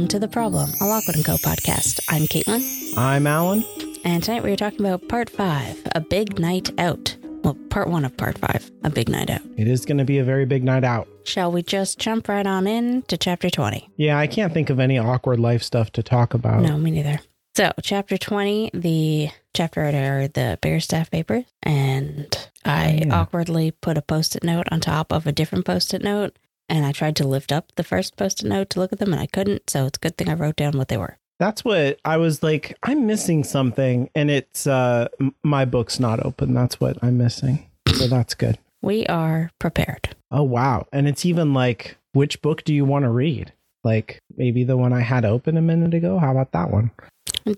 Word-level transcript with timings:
welcome 0.00 0.08
to 0.08 0.18
The 0.18 0.28
Problem, 0.28 0.70
a 0.80 0.86
Lockwood 0.86 1.16
& 1.16 1.24
Co. 1.26 1.34
podcast. 1.36 2.00
I'm 2.08 2.22
Caitlin, 2.22 2.96
I'm 2.96 3.26
Alan. 3.26 3.62
and 4.02 4.22
tonight 4.22 4.42
we 4.42 4.50
are 4.50 4.56
talking 4.56 4.80
about 4.80 5.06
part 5.10 5.28
five, 5.28 5.78
A 5.94 6.00
Big 6.00 6.38
Night 6.38 6.70
Out. 6.80 7.14
Well, 7.44 7.54
part 7.68 7.90
one 7.90 8.06
of 8.06 8.16
part 8.16 8.38
five, 8.38 8.70
A 8.82 8.88
Big 8.88 9.10
Night 9.10 9.28
Out. 9.28 9.42
It 9.58 9.68
is 9.68 9.84
going 9.84 9.98
to 9.98 10.06
be 10.06 10.16
a 10.16 10.24
very 10.24 10.46
big 10.46 10.64
night 10.64 10.84
out. 10.84 11.06
Shall 11.24 11.52
we 11.52 11.62
just 11.62 11.98
jump 11.98 12.28
right 12.28 12.46
on 12.46 12.66
in 12.66 13.02
to 13.08 13.18
chapter 13.18 13.50
20? 13.50 13.90
Yeah, 13.96 14.18
I 14.18 14.26
can't 14.26 14.54
think 14.54 14.70
of 14.70 14.80
any 14.80 14.96
awkward 14.96 15.38
life 15.38 15.62
stuff 15.62 15.92
to 15.92 16.02
talk 16.02 16.32
about. 16.32 16.62
No, 16.62 16.78
me 16.78 16.90
neither. 16.92 17.20
So, 17.54 17.70
chapter 17.82 18.16
20, 18.16 18.70
the 18.72 19.28
chapter 19.54 19.82
are 19.82 20.28
the 20.28 20.32
Bear 20.32 20.56
Bickerstaff 20.62 21.10
papers, 21.10 21.44
and 21.62 22.34
I 22.64 23.02
Yeah. 23.04 23.20
awkwardly 23.20 23.72
put 23.72 23.98
a 23.98 24.02
post 24.02 24.34
it 24.34 24.44
note 24.44 24.66
on 24.70 24.80
top 24.80 25.12
of 25.12 25.26
a 25.26 25.32
different 25.32 25.66
post 25.66 25.92
it 25.92 26.02
note, 26.02 26.38
and 26.70 26.86
I 26.86 26.92
tried 26.92 27.16
to 27.16 27.26
lift 27.28 27.52
up 27.52 27.72
the 27.76 27.84
first 27.84 28.16
post 28.16 28.42
it 28.42 28.48
note 28.48 28.70
to 28.70 28.80
look 28.80 28.92
at 28.92 28.98
them, 28.98 29.12
and 29.12 29.20
I 29.20 29.26
couldn't. 29.26 29.68
So, 29.68 29.86
it's 29.86 29.98
a 29.98 30.00
good 30.00 30.16
thing 30.16 30.28
I 30.28 30.34
wrote 30.34 30.56
down 30.56 30.78
what 30.78 30.88
they 30.88 30.96
were. 30.96 31.18
That's 31.38 31.64
what 31.64 31.98
I 32.04 32.18
was 32.18 32.42
like, 32.42 32.76
I'm 32.82 33.06
missing 33.06 33.44
something 33.44 34.10
and 34.14 34.30
it's 34.30 34.66
uh 34.66 35.08
my 35.42 35.64
book's 35.64 35.98
not 35.98 36.22
open. 36.22 36.52
That's 36.52 36.78
what 36.78 36.98
I'm 37.02 37.16
missing. 37.16 37.66
So 37.94 38.08
that's 38.08 38.34
good. 38.34 38.58
We 38.82 39.06
are 39.06 39.50
prepared. 39.58 40.14
Oh 40.30 40.42
wow. 40.42 40.86
And 40.92 41.08
it's 41.08 41.24
even 41.24 41.54
like 41.54 41.96
which 42.12 42.42
book 42.42 42.62
do 42.64 42.74
you 42.74 42.84
want 42.84 43.04
to 43.06 43.10
read? 43.10 43.54
Like 43.84 44.20
maybe 44.36 44.64
the 44.64 44.76
one 44.76 44.92
I 44.92 45.00
had 45.00 45.24
open 45.24 45.56
a 45.56 45.62
minute 45.62 45.94
ago. 45.94 46.18
How 46.18 46.30
about 46.30 46.52
that 46.52 46.70
one? 46.70 46.90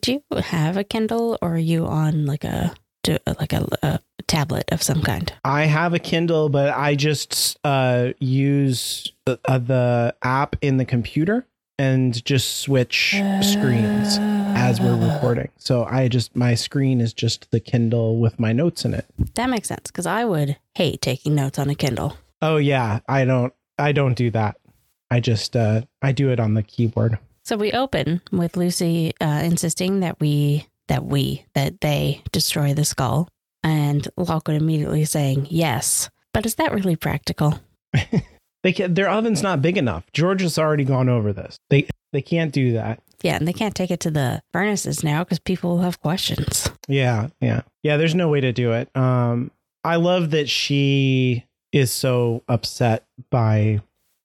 Do 0.01 0.13
you 0.13 0.23
have 0.39 0.77
a 0.77 0.85
Kindle, 0.85 1.37
or 1.43 1.55
are 1.55 1.59
you 1.59 1.85
on 1.85 2.25
like 2.25 2.45
a 2.45 2.73
do- 3.03 3.19
like 3.27 3.53
a, 3.53 3.67
a 3.83 4.01
tablet 4.23 4.65
of 4.73 4.83
some 4.83 5.03
kind? 5.03 5.33
I 5.45 5.65
have 5.65 5.95
a 5.95 5.99
Kindle, 5.99 6.49
but 6.49 6.71
I 6.77 6.95
just 6.95 7.59
uh 7.65 8.13
use 8.19 9.13
the, 9.27 9.39
uh, 9.47 9.59
the 9.59 10.15
app 10.23 10.57
in 10.63 10.77
the 10.77 10.85
computer 10.85 11.47
and 11.79 12.25
just 12.25 12.61
switch 12.61 13.21
screens 13.41 14.19
as 14.55 14.81
we're 14.81 14.97
recording. 14.97 15.49
So 15.57 15.85
I 15.85 16.09
just 16.09 16.37
my 16.37 16.55
screen 16.55 17.01
is 17.01 17.13
just 17.13 17.51
the 17.51 17.61
Kindle 17.61 18.19
with 18.19 18.39
my 18.39 18.53
notes 18.53 18.85
in 18.85 18.95
it. 18.95 19.07
That 19.35 19.51
makes 19.51 19.69
sense 19.69 19.91
because 19.91 20.07
I 20.07 20.25
would 20.25 20.57
hate 20.75 21.01
taking 21.01 21.35
notes 21.35 21.59
on 21.59 21.71
a 21.71 21.75
Kindle. 21.75 22.17
Oh 22.41 22.57
yeah, 22.57 23.01
I 23.09 23.25
don't 23.25 23.53
I 23.79 23.93
don't 23.93 24.15
do 24.15 24.31
that. 24.31 24.57
I 25.11 25.21
just 25.21 25.57
uh 25.57 25.83
I 26.01 26.13
do 26.13 26.31
it 26.31 26.41
on 26.41 26.55
the 26.55 26.63
keyboard. 26.63 27.19
So 27.45 27.57
we 27.57 27.73
open 27.73 28.21
with 28.31 28.57
Lucy 28.57 29.13
uh, 29.21 29.43
insisting 29.43 30.01
that 30.01 30.21
we 30.21 30.67
that 30.89 31.05
we 31.05 31.45
that 31.55 31.81
they 31.81 32.23
destroy 32.31 32.75
the 32.75 32.85
skull, 32.85 33.29
and 33.63 34.09
Lockwood 34.17 34.61
immediately 34.61 35.05
saying 35.05 35.47
yes. 35.51 36.11
But 36.33 36.47
is 36.47 36.55
that 36.57 36.73
really 36.73 36.97
practical? 36.97 37.61
They 38.63 38.73
can, 38.73 38.95
their 38.95 39.11
oven's 39.11 39.43
not 39.43 39.61
big 39.61 39.77
enough. 39.77 40.05
George 40.13 40.41
has 40.43 40.59
already 40.59 40.85
gone 40.85 41.09
over 41.09 41.33
this. 41.33 41.59
They 41.69 41.89
they 42.13 42.23
can't 42.23 42.53
do 42.53 42.73
that. 42.75 43.03
Yeah, 43.23 43.37
and 43.37 43.47
they 43.47 43.53
can't 43.53 43.75
take 43.75 43.91
it 43.91 44.01
to 44.01 44.11
the 44.11 44.43
furnaces 44.53 45.03
now 45.03 45.25
because 45.25 45.39
people 45.39 45.71
will 45.71 45.83
have 45.83 46.01
questions. 46.01 46.71
Yeah, 46.89 47.29
yeah. 47.41 47.63
Yeah, 47.83 47.97
there's 47.97 48.15
no 48.15 48.29
way 48.29 48.41
to 48.41 48.53
do 48.53 48.73
it. 48.73 48.95
Um 48.97 49.51
I 49.85 49.97
love 49.97 50.31
that 50.31 50.49
she 50.49 51.45
is 51.73 51.91
so 51.91 52.45
upset 52.49 53.05
by 53.31 53.81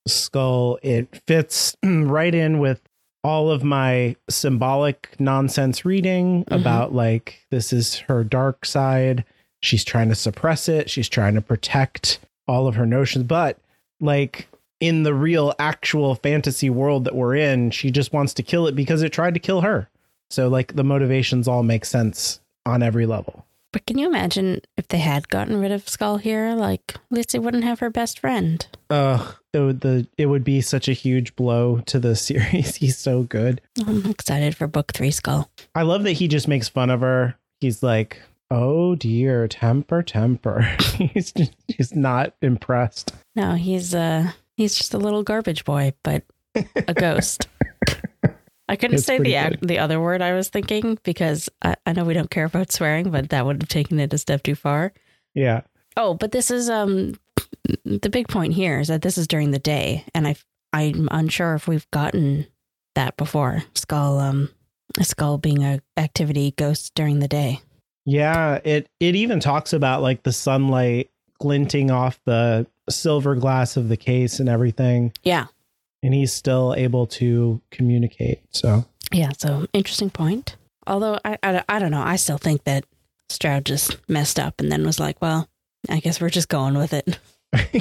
Skull. 0.08 0.78
It 0.84 1.22
fits 1.28 1.76
right 1.84 2.34
in 2.34 2.60
with 2.60 2.82
all 3.28 3.52
of 3.52 3.62
my 3.64 4.16
symbolic 4.30 5.10
nonsense 5.20 5.84
reading 5.84 6.46
Mhm. 6.46 6.62
about 6.62 6.94
like 6.94 7.46
this 7.52 7.74
is 7.74 7.98
her 8.08 8.24
dark 8.24 8.66
side. 8.66 9.26
She's 9.62 9.84
trying 9.84 10.10
to 10.10 10.16
suppress 10.16 10.70
it. 10.70 10.90
She's 10.90 11.10
trying 11.10 11.36
to 11.36 11.42
protect 11.42 12.20
all 12.48 12.68
of 12.68 12.76
her 12.76 12.86
notions, 12.86 13.26
but 13.26 13.58
like 14.00 14.48
in 14.80 15.04
the 15.04 15.14
real 15.14 15.54
actual 15.60 16.16
fantasy 16.16 16.70
world 16.70 17.04
that 17.04 17.16
we're 17.16 17.36
in, 17.36 17.72
she 17.72 17.92
just 17.92 18.14
wants 18.14 18.34
to 18.36 18.44
kill 18.44 18.68
it 18.68 18.76
because 18.76 19.02
it 19.02 19.12
tried 19.12 19.34
to 19.34 19.40
kill 19.40 19.62
her. 19.62 19.90
So 20.30 20.48
like 20.48 20.76
the 20.76 20.84
motivations 20.84 21.48
all 21.48 21.64
make 21.64 21.84
sense 21.84 22.40
on 22.66 22.82
every 22.84 23.06
level. 23.06 23.44
But 23.74 23.86
can 23.86 23.98
you 23.98 24.08
imagine 24.08 24.62
if 24.78 24.88
they 24.88 25.00
had 25.00 25.28
gotten 25.30 25.60
rid 25.60 25.72
of 25.74 25.90
Skull 25.90 26.18
here? 26.18 26.54
Like 26.54 26.96
Lucy 27.10 27.40
wouldn't 27.40 27.64
have 27.66 27.80
her 27.80 27.90
best 27.90 28.20
friend. 28.20 28.66
Ugh, 28.90 29.36
it 29.58 29.66
would 29.66 29.82
the 29.82 30.08
it 30.18 30.28
would 30.28 30.44
be 30.44 30.62
such 30.62 30.88
a 30.88 30.94
huge 30.94 31.36
blow 31.36 31.80
to 31.88 32.00
the 32.00 32.16
series. 32.28 32.76
He's 32.76 32.98
so 32.98 33.24
good. 33.24 33.62
I'm 33.86 34.06
excited 34.06 34.56
for 34.56 34.68
book 34.68 34.94
three, 34.94 35.12
Skull. 35.12 35.50
I 35.76 35.82
love 35.84 36.04
that 36.04 36.14
he 36.14 36.28
just 36.28 36.48
makes 36.48 36.70
fun 36.70 36.90
of 36.90 37.02
her. 37.02 37.36
He's 37.60 37.82
like, 37.84 38.22
"Oh 38.52 38.96
dear, 38.96 39.48
temper, 39.48 40.04
temper." 40.04 40.62
he's 40.96 41.32
just, 41.32 41.54
he's 41.68 41.96
not 41.96 42.34
impressed. 42.42 43.14
No, 43.36 43.54
he's 43.56 43.94
uh 43.96 44.32
he's 44.56 44.76
just 44.76 44.94
a 44.94 44.98
little 45.00 45.24
garbage 45.24 45.66
boy, 45.66 45.94
but 46.04 46.24
a 46.76 46.94
ghost. 46.94 47.48
I 48.70 48.76
couldn't 48.76 48.96
It's 48.96 49.06
say 49.06 49.18
the 49.18 49.24
good. 49.34 49.60
the 49.62 49.80
other 49.80 50.00
word 50.00 50.22
I 50.22 50.34
was 50.34 50.50
thinking 50.50 51.00
because 51.04 51.48
I, 51.62 51.76
I 51.86 51.94
know 51.94 52.04
we 52.04 52.14
don't 52.14 52.30
care 52.30 52.46
about 52.46 52.72
swearing, 52.72 53.10
but 53.12 53.30
that 53.30 53.46
would 53.46 53.62
have 53.62 53.70
taken 53.70 54.00
it 54.00 54.14
a 54.14 54.18
step 54.18 54.44
too 54.44 54.56
far. 54.56 54.92
Yeah. 55.34 55.62
Oh, 55.96 56.14
but 56.16 56.32
this 56.32 56.52
is 56.52 56.70
um 56.70 57.14
the 57.86 58.10
big 58.10 58.28
point 58.28 58.54
here 58.54 58.80
is 58.80 58.88
that 58.88 59.02
this 59.02 59.18
is 59.18 59.28
during 59.28 59.52
the 59.52 59.60
day, 59.60 60.06
and 60.14 60.28
I 60.28 60.36
I'm 60.74 61.08
unsure 61.12 61.56
if 61.56 61.68
we've 61.68 61.90
gotten 61.92 62.48
that 62.96 63.18
before. 63.18 63.64
Skull 63.76 64.20
um 64.20 64.50
skull 65.02 65.38
being 65.38 65.64
a 65.64 65.82
activity 65.98 66.52
ghost 66.58 66.94
during 66.96 67.20
the 67.20 67.28
day. 67.28 67.62
Yeah, 68.06 68.60
it 68.64 68.88
it 69.00 69.16
even 69.16 69.40
talks 69.40 69.74
about 69.74 70.02
like 70.02 70.24
the 70.24 70.32
sunlight 70.34 71.10
glinting 71.40 71.92
off 71.92 72.20
the 72.26 72.66
silver 72.90 73.36
glass 73.36 73.78
of 73.78 73.90
the 73.90 73.98
case 73.98 74.40
and 74.40 74.48
everything, 74.50 75.12
Yeah, 75.24 75.48
and 76.02 76.14
he's 76.14 76.34
still 76.34 76.74
able 76.78 77.06
to 77.08 77.62
communicate. 77.70 78.42
So, 78.52 78.86
yeah. 79.12 79.32
So 79.38 79.68
interesting 79.74 80.10
point. 80.10 80.56
Although 80.88 81.20
I, 81.26 81.38
I 81.44 81.64
I 81.68 81.80
don't 81.80 81.92
know, 81.92 82.02
I 82.02 82.16
still 82.16 82.38
think 82.38 82.64
that 82.64 82.86
Stroud 83.30 83.66
just 83.66 83.98
messed 84.10 84.40
up 84.40 84.62
and 84.62 84.72
then 84.72 84.86
was 84.86 85.00
like, 85.02 85.22
well, 85.22 85.50
I 85.90 86.00
guess 86.00 86.22
we're 86.22 86.30
just 86.30 86.50
going 86.50 86.78
with 86.78 86.94
it. 86.94 87.20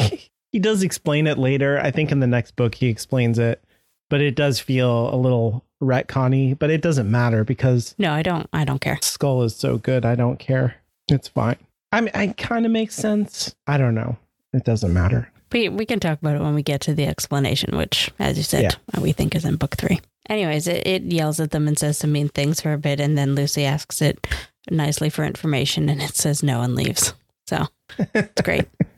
he 0.52 0.58
does 0.58 0.82
explain 0.82 1.26
it 1.26 1.38
later. 1.38 1.78
I 1.78 1.90
think 1.90 2.12
in 2.12 2.20
the 2.20 2.26
next 2.26 2.56
book 2.56 2.74
he 2.74 2.86
explains 2.88 3.38
it, 3.38 3.62
but 4.10 4.20
it 4.20 4.34
does 4.34 4.58
feel 4.60 5.12
a 5.14 5.16
little 5.16 5.64
retconny, 5.82 6.58
but 6.58 6.70
it 6.70 6.80
doesn't 6.80 7.10
matter 7.10 7.44
because 7.44 7.94
No, 7.98 8.12
I 8.12 8.22
don't. 8.22 8.48
I 8.52 8.64
don't 8.64 8.80
care. 8.80 8.98
Skull 9.02 9.42
is 9.42 9.54
so 9.56 9.78
good. 9.78 10.04
I 10.04 10.14
don't 10.14 10.38
care. 10.38 10.76
It's 11.08 11.28
fine. 11.28 11.56
I 11.92 12.00
mean, 12.00 12.10
it 12.14 12.36
kind 12.36 12.66
of 12.66 12.72
makes 12.72 12.94
sense. 12.94 13.54
I 13.66 13.78
don't 13.78 13.94
know. 13.94 14.16
It 14.52 14.64
doesn't 14.64 14.92
matter. 14.92 15.30
We 15.52 15.68
we 15.68 15.86
can 15.86 16.00
talk 16.00 16.18
about 16.20 16.36
it 16.36 16.42
when 16.42 16.54
we 16.54 16.62
get 16.62 16.80
to 16.82 16.94
the 16.94 17.06
explanation, 17.06 17.76
which, 17.76 18.10
as 18.18 18.36
you 18.36 18.42
said, 18.42 18.76
Yeah. 18.94 19.00
we 19.00 19.12
think 19.12 19.34
is 19.34 19.44
in 19.44 19.56
book 19.56 19.76
three. 19.76 20.00
Anyways, 20.28 20.66
it, 20.66 20.84
it 20.86 21.02
yells 21.04 21.38
at 21.38 21.52
them 21.52 21.68
and 21.68 21.78
says 21.78 21.98
some 21.98 22.10
mean 22.10 22.28
things 22.28 22.60
for 22.60 22.72
a 22.72 22.78
bit, 22.78 22.98
and 22.98 23.16
then 23.16 23.36
Lucy 23.36 23.64
asks 23.64 24.02
it 24.02 24.26
nicely 24.70 25.08
for 25.08 25.24
information, 25.24 25.88
and 25.88 26.02
it 26.02 26.16
says 26.16 26.42
no 26.42 26.62
and 26.62 26.74
leaves. 26.74 27.14
So 27.46 27.66
it's 27.98 28.42
great. 28.42 28.66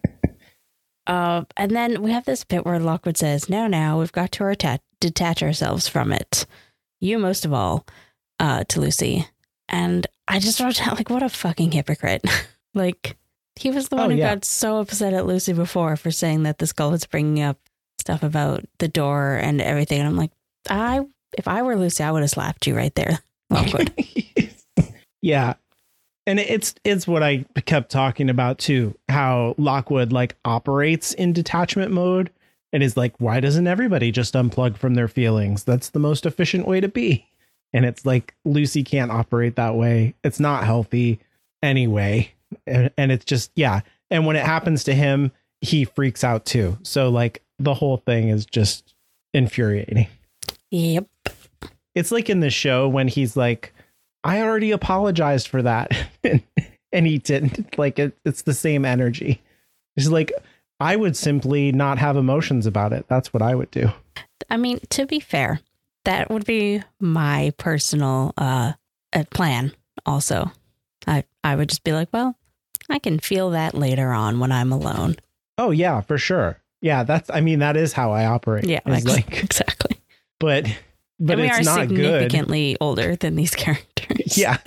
uh, 1.08 1.44
and 1.56 1.72
then 1.72 2.02
we 2.02 2.12
have 2.12 2.24
this 2.24 2.44
bit 2.44 2.64
where 2.64 2.78
Lockwood 2.78 3.16
says, 3.16 3.48
"Now, 3.48 3.66
now, 3.66 3.98
we've 3.98 4.12
got 4.12 4.30
to 4.32 4.44
atta- 4.44 4.80
detach 5.00 5.42
ourselves 5.42 5.88
from 5.88 6.12
it. 6.12 6.46
You 7.00 7.18
most 7.18 7.44
of 7.44 7.52
all, 7.52 7.84
uh, 8.38 8.64
to 8.68 8.80
Lucy." 8.80 9.26
And 9.68 10.06
I 10.26 10.38
just 10.38 10.60
wrote 10.60 10.76
down 10.76 10.94
like, 10.96 11.10
what 11.10 11.22
a 11.22 11.28
fucking 11.28 11.72
hypocrite. 11.72 12.24
like 12.74 13.16
he 13.56 13.70
was 13.70 13.88
the 13.88 13.96
Oh, 13.96 14.00
one 14.00 14.10
who 14.12 14.16
yeah. 14.16 14.34
got 14.36 14.44
so 14.44 14.78
upset 14.78 15.12
at 15.12 15.26
Lucy 15.26 15.52
before 15.52 15.96
for 15.96 16.10
saying 16.10 16.44
that 16.44 16.58
the 16.58 16.66
skull 16.66 16.90
was 16.90 17.04
bringing 17.04 17.42
up 17.42 17.58
stuff 17.98 18.22
about 18.22 18.64
the 18.78 18.88
door 18.88 19.34
and 19.34 19.60
everything. 19.60 19.98
And 19.98 20.08
I'm 20.08 20.16
like, 20.16 20.30
I 20.70 21.04
if 21.36 21.46
I 21.48 21.62
were 21.62 21.76
Lucy, 21.76 22.02
I 22.02 22.10
would 22.12 22.22
have 22.22 22.30
slapped 22.30 22.66
you 22.66 22.74
right 22.76 22.94
there. 22.94 23.18
Lockwood. 23.50 23.92
yeah. 25.22 25.54
And 26.28 26.38
it's 26.38 26.74
it's 26.84 27.08
what 27.08 27.22
I 27.22 27.46
kept 27.64 27.90
talking 27.90 28.28
about 28.28 28.58
too, 28.58 28.94
how 29.08 29.54
Lockwood 29.56 30.12
like 30.12 30.36
operates 30.44 31.14
in 31.14 31.32
detachment 31.32 31.90
mode 31.90 32.30
and 32.70 32.82
is 32.82 32.98
like, 32.98 33.14
why 33.16 33.40
doesn't 33.40 33.66
everybody 33.66 34.12
just 34.12 34.34
unplug 34.34 34.76
from 34.76 34.94
their 34.94 35.08
feelings? 35.08 35.64
That's 35.64 35.88
the 35.88 35.98
most 35.98 36.26
efficient 36.26 36.66
way 36.66 36.82
to 36.82 36.88
be. 36.88 37.26
And 37.72 37.86
it's 37.86 38.04
like 38.04 38.34
Lucy 38.44 38.84
can't 38.84 39.10
operate 39.10 39.56
that 39.56 39.74
way. 39.74 40.16
It's 40.22 40.38
not 40.38 40.64
healthy 40.64 41.18
anyway. 41.62 42.30
And, 42.66 42.90
and 42.98 43.10
it's 43.10 43.24
just 43.24 43.50
yeah. 43.54 43.80
And 44.10 44.26
when 44.26 44.36
it 44.36 44.44
happens 44.44 44.84
to 44.84 44.94
him, 44.94 45.32
he 45.62 45.86
freaks 45.86 46.22
out 46.22 46.44
too. 46.44 46.76
So 46.82 47.08
like 47.08 47.42
the 47.58 47.72
whole 47.72 47.96
thing 47.96 48.28
is 48.28 48.44
just 48.44 48.92
infuriating. 49.32 50.08
yep. 50.70 51.06
It's 51.94 52.12
like 52.12 52.28
in 52.28 52.40
the 52.40 52.50
show 52.50 52.86
when 52.86 53.08
he's 53.08 53.34
like, 53.34 53.72
I 54.24 54.42
already 54.42 54.70
apologized 54.70 55.48
for 55.48 55.62
that. 55.62 55.92
and 56.92 57.06
he 57.06 57.18
didn't. 57.18 57.78
Like, 57.78 57.98
it, 57.98 58.16
it's 58.24 58.42
the 58.42 58.54
same 58.54 58.84
energy. 58.84 59.40
It's 59.96 60.08
like, 60.08 60.32
I 60.80 60.96
would 60.96 61.16
simply 61.16 61.72
not 61.72 61.98
have 61.98 62.16
emotions 62.16 62.66
about 62.66 62.92
it. 62.92 63.06
That's 63.08 63.32
what 63.32 63.42
I 63.42 63.54
would 63.54 63.70
do. 63.70 63.90
I 64.50 64.56
mean, 64.56 64.80
to 64.90 65.06
be 65.06 65.20
fair, 65.20 65.60
that 66.04 66.30
would 66.30 66.44
be 66.44 66.82
my 67.00 67.52
personal 67.58 68.32
uh, 68.38 68.72
plan 69.30 69.72
also. 70.06 70.52
I 71.06 71.24
I 71.42 71.56
would 71.56 71.68
just 71.68 71.84
be 71.84 71.92
like, 71.92 72.08
well, 72.12 72.36
I 72.88 72.98
can 72.98 73.18
feel 73.18 73.50
that 73.50 73.74
later 73.74 74.12
on 74.12 74.38
when 74.40 74.52
I'm 74.52 74.72
alone. 74.72 75.16
Oh, 75.58 75.70
yeah, 75.70 76.00
for 76.00 76.18
sure. 76.18 76.60
Yeah, 76.80 77.02
that's, 77.02 77.28
I 77.30 77.40
mean, 77.40 77.58
that 77.58 77.76
is 77.76 77.92
how 77.92 78.12
I 78.12 78.26
operate. 78.26 78.64
Yeah, 78.64 78.80
It's 78.86 79.04
ex- 79.04 79.16
like, 79.16 79.42
exactly. 79.42 79.98
but 80.38 80.66
but 81.20 81.32
and 81.34 81.42
we 81.42 81.48
it's 81.48 81.58
are 81.60 81.62
not 81.62 81.88
good. 81.88 81.96
significantly 81.96 82.76
older 82.80 83.16
than 83.16 83.36
these 83.36 83.54
characters. 83.54 84.36
Yeah. 84.38 84.58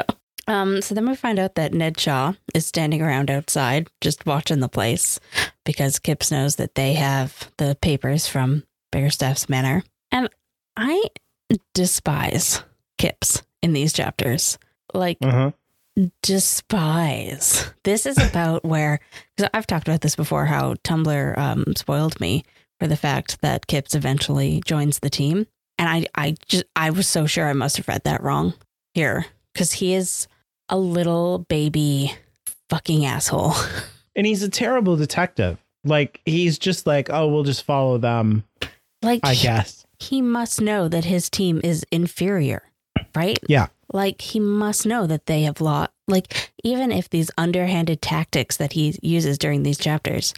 Um, 0.48 0.82
so 0.82 0.96
then 0.96 1.08
we 1.08 1.16
find 1.16 1.40
out 1.40 1.56
that 1.56 1.74
Ned 1.74 2.00
Shaw 2.00 2.34
is 2.54 2.66
standing 2.66 3.02
around 3.02 3.30
outside 3.30 3.88
just 4.02 4.26
watching 4.26 4.60
the 4.60 4.68
place 4.68 5.20
because 5.66 6.00
Kipps 6.00 6.32
knows 6.32 6.56
that 6.58 6.76
they 6.76 6.94
have 6.94 7.50
the 7.58 7.78
papers 7.82 8.28
from 8.28 8.64
Bickerstaff's 8.92 9.48
manor. 9.50 9.84
And 10.12 10.30
I 10.76 11.04
despise 11.74 12.64
Kipps 12.98 13.44
in 13.62 13.74
these 13.74 13.94
chapters. 13.94 14.58
Like, 14.94 15.18
Uh-huh. 15.22 15.52
despise. 16.22 17.72
This 17.84 18.06
is 18.06 18.18
about 18.18 18.66
where, 18.66 19.00
because 19.36 19.50
I've 19.54 19.68
talked 19.68 19.88
about 19.88 20.02
this 20.02 20.16
before, 20.16 20.46
how 20.46 20.74
Tumblr 20.84 21.38
um, 21.38 21.66
spoiled 21.78 22.20
me 22.20 22.44
for 22.80 22.88
the 22.88 22.98
fact 22.98 23.42
that 23.42 23.68
Kipps 23.68 23.96
eventually 23.96 24.62
joins 24.66 25.00
the 25.00 25.10
team. 25.10 25.48
And 25.82 25.90
I, 25.90 26.06
I 26.14 26.36
just, 26.48 26.66
I 26.76 26.92
was 26.92 27.08
so 27.08 27.26
sure 27.26 27.50
I 27.50 27.54
must 27.54 27.78
have 27.78 27.88
read 27.88 28.04
that 28.04 28.22
wrong 28.22 28.54
here 28.94 29.26
because 29.52 29.74
he 29.74 29.96
is 29.96 30.28
a 30.70 30.78
little 30.78 31.40
baby 31.50 32.16
fucking 32.70 33.06
asshole. 33.06 33.56
And 34.14 34.28
he's 34.28 34.44
a 34.44 34.50
terrible 34.50 34.98
detective. 34.98 35.58
Like 35.86 36.20
he's 36.26 36.60
just 36.60 36.86
like, 36.86 37.10
oh, 37.10 37.30
we'll 37.30 37.46
just 37.46 37.64
follow 37.64 37.98
them, 37.98 38.44
like, 39.02 39.22
I 39.24 39.36
guess. 39.36 39.86
he 40.00 40.22
must 40.22 40.60
know 40.60 40.90
that 40.90 41.06
his 41.06 41.30
team 41.30 41.62
is 41.64 41.86
inferior, 41.94 42.62
right? 43.16 43.40
Yeah. 43.48 43.68
Like 43.94 44.20
he 44.20 44.42
must 44.42 44.86
know 44.86 45.08
that 45.08 45.28
they 45.28 45.44
have 45.44 45.62
lost. 45.62 45.92
Like 46.10 46.52
even 46.62 46.92
if 46.92 47.10
these 47.10 47.32
underhanded 47.38 48.02
tactics 48.02 48.58
that 48.58 48.74
he 48.74 49.00
uses 49.02 49.38
during 49.38 49.64
these 49.64 49.78
chapters 49.78 50.34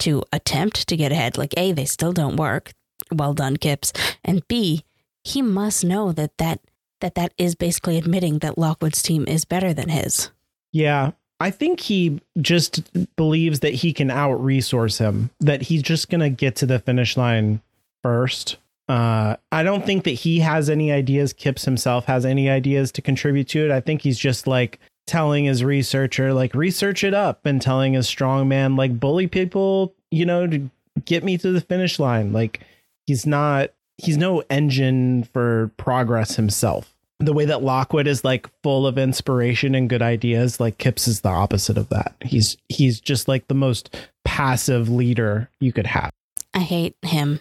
to 0.00 0.24
attempt 0.32 0.88
to 0.88 0.96
get 0.96 1.12
ahead, 1.12 1.38
like 1.38 1.54
a 1.56 1.70
they 1.70 1.84
still 1.84 2.12
don't 2.12 2.34
work. 2.34 2.72
Well 3.10 3.34
done, 3.34 3.56
Kipps. 3.56 3.92
And 4.24 4.46
b 4.48 4.84
he 5.24 5.42
must 5.42 5.84
know 5.84 6.12
that 6.12 6.36
that 6.38 6.60
that 7.00 7.14
that 7.14 7.32
is 7.38 7.54
basically 7.54 7.98
admitting 7.98 8.38
that 8.38 8.58
Lockwood's 8.58 9.02
team 9.02 9.26
is 9.26 9.44
better 9.44 9.72
than 9.74 9.88
his. 9.88 10.30
Yeah. 10.72 11.12
I 11.40 11.50
think 11.50 11.80
he 11.80 12.20
just 12.40 12.88
believes 13.16 13.60
that 13.60 13.74
he 13.74 13.92
can 13.92 14.12
out 14.12 14.34
resource 14.34 14.98
him, 14.98 15.30
that 15.40 15.62
he's 15.62 15.82
just 15.82 16.08
going 16.08 16.20
to 16.20 16.30
get 16.30 16.54
to 16.56 16.66
the 16.66 16.78
finish 16.78 17.16
line 17.16 17.60
first. 18.00 18.58
Uh, 18.88 19.34
I 19.50 19.64
don't 19.64 19.84
think 19.84 20.04
that 20.04 20.12
he 20.12 20.38
has 20.38 20.70
any 20.70 20.92
ideas. 20.92 21.32
Kipps 21.32 21.64
himself 21.64 22.04
has 22.04 22.24
any 22.24 22.48
ideas 22.48 22.92
to 22.92 23.02
contribute 23.02 23.48
to 23.48 23.64
it. 23.64 23.72
I 23.72 23.80
think 23.80 24.02
he's 24.02 24.20
just 24.20 24.46
like 24.46 24.78
telling 25.08 25.46
his 25.46 25.64
researcher, 25.64 26.32
like, 26.32 26.54
research 26.54 27.02
it 27.02 27.12
up 27.12 27.44
and 27.44 27.60
telling 27.60 27.94
his 27.94 28.06
strong 28.06 28.46
man, 28.48 28.76
like, 28.76 29.00
bully 29.00 29.26
people, 29.26 29.92
you 30.12 30.24
know, 30.24 30.46
to 30.46 30.70
get 31.04 31.24
me 31.24 31.36
to 31.38 31.50
the 31.50 31.60
finish 31.60 31.98
line. 31.98 32.32
Like, 32.32 32.60
he's 33.06 33.26
not, 33.26 33.70
he's 33.98 34.16
no 34.16 34.42
engine 34.50 35.24
for 35.24 35.70
progress 35.76 36.36
himself 36.36 36.92
the 37.24 37.32
way 37.32 37.44
that 37.44 37.62
Lockwood 37.62 38.06
is 38.06 38.24
like 38.24 38.48
full 38.62 38.86
of 38.86 38.98
inspiration 38.98 39.74
and 39.74 39.88
good 39.88 40.02
ideas, 40.02 40.60
like 40.60 40.78
Kipps 40.78 41.06
is 41.06 41.20
the 41.20 41.28
opposite 41.28 41.78
of 41.78 41.88
that. 41.90 42.14
He's 42.20 42.56
he's 42.68 43.00
just 43.00 43.28
like 43.28 43.48
the 43.48 43.54
most 43.54 43.94
passive 44.24 44.88
leader 44.88 45.48
you 45.60 45.72
could 45.72 45.86
have. 45.86 46.12
I 46.54 46.60
hate 46.60 46.96
him. 47.02 47.40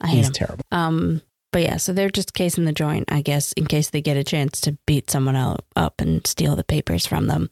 I 0.00 0.08
hate 0.08 0.16
He's 0.16 0.26
him. 0.28 0.32
terrible. 0.32 0.64
Um, 0.72 1.22
but 1.52 1.62
yeah, 1.62 1.76
so 1.76 1.92
they're 1.92 2.10
just 2.10 2.34
casing 2.34 2.64
the 2.64 2.72
joint, 2.72 3.10
I 3.12 3.22
guess, 3.22 3.52
in 3.52 3.66
case 3.66 3.90
they 3.90 4.00
get 4.00 4.16
a 4.16 4.24
chance 4.24 4.60
to 4.62 4.76
beat 4.86 5.10
someone 5.10 5.36
else 5.36 5.64
up 5.76 6.00
and 6.00 6.26
steal 6.26 6.56
the 6.56 6.64
papers 6.64 7.06
from 7.06 7.28
them, 7.28 7.50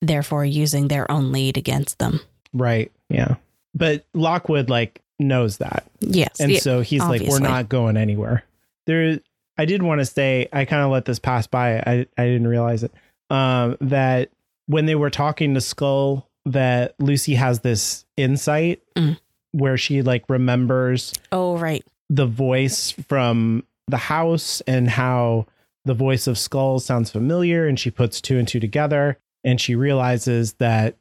therefore 0.00 0.44
using 0.44 0.88
their 0.88 1.10
own 1.10 1.32
lead 1.32 1.56
against 1.56 1.98
them. 1.98 2.20
Right. 2.52 2.92
Yeah. 3.08 3.36
But 3.74 4.04
Lockwood 4.14 4.70
like 4.70 5.00
knows 5.20 5.58
that. 5.58 5.84
Yes. 6.00 6.40
And 6.40 6.56
so 6.56 6.80
he's 6.80 7.00
like, 7.02 7.22
we're 7.22 7.38
not 7.38 7.68
going 7.68 7.96
anywhere. 7.96 8.44
There 8.86 9.20
I 9.58 9.66
did 9.66 9.82
want 9.82 10.00
to 10.00 10.06
say, 10.06 10.48
I 10.52 10.64
kind 10.64 10.82
of 10.82 10.90
let 10.90 11.04
this 11.04 11.18
pass 11.18 11.46
by. 11.46 11.76
I, 11.80 12.06
I 12.16 12.24
didn't 12.24 12.48
realize 12.48 12.82
it. 12.82 12.92
Um, 13.28 13.76
that 13.82 14.30
when 14.66 14.86
they 14.86 14.94
were 14.94 15.10
talking 15.10 15.54
to 15.54 15.60
Skull, 15.60 16.26
that 16.46 16.94
Lucy 16.98 17.34
has 17.34 17.60
this 17.60 18.06
insight 18.16 18.82
Mm. 18.96 19.18
where 19.52 19.76
she 19.76 20.02
like 20.02 20.24
remembers 20.28 21.12
oh, 21.30 21.58
right. 21.58 21.84
the 22.08 22.26
voice 22.26 22.90
from 22.90 23.64
the 23.86 23.98
house 23.98 24.62
and 24.62 24.88
how 24.88 25.46
the 25.84 25.94
voice 25.94 26.26
of 26.26 26.38
Skull 26.38 26.80
sounds 26.80 27.10
familiar. 27.10 27.68
And 27.68 27.78
she 27.78 27.90
puts 27.90 28.20
two 28.20 28.38
and 28.38 28.48
two 28.48 28.60
together 28.60 29.18
and 29.44 29.60
she 29.60 29.74
realizes 29.74 30.54
that 30.54 30.96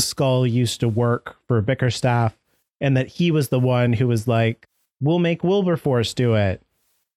Skull 0.00 0.46
used 0.46 0.80
to 0.80 0.88
work 0.88 1.36
for 1.46 1.60
Bickerstaff 1.60 2.36
and 2.80 2.96
that 2.96 3.08
he 3.08 3.30
was 3.30 3.48
the 3.48 3.60
one 3.60 3.92
who 3.92 4.06
was 4.06 4.28
like, 4.28 4.66
we'll 5.00 5.18
make 5.18 5.44
Wilberforce 5.44 6.14
do 6.14 6.34
it. 6.34 6.62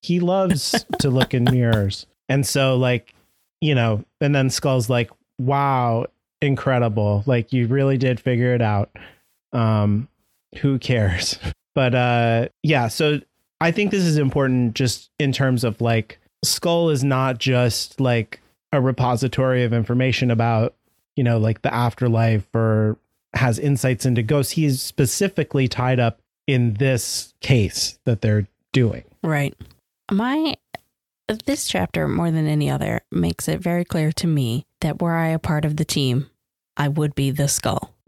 He 0.01 0.19
loves 0.19 0.85
to 0.99 1.09
look 1.09 1.33
in 1.33 1.43
mirrors. 1.45 2.05
And 2.29 2.45
so, 2.45 2.77
like, 2.77 3.13
you 3.59 3.75
know, 3.75 4.03
and 4.19 4.33
then 4.33 4.49
Skull's 4.49 4.89
like, 4.89 5.11
wow, 5.37 6.05
incredible. 6.41 7.23
Like, 7.25 7.53
you 7.53 7.67
really 7.67 7.97
did 7.97 8.19
figure 8.19 8.53
it 8.53 8.61
out. 8.61 8.89
Um, 9.53 10.07
who 10.59 10.79
cares? 10.79 11.37
But 11.73 11.95
uh, 11.95 12.49
yeah, 12.63 12.89
so 12.89 13.21
I 13.61 13.71
think 13.71 13.91
this 13.91 14.03
is 14.03 14.17
important 14.17 14.73
just 14.73 15.09
in 15.19 15.31
terms 15.31 15.63
of 15.63 15.79
like, 15.79 16.19
Skull 16.43 16.89
is 16.89 17.01
not 17.01 17.37
just 17.37 18.01
like 18.01 18.41
a 18.73 18.81
repository 18.81 19.63
of 19.63 19.71
information 19.71 20.31
about, 20.31 20.75
you 21.15 21.23
know, 21.23 21.37
like 21.37 21.61
the 21.61 21.73
afterlife 21.73 22.45
or 22.53 22.97
has 23.33 23.59
insights 23.59 24.05
into 24.05 24.23
ghosts. 24.23 24.53
He's 24.53 24.81
specifically 24.81 25.67
tied 25.67 25.99
up 25.99 26.19
in 26.47 26.73
this 26.75 27.33
case 27.41 27.99
that 28.05 28.21
they're 28.21 28.47
doing. 28.73 29.03
Right. 29.23 29.55
My 30.11 30.55
this 31.45 31.67
chapter 31.67 32.07
more 32.07 32.29
than 32.29 32.47
any 32.47 32.69
other 32.69 33.01
makes 33.11 33.47
it 33.47 33.61
very 33.61 33.85
clear 33.85 34.11
to 34.13 34.27
me 34.27 34.65
that 34.81 35.01
were 35.01 35.15
I 35.15 35.29
a 35.29 35.39
part 35.39 35.63
of 35.63 35.77
the 35.77 35.85
team, 35.85 36.29
I 36.75 36.89
would 36.89 37.15
be 37.15 37.31
the 37.31 37.47
skull 37.47 37.93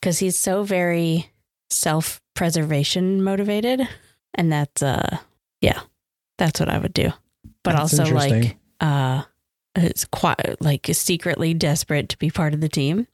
because 0.00 0.18
he's 0.18 0.38
so 0.38 0.64
very 0.64 1.30
self-preservation 1.70 3.22
motivated 3.22 3.88
and 4.34 4.52
that's 4.52 4.82
uh 4.82 5.18
yeah, 5.60 5.80
that's 6.36 6.60
what 6.60 6.68
I 6.68 6.78
would 6.78 6.94
do. 6.94 7.10
But 7.62 7.72
That's 7.72 7.98
also 7.98 8.14
like 8.14 8.56
uh 8.80 9.22
it's 9.74 10.04
quite 10.04 10.60
like 10.60 10.88
secretly 10.92 11.54
desperate 11.54 12.08
to 12.10 12.18
be 12.18 12.30
part 12.30 12.54
of 12.54 12.60
the 12.60 12.68
team. 12.68 13.06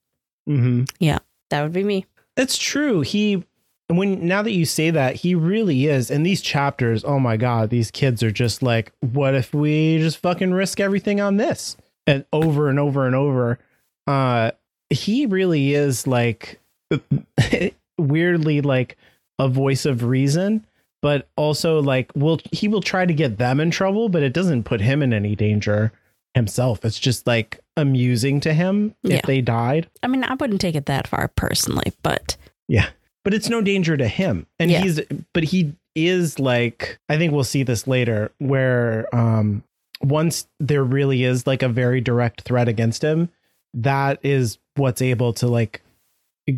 Hmm 0.46 0.84
Yeah, 0.98 1.18
That 1.50 1.62
would 1.62 1.72
be 1.72 1.84
me. 1.84 2.06
It's 2.36 2.58
true. 2.58 3.00
He 3.02 3.44
when 3.88 4.26
now 4.26 4.42
that 4.42 4.52
you 4.52 4.64
say 4.64 4.90
that, 4.90 5.16
he 5.16 5.34
really 5.34 5.86
is. 5.86 6.10
In 6.10 6.22
these 6.22 6.40
chapters, 6.40 7.04
oh 7.04 7.20
my 7.20 7.36
god, 7.36 7.70
these 7.70 7.90
kids 7.90 8.22
are 8.22 8.30
just 8.30 8.62
like, 8.62 8.92
what 9.00 9.34
if 9.34 9.52
we 9.52 9.98
just 9.98 10.18
fucking 10.18 10.52
risk 10.52 10.80
everything 10.80 11.20
on 11.20 11.36
this? 11.36 11.76
And 12.06 12.24
over 12.32 12.68
and 12.68 12.78
over 12.78 13.06
and 13.06 13.14
over. 13.14 13.58
Uh 14.06 14.52
he 14.90 15.26
really 15.26 15.74
is 15.74 16.06
like 16.06 16.60
weirdly 17.98 18.60
like 18.60 18.96
a 19.38 19.48
voice 19.48 19.86
of 19.86 20.04
reason, 20.04 20.66
but 21.02 21.28
also 21.36 21.80
like 21.80 22.10
will 22.14 22.40
he 22.52 22.68
will 22.68 22.82
try 22.82 23.06
to 23.06 23.14
get 23.14 23.38
them 23.38 23.60
in 23.60 23.70
trouble, 23.70 24.08
but 24.08 24.22
it 24.22 24.32
doesn't 24.32 24.64
put 24.64 24.80
him 24.80 25.02
in 25.02 25.12
any 25.12 25.34
danger 25.36 25.92
himself. 26.34 26.84
It's 26.84 26.98
just 26.98 27.26
like 27.26 27.60
amusing 27.76 28.40
to 28.40 28.52
him 28.54 28.94
if 29.02 29.10
Yeah. 29.12 29.20
they 29.24 29.40
died. 29.40 29.88
I 30.02 30.06
mean, 30.06 30.24
I 30.24 30.34
wouldn't 30.34 30.60
take 30.60 30.74
it 30.74 30.86
that 30.86 31.06
far 31.08 31.28
personally, 31.28 31.92
but 32.02 32.36
Yeah. 32.68 32.88
But 33.24 33.34
it's 33.34 33.48
no 33.48 33.60
danger 33.62 33.96
to 33.96 34.06
him. 34.06 34.46
And 34.58 34.70
Yeah. 34.70 34.82
he's 34.82 35.00
but 35.32 35.44
he 35.44 35.72
is 35.94 36.38
like 36.38 36.98
I 37.08 37.16
think 37.18 37.32
we'll 37.32 37.44
see 37.44 37.62
this 37.62 37.86
later 37.86 38.32
where 38.38 39.12
um 39.14 39.62
once 40.02 40.46
there 40.60 40.84
really 40.84 41.24
is 41.24 41.46
like 41.46 41.62
a 41.62 41.68
very 41.68 42.00
direct 42.00 42.42
threat 42.42 42.68
against 42.68 43.02
him, 43.02 43.28
that 43.72 44.18
is 44.22 44.58
what's 44.76 45.00
able 45.02 45.32
to 45.34 45.46
like 45.46 45.82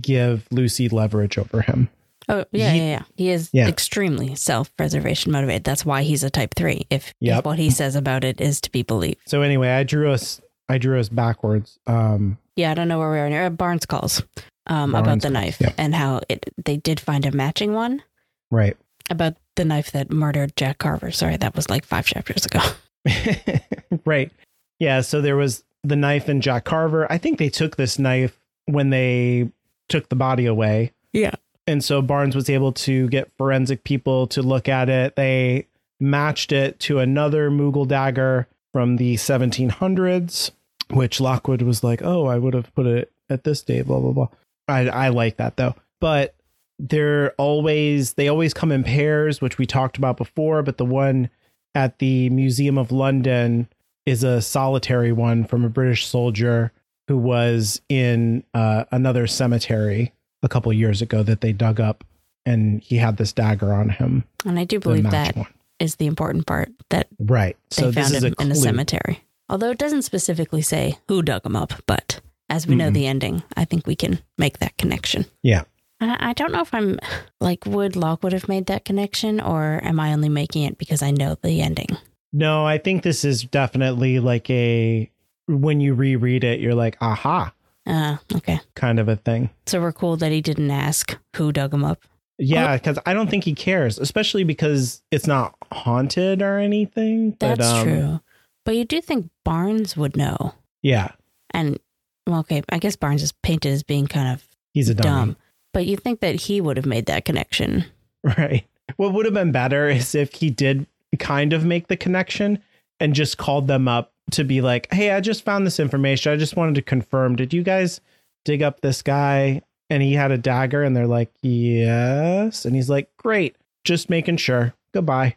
give 0.01 0.47
Lucy 0.51 0.89
leverage 0.89 1.39
over 1.39 1.63
him. 1.63 1.89
Oh 2.29 2.45
yeah, 2.51 2.73
He- 2.73 2.79
yeah, 2.79 2.85
yeah. 2.85 3.03
He 3.17 3.31
is 3.31 3.51
Yeah. 3.53 3.69
extremely 3.69 4.35
self-preservation 4.35 5.31
motivated. 5.31 5.63
That's 5.63 5.87
why 5.87 6.03
he's 6.03 6.25
a 6.25 6.31
type 6.31 6.55
three. 6.57 6.85
If, 6.91 7.15
Yep. 7.21 7.39
if 7.39 7.45
what 7.45 7.59
he 7.61 7.71
says 7.71 7.95
about 7.95 8.25
it 8.25 8.41
is 8.41 8.61
to 8.63 8.71
be 8.73 8.83
believed. 8.83 9.19
So 9.27 9.43
anyway, 9.43 9.69
I 9.69 9.85
drew 9.85 10.11
us 10.11 10.41
I 10.69 10.79
drew 10.79 10.99
us 10.99 11.09
backwards. 11.09 11.79
Um 11.87 12.39
Yeah, 12.57 12.71
I 12.71 12.75
don't 12.75 12.89
know 12.89 12.99
where 12.99 13.11
we 13.11 13.19
are 13.19 13.31
now. 13.31 13.49
Barnes 13.49 13.87
calls 13.87 14.23
um, 14.67 14.91
about 14.91 15.05
Barnes 15.05 15.23
the 15.23 15.29
calls, 15.29 15.45
knife 15.45 15.61
yep. 15.61 15.75
and 15.79 15.95
how 15.95 16.21
it 16.29 16.53
they 16.63 16.77
did 16.77 17.01
find 17.01 17.25
a 17.27 17.33
matching 17.33 17.73
one 17.73 18.03
right. 18.51 18.77
about 19.11 19.37
the 19.57 19.65
knife 19.65 19.93
that 19.93 20.11
murdered 20.11 20.57
Jack 20.57 20.79
Carver. 20.79 21.11
Sorry, 21.11 21.37
that 21.37 21.55
was 21.57 21.71
like 21.71 21.85
five 21.85 22.07
chapters 22.07 22.47
ago. 22.47 22.61
right. 24.05 24.31
Yeah. 24.79 25.01
So 25.01 25.21
there 25.21 25.37
was 25.37 25.65
the 25.83 25.97
knife 25.97 26.29
and 26.29 26.43
Jack 26.43 26.65
Carver. 26.65 27.11
I 27.11 27.19
think 27.19 27.39
they 27.39 27.49
took 27.49 27.77
this 27.77 27.99
knife 27.99 28.39
when 28.67 28.91
they 28.91 29.51
took 29.89 30.09
the 30.09 30.17
body 30.17 30.47
away. 30.47 30.93
Yeah. 31.13 31.35
And 31.67 31.83
so 31.83 32.03
Barnes 32.03 32.37
was 32.37 32.51
able 32.51 32.73
to 32.73 33.09
get 33.09 33.31
forensic 33.39 33.85
people 33.85 34.27
to 34.29 34.43
look 34.43 34.69
at 34.69 34.89
it. 34.89 35.17
They 35.17 35.67
matched 35.99 36.53
it 36.53 36.79
to 36.81 36.99
another 36.99 37.51
Mughal 37.51 37.89
dagger 37.89 38.47
from 38.77 38.97
the 38.97 39.15
1700s, 39.15 40.51
which 40.91 41.19
Lockwood 41.19 41.63
was 41.63 41.83
like, 41.83 42.03
oh, 42.03 42.27
I 42.27 42.37
would 42.37 42.53
have 42.53 42.75
put 42.75 42.85
it 42.85 43.11
at 43.31 43.43
this 43.43 43.63
day, 43.63 43.81
blah, 43.81 44.01
blah, 44.01 44.13
blah. 44.13 44.29
I, 44.69 44.87
I 44.91 45.09
like 45.09 45.39
that 45.39 45.57
though. 45.57 45.75
But 45.99 46.35
they're 46.79 47.33
always, 47.39 48.13
they 48.13 48.29
always 48.29 48.53
come 48.53 48.71
in 48.71 48.85
pairs, 48.85 49.41
which 49.41 49.57
we 49.57 49.65
talked 49.65 49.97
about 49.97 50.19
before. 50.19 50.63
But 50.63 50.77
the 50.77 50.85
one 50.85 51.31
at 51.75 52.01
the 52.01 52.29
Museum 52.29 52.77
of 52.77 52.93
London 52.93 53.67
is 54.05 54.23
a 54.23 54.43
solitary 54.43 55.11
one 55.11 55.47
from 55.47 55.65
a 55.65 55.71
British 55.71 56.07
soldier 56.07 56.71
who 57.09 57.17
was 57.17 57.81
in 57.89 58.45
uh, 58.53 58.85
another 58.91 59.27
cemetery 59.27 60.13
a 60.43 60.51
couple 60.51 60.71
years 60.71 61.01
ago 61.01 61.23
that 61.23 61.41
they 61.41 61.55
dug 61.55 61.81
up, 61.81 62.05
and 62.45 62.83
he 62.83 62.97
had 62.97 63.17
this 63.17 63.33
dagger 63.33 63.73
on 63.73 63.89
him. 63.89 64.25
And 64.45 64.59
I 64.59 64.65
do 64.65 64.79
believe 64.79 65.11
that 65.11 65.35
one. 65.35 65.47
Is 65.79 65.97
the 65.97 66.07
important 66.07 66.47
part 66.47 66.71
that 66.91 67.09
Right. 67.19 67.57
they 67.71 67.83
So 67.83 67.91
this 67.91 68.11
found 68.13 68.25
him 68.25 68.35
in 68.41 68.49
the 68.49 68.55
cemetery. 68.55 69.23
Although 69.49 69.71
it 69.71 69.79
doesn't 69.79 70.03
specifically 70.03 70.63
say 70.63 70.99
who 71.09 71.23
dug 71.23 71.45
him 71.47 71.55
up, 71.57 71.73
but 71.87 72.21
as 72.49 72.67
we 72.67 72.75
know 72.75 72.91
Mm-mm. 72.91 72.95
the 72.95 73.07
ending, 73.07 73.43
I 73.57 73.65
think 73.65 73.87
we 73.87 73.95
can 73.97 74.21
make 74.39 74.59
that 74.59 74.77
connection. 74.79 75.27
Yeah. 75.43 75.63
I 76.01 76.31
I 76.31 76.33
don't 76.33 76.53
know 76.53 76.61
if 76.63 76.73
I'm 76.75 76.99
like, 77.41 77.65
would 77.67 77.97
Lockwood 77.97 78.33
have 78.33 78.49
made 78.49 78.67
that 78.67 78.85
connection, 78.85 79.41
or 79.41 79.81
am 79.83 79.99
I 80.01 80.13
only 80.13 80.29
making 80.29 80.65
it 80.65 80.79
because 80.79 81.03
I 81.03 81.11
know 81.11 81.37
the 81.43 81.61
ending? 81.63 81.97
No, 82.33 82.67
I 82.67 82.79
think 82.79 83.03
this 83.03 83.25
is 83.25 83.45
definitely 83.45 84.19
like 84.21 84.51
a 84.51 85.11
when 85.47 85.81
you 85.81 85.95
reread 85.95 86.43
it, 86.45 86.61
you're 86.61 86.75
like, 86.75 86.97
aha, 87.01 87.53
Uh, 87.87 88.17
okay. 88.35 88.59
kind 88.75 88.99
of 88.99 89.09
a 89.09 89.17
thing. 89.17 89.49
So 89.67 89.81
we're 89.81 89.93
cool 89.93 90.17
that 90.17 90.33
he 90.33 90.41
didn't 90.41 90.71
ask 90.73 91.17
who 91.37 91.53
dug 91.53 91.73
him 91.73 91.85
up. 91.85 92.01
Yeah, 92.39 92.77
because 92.77 92.99
I 93.07 93.15
don't 93.15 93.31
think 93.31 93.45
he 93.45 93.55
cares, 93.55 93.99
especially 93.99 94.45
because 94.45 95.03
it's 95.11 95.27
not 95.27 95.55
haunted 95.73 96.43
or 96.43 96.59
anything. 96.59 97.31
but, 97.31 97.59
That's 97.59 97.71
um, 97.71 97.85
true. 97.85 98.21
But 98.65 98.77
you 98.77 98.85
do 98.85 99.01
think 99.01 99.31
Barnes 99.45 99.97
would 99.97 100.17
know. 100.17 100.55
Yeah, 100.83 101.13
And, 101.53 101.81
well, 102.27 102.41
okay, 102.41 102.63
I 102.69 102.79
guess 102.79 102.97
Barnes 102.97 103.23
is 103.23 103.33
painted 103.33 103.73
as 103.73 103.83
being 103.83 104.07
kind 104.07 104.35
of 104.35 104.47
he's 104.73 104.89
a 104.89 104.95
dummy. 104.95 105.33
dumb. 105.33 105.37
But 105.73 105.87
you 105.87 105.97
think 105.97 106.21
that 106.21 106.35
he 106.35 106.61
would 106.61 106.77
have 106.77 106.87
made 106.87 107.07
that 107.07 107.25
connection. 107.25 107.85
Right. 108.25 108.67
What 108.97 109.13
would 109.13 109.25
have 109.25 109.35
been 109.35 109.53
better 109.53 109.89
is 109.89 110.13
if 110.17 110.33
he 110.33 110.51
did 110.51 110.87
kind 111.21 111.53
of 111.53 111.65
make 111.65 111.87
the 111.87 111.97
connection 111.97 112.61
and 112.99 113.15
just 113.15 113.39
called 113.39 113.69
them 113.69 113.87
up 113.87 114.13
to 114.33 114.43
be 114.43 114.61
like, 114.61 114.93
hey, 114.93 115.13
I 115.13 115.21
just 115.21 115.45
found 115.45 115.65
this 115.65 115.79
information. 115.79 116.33
I 116.33 116.37
just 116.37 116.57
wanted 116.57 116.75
to 116.75 116.83
confirm. 116.83 117.37
Did 117.37 117.55
you 117.55 117.63
guys 117.63 118.01
dig 118.45 118.63
up 118.63 118.81
this 118.81 119.01
guy 119.01 119.63
and 119.91 120.03
he 120.03 120.15
had 120.15 120.31
a 120.31 120.39
dagger? 120.39 120.83
And 120.83 120.97
they're 120.97 121.07
like, 121.07 121.33
yes. 121.43 122.65
And 122.65 122.75
he's 122.75 122.91
like, 122.91 123.11
great. 123.17 123.57
Just 123.85 124.11
making 124.11 124.37
sure. 124.39 124.75
Goodbye. 124.93 125.37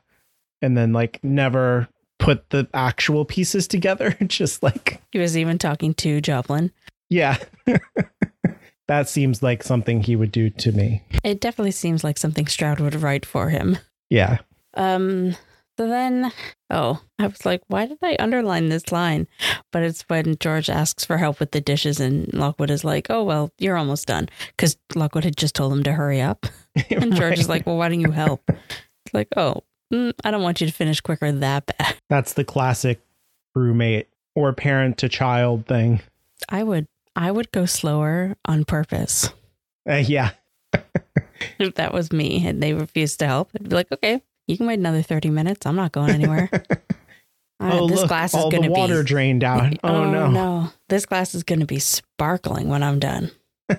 And 0.61 0.77
then, 0.77 0.91
like, 0.93 1.19
never 1.23 1.87
put 2.17 2.49
the 2.49 2.67
actual 2.73 3.25
pieces 3.25 3.67
together. 3.67 4.11
just 4.27 4.61
like, 4.63 5.01
He 5.11 5.19
was 5.19 5.37
even 5.37 5.57
talking 5.57 5.93
to 5.95 6.19
Joplin. 6.21 6.71
yeah. 7.09 7.37
that 8.87 9.07
seems 9.07 9.43
like 9.43 9.63
something 9.63 10.01
he 10.01 10.15
would 10.15 10.31
do 10.31 10.49
to 10.49 10.71
me. 10.71 11.03
It 11.23 11.39
definitely 11.41 11.71
seems 11.71 12.03
like 12.03 12.17
something 12.17 12.47
Stroud 12.47 12.79
would 12.79 12.95
write 12.95 13.25
for 13.25 13.49
him. 13.49 13.77
Yeah. 14.09 14.39
Um, 14.73 15.35
so 15.77 15.87
then, 15.87 16.31
oh, 16.69 17.01
I 17.17 17.27
was 17.27 17.45
like, 17.45 17.61
why 17.67 17.85
did 17.85 17.97
I 18.01 18.15
underline 18.19 18.69
this 18.69 18.91
line? 18.91 19.27
But 19.71 19.83
it's 19.83 20.03
when 20.03 20.37
George 20.39 20.69
asks 20.69 21.05
for 21.05 21.17
help 21.17 21.39
with 21.39 21.51
the 21.51 21.61
dishes, 21.61 21.99
and 21.99 22.31
Lockwood 22.33 22.69
is 22.69 22.83
like, 22.83 23.07
oh, 23.09 23.23
well, 23.23 23.51
you're 23.57 23.77
almost 23.77 24.07
done. 24.07 24.29
Because 24.55 24.77
Lockwood 24.95 25.23
had 25.23 25.37
just 25.37 25.55
told 25.55 25.73
him 25.73 25.83
to 25.83 25.93
hurry 25.93 26.21
up. 26.21 26.45
And 26.91 27.13
George 27.13 27.39
is 27.39 27.49
like, 27.49 27.65
well, 27.65 27.75
why 27.75 27.89
don't 27.89 27.99
you 27.99 28.11
help? 28.11 28.41
It's 28.47 29.13
like, 29.13 29.27
oh, 29.35 29.63
mm, 29.93 30.13
I 30.23 30.31
don't 30.31 30.43
want 30.43 30.61
you 30.61 30.67
to 30.67 30.73
finish 30.73 31.01
quicker 31.01 31.29
that 31.29 31.65
bad. 31.65 31.95
That's 32.09 32.33
the 32.33 32.45
classic 32.45 33.01
roommate 33.53 34.07
or 34.33 34.53
parent 34.53 34.97
to 34.99 35.09
child 35.09 35.65
thing. 35.65 36.01
I 36.47 36.63
would, 36.63 36.87
I 37.17 37.31
would 37.31 37.51
go 37.51 37.65
slower 37.65 38.37
on 38.45 38.63
purpose. 38.63 39.29
Uh, 39.89 39.95
yeah. 39.95 40.31
If 41.57 41.75
that 41.75 41.93
was 41.93 42.11
me 42.11 42.45
and 42.45 42.61
they 42.61 42.73
refused 42.73 43.19
to 43.19 43.27
help, 43.27 43.51
I'd 43.55 43.69
be 43.69 43.75
like, 43.75 43.91
okay, 43.91 44.21
you 44.49 44.57
can 44.57 44.65
wait 44.65 44.79
another 44.79 45.03
30 45.03 45.29
minutes. 45.29 45.65
I'm 45.65 45.75
not 45.75 45.91
going 45.91 46.11
anywhere. 46.11 46.49
Uh, 47.61 47.71
oh, 47.73 47.87
this 47.89 47.99
look, 47.99 48.07
glass 48.07 48.33
is 48.33 48.41
going 48.43 48.63
to 48.63 48.69
water 48.69 49.03
be 49.03 49.07
drained 49.07 49.43
out. 49.43 49.73
Oh, 49.83 50.09
no. 50.09 50.31
no. 50.31 50.69
This 50.87 51.05
glass 51.05 51.35
is 51.35 51.43
going 51.43 51.59
to 51.59 51.65
be 51.65 51.77
sparkling 51.77 52.69
when 52.69 52.83
I'm 52.83 52.99
done. 52.99 53.31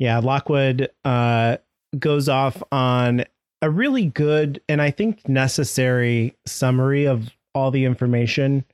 Yeah, 0.00 0.18
Lockwood 0.18 0.90
uh, 1.04 1.58
goes 1.98 2.28
off 2.28 2.62
on 2.72 3.24
a 3.60 3.70
really 3.70 4.06
good 4.06 4.62
and 4.66 4.80
I 4.80 4.90
think 4.90 5.28
necessary 5.28 6.36
summary 6.46 7.06
of 7.06 7.28
all 7.54 7.70
the 7.70 7.84
information 7.84 8.64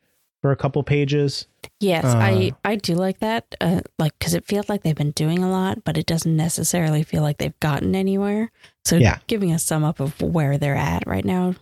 for 0.47 0.53
a 0.53 0.57
couple 0.57 0.81
pages. 0.85 1.47
Yes, 1.81 2.05
Uh. 2.05 2.19
I 2.19 2.53
I 2.65 2.77
do 2.77 2.95
like 2.95 3.19
that. 3.19 3.55
Uh, 3.61 3.81
like 3.99 4.17
because 4.19 4.35
it 4.35 4.45
feels 4.45 4.69
like 4.69 4.85
they've 4.85 4.95
been 4.95 5.11
doing 5.11 5.43
a 5.43 5.51
lot, 5.51 5.83
but 5.85 5.99
it 5.99 6.07
doesn't 6.07 6.37
necessarily 6.37 7.03
feel 7.03 7.23
like 7.23 7.39
they've 7.39 7.59
gotten 7.59 7.97
anywhere. 7.97 8.53
So 8.85 8.97
Yeah. 8.97 9.19
giving 9.27 9.51
a 9.53 9.59
sum 9.59 9.83
up 9.83 9.99
of 9.99 10.21
where 10.23 10.57
they're 10.57 10.77
at 10.77 11.05
right 11.05 11.25
now 11.25 11.57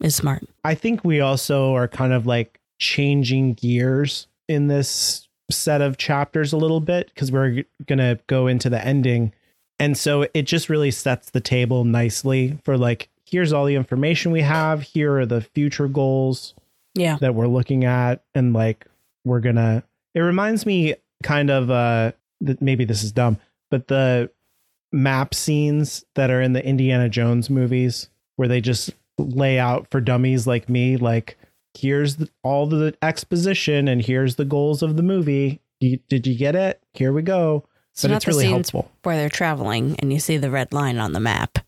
is 0.00 0.14
smart. 0.14 0.42
I 0.64 0.74
think 0.74 1.04
we 1.04 1.20
also 1.20 1.74
are 1.74 1.86
kind 1.86 2.14
of 2.14 2.26
like 2.26 2.58
changing 2.78 3.52
gears 3.54 4.26
in 4.48 4.68
this 4.68 5.28
set 5.50 5.82
of 5.82 5.98
chapters 5.98 6.54
a 6.54 6.56
little 6.56 6.80
bit 6.80 7.10
because 7.14 7.30
we're 7.30 7.64
going 7.84 7.98
to 7.98 8.18
go 8.26 8.46
into 8.46 8.70
the 8.70 8.82
ending. 8.82 9.32
And 9.78 9.98
so 9.98 10.26
it 10.32 10.42
just 10.42 10.70
really 10.70 10.90
sets 10.90 11.28
the 11.30 11.40
table 11.40 11.84
nicely 11.84 12.58
for 12.64 12.78
like, 12.78 13.10
here's 13.26 13.52
all 13.52 13.66
the 13.66 13.74
information 13.74 14.32
we 14.32 14.40
have. 14.42 14.80
Here 14.82 15.18
are 15.18 15.26
the 15.26 15.42
future 15.42 15.88
goals 15.88 16.54
Yeah, 16.94 17.16
that 17.20 17.34
we're 17.34 17.46
looking 17.46 17.84
at. 17.84 18.22
And 18.34 18.52
like, 18.52 18.86
we're 19.24 19.40
to, 19.56 19.82
it 20.14 20.20
reminds 20.20 20.66
me 20.66 20.94
kind 21.22 21.50
of, 21.50 21.70
uh, 21.70 22.12
that 22.40 22.60
maybe 22.62 22.84
this 22.84 23.02
is 23.02 23.12
dumb, 23.12 23.36
but 23.70 23.88
the 23.88 24.30
map 24.92 25.34
scenes 25.34 26.04
that 26.14 26.30
are 26.30 26.40
in 26.40 26.52
the 26.52 26.64
Indiana 26.64 27.08
Jones 27.08 27.48
movies 27.50 28.08
where 28.36 28.48
they 28.48 28.60
just 28.60 28.90
lay 29.18 29.58
out 29.58 29.86
for 29.90 30.00
dummies 30.00 30.46
like 30.46 30.68
me, 30.68 30.96
like, 30.96 31.36
here's 31.74 32.16
the, 32.16 32.28
all 32.42 32.66
the 32.66 32.96
exposition 33.02 33.86
and 33.86 34.02
here's 34.02 34.36
the 34.36 34.44
goals 34.44 34.82
of 34.82 34.96
the 34.96 35.02
movie. 35.02 35.60
You, 35.80 35.98
did 36.08 36.26
you 36.26 36.34
get 36.36 36.56
it? 36.56 36.82
Here 36.94 37.12
we 37.12 37.22
go. 37.22 37.64
so 37.92 38.08
but 38.08 38.16
it's 38.16 38.26
really 38.26 38.46
helpful. 38.48 38.90
where 39.02 39.16
they're 39.16 39.28
traveling 39.28 39.94
and 40.00 40.12
you 40.12 40.18
see 40.18 40.36
the 40.38 40.50
red 40.50 40.72
line 40.72 40.98
on 40.98 41.12
the 41.12 41.20
map, 41.20 41.58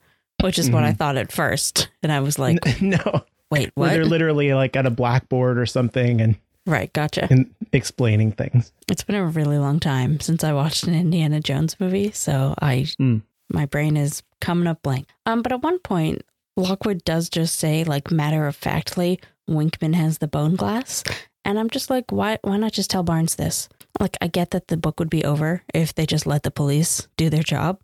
which 0.41 0.59
is 0.59 0.71
what 0.71 0.83
I 0.83 0.93
Mhm. 0.93 0.97
thought 0.99 1.17
at 1.17 1.31
first, 1.31 1.89
and 2.03 2.11
I 2.11 2.21
was 2.21 2.39
like, 2.39 2.59
no, 2.83 3.25
wait, 3.53 3.71
where 3.75 3.89
what? 3.89 3.93
they're 3.95 4.05
literally 4.05 4.53
like 4.55 4.75
at 4.77 4.87
a 4.87 4.91
blackboard 4.91 5.59
or 5.59 5.67
something 5.67 6.21
and, 6.21 6.37
right, 6.67 6.93
gotcha. 6.93 7.29
and 7.31 7.55
explaining 7.73 8.33
things. 8.33 8.73
It's 8.91 9.03
been 9.05 9.15
a 9.17 9.25
really 9.27 9.59
long 9.59 9.79
time 9.81 10.19
since 10.21 10.43
I 10.43 10.53
watched 10.53 10.85
an 10.85 10.95
Indiana 10.95 11.41
Jones 11.41 11.79
movie, 11.79 12.11
so 12.13 12.55
I 12.61 12.87
Mm. 13.01 13.23
my 13.53 13.67
brain 13.67 13.97
is 13.97 14.23
coming 14.41 14.67
up 14.67 14.83
blank. 14.83 15.07
Um, 15.27 15.43
but 15.43 15.53
at 15.53 15.63
one 15.63 15.79
point, 15.79 16.23
Lockwood 16.57 17.05
does 17.05 17.29
just 17.31 17.59
say, 17.59 17.85
like 17.85 18.11
matter 18.11 18.47
of 18.47 18.57
factly, 18.57 19.21
Winkman 19.49 19.95
has 19.95 20.19
the 20.19 20.29
bone 20.29 20.55
glass, 20.57 21.03
and 21.45 21.59
I'm 21.59 21.71
just 21.71 21.91
like, 21.91 22.11
why? 22.11 22.39
Why 22.43 22.57
not 22.59 22.73
just 22.73 22.91
tell 22.91 23.03
Barnes 23.03 23.35
this? 23.37 23.69
Like, 24.01 24.17
I 24.21 24.27
get 24.29 24.51
that 24.53 24.69
the 24.69 24.77
book 24.77 24.99
would 25.01 25.11
be 25.11 25.25
over 25.25 25.63
if 25.75 25.95
they 25.95 26.07
just 26.07 26.27
let 26.27 26.43
the 26.45 26.51
police 26.51 27.09
do 27.17 27.29
their 27.31 27.43
job, 27.43 27.81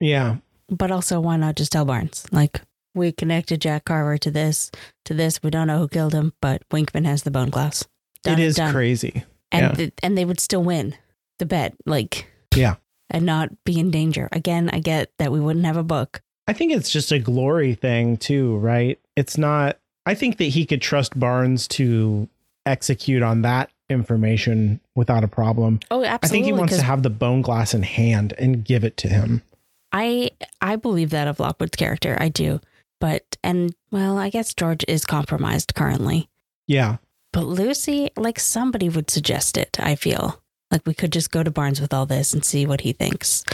Yeah. 0.00 0.36
but 0.68 0.90
also 0.90 1.20
why 1.20 1.36
not 1.36 1.56
just 1.56 1.72
tell 1.72 1.84
Barnes? 1.84 2.26
Like, 2.32 2.60
we 2.94 3.12
connected 3.12 3.60
Jack 3.60 3.84
Carver 3.86 4.18
to 4.18 4.30
this, 4.30 4.70
to 5.04 5.14
this. 5.14 5.42
We 5.42 5.50
don't 5.50 5.66
know 5.66 5.78
who 5.78 5.88
killed 5.88 6.12
him, 6.12 6.32
but 6.40 6.62
Winkman 6.70 7.04
has 7.06 7.22
the 7.22 7.30
bone 7.30 7.50
glass. 7.50 7.84
Done 8.22 8.38
it 8.38 8.44
is 8.44 8.56
done 8.56 8.72
crazy. 8.72 9.24
and 9.50 9.62
Yeah. 9.70 9.72
th- 9.74 9.92
and 10.02 10.16
they 10.18 10.24
would 10.24 10.40
still 10.40 10.62
win 10.62 10.94
the 11.38 11.46
bet 11.46 11.74
like 11.86 12.26
Yeah. 12.54 12.76
and 13.10 13.26
not 13.26 13.50
be 13.64 13.78
in 13.80 13.90
danger 13.90 14.28
again 14.30 14.70
i 14.72 14.78
get 14.78 15.10
that 15.18 15.32
we 15.32 15.40
wouldn't 15.40 15.64
have 15.66 15.76
a 15.76 15.82
book 15.82 16.22
I 16.46 16.52
think 16.52 16.72
it's 16.72 16.90
just 16.90 17.12
a 17.12 17.18
glory 17.20 17.74
thing 17.74 18.16
too, 18.16 18.56
right? 18.58 18.98
It's 19.16 19.38
not 19.38 19.78
I 20.06 20.14
think 20.14 20.38
that 20.38 20.44
he 20.46 20.66
could 20.66 20.82
trust 20.82 21.18
Barnes 21.18 21.66
to 21.68 22.28
execute 22.66 23.22
on 23.22 23.42
that 23.42 23.70
information 23.88 24.80
without 24.94 25.22
a 25.24 25.28
problem. 25.28 25.80
oh 25.90 26.02
absolutely. 26.04 26.08
I 26.26 26.28
think 26.28 26.44
he 26.46 26.52
wants 26.52 26.76
to 26.76 26.82
have 26.82 27.02
the 27.02 27.10
bone 27.10 27.42
glass 27.42 27.74
in 27.74 27.82
hand 27.82 28.34
and 28.38 28.64
give 28.64 28.84
it 28.84 28.96
to 28.98 29.08
him. 29.08 29.42
i 29.92 30.30
i 30.60 30.76
believe 30.76 31.10
that 31.10 31.28
of 31.28 31.38
lockwood's 31.40 31.76
character 31.76 32.16
i 32.20 32.28
do 32.28 32.60
but 33.02 33.24
and 33.42 33.74
well 33.90 34.16
i 34.16 34.28
guess 34.30 34.54
george 34.54 34.84
is 34.86 35.04
compromised 35.04 35.74
currently 35.74 36.28
Yeah. 36.68 36.96
but 37.32 37.44
lucy 37.44 38.10
like 38.16 38.38
somebody 38.40 38.88
would 38.88 39.10
suggest 39.10 39.56
it 39.56 39.76
i 39.80 39.94
feel 39.96 40.40
like 40.70 40.86
we 40.86 40.94
could 40.94 41.12
just 41.12 41.30
go 41.32 41.42
to 41.42 41.50
barnes 41.50 41.80
with 41.80 41.92
all 41.92 42.06
this 42.06 42.32
and 42.32 42.44
see 42.44 42.64
what 42.66 42.82
he 42.82 42.92
thinks 42.92 43.44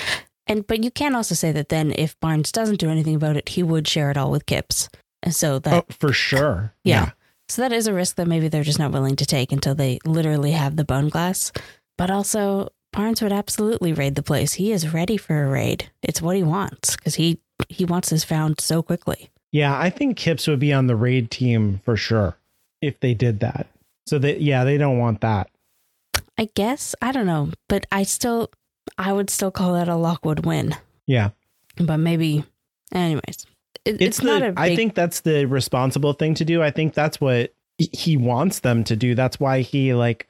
and 0.47 0.67
but 0.67 0.85
you 0.85 0.91
can 0.91 1.15
also 1.15 1.35
say 1.35 1.51
that 1.53 1.69
then 1.71 1.93
if 1.97 2.19
barnes 2.21 2.53
doesn't 2.53 2.79
do 2.85 2.91
anything 2.91 3.15
about 3.17 3.37
it 3.41 3.49
he 3.57 3.63
would 3.63 3.89
share 3.89 4.11
it 4.11 4.17
all 4.19 4.31
with 4.31 4.47
Kipps. 4.47 4.89
and 5.25 5.35
so 5.35 5.59
that 5.59 5.85
Oh, 5.89 5.95
for 6.03 6.13
sure. 6.13 6.75
Yeah. 6.85 7.11
So 7.51 7.63
that 7.63 7.73
is 7.73 7.87
a 7.87 7.95
risk 7.95 8.17
that 8.17 8.29
maybe 8.29 8.49
they're 8.49 8.63
just 8.73 8.79
not 8.79 8.93
willing 8.93 9.17
to 9.17 9.25
take 9.27 9.53
until 9.53 9.75
they 9.75 9.99
literally 10.05 10.53
have 10.53 10.77
the 10.77 10.85
bone 10.85 11.09
glass. 11.09 11.51
But 11.97 12.11
also, 12.11 12.69
Barnes 12.93 13.23
would 13.23 13.33
absolutely 13.33 13.95
raid 13.95 14.15
the 14.17 14.23
place. 14.23 14.53
He 14.61 14.71
is 14.71 14.93
ready 14.93 15.17
for 15.17 15.45
a 15.45 15.49
raid. 15.49 15.91
It's 16.03 16.21
what 16.21 16.37
he 16.37 16.43
wants 16.43 16.95
because 16.97 17.15
he 17.17 17.41
he 17.71 17.85
wants 17.87 18.11
this 18.11 18.23
found 18.23 18.61
so 18.61 18.83
quickly. 18.83 19.31
Yeah, 19.53 19.79
I 19.79 19.91
think 19.91 20.17
Kipps 20.17 20.47
would 20.47 20.59
be 20.59 20.73
on 20.73 20.87
the 20.87 20.97
raid 20.97 21.31
team 21.31 21.81
for 21.85 21.97
sure 21.97 22.37
if 22.83 23.01
they 23.01 23.15
did 23.15 23.41
that. 23.41 23.67
So 24.07 24.19
that 24.19 24.41
yeah, 24.41 24.65
they 24.65 24.79
don't 24.79 24.99
want 24.99 25.21
that. 25.21 25.51
I 26.37 26.49
guess 26.55 26.95
I 27.03 27.13
don't 27.13 27.27
know, 27.27 27.51
but 27.69 27.87
I 27.91 28.03
still 28.05 28.51
I 28.97 29.13
would 29.13 29.31
still 29.31 29.51
call 29.51 29.75
that 29.75 29.89
a 29.89 29.97
Lockwood 29.97 30.47
win. 30.47 30.75
Yeah. 31.07 31.31
But 31.77 31.99
maybe, 31.99 32.45
anyways, 32.93 33.47
it, 33.85 34.01
it's, 34.01 34.19
it's, 34.19 34.23
not 34.23 34.41
the 34.41 34.49
a 34.49 34.53
big, 34.53 34.59
I 34.59 34.77
think 34.77 34.95
that's 34.95 35.21
the 35.21 35.45
responsible 35.47 36.13
thing 36.13 36.35
to 36.35 36.45
do. 36.45 36.63
I 36.63 36.71
think 36.71 36.95
that's 36.95 37.21
what 37.21 37.55
he- 37.79 38.17
wants 38.17 38.61
them 38.61 38.85
to 38.85 38.97
do. 38.97 39.15
That's 39.15 39.39
why 39.39 39.61
he 39.61 39.95
like 39.95 40.29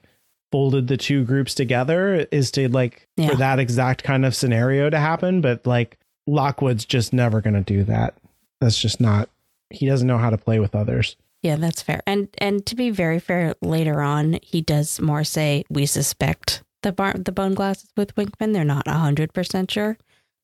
folded 0.53 0.89
the 0.89 0.97
two 0.97 1.25
groups 1.25 1.55
together 1.55 2.27
is 2.31 2.51
to 2.53 2.69
like 2.69 3.07
Yeah. 3.17 3.29
for 3.29 3.37
that 3.37 3.59
exact 3.59 4.03
kind 4.03 4.25
of 4.25 4.35
scenario 4.35 4.91
to 4.91 4.99
happen. 4.99 5.41
But 5.41 5.67
like 5.67 5.99
Lockwood's 6.27 6.85
just 6.85 7.13
never 7.13 7.41
gonna 7.41 7.63
do 7.63 7.85
that. 7.85 8.15
That's 8.61 8.79
just 8.79 9.01
not. 9.01 9.29
He 9.71 9.87
doesn't 9.87 10.07
know 10.07 10.19
how 10.19 10.31
to 10.31 10.39
play 10.39 10.59
with 10.59 10.75
others. 10.75 11.17
Yeah, 11.43 11.57
that's 11.57 11.83
fair. 11.83 12.03
And 12.07 12.29
and 12.39 12.65
to 12.67 12.75
be 12.75 12.91
very 12.91 13.21
fair, 13.21 13.55
later 13.63 14.01
on 14.01 14.39
he 14.43 14.61
does 14.61 15.01
more 15.01 15.25
say 15.25 15.65
we 15.71 15.87
suspect 15.87 16.63
the 16.83 16.93
bar 16.93 17.15
the 17.15 17.33
bone 17.33 17.55
glasses 17.55 17.91
with 17.97 18.15
Winkman. 18.17 18.53
They're 18.53 18.65
not 18.65 18.89
hundred 18.89 19.33
percent 19.33 19.71
sure. 19.71 19.97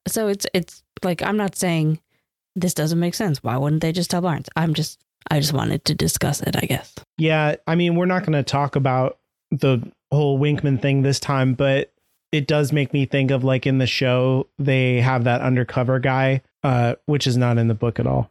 So 0.06 0.28
it's 0.28 0.46
it's 0.54 0.82
like 1.02 1.22
I'm 1.22 1.36
not 1.36 1.56
saying 1.56 2.00
this 2.54 2.74
doesn't 2.74 3.00
make 3.00 3.14
sense. 3.14 3.42
Why 3.42 3.56
wouldn't 3.56 3.82
they 3.82 3.92
just 3.92 4.10
tell 4.10 4.20
Barnes? 4.20 4.48
I'm 4.56 4.74
just 4.74 5.00
I 5.30 5.40
just 5.40 5.52
wanted 5.52 5.84
to 5.86 5.94
discuss 5.94 6.40
it, 6.40 6.54
I 6.56 6.66
guess. 6.66 6.94
Yeah, 7.16 7.56
I 7.66 7.74
mean, 7.74 7.96
we're 7.96 8.06
not 8.06 8.20
going 8.20 8.32
to 8.32 8.42
talk 8.42 8.76
about 8.76 9.18
the 9.50 9.90
whole 10.12 10.38
Winkman 10.38 10.80
thing 10.80 11.02
this 11.02 11.18
time, 11.18 11.54
but 11.54 11.92
it 12.30 12.46
does 12.46 12.72
make 12.72 12.92
me 12.92 13.06
think 13.06 13.30
of 13.30 13.44
like 13.44 13.66
in 13.66 13.78
the 13.78 13.86
show 13.86 14.48
they 14.58 15.00
have 15.00 15.24
that 15.24 15.40
undercover 15.40 15.98
guy, 15.98 16.42
uh, 16.64 16.96
which 17.06 17.28
is 17.28 17.36
not 17.36 17.58
in 17.58 17.68
the 17.68 17.74
book 17.74 18.00
at 18.00 18.06
all. 18.06 18.30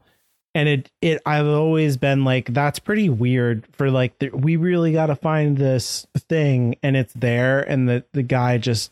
And 0.55 0.67
it, 0.69 0.91
it, 1.01 1.21
I've 1.25 1.47
always 1.47 1.97
been 1.97 2.25
like, 2.25 2.53
that's 2.53 2.77
pretty 2.79 3.09
weird 3.09 3.65
for 3.71 3.89
like, 3.89 4.19
the, 4.19 4.29
we 4.29 4.55
really 4.55 4.91
got 4.91 5.07
to 5.07 5.15
find 5.15 5.57
this 5.57 6.05
thing 6.29 6.75
and 6.83 6.95
it's 6.97 7.13
there. 7.13 7.61
And 7.61 7.87
the, 7.89 8.03
the 8.11 8.21
guy 8.21 8.57
just 8.57 8.91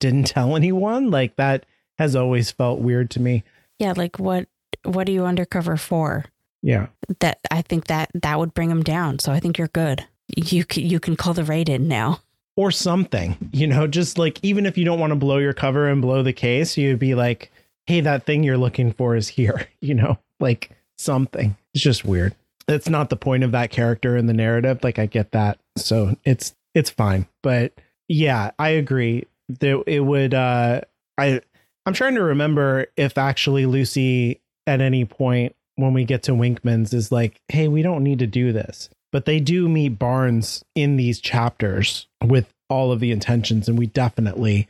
didn't 0.00 0.24
tell 0.28 0.56
anyone. 0.56 1.10
Like 1.10 1.36
that 1.36 1.66
has 1.98 2.16
always 2.16 2.50
felt 2.50 2.80
weird 2.80 3.10
to 3.10 3.20
me. 3.20 3.44
Yeah, 3.78 3.92
like 3.96 4.18
what 4.18 4.48
what 4.84 5.08
are 5.08 5.12
you 5.12 5.24
undercover 5.26 5.76
for? 5.76 6.24
Yeah. 6.62 6.86
That 7.20 7.38
I 7.50 7.62
think 7.62 7.86
that 7.86 8.10
that 8.14 8.38
would 8.38 8.54
bring 8.54 8.70
him 8.70 8.82
down. 8.82 9.18
So 9.18 9.32
I 9.32 9.40
think 9.40 9.58
you're 9.58 9.68
good. 9.68 10.04
You 10.34 10.64
can, 10.64 10.84
you 10.84 10.98
can 10.98 11.14
call 11.16 11.34
the 11.34 11.44
raid 11.44 11.68
in 11.68 11.86
now. 11.88 12.20
or 12.56 12.70
something, 12.70 13.36
you 13.52 13.66
know, 13.66 13.86
just 13.86 14.18
like 14.18 14.38
even 14.42 14.66
if 14.66 14.78
you 14.78 14.84
don't 14.84 14.98
want 14.98 15.10
to 15.12 15.16
blow 15.16 15.38
your 15.38 15.52
cover 15.52 15.88
and 15.88 16.00
blow 16.02 16.22
the 16.22 16.32
case, 16.32 16.76
you'd 16.76 16.98
be 16.98 17.14
like, 17.14 17.52
hey, 17.86 18.00
that 18.00 18.26
thing 18.26 18.42
you're 18.42 18.58
looking 18.58 18.92
for 18.92 19.16
is 19.16 19.28
here, 19.28 19.68
you 19.80 19.94
know, 19.94 20.18
like 20.40 20.70
something. 20.98 21.56
It's 21.74 21.82
just 21.82 22.04
weird. 22.04 22.34
It's 22.68 22.88
not 22.88 23.10
the 23.10 23.16
point 23.16 23.44
of 23.44 23.52
that 23.52 23.70
character 23.70 24.16
in 24.16 24.26
the 24.26 24.32
narrative. 24.32 24.82
Like 24.82 24.98
I 24.98 25.06
get 25.06 25.32
that. 25.32 25.58
So 25.76 26.16
it's 26.24 26.54
it's 26.74 26.90
fine. 26.90 27.26
But 27.42 27.72
yeah, 28.08 28.50
I 28.58 28.70
agree. 28.70 29.26
That 29.60 29.84
it 29.86 30.00
would 30.00 30.34
uh 30.34 30.80
I 31.16 31.40
I'm 31.84 31.92
trying 31.92 32.16
to 32.16 32.22
remember 32.22 32.86
if 32.96 33.16
actually 33.16 33.66
Lucy 33.66 34.40
at 34.66 34.80
any 34.80 35.04
point 35.04 35.54
when 35.76 35.92
we 35.92 36.04
get 36.04 36.24
to 36.24 36.34
Winkman's 36.34 36.92
is 36.92 37.12
like, 37.12 37.40
hey, 37.48 37.68
we 37.68 37.82
don't 37.82 38.02
need 38.02 38.18
to 38.18 38.26
do 38.26 38.52
this. 38.52 38.90
But 39.12 39.24
they 39.24 39.38
do 39.38 39.68
meet 39.68 39.98
Barnes 39.98 40.64
in 40.74 40.96
these 40.96 41.20
chapters 41.20 42.08
with 42.24 42.52
all 42.68 42.90
of 42.90 42.98
the 42.98 43.12
intentions, 43.12 43.68
and 43.68 43.78
we 43.78 43.86
definitely 43.86 44.66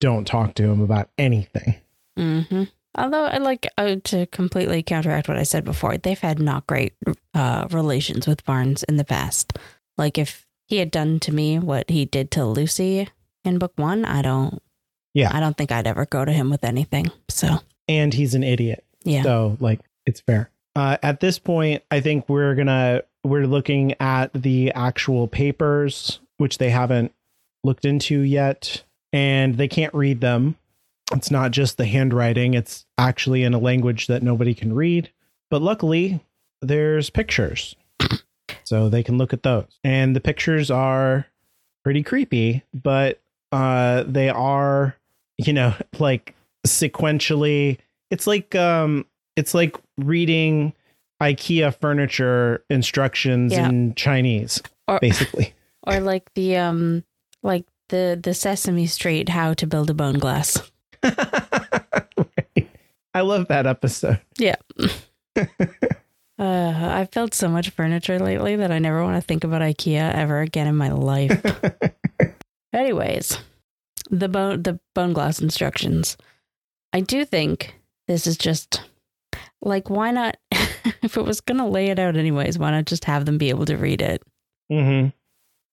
don't 0.00 0.26
talk 0.26 0.54
to 0.54 0.64
him 0.64 0.80
about 0.80 1.08
anything. 1.16 1.76
Hmm 2.16 2.64
Although 2.98 3.24
I 3.26 3.36
like 3.36 3.68
uh, 3.76 3.96
to 4.04 4.24
completely 4.26 4.82
counteract 4.82 5.28
what 5.28 5.36
I 5.36 5.42
said 5.42 5.64
before, 5.66 5.98
they've 5.98 6.18
had 6.18 6.38
not 6.38 6.66
great 6.66 6.94
uh, 7.34 7.68
relations 7.70 8.26
with 8.26 8.42
Barnes 8.46 8.82
in 8.84 8.96
the 8.96 9.04
past. 9.04 9.52
Like 9.98 10.16
if 10.16 10.46
he 10.64 10.78
had 10.78 10.90
done 10.90 11.20
to 11.20 11.32
me 11.32 11.58
what 11.58 11.90
he 11.90 12.06
did 12.06 12.30
to 12.32 12.46
Lucy 12.46 13.08
in 13.44 13.58
book 13.58 13.74
one, 13.76 14.06
I 14.06 14.22
don't. 14.22 14.62
Yeah. 15.12 15.30
I 15.30 15.40
don't 15.40 15.56
think 15.58 15.72
I'd 15.72 15.86
ever 15.86 16.06
go 16.06 16.24
to 16.24 16.32
him 16.32 16.48
with 16.48 16.64
anything. 16.64 17.10
So 17.28 17.58
And 17.86 18.14
he's 18.14 18.34
an 18.34 18.42
idiot. 18.42 18.82
yeah, 19.04 19.22
So 19.22 19.58
like 19.60 19.80
it's 20.06 20.20
fair. 20.20 20.50
Uh, 20.74 20.96
at 21.02 21.20
this 21.20 21.38
point, 21.38 21.82
I 21.90 22.00
think 22.00 22.28
we're 22.30 22.54
gonna 22.54 23.02
we're 23.24 23.46
looking 23.46 23.94
at 24.00 24.32
the 24.32 24.72
actual 24.72 25.28
papers, 25.28 26.20
which 26.38 26.56
they 26.58 26.70
haven't 26.70 27.12
looked 27.62 27.84
into 27.84 28.20
yet, 28.20 28.84
and 29.12 29.56
they 29.56 29.68
can't 29.68 29.92
read 29.92 30.20
them. 30.22 30.56
It's 31.12 31.30
not 31.30 31.50
just 31.52 31.76
the 31.76 31.86
handwriting; 31.86 32.54
it's 32.54 32.84
actually 32.98 33.42
in 33.44 33.54
a 33.54 33.58
language 33.58 34.06
that 34.08 34.22
nobody 34.22 34.54
can 34.54 34.72
read. 34.74 35.10
But 35.50 35.62
luckily, 35.62 36.20
there's 36.62 37.10
pictures, 37.10 37.76
so 38.64 38.88
they 38.88 39.02
can 39.02 39.16
look 39.18 39.32
at 39.32 39.42
those. 39.44 39.66
And 39.84 40.16
the 40.16 40.20
pictures 40.20 40.70
are 40.70 41.26
pretty 41.84 42.02
creepy, 42.02 42.64
but 42.74 43.20
uh, 43.52 44.02
they 44.06 44.28
are, 44.28 44.96
you 45.38 45.52
know, 45.52 45.74
like 45.98 46.34
sequentially. 46.66 47.78
It's 48.10 48.26
like 48.26 48.54
um, 48.54 49.06
it's 49.36 49.54
like 49.54 49.76
reading 49.98 50.72
IKEA 51.22 51.74
furniture 51.80 52.64
instructions 52.68 53.52
Yeah. 53.52 53.68
in 53.68 53.94
Chinese, 53.94 54.62
or 54.88 54.98
basically. 55.00 55.54
or 55.86 56.00
like 56.00 56.32
the 56.34 56.56
um 56.56 57.04
like 57.42 57.64
the 57.90 58.18
the 58.20 58.34
Sesame 58.34 58.86
Street 58.88 59.28
how 59.28 59.54
to 59.54 59.66
build 59.66 59.88
a 59.90 59.94
bone 59.94 60.18
glass. 60.18 60.70
Right. 62.16 62.70
I 63.14 63.20
love 63.22 63.48
that 63.48 63.66
episode. 63.66 64.20
Yeah. 64.38 64.56
Uh, 66.38 66.90
I've 66.92 67.10
built 67.12 67.32
so 67.32 67.48
much 67.48 67.70
furniture 67.70 68.18
lately 68.18 68.56
that 68.56 68.70
I 68.70 68.78
never 68.78 69.02
want 69.02 69.16
to 69.16 69.26
think 69.26 69.42
about 69.42 69.62
IKEA 69.62 70.14
ever 70.14 70.40
again 70.40 70.66
in 70.66 70.76
my 70.76 70.90
life. 70.90 71.32
Anyways, 72.74 73.38
the 74.10 74.28
bone 74.28 74.62
the 74.62 74.78
bone 74.94 75.14
glass 75.14 75.40
instructions. 75.40 76.18
I 76.92 77.00
do 77.00 77.24
think 77.24 77.74
this 78.06 78.26
is 78.26 78.36
just 78.36 78.82
like 79.62 79.88
why 79.88 80.10
not 80.10 80.36
if 81.02 81.16
it 81.16 81.24
was 81.24 81.40
gonna 81.40 81.66
lay 81.66 81.86
it 81.86 81.98
out 81.98 82.16
anyways, 82.16 82.58
why 82.58 82.70
not 82.70 82.84
just 82.84 83.06
have 83.06 83.24
them 83.24 83.38
be 83.38 83.48
able 83.48 83.64
to 83.64 83.76
read 83.78 84.02
it? 84.02 84.22
hmm 84.70 85.06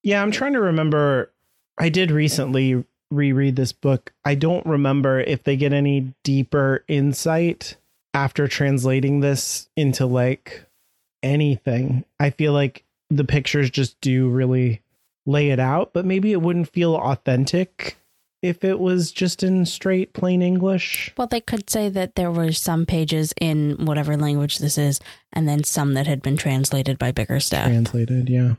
Yeah, 0.01 0.21
I'm 0.21 0.31
trying 0.31 0.53
to 0.53 0.61
remember. 0.61 1.33
I 1.77 1.89
did 1.89 2.09
recently 2.09 2.85
reread 3.13 3.55
this 3.55 3.71
book. 3.71 4.11
I 4.25 4.35
don't 4.35 4.65
remember 4.65 5.19
if 5.19 5.43
they 5.43 5.55
get 5.55 5.73
any 5.73 6.13
deeper 6.23 6.83
insight 6.87 7.77
after 8.13 8.47
translating 8.47 9.19
this 9.19 9.69
into 9.75 10.05
like 10.05 10.65
anything. 11.21 12.05
I 12.19 12.29
feel 12.29 12.53
like 12.53 12.83
the 13.09 13.23
pictures 13.23 13.69
just 13.69 13.99
do 14.01 14.29
really 14.29 14.81
lay 15.25 15.49
it 15.49 15.59
out, 15.59 15.93
but 15.93 16.05
maybe 16.05 16.31
it 16.31 16.41
wouldn't 16.41 16.69
feel 16.69 16.95
authentic 16.95 17.97
if 18.41 18.63
it 18.65 18.77
was 18.77 19.11
just 19.11 19.41
in 19.41 19.65
straight 19.65 20.13
plain 20.13 20.41
English. 20.41 21.13
Well, 21.17 21.27
they 21.27 21.39
could 21.39 21.69
say 21.69 21.87
that 21.89 22.15
there 22.15 22.29
were 22.29 22.51
some 22.51 22.85
pages 22.85 23.33
in 23.39 23.85
whatever 23.85 24.17
language 24.17 24.57
this 24.57 24.77
is, 24.77 24.99
and 25.31 25.47
then 25.47 25.63
some 25.63 25.93
that 25.93 26.07
had 26.07 26.21
been 26.21 26.35
translated 26.35 26.99
by 26.99 27.11
Bickerstaff. 27.11 27.67
Translated, 27.67 28.29
yeah. 28.29 28.55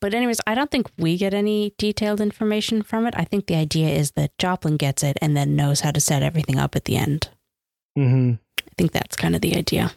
But 0.00 0.14
anyways, 0.14 0.40
I 0.46 0.54
don't 0.54 0.70
think 0.70 0.90
we 0.98 1.16
get 1.16 1.32
any 1.32 1.74
detailed 1.78 2.20
information 2.20 2.82
from 2.82 3.06
it. 3.06 3.14
I 3.16 3.24
think 3.24 3.46
the 3.46 3.56
idea 3.56 3.88
is 3.88 4.12
that 4.12 4.36
Joplin 4.38 4.76
gets 4.76 5.02
it 5.02 5.16
and 5.22 5.36
then 5.36 5.56
knows 5.56 5.80
how 5.80 5.90
to 5.90 6.00
set 6.00 6.22
everything 6.22 6.58
up 6.58 6.76
at 6.76 6.84
the 6.84 6.96
end. 6.96 7.30
hmm 7.96 8.32
I 8.60 8.72
think 8.76 8.92
that's 8.92 9.16
kind 9.16 9.34
of 9.34 9.40
the 9.40 9.56
idea. 9.56 9.92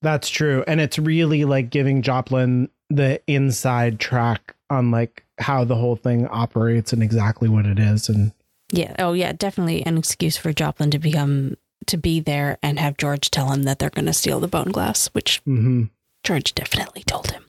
That's 0.00 0.30
true. 0.30 0.64
And 0.66 0.80
it's 0.80 0.98
really 0.98 1.44
like 1.44 1.68
giving 1.68 2.00
Joplin 2.00 2.70
the 2.88 3.20
inside 3.26 4.00
track 4.00 4.54
on 4.70 4.90
like 4.90 5.24
how 5.38 5.64
the 5.64 5.76
whole 5.76 5.96
thing 5.96 6.26
operates 6.28 6.92
and 6.92 7.02
exactly 7.02 7.48
what 7.48 7.66
it 7.66 7.78
is. 7.78 8.08
And 8.08 8.32
Yeah. 8.72 8.94
Oh, 8.98 9.12
yeah. 9.12 9.32
Definitely 9.32 9.84
an 9.84 9.98
excuse 9.98 10.38
for 10.38 10.52
Joplin 10.54 10.90
to 10.90 10.98
become 10.98 11.56
to 11.86 11.96
be 11.98 12.20
there 12.20 12.56
and 12.62 12.78
have 12.78 12.96
George 12.96 13.30
tell 13.30 13.50
him 13.50 13.64
that 13.64 13.78
they're 13.78 13.90
going 13.90 14.06
to 14.06 14.12
steal 14.14 14.40
the 14.40 14.48
bone 14.48 14.70
glass, 14.70 15.08
which 15.08 15.42
mhm. 15.44 15.90
George 16.22 16.54
definitely 16.54 17.02
told 17.02 17.30
him. 17.30 17.44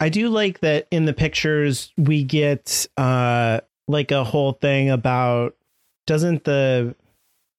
I 0.00 0.08
do 0.08 0.28
like 0.28 0.60
that 0.60 0.86
in 0.90 1.04
the 1.04 1.12
pictures 1.12 1.92
we 1.96 2.24
get 2.24 2.86
uh 2.96 3.60
like 3.88 4.10
a 4.10 4.24
whole 4.24 4.52
thing 4.52 4.90
about 4.90 5.56
doesn't 6.06 6.44
the 6.44 6.94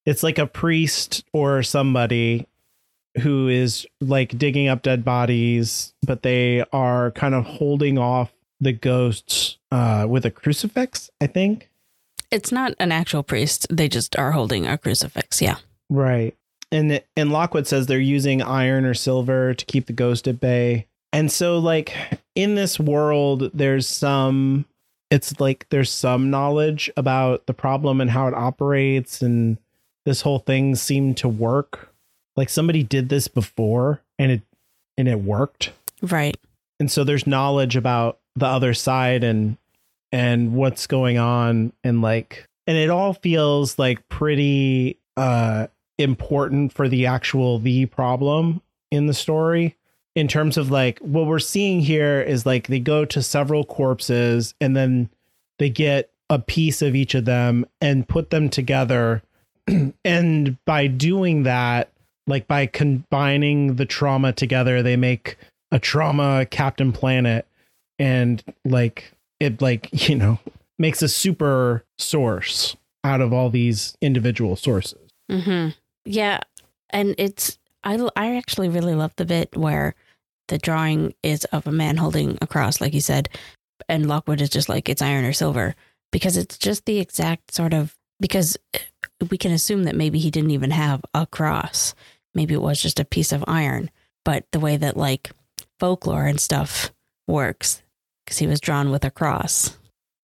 it's 0.06 0.22
like 0.22 0.38
a 0.38 0.46
priest 0.46 1.24
or 1.32 1.62
somebody 1.62 2.46
who 3.20 3.48
is 3.48 3.86
like 4.00 4.38
digging 4.38 4.68
up 4.68 4.82
dead 4.82 5.04
bodies, 5.04 5.94
but 6.06 6.22
they 6.22 6.64
are 6.72 7.10
kind 7.10 7.34
of 7.34 7.44
holding 7.44 7.98
off 7.98 8.32
the 8.60 8.72
ghosts 8.72 9.58
uh 9.70 10.06
with 10.08 10.24
a 10.24 10.30
crucifix, 10.30 11.10
I 11.20 11.26
think. 11.26 11.70
It's 12.30 12.52
not 12.52 12.74
an 12.78 12.92
actual 12.92 13.22
priest. 13.22 13.66
They 13.70 13.88
just 13.88 14.16
are 14.16 14.32
holding 14.32 14.66
a 14.66 14.78
crucifix. 14.78 15.42
Yeah. 15.42 15.56
Right. 15.88 16.36
And 16.72 17.02
and 17.16 17.32
Lockwood 17.32 17.66
says 17.66 17.86
they're 17.86 17.98
using 17.98 18.40
iron 18.40 18.84
or 18.84 18.94
silver 18.94 19.52
to 19.54 19.64
keep 19.66 19.86
the 19.86 19.92
ghost 19.92 20.28
at 20.28 20.40
bay. 20.40 20.86
And 21.12 21.30
so 21.30 21.58
like 21.58 21.92
in 22.42 22.54
this 22.54 22.78
world 22.78 23.50
there's 23.52 23.86
some 23.86 24.64
it's 25.10 25.38
like 25.40 25.66
there's 25.70 25.90
some 25.90 26.30
knowledge 26.30 26.90
about 26.96 27.46
the 27.46 27.54
problem 27.54 28.00
and 28.00 28.10
how 28.10 28.28
it 28.28 28.34
operates 28.34 29.22
and 29.22 29.58
this 30.04 30.22
whole 30.22 30.38
thing 30.38 30.74
seemed 30.74 31.16
to 31.18 31.28
work. 31.28 31.92
Like 32.36 32.48
somebody 32.48 32.82
did 32.82 33.08
this 33.08 33.28
before 33.28 34.00
and 34.18 34.32
it 34.32 34.42
and 34.96 35.08
it 35.08 35.20
worked. 35.20 35.72
Right. 36.00 36.36
And 36.78 36.90
so 36.90 37.04
there's 37.04 37.26
knowledge 37.26 37.76
about 37.76 38.18
the 38.36 38.46
other 38.46 38.72
side 38.72 39.24
and 39.24 39.56
and 40.12 40.54
what's 40.54 40.86
going 40.86 41.18
on 41.18 41.72
and 41.84 42.02
like 42.02 42.48
and 42.66 42.76
it 42.76 42.90
all 42.90 43.14
feels 43.14 43.78
like 43.78 44.08
pretty 44.08 44.98
uh 45.16 45.66
important 45.98 46.72
for 46.72 46.88
the 46.88 47.06
actual 47.06 47.58
the 47.58 47.86
problem 47.86 48.62
in 48.90 49.06
the 49.06 49.14
story 49.14 49.76
in 50.14 50.28
terms 50.28 50.56
of 50.56 50.70
like 50.70 50.98
what 51.00 51.26
we're 51.26 51.38
seeing 51.38 51.80
here 51.80 52.20
is 52.20 52.44
like 52.44 52.66
they 52.66 52.80
go 52.80 53.04
to 53.04 53.22
several 53.22 53.64
corpses 53.64 54.54
and 54.60 54.76
then 54.76 55.08
they 55.58 55.70
get 55.70 56.10
a 56.28 56.38
piece 56.38 56.82
of 56.82 56.94
each 56.94 57.14
of 57.14 57.24
them 57.24 57.66
and 57.80 58.08
put 58.08 58.30
them 58.30 58.48
together. 58.48 59.22
And 60.04 60.56
by 60.64 60.88
doing 60.88 61.44
that 61.44 61.90
like 62.26 62.48
by 62.48 62.66
combining 62.66 63.76
the 63.76 63.86
trauma 63.86 64.32
together 64.32 64.82
they 64.82 64.96
make 64.96 65.36
a 65.70 65.78
trauma 65.78 66.46
captain 66.46 66.92
planet. 66.92 67.46
And 67.98 68.42
like 68.64 69.12
it 69.38 69.60
like 69.62 69.88
you 70.08 70.16
know 70.16 70.38
makes 70.78 71.02
a 71.02 71.08
super 71.08 71.84
source 71.98 72.76
out 73.04 73.20
of 73.20 73.32
all 73.32 73.50
these 73.50 73.96
individual 74.00 74.56
sources. 74.56 74.98
Mm-hmm. 75.30 75.70
Yeah, 76.04 76.40
and 76.90 77.14
it's 77.18 77.58
I 77.84 78.08
I 78.16 78.36
actually 78.36 78.68
really 78.68 78.94
love 78.94 79.14
the 79.16 79.24
bit 79.24 79.56
where 79.56 79.94
the 80.50 80.58
drawing 80.58 81.14
is 81.22 81.44
of 81.46 81.66
a 81.66 81.72
man 81.72 81.96
holding 81.96 82.36
a 82.42 82.46
cross, 82.46 82.80
like 82.80 82.92
you 82.92 83.00
said, 83.00 83.28
and 83.88 84.06
Lockwood 84.08 84.40
is 84.42 84.50
just 84.50 84.68
like 84.68 84.88
it's 84.88 85.00
iron 85.02 85.24
or 85.24 85.32
silver 85.32 85.74
because 86.12 86.36
it's 86.36 86.58
just 86.58 86.84
the 86.84 86.98
exact 86.98 87.54
sort 87.54 87.72
of 87.72 87.96
because 88.20 88.56
we 89.30 89.38
can 89.38 89.52
assume 89.52 89.84
that 89.84 89.96
maybe 89.96 90.18
he 90.18 90.30
didn't 90.30 90.50
even 90.50 90.70
have 90.72 91.02
a 91.14 91.24
cross, 91.26 91.94
maybe 92.34 92.52
it 92.54 92.60
was 92.60 92.82
just 92.82 93.00
a 93.00 93.04
piece 93.04 93.32
of 93.32 93.44
iron, 93.48 93.90
but 94.24 94.44
the 94.52 94.60
way 94.60 94.76
that 94.76 94.96
like 94.96 95.30
folklore 95.78 96.26
and 96.26 96.40
stuff 96.40 96.92
works 97.26 97.82
because 98.24 98.38
he 98.38 98.46
was 98.46 98.60
drawn 98.60 98.90
with 98.90 99.04
a 99.04 99.10
cross. 99.10 99.78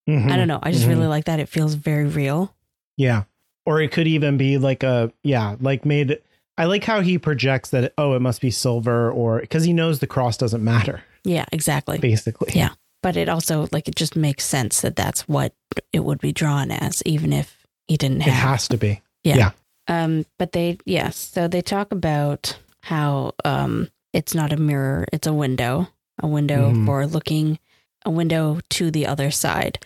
Mhm. 0.08 0.30
I 0.30 0.36
don't 0.36 0.48
know. 0.48 0.58
I 0.62 0.72
just 0.72 0.84
Mhm. 0.84 0.88
really 0.90 1.06
like 1.06 1.24
that. 1.24 1.40
It 1.40 1.48
feels 1.48 1.74
very 1.74 2.04
real. 2.06 2.54
Yeah. 2.96 3.24
Or 3.64 3.80
it 3.80 3.90
could 3.92 4.06
even 4.06 4.36
be 4.36 4.58
like 4.58 4.82
a 4.82 5.12
yeah, 5.24 5.56
like 5.60 5.84
made 5.86 6.18
I 6.58 6.64
like 6.64 6.84
how 6.84 7.00
he 7.00 7.18
projects 7.18 7.70
that 7.70 7.92
oh, 7.98 8.14
it 8.14 8.20
must 8.20 8.40
be 8.40 8.50
silver 8.50 9.10
or 9.10 9.40
because 9.40 9.64
he 9.64 9.72
knows 9.72 9.98
the 9.98 10.06
cross 10.06 10.36
doesn't 10.36 10.64
matter, 10.64 11.02
Yeah, 11.24 11.44
exactly. 11.52 11.98
basically. 11.98 12.52
Yeah. 12.54 12.70
but 13.02 13.16
it 13.16 13.28
also 13.28 13.68
like 13.72 13.88
it 13.88 13.94
just 13.94 14.16
makes 14.16 14.44
sense 14.44 14.80
that 14.80 14.96
that's 14.96 15.28
what 15.28 15.52
it 15.92 16.00
would 16.00 16.20
be 16.20 16.32
drawn 16.32 16.70
as 16.70 17.02
even 17.06 17.32
if 17.32 17.66
he 17.86 17.96
didn't 17.96 18.20
have 18.20 18.28
It 18.34 18.36
has 18.36 18.68
to 18.68 18.76
be. 18.78 19.00
Yeah. 19.22 19.50
Um 19.88 20.24
but 20.38 20.52
they 20.52 20.78
yes 20.86 21.16
so 21.16 21.46
they 21.46 21.60
talk 21.62 21.92
about 21.92 22.58
how 22.82 23.34
um 23.44 23.88
it's 24.12 24.34
not 24.34 24.52
a 24.52 24.56
mirror 24.56 25.06
it's 25.12 25.26
a 25.26 25.32
window 25.34 25.88
a 26.22 26.26
window 26.26 26.72
Mhm. 26.72 26.86
for 26.86 27.06
looking 27.06 27.58
a 28.04 28.10
window 28.10 28.60
to 28.70 28.90
the 28.90 29.06
other 29.06 29.30
side 29.30 29.78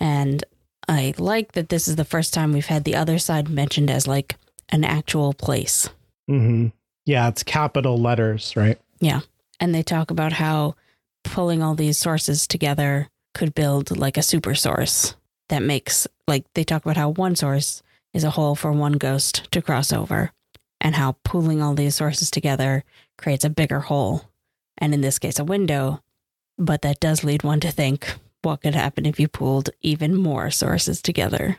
and 0.00 0.42
i 0.88 1.14
like 1.18 1.52
that 1.52 1.68
this 1.68 1.86
is 1.88 1.96
the 1.96 2.04
first 2.04 2.34
time 2.34 2.52
we've 2.52 2.66
had 2.66 2.84
the 2.84 2.96
other 2.96 3.18
side 3.18 3.48
mentioned 3.48 3.90
as 3.90 4.06
like 4.06 4.36
an 4.70 4.82
actual 4.84 5.32
place 5.32 5.88
hmm 6.28 6.68
Yeah, 7.04 7.28
it's 7.28 7.42
capital 7.42 7.98
letters, 7.98 8.54
right? 8.56 8.78
Yeah. 9.00 9.20
And 9.60 9.74
they 9.74 9.82
talk 9.82 10.10
about 10.10 10.32
how 10.34 10.74
pulling 11.24 11.62
all 11.62 11.74
these 11.74 11.98
sources 11.98 12.46
together 12.46 13.08
could 13.34 13.54
build 13.54 13.96
like 13.96 14.16
a 14.16 14.22
super 14.22 14.54
source 14.54 15.14
that 15.48 15.62
makes 15.62 16.06
like 16.26 16.44
they 16.54 16.64
talk 16.64 16.84
about 16.84 16.96
how 16.96 17.10
one 17.10 17.36
source 17.36 17.82
is 18.14 18.24
a 18.24 18.30
hole 18.30 18.54
for 18.54 18.72
one 18.72 18.94
ghost 18.94 19.50
to 19.50 19.60
cross 19.60 19.92
over 19.92 20.32
and 20.80 20.94
how 20.94 21.16
pooling 21.24 21.62
all 21.62 21.74
these 21.74 21.94
sources 21.94 22.30
together 22.30 22.84
creates 23.18 23.44
a 23.44 23.50
bigger 23.50 23.80
hole 23.80 24.22
and 24.78 24.94
in 24.94 25.00
this 25.00 25.18
case 25.18 25.38
a 25.38 25.44
window 25.44 26.02
but 26.58 26.82
that 26.82 27.00
does 27.00 27.24
lead 27.24 27.42
one 27.42 27.60
to 27.60 27.70
think 27.70 28.14
what 28.42 28.62
could 28.62 28.74
happen 28.74 29.04
if 29.04 29.20
you 29.20 29.28
pooled 29.28 29.70
even 29.82 30.14
more 30.14 30.50
sources 30.50 31.02
together 31.02 31.58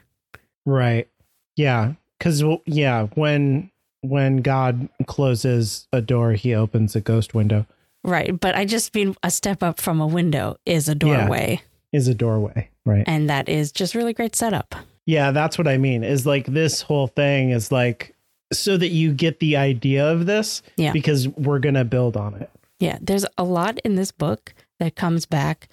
Right. 0.65 1.07
Yeah, 1.55 1.93
cuz 2.19 2.43
yeah, 2.65 3.07
when 3.15 3.71
when 4.01 4.37
God 4.37 4.89
closes 5.07 5.87
a 5.91 6.01
door, 6.01 6.33
he 6.33 6.53
opens 6.53 6.95
a 6.95 7.01
ghost 7.01 7.33
window. 7.33 7.65
right 8.03 8.39
but 8.39 8.55
i 8.55 8.63
just 8.63 8.93
mean 8.95 9.15
a 9.23 9.29
step 9.31 9.61
up 9.63 9.81
from 9.81 9.99
a 9.99 10.07
window 10.07 10.55
is 10.65 10.87
a 10.87 10.95
doorway 10.95 11.59
Is 11.91 12.07
a 12.07 12.13
doorway, 12.13 12.69
right? 12.85 13.03
and 13.07 13.29
that 13.29 13.49
is 13.49 13.71
just 13.71 13.95
really 13.95 14.13
great 14.13 14.35
setup 14.35 14.75
Yeah, 15.05 15.31
that's 15.31 15.57
what 15.57 15.67
I 15.69 15.77
mean. 15.77 16.03
Is 16.03 16.25
like 16.25 16.45
this 16.45 16.81
whole 16.81 17.07
thing 17.07 17.51
is 17.51 17.71
like 17.71 18.13
so 18.53 18.77
that 18.77 18.89
you 18.89 19.13
get 19.13 19.39
the 19.39 19.55
idea 19.57 20.05
of 20.11 20.25
this 20.25 20.61
Yeah. 20.77 20.91
because 20.93 21.27
we're 21.29 21.59
going 21.59 21.75
to 21.75 21.85
build 21.85 22.15
on 22.17 22.33
it. 22.35 22.49
Yeah, 22.79 22.97
there's 23.01 23.25
a 23.37 23.43
lot 23.43 23.79
in 23.85 23.95
this 23.95 24.11
book 24.11 24.53
that 24.79 24.95
comes 24.95 25.25
back 25.25 25.67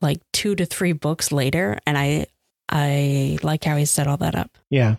like 0.00 0.18
2 0.32 0.54
to 0.56 0.66
3 0.66 0.92
books 0.92 1.30
later 1.32 1.78
and 1.86 1.98
I 1.98 2.26
I 2.68 3.38
like 3.42 3.64
how 3.64 3.76
he 3.76 3.84
set 3.86 4.06
all 4.06 4.16
that 4.18 4.34
up. 4.34 4.56
Yeah. 4.70 4.96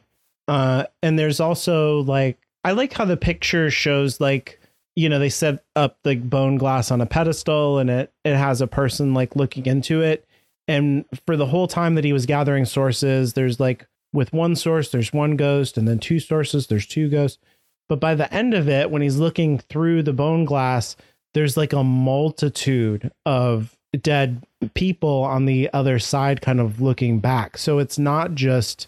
Uh 0.47 0.83
and 1.01 1.17
there's 1.17 1.39
also 1.39 2.01
like 2.03 2.37
I 2.67 2.71
like 2.71 2.91
how 2.91 3.05
the 3.05 3.15
picture 3.15 3.71
shows 3.71 4.19
like 4.19 4.59
you 4.97 5.07
know 5.07 5.19
they 5.19 5.29
set 5.29 5.63
up 5.77 5.99
the 6.03 6.15
bone 6.15 6.57
glass 6.57 6.91
on 6.91 6.99
a 6.99 7.05
pedestal 7.05 7.79
and 7.79 7.89
it 7.89 8.11
it 8.25 8.35
has 8.35 8.59
a 8.59 8.67
person 8.67 9.13
like 9.13 9.37
looking 9.37 9.65
into 9.65 10.01
it. 10.01 10.27
And 10.67 11.05
for 11.25 11.37
the 11.37 11.45
whole 11.45 11.67
time 11.67 11.95
that 11.95 12.03
he 12.03 12.11
was 12.11 12.25
gathering 12.25 12.65
sources 12.65 13.31
there's 13.31 13.57
like 13.57 13.87
with 14.11 14.33
one 14.33 14.53
source 14.57 14.91
there's 14.91 15.13
one 15.13 15.37
ghost 15.37 15.77
and 15.77 15.87
then 15.87 15.97
two 15.97 16.19
sources 16.19 16.67
there's 16.67 16.85
two 16.85 17.07
ghosts. 17.07 17.39
But 17.87 18.01
by 18.01 18.15
the 18.15 18.31
end 18.33 18.53
of 18.53 18.67
it 18.67 18.91
when 18.91 19.01
he's 19.01 19.15
looking 19.15 19.59
through 19.59 20.03
the 20.03 20.11
bone 20.11 20.43
glass 20.43 20.97
there's 21.33 21.55
like 21.55 21.71
a 21.71 21.85
multitude 21.85 23.09
of 23.25 23.77
dead 24.01 24.43
people 24.73 25.23
on 25.23 25.45
the 25.45 25.69
other 25.71 25.99
side 25.99 26.41
kind 26.41 26.59
of 26.59 26.81
looking 26.81 27.19
back. 27.19 27.57
So 27.57 27.79
it's 27.79 27.97
not 27.97 28.35
just 28.35 28.87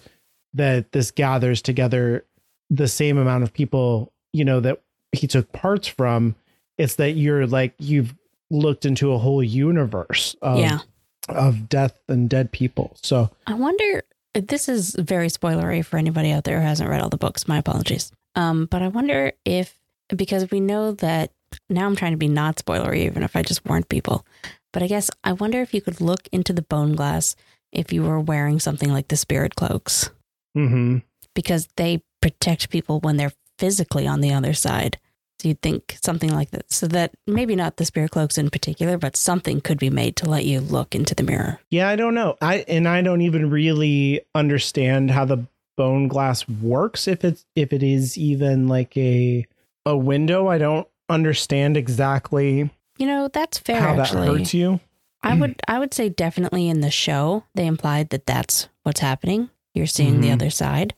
that 0.54 0.92
this 0.92 1.12
gathers 1.12 1.62
together 1.62 2.26
the 2.70 2.88
same 2.88 3.18
amount 3.18 3.44
of 3.44 3.54
people, 3.54 4.12
you 4.34 4.46
know, 4.46 4.60
that 4.60 4.82
he 5.12 5.28
took 5.28 5.52
parts 5.52 5.88
from. 5.88 6.36
It's 6.78 6.96
that 6.96 7.12
you're 7.12 7.46
like 7.48 7.74
you've 7.78 8.16
looked 8.50 8.86
into 8.86 9.12
a 9.14 9.18
whole 9.18 9.44
universe 9.44 10.36
of, 10.42 10.60
yeah. 10.60 10.80
of 11.28 11.70
death 11.70 11.98
and 12.08 12.30
dead 12.30 12.52
people. 12.52 12.96
So 13.02 13.30
I 13.48 13.54
wonder 13.54 14.04
this 14.34 14.70
is 14.70 14.96
very 14.96 15.28
spoilery 15.28 15.84
for 15.84 15.98
anybody 15.98 16.32
out 16.32 16.44
there 16.46 16.60
who 16.60 16.66
hasn't 16.66 16.90
read 16.90 17.02
all 17.02 17.10
the 17.10 17.18
books. 17.18 17.48
My 17.48 17.58
apologies. 17.58 18.12
Um 18.36 18.66
but 18.66 18.82
I 18.82 18.88
wonder 18.88 19.34
if 19.46 19.76
because 20.16 20.50
we 20.52 20.60
know 20.60 20.94
that 20.94 21.32
now 21.70 21.86
I'm 21.86 21.96
trying 21.96 22.12
to 22.14 22.18
be 22.18 22.28
not 22.28 22.58
spoilery 22.58 23.00
even 23.06 23.24
if 23.24 23.36
I 23.36 23.42
just 23.44 23.66
warned 23.66 23.90
people. 23.90 24.26
But 24.72 24.84
I 24.84 24.88
guess 24.88 25.10
I 25.24 25.34
wonder 25.34 25.62
if 25.62 25.74
you 25.74 25.82
could 25.82 26.00
look 26.00 26.28
into 26.32 26.54
the 26.54 26.62
bone 26.62 26.94
glass 26.94 27.36
if 27.72 27.92
you 27.92 28.04
were 28.04 28.20
wearing 28.20 28.60
something 28.60 28.92
like 28.92 29.08
the 29.10 29.18
spirit 29.18 29.56
cloaks. 29.56 30.10
mhm. 30.56 31.04
because 31.36 31.68
they 31.76 32.02
protect 32.22 32.70
people 32.70 33.00
when 33.00 33.18
they're 33.18 33.34
physically 33.58 34.08
on 34.08 34.22
the 34.22 34.34
other 34.34 34.54
side. 34.54 34.98
So 35.40 35.48
you'd 35.48 35.62
think 35.62 35.98
something 36.02 36.34
like 36.34 36.52
that. 36.52 36.72
So 36.72 36.86
that 36.88 37.12
maybe 37.26 37.56
not 37.56 37.78
the 37.78 37.86
spirit 37.86 38.12
cloaks 38.12 38.38
in 38.38 38.50
particular, 38.50 38.98
but 38.98 39.16
something 39.16 39.62
could 39.62 39.80
be 39.80 39.90
made 39.90 40.18
to 40.18 40.30
let 40.30 40.44
you 40.46 40.60
look 40.60 40.94
into 40.96 41.16
the 41.16 41.24
mirror. 41.24 41.60
yeah, 41.70 41.88
I 41.88 41.96
don't 41.96 42.14
know. 42.14 42.36
I 42.42 42.66
and 42.68 42.88
I 42.88 43.02
don't 43.02 43.22
even 43.22 43.50
really 43.50 44.22
understand 44.36 45.12
how 45.12 45.24
the 45.26 45.46
bone 45.78 46.10
glass 46.10 46.46
works 46.50 47.08
if 47.08 47.24
it's 47.24 47.46
if 47.56 47.72
it 47.72 47.84
is 47.84 48.18
even 48.18 48.68
like 48.68 48.98
a 48.98 49.46
a 49.86 49.96
window. 49.96 50.48
I 50.48 50.58
don't 50.58 50.88
understand 51.08 51.78
exactly 51.78 52.70
You 52.98 53.08
know, 53.08 53.30
that's 53.30 53.58
fair. 53.60 53.80
how 53.82 53.96
that 53.96 54.10
hurts 54.10 54.54
you. 54.54 54.80
I 55.24 55.36
would 55.36 55.56
I 55.70 55.80
would 55.80 55.94
say 55.94 56.10
definitely 56.10 56.68
in 56.68 56.82
the 56.82 56.92
show 56.92 57.44
they 57.56 57.66
implied 57.66 58.10
that 58.10 58.26
that's 58.26 58.68
what's 58.84 59.00
happening. 59.00 59.50
You're 59.74 59.86
seeing 59.88 60.20
the 60.20 60.28
Mhm. 60.30 60.34
other 60.34 60.50
side, 60.50 60.96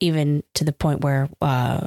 even 0.00 0.42
to 0.54 0.64
the 0.64 0.72
point 0.72 1.00
where 1.00 1.28
uh, 1.40 1.86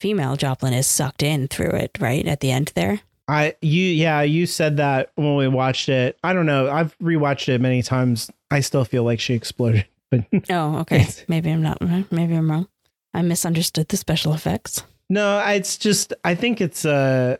female 0.00 0.36
Joplin 0.36 0.72
is 0.72 0.86
sucked 0.86 1.22
in 1.22 1.48
through 1.48 1.70
it. 1.70 1.96
Right 2.00 2.26
at 2.26 2.40
the 2.40 2.50
end 2.50 2.72
there. 2.74 3.00
I 3.28 3.54
you 3.62 3.84
yeah, 3.84 4.22
you 4.22 4.46
said 4.46 4.78
that 4.78 5.12
when 5.14 5.36
we 5.36 5.46
watched 5.48 5.88
it. 5.88 6.18
I 6.24 6.32
don't 6.32 6.46
know. 6.46 6.70
I've 6.70 6.96
rewatched 6.98 7.48
it 7.48 7.60
many 7.60 7.82
times. 7.82 8.30
I 8.50 8.60
still 8.60 8.84
feel 8.84 9.04
like 9.04 9.20
she 9.20 9.34
exploded. 9.34 9.86
But 10.10 10.24
Oh, 10.50 10.78
okay. 10.78 11.06
Maybe 11.28 11.50
I'm 11.50 11.62
not. 11.62 11.80
Maybe 12.10 12.34
I'm 12.34 12.50
wrong. 12.50 12.66
I 13.14 13.22
misunderstood 13.22 13.88
the 13.88 13.96
special 13.96 14.34
effects. 14.34 14.82
no, 15.08 15.38
it's 15.46 15.76
just 15.76 16.12
I 16.24 16.34
think 16.34 16.60
it's 16.60 16.84
uh 16.84 17.36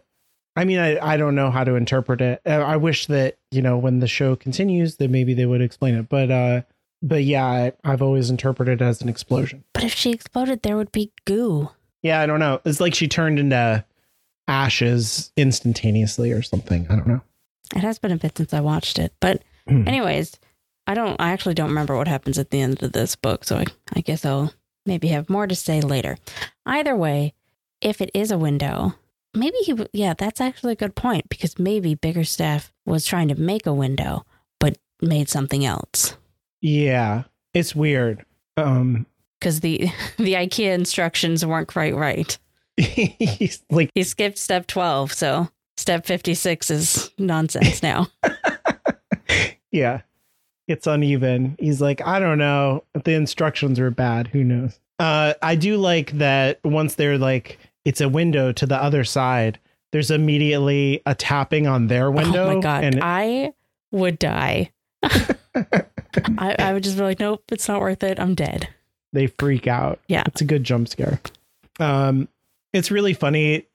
I 0.54 0.64
mean 0.64 0.78
I 0.78 0.98
I 1.14 1.16
don't 1.16 1.34
know 1.34 1.50
how 1.50 1.64
to 1.64 1.74
interpret 1.74 2.20
it. 2.20 2.40
Uh, 2.46 2.50
I 2.50 2.76
wish 2.76 3.06
that, 3.06 3.38
you 3.50 3.60
know, 3.62 3.76
when 3.76 3.98
the 3.98 4.06
show 4.06 4.36
continues 4.36 4.96
that 4.98 5.10
maybe 5.10 5.34
they 5.34 5.46
would 5.46 5.60
explain 5.62 5.96
it. 5.96 6.08
But 6.08 6.30
uh 6.30 6.62
but 7.02 7.24
yeah, 7.24 7.44
I, 7.46 7.72
I've 7.84 8.02
always 8.02 8.30
interpreted 8.30 8.80
it 8.80 8.84
as 8.84 9.00
an 9.02 9.08
explosion. 9.08 9.64
But 9.72 9.84
if 9.84 9.94
she 9.94 10.10
exploded, 10.10 10.62
there 10.62 10.76
would 10.76 10.92
be 10.92 11.12
goo. 11.24 11.70
Yeah, 12.02 12.20
I 12.20 12.26
don't 12.26 12.40
know. 12.40 12.60
It's 12.64 12.80
like 12.80 12.94
she 12.94 13.08
turned 13.08 13.38
into 13.38 13.84
ashes 14.48 15.32
instantaneously 15.36 16.32
or 16.32 16.42
something. 16.42 16.86
I 16.90 16.96
don't 16.96 17.06
know. 17.06 17.20
It 17.74 17.80
has 17.82 17.98
been 17.98 18.12
a 18.12 18.16
bit 18.16 18.36
since 18.36 18.52
I 18.52 18.60
watched 18.60 18.98
it. 18.98 19.12
But, 19.20 19.42
Hmm. 19.68 19.86
anyways, 19.86 20.38
I 20.86 20.94
don't, 20.94 21.20
I 21.20 21.30
actually 21.30 21.54
don't 21.54 21.68
remember 21.68 21.96
what 21.96 22.08
happens 22.08 22.38
at 22.38 22.50
the 22.50 22.60
end 22.60 22.82
of 22.82 22.92
this 22.92 23.14
book. 23.14 23.44
So 23.44 23.56
I, 23.58 23.66
I 23.94 24.00
guess 24.00 24.24
I'll 24.24 24.52
maybe 24.86 25.08
have 25.08 25.30
more 25.30 25.46
to 25.46 25.54
say 25.54 25.80
later. 25.80 26.16
Either 26.66 26.96
way, 26.96 27.34
if 27.80 28.00
it 28.00 28.10
is 28.14 28.30
a 28.32 28.38
window, 28.38 28.94
maybe 29.34 29.56
he, 29.58 29.86
yeah, 29.92 30.14
that's 30.16 30.40
actually 30.40 30.72
a 30.72 30.76
good 30.76 30.96
point 30.96 31.28
because 31.28 31.58
maybe 31.58 31.94
Bickerstaff 31.94 32.72
was 32.86 33.04
trying 33.06 33.28
to 33.28 33.40
make 33.40 33.66
a 33.66 33.74
window, 33.74 34.24
but 34.58 34.78
made 35.00 35.28
something 35.28 35.64
else. 35.64 36.16
Yeah, 36.60 37.24
it's 37.54 37.74
weird. 37.74 38.24
Um 38.56 39.06
Because 39.40 39.60
the 39.60 39.90
the 40.18 40.34
IKEA 40.34 40.74
instructions 40.74 41.44
weren't 41.46 41.68
quite 41.68 41.94
right. 41.94 42.36
Like, 43.70 43.90
He 43.94 44.02
skipped 44.04 44.38
step 44.38 44.66
12, 44.66 45.12
so 45.12 45.48
step 45.76 46.04
56 46.06 46.70
is 46.70 47.10
nonsense 47.18 47.82
now. 47.82 48.08
yeah, 49.70 50.02
it's 50.68 50.86
uneven. 50.86 51.56
He's 51.58 51.80
like, 51.80 52.06
I 52.06 52.18
don't 52.18 52.38
know. 52.38 52.84
The 53.04 53.14
instructions 53.14 53.80
were 53.80 53.90
bad, 53.90 54.28
who 54.28 54.44
knows? 54.44 54.78
Uh, 54.98 55.34
I 55.42 55.54
do 55.56 55.76
like 55.78 56.12
that 56.18 56.60
once 56.64 56.94
they're 56.96 57.18
like, 57.18 57.58
it's 57.86 58.00
a 58.02 58.08
window 58.08 58.52
to 58.52 58.66
the 58.66 58.76
other 58.82 59.04
side. 59.04 59.58
There's 59.92 60.10
immediately 60.10 61.00
a 61.06 61.14
tapping 61.14 61.66
on 61.66 61.86
their 61.86 62.10
window. 62.10 62.50
Oh 62.50 62.54
my 62.56 62.60
god, 62.60 62.84
and 62.84 63.00
I 63.02 63.52
would 63.90 64.18
die. 64.18 64.70
I, 66.38 66.56
I 66.58 66.72
would 66.72 66.82
just 66.82 66.96
be 66.96 67.02
like, 67.02 67.20
nope, 67.20 67.42
it's 67.50 67.68
not 67.68 67.80
worth 67.80 68.02
it. 68.02 68.18
I'm 68.20 68.34
dead. 68.34 68.68
they 69.12 69.26
freak 69.26 69.66
out. 69.66 70.00
Yeah. 70.08 70.22
It's 70.26 70.40
a 70.40 70.44
good 70.44 70.64
jump 70.64 70.88
scare. 70.88 71.20
Um, 71.78 72.28
it's 72.72 72.90
really 72.90 73.14
funny 73.14 73.66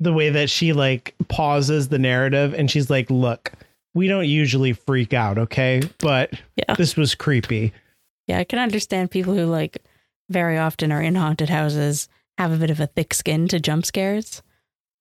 the 0.00 0.12
way 0.12 0.30
that 0.30 0.48
she 0.50 0.72
like 0.72 1.14
pauses 1.28 1.88
the 1.88 1.98
narrative 1.98 2.54
and 2.54 2.70
she's 2.70 2.88
like, 2.90 3.10
"Look, 3.10 3.52
we 3.94 4.08
don't 4.08 4.26
usually 4.26 4.72
freak 4.72 5.12
out, 5.12 5.36
okay? 5.38 5.82
But 5.98 6.32
Yeah. 6.56 6.74
this 6.76 6.96
was 6.96 7.14
creepy." 7.14 7.72
Yeah, 8.26 8.38
I 8.38 8.44
can 8.44 8.58
understand 8.58 9.10
people 9.10 9.34
who 9.34 9.44
like 9.46 9.78
very 10.30 10.56
often 10.58 10.90
are 10.92 11.02
in 11.02 11.16
haunted 11.16 11.50
houses 11.50 12.08
have 12.38 12.50
a 12.52 12.56
bit 12.56 12.70
of 12.70 12.80
a 12.80 12.86
thick 12.86 13.12
skin 13.12 13.46
to 13.48 13.60
jump 13.60 13.84
scares, 13.84 14.42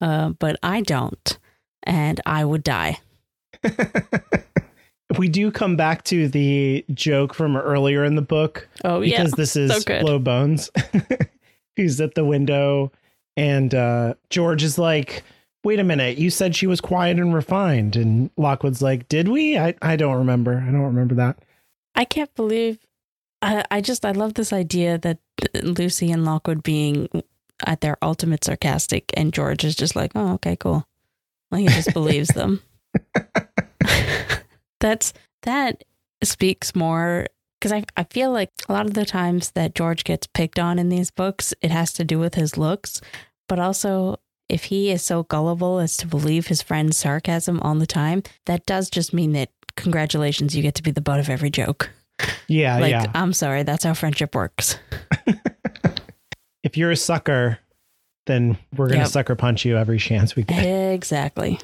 uh, 0.02 0.30
but 0.30 0.58
I 0.62 0.82
don't, 0.82 1.38
and 1.84 2.19
I 2.25 2.43
would 2.43 2.63
die. 2.63 2.99
we 5.17 5.28
do 5.28 5.52
come 5.52 5.76
back 5.76 6.04
to 6.04 6.28
the 6.28 6.86
joke 6.93 7.34
from 7.34 7.58
earlier 7.58 8.04
in 8.04 8.15
the 8.15 8.22
book 8.22 8.67
Oh 8.84 9.02
yeah, 9.02 9.17
because 9.17 9.32
this 9.34 9.56
is 9.56 9.72
so 9.72 9.82
good. 9.82 10.24
Bones 10.24 10.69
who's 11.76 12.00
at 12.00 12.15
the 12.15 12.26
window 12.26 12.91
and 13.36 13.74
uh 13.74 14.13
George 14.30 14.63
is 14.63 14.78
like 14.78 15.24
wait 15.63 15.80
a 15.80 15.84
minute 15.84 16.17
you 16.17 16.30
said 16.30 16.56
she 16.56 16.67
was 16.67 16.80
quiet 16.80 17.17
and 17.17 17.34
refined 17.34 17.95
and 17.95 18.30
Lockwood's 18.38 18.82
like 18.82 19.10
did 19.10 19.28
we 19.28 19.58
I 19.58 19.76
I 19.82 19.95
don't 19.95 20.17
remember 20.17 20.63
I 20.65 20.72
don't 20.72 20.82
remember 20.82 21.15
that 21.15 21.39
I 22.00 22.06
can't 22.06 22.34
believe. 22.34 22.80
I, 23.41 23.65
I 23.69 23.82
just 23.82 24.06
I 24.06 24.12
love 24.12 24.36
this 24.36 24.54
idea 24.54 24.98
that 25.00 25.19
Lucy 25.62 26.12
and 26.13 26.24
Lockwood 26.24 26.63
being 26.63 27.10
at 27.65 27.82
their 27.82 27.98
ultimate 28.02 28.45
sarcastic, 28.45 29.12
and 29.15 29.34
George 29.34 29.65
is 29.65 29.76
just 29.76 29.98
like, 29.98 30.13
oh 30.15 30.34
okay, 30.36 30.56
cool. 30.56 30.88
Like 31.52 31.62
he 31.62 31.67
just 31.67 31.93
believes 31.93 32.30
them. 32.30 32.62
That's 34.80 35.13
that 35.44 35.84
speaks 36.24 36.76
more 36.76 37.28
because 37.60 37.72
I 37.72 37.84
I 37.98 38.04
feel 38.06 38.32
like 38.32 38.50
a 38.68 38.74
lot 38.74 38.86
of 38.86 38.94
the 38.94 39.06
times 39.06 39.52
that 39.52 39.76
George 39.76 40.04
gets 40.04 40.28
picked 40.28 40.60
on 40.60 40.80
in 40.80 40.89
these 40.89 41.12
books, 41.12 41.54
it 41.62 41.72
has 41.72 41.94
to 41.94 42.04
do 42.04 42.20
with 42.20 42.36
his 42.36 42.58
looks, 42.58 43.02
but 43.48 43.60
also 43.60 44.18
if 44.48 44.65
he 44.65 44.89
is 44.89 45.04
so 45.04 45.24
gullible 45.24 45.78
as 45.80 45.96
to 45.98 46.08
believe 46.08 46.48
his 46.48 46.62
friend's 46.62 46.98
sarcasm 46.98 47.60
all 47.62 47.76
the 47.76 47.86
time, 47.86 48.24
that 48.48 48.65
does 48.65 48.89
just 48.89 49.13
mean 49.13 49.34
that 49.34 49.50
congratulations, 49.76 50.56
you 50.56 50.63
get 50.63 50.74
to 50.76 50.84
be 50.84 50.92
the 50.92 51.02
butt 51.02 51.20
of 51.20 51.30
every 51.30 51.50
joke. 51.52 51.89
yeah 52.48 52.80
like, 52.80 52.92
yeah 52.92 53.06
I'm 53.13 53.32
sorry, 53.34 53.63
that's 53.63 53.84
how 53.84 53.94
friendship 53.94 54.34
works. 54.36 54.78
if 56.63 56.78
you're 56.78 56.92
a 56.92 56.96
sucker 56.96 57.60
then 58.26 58.58
we're 58.76 58.88
going 58.88 59.00
to 59.00 59.06
Yep. 59.06 59.12
sucker 59.12 59.36
punch 59.36 59.65
you 59.65 59.78
every 59.78 59.98
chance 59.98 60.36
we 60.36 60.44
get 60.44 60.60
Exactly. 60.94 61.60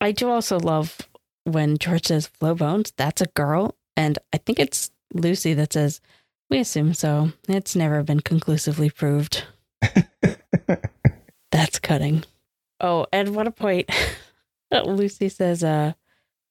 I 0.00 0.10
do 0.12 0.28
also 0.28 0.58
love 0.58 0.96
when 1.44 1.78
George 1.78 2.06
says 2.06 2.26
Flo 2.26 2.54
Bones, 2.54 2.92
that's 2.96 3.20
a 3.22 3.26
girl. 3.26 3.74
And 3.96 4.18
I 4.32 4.38
think 4.38 4.58
it's 4.58 4.90
Lucy 5.12 5.54
that 5.54 5.72
says, 5.72 6.00
We 6.50 6.58
assume 6.58 6.94
so. 6.94 7.32
It's 7.48 7.76
never 7.76 8.02
been 8.02 8.20
conclusively 8.20 8.90
proved. 8.90 9.44
that's 11.50 11.78
cutting. 11.78 12.24
Oh, 12.80 13.06
and 13.12 13.34
what 13.34 13.46
a 13.46 13.50
point. 13.52 13.90
Lucy 14.84 15.28
says, 15.28 15.62
uh, 15.62 15.92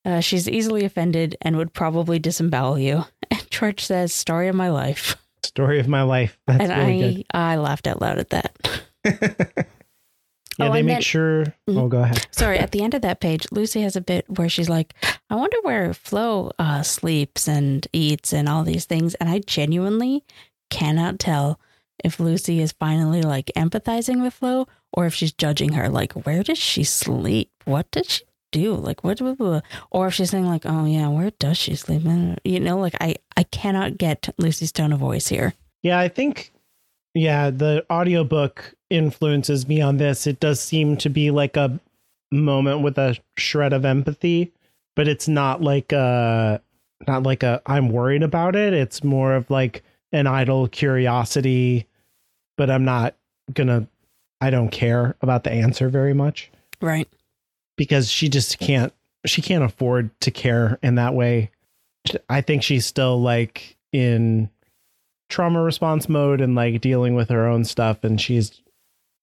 uh, 0.06 0.19
she's 0.21 0.47
easily 0.49 0.86
offended 0.86 1.36
and 1.41 1.58
would 1.58 1.73
probably 1.73 2.19
disembowel 2.19 2.79
you. 2.79 3.03
And 3.29 3.49
George 3.51 3.84
says, 3.84 4.13
Story 4.13 4.47
of 4.47 4.56
my 4.56 4.69
life. 4.69 5.17
story 5.43 5.79
of 5.79 5.88
my 5.88 6.03
life 6.03 6.38
that's 6.47 6.62
and 6.62 6.71
really 6.88 7.15
good 7.15 7.25
I, 7.32 7.53
I 7.53 7.56
laughed 7.58 7.88
out 7.88 8.01
loud 8.01 8.17
at 8.19 8.29
that. 8.29 9.67
yeah 10.59 10.67
Oh, 10.69 10.71
they 10.73 10.79
and 10.79 10.87
make 10.87 10.95
then- 10.95 11.01
sure 11.01 11.43
Mhm. 11.69 11.77
oh 11.77 11.87
go 11.87 12.01
ahead 12.03 12.25
Sorry, 12.31 12.57
at 12.59 12.71
the 12.71 12.81
end 12.83 12.93
of 12.93 13.01
that 13.01 13.19
page, 13.19 13.45
Lucy 13.51 13.81
has 13.81 13.95
a 13.95 14.01
bit 14.01 14.25
where 14.27 14.49
she's 14.49 14.69
like, 14.69 14.93
I 15.29 15.35
wonder 15.35 15.57
where 15.63 15.93
Flo 15.93 16.51
uh, 16.59 16.81
sleeps 16.83 17.47
and 17.47 17.87
eats 17.93 18.33
and 18.33 18.47
all 18.49 18.63
these 18.63 18.85
things. 18.85 19.13
And 19.15 19.29
I 19.29 19.39
genuinely 19.39 20.23
cannot 20.69 21.19
tell 21.19 21.59
if 22.03 22.19
Lucy 22.19 22.59
is 22.59 22.71
finally 22.73 23.21
like 23.21 23.51
empathizing 23.55 24.21
with 24.21 24.33
Flo 24.33 24.67
or 24.91 25.05
if 25.05 25.13
she's 25.13 25.31
judging 25.31 25.73
her. 25.73 25.89
Like, 25.89 26.13
where 26.25 26.43
does 26.43 26.57
she 26.57 26.83
sleep? 26.83 27.49
What 27.65 27.89
does 27.91 28.07
she 28.09 28.23
do? 28.51 28.73
Like, 28.75 29.03
what? 29.03 29.17
blah, 29.19 29.33
blah. 29.35 29.61
Or 29.91 30.07
if 30.07 30.13
she's 30.15 30.29
saying, 30.31 30.45
like, 30.47 30.63
oh, 30.65 30.85
yeah, 30.85 31.07
where 31.07 31.31
does 31.39 31.57
she 31.57 31.75
sleep? 31.75 32.03
You 32.43 32.59
know, 32.59 32.77
like, 32.77 32.95
I, 33.01 33.15
I 33.37 33.43
cannot 33.43 33.97
get 33.97 34.29
Lucy's 34.37 34.71
tone 34.71 34.93
of 34.93 34.99
voice 34.99 35.27
here. 35.27 35.53
Yeah, 35.81 35.99
I 35.99 36.07
think 36.09 36.51
yeah, 37.13 37.49
the 37.49 37.86
audiobook 37.91 38.73
influences 38.89 39.67
me 39.67 39.82
on 39.82 39.97
this. 39.97 40.28
It 40.28 40.39
does 40.39 40.60
seem 40.60 40.97
to 40.97 41.10
be 41.10 41.32
like 41.32 41.58
a 41.58 41.80
moment 42.32 42.82
with 42.82 42.97
a 42.97 43.17
shred 43.38 43.73
of 43.73 43.86
empathy, 43.86 44.52
but 44.95 45.08
it's 45.08 45.28
not 45.28 45.62
like 45.62 45.91
a 45.91 46.62
not 47.08 47.23
like 47.23 47.43
a 47.43 47.62
I'm 47.65 47.89
worried 47.89 48.23
about 48.23 48.56
it. 48.56 48.73
It's 48.73 49.04
more 49.04 49.36
of 49.36 49.49
like 49.49 49.84
an 50.12 50.28
idle 50.28 50.67
curiosity, 50.67 51.88
but 52.58 52.69
I'm 52.69 52.86
not 52.86 53.15
to 53.56 53.88
I 54.41 54.49
don't 54.49 54.69
care 54.69 55.15
about 55.21 55.43
the 55.43 55.52
answer 55.52 55.89
very 55.89 56.13
much 56.13 56.52
Right. 56.82 57.08
because 57.78 58.10
she 58.10 58.30
just 58.30 58.60
can't 58.60 58.93
she 59.26 59.41
can't 59.41 59.63
afford 59.63 60.10
to 60.21 60.32
care 60.32 60.80
in 60.84 60.95
that 60.95 61.13
way. 61.13 61.49
I 62.30 62.41
think 62.41 62.63
she's 62.63 62.86
still 62.86 63.21
like 63.21 63.78
in 63.91 64.49
trauma 65.29 65.62
response 65.62 66.07
mode 66.09 66.41
and 66.41 66.55
like 66.55 66.79
dealing 66.81 67.15
with 67.15 67.29
her 67.29 67.47
own 67.47 67.63
stuff 67.65 68.03
and 68.03 68.19
she's 68.21 68.62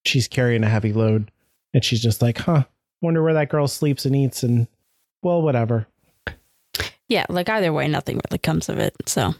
she's 0.04 0.26
carrying 0.28 0.64
a 0.64 0.68
heavy 0.68 0.92
load 0.92 1.30
and 1.74 1.84
she's 1.84 2.02
just 2.02 2.20
like, 2.22 2.38
"Huh, 2.38 2.64
wonder 3.00 3.22
where 3.22 3.34
that 3.34 3.48
girl 3.50 3.68
sleeps 3.68 4.04
and 4.04 4.16
eats 4.16 4.42
and 4.42 4.66
well, 5.22 5.40
whatever." 5.42 5.86
Yeah. 7.08 7.26
Like, 7.28 7.48
either 7.48 7.72
way, 7.72 7.88
nothing 7.88 8.20
really 8.30 8.38
comes 8.38 8.68
of 8.68 8.78
it. 8.78 8.94
So, 9.06 9.34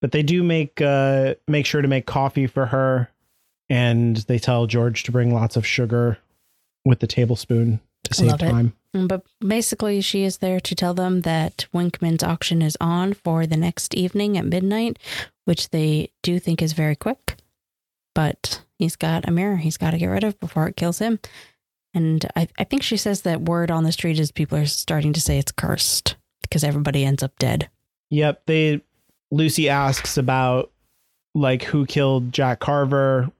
But 0.00 0.12
they 0.12 0.22
do 0.22 0.42
make 0.42 0.80
uh 0.80 1.34
make 1.48 1.66
sure 1.66 1.82
to 1.82 1.88
make 1.88 2.06
coffee 2.06 2.46
for 2.46 2.66
her 2.66 3.10
and 3.68 4.16
they 4.16 4.38
tell 4.38 4.66
George 4.66 5.02
to 5.04 5.12
bring 5.12 5.32
lots 5.34 5.56
of 5.56 5.66
sugar 5.66 6.18
with 6.84 7.00
the 7.00 7.06
tablespoon 7.06 7.80
to 8.04 8.14
save 8.14 8.28
Love 8.28 8.42
it. 8.42 8.50
time. 8.50 8.72
Mm, 8.96 9.06
But 9.08 9.24
basically, 9.40 10.00
she 10.00 10.24
is 10.24 10.38
there 10.38 10.58
to 10.60 10.74
tell 10.74 10.94
them 10.94 11.20
that 11.20 11.66
Winkman's 11.72 12.22
auction 12.24 12.62
is 12.62 12.76
on 12.80 13.12
for 13.12 13.46
the 13.46 13.56
next 13.56 13.94
evening 13.94 14.36
at 14.38 14.44
midnight, 14.46 14.98
which 15.50 15.70
they 15.70 16.08
do 16.22 16.38
think 16.38 16.62
is 16.62 16.74
very 16.74 16.94
quick. 16.94 17.34
But 18.14 18.62
he's 18.78 18.94
got 18.94 19.26
a 19.26 19.32
mirror 19.32 19.56
he's 19.56 19.76
got 19.76 19.90
to 19.90 19.98
get 19.98 20.06
rid 20.06 20.22
of 20.22 20.38
before 20.38 20.68
it 20.68 20.76
kills 20.76 21.00
him. 21.00 21.18
And 21.92 22.24
I, 22.36 22.46
I 22.56 22.62
think 22.62 22.84
she 22.84 22.96
says 22.96 23.22
that 23.22 23.42
word 23.42 23.68
on 23.68 23.82
the 23.82 23.90
street 23.90 24.20
is 24.20 24.30
people 24.30 24.56
are 24.56 24.66
starting 24.66 25.12
to 25.12 25.20
say 25.20 25.40
it's 25.40 25.50
cursed 25.50 26.14
because 26.42 26.62
everybody 26.62 27.04
ends 27.04 27.24
up 27.24 27.36
dead. 27.40 27.68
Yep, 28.10 28.42
they 28.46 28.80
Lucy 29.32 29.68
asks 29.68 30.16
about 30.16 30.70
like 31.34 31.64
who 31.64 31.84
killed 31.84 32.32
Jack 32.32 32.60
Carver 32.60 33.32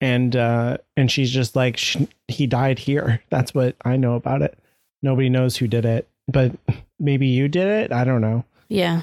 and 0.00 0.34
uh 0.34 0.78
and 0.96 1.12
she's 1.12 1.30
just 1.30 1.54
like 1.54 1.76
sh 1.76 1.96
he 2.26 2.48
died 2.48 2.80
here. 2.80 3.22
That's 3.30 3.54
what 3.54 3.76
I 3.84 3.96
know 3.96 4.16
about 4.16 4.42
it. 4.42 4.58
Nobody 5.00 5.28
knows 5.28 5.56
who 5.56 5.68
did 5.68 5.84
it, 5.84 6.08
but 6.26 6.50
maybe 6.98 7.28
you 7.28 7.46
did 7.46 7.68
it. 7.68 7.92
I 7.92 8.02
don't 8.02 8.20
know. 8.20 8.44
Yeah. 8.68 9.02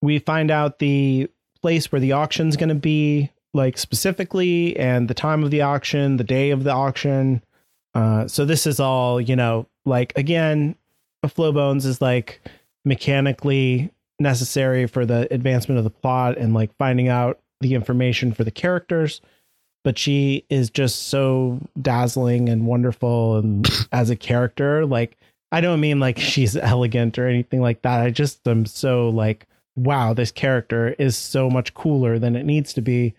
We 0.00 0.20
find 0.20 0.52
out 0.52 0.78
the 0.78 1.28
place 1.62 1.90
where 1.90 2.00
the 2.00 2.12
auction's 2.12 2.56
going 2.56 2.68
to 2.68 2.74
be 2.74 3.30
like 3.52 3.76
specifically 3.78 4.76
and 4.76 5.08
the 5.08 5.14
time 5.14 5.42
of 5.42 5.50
the 5.50 5.62
auction, 5.62 6.16
the 6.16 6.24
day 6.24 6.50
of 6.50 6.64
the 6.64 6.72
auction. 6.72 7.42
Uh 7.94 8.28
so 8.28 8.44
this 8.44 8.66
is 8.66 8.78
all, 8.80 9.20
you 9.20 9.36
know, 9.36 9.66
like 9.84 10.16
again, 10.16 10.76
Flo 11.28 11.52
Bones 11.52 11.84
is 11.84 12.00
like 12.00 12.40
mechanically 12.84 13.90
necessary 14.20 14.86
for 14.86 15.04
the 15.04 15.32
advancement 15.32 15.78
of 15.78 15.84
the 15.84 15.90
plot 15.90 16.38
and 16.38 16.54
like 16.54 16.74
finding 16.76 17.08
out 17.08 17.38
the 17.60 17.74
information 17.74 18.32
for 18.32 18.44
the 18.44 18.50
characters 18.50 19.20
but 19.82 19.98
she 19.98 20.44
is 20.50 20.70
just 20.70 21.08
so 21.08 21.58
dazzling 21.80 22.48
and 22.48 22.66
wonderful 22.66 23.38
and 23.38 23.68
as 23.92 24.10
a 24.10 24.16
character 24.16 24.84
like 24.86 25.16
i 25.52 25.60
don't 25.60 25.80
mean 25.80 26.00
like 26.00 26.18
she's 26.18 26.56
elegant 26.56 27.18
or 27.18 27.26
anything 27.26 27.60
like 27.60 27.82
that 27.82 28.00
i 28.00 28.10
just 28.10 28.46
am 28.46 28.66
so 28.66 29.08
like 29.08 29.46
wow 29.84 30.12
this 30.14 30.30
character 30.30 30.94
is 30.98 31.16
so 31.16 31.48
much 31.50 31.74
cooler 31.74 32.18
than 32.18 32.36
it 32.36 32.44
needs 32.44 32.72
to 32.74 32.80
be 32.80 33.14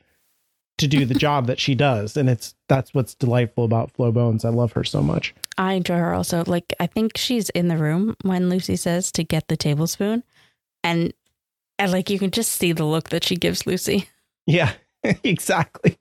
to 0.78 0.88
do 0.88 1.06
the 1.06 1.14
job 1.26 1.48
that 1.48 1.60
she 1.60 1.76
does 1.76 2.16
and 2.18 2.30
it's 2.30 2.56
that's 2.68 2.94
what's 2.94 3.14
delightful 3.16 3.64
about 3.66 3.92
Flo 3.92 4.12
Bones 4.12 4.46
i 4.46 4.50
love 4.50 4.72
her 4.74 4.84
so 4.84 5.02
much 5.02 5.34
I 5.58 5.74
enjoy 5.74 5.98
her 5.98 6.14
also. 6.14 6.44
Like, 6.48 6.74
I 6.80 6.88
think 6.88 7.18
she's 7.18 7.50
in 7.52 7.68
the 7.68 7.78
room 7.78 8.16
when 8.24 8.50
Lucy 8.50 8.78
says 8.78 9.12
to 9.12 9.24
get 9.24 9.48
the 9.48 9.58
tablespoon. 9.58 10.24
And, 10.82 11.14
and 11.78 11.92
like, 11.92 12.10
you 12.10 12.18
can 12.18 12.32
just 12.32 12.54
see 12.54 12.72
the 12.72 12.86
look 12.86 13.10
that 13.10 13.24
she 13.26 13.36
gives 13.36 13.68
Lucy. 13.68 14.08
yeah 14.48 14.72
exactly 15.24 15.98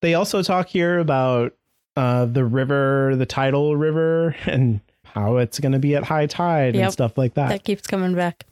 they 0.00 0.14
also 0.14 0.42
talk 0.42 0.68
here 0.68 0.98
about 0.98 1.54
uh, 1.96 2.24
the 2.24 2.44
river, 2.44 3.14
the 3.14 3.26
tidal 3.26 3.76
river, 3.76 4.34
and 4.46 4.80
how 5.04 5.36
it's 5.36 5.60
going 5.60 5.72
to 5.72 5.78
be 5.78 5.94
at 5.94 6.02
high 6.02 6.26
tide 6.26 6.74
Yep. 6.74 6.82
and 6.84 6.92
stuff 6.92 7.16
like 7.18 7.34
that. 7.34 7.50
That 7.50 7.62
keeps 7.64 7.86
coming 7.86 8.14
back. 8.14 8.46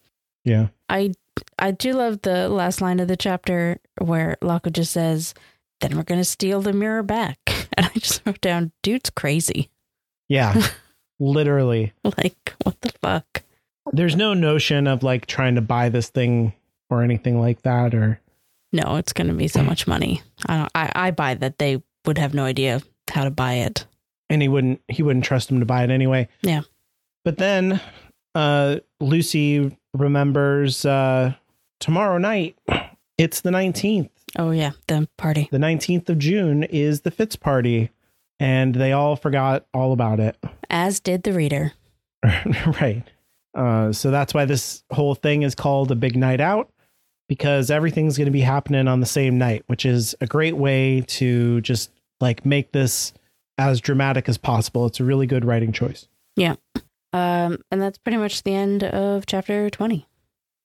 yeah. 0.45 0.69
I 0.89 1.13
I 1.59 1.71
do 1.73 1.93
love 1.93 2.23
the 2.23 2.49
last 2.49 2.81
line 2.81 3.01
of 3.01 3.09
the 3.09 3.17
chapter 3.17 3.79
where 4.01 4.37
Locke 4.43 4.69
just 4.73 4.93
says, 4.93 5.35
"Then 5.81 5.97
we're 5.97 6.03
gonna 6.05 6.25
steal 6.25 6.61
the 6.63 6.73
mirror 6.73 7.03
back," 7.03 7.39
and 7.77 7.87
I 7.87 7.91
just 7.99 8.23
wrote 8.27 8.41
down, 8.41 8.73
"Dude's 8.83 9.11
crazy." 9.11 9.71
Yeah. 10.29 10.61
Literally. 11.19 11.93
Like, 12.05 12.55
what 12.65 12.81
the 12.81 12.93
fuck? 13.03 13.43
There's 13.93 14.17
no 14.17 14.33
notion 14.35 14.87
of 14.87 15.03
like 15.03 15.27
trying 15.27 15.57
to 15.57 15.61
buy 15.61 15.89
this 15.89 16.09
thing 16.09 16.55
or 16.89 17.03
anything 17.03 17.41
like 17.41 17.63
that 17.63 17.95
or 17.95 18.21
No, 18.73 18.97
it's 18.97 19.13
gonna 19.13 19.35
be 19.35 19.49
so 19.49 19.63
much 19.63 19.87
money. 19.87 20.23
I 20.47 20.57
don't. 20.59 20.71
I 20.75 20.93
I 20.95 21.11
buy 21.11 21.35
that 21.35 21.59
they 21.59 21.83
would 22.07 22.19
have 22.19 22.33
no 22.35 22.45
idea 22.45 22.81
how 23.11 23.25
to 23.25 23.31
buy 23.31 23.55
it. 23.55 23.87
and 24.31 24.41
he 24.41 24.49
wouldn't 24.49 24.81
he 24.89 25.03
wouldn't 25.03 25.25
trust 25.25 25.51
him 25.51 25.61
to 25.61 25.67
buy 25.67 25.83
it 25.85 25.91
anyway. 25.91 26.29
Yeah. 26.43 26.63
But 27.25 27.37
then 27.39 27.81
uh 28.35 28.77
Lucy 29.01 29.77
remembers 29.95 30.85
uh 30.85 31.35
tomorrow 31.79 32.19
night 32.19 32.57
it's 33.19 33.43
the 33.43 33.51
19th. 33.51 34.09
Oh 34.39 34.51
yeah, 34.51 34.71
the 34.87 35.07
party. 35.19 35.49
The 35.51 35.59
19th 35.59 36.09
of 36.09 36.19
June 36.19 36.63
is 36.63 37.03
the 37.03 37.11
Fittes 37.11 37.39
party 37.39 37.91
and 38.39 38.75
they 38.75 38.93
all 38.93 39.17
forgot 39.17 39.67
all 39.75 39.93
about 39.93 40.21
it. 40.21 40.37
As 40.71 41.01
did 41.01 41.25
the 41.25 41.33
reader. 41.33 41.73
right. 42.81 43.03
Uh 43.55 43.93
so 43.93 44.11
that's 44.11 44.33
why 44.33 44.45
this 44.45 44.85
whole 44.93 45.15
thing 45.15 45.43
is 45.43 45.55
called 45.55 45.91
a 45.91 45.97
big 45.97 46.17
night 46.17 46.41
out 46.41 46.71
because 47.29 47.71
everything's 47.71 48.17
going 48.17 48.27
to 48.27 48.33
be 48.33 48.41
happening 48.41 48.89
on 48.89 48.99
the 48.99 49.07
same 49.07 49.39
night, 49.39 49.63
which 49.69 49.87
is 49.87 50.17
a 50.21 50.27
great 50.27 50.57
way 50.57 51.03
to 51.03 51.61
just 51.61 51.93
like 52.21 52.45
make 52.45 52.73
this 52.73 53.13
as 53.57 53.81
dramatic 53.81 54.29
as 54.29 54.37
possible. 54.37 54.87
It's 54.87 54.99
a 54.99 55.05
really 55.05 55.27
good 55.27 55.45
writing 55.45 55.71
choice. 55.71 56.09
Um, 57.13 57.59
and 57.71 57.83
that's 57.83 57.99
pretty 57.99 58.19
much 58.19 58.43
the 58.43 58.55
end 58.55 58.85
of 58.85 59.27
chapter 59.27 59.71
twenty. 59.71 60.07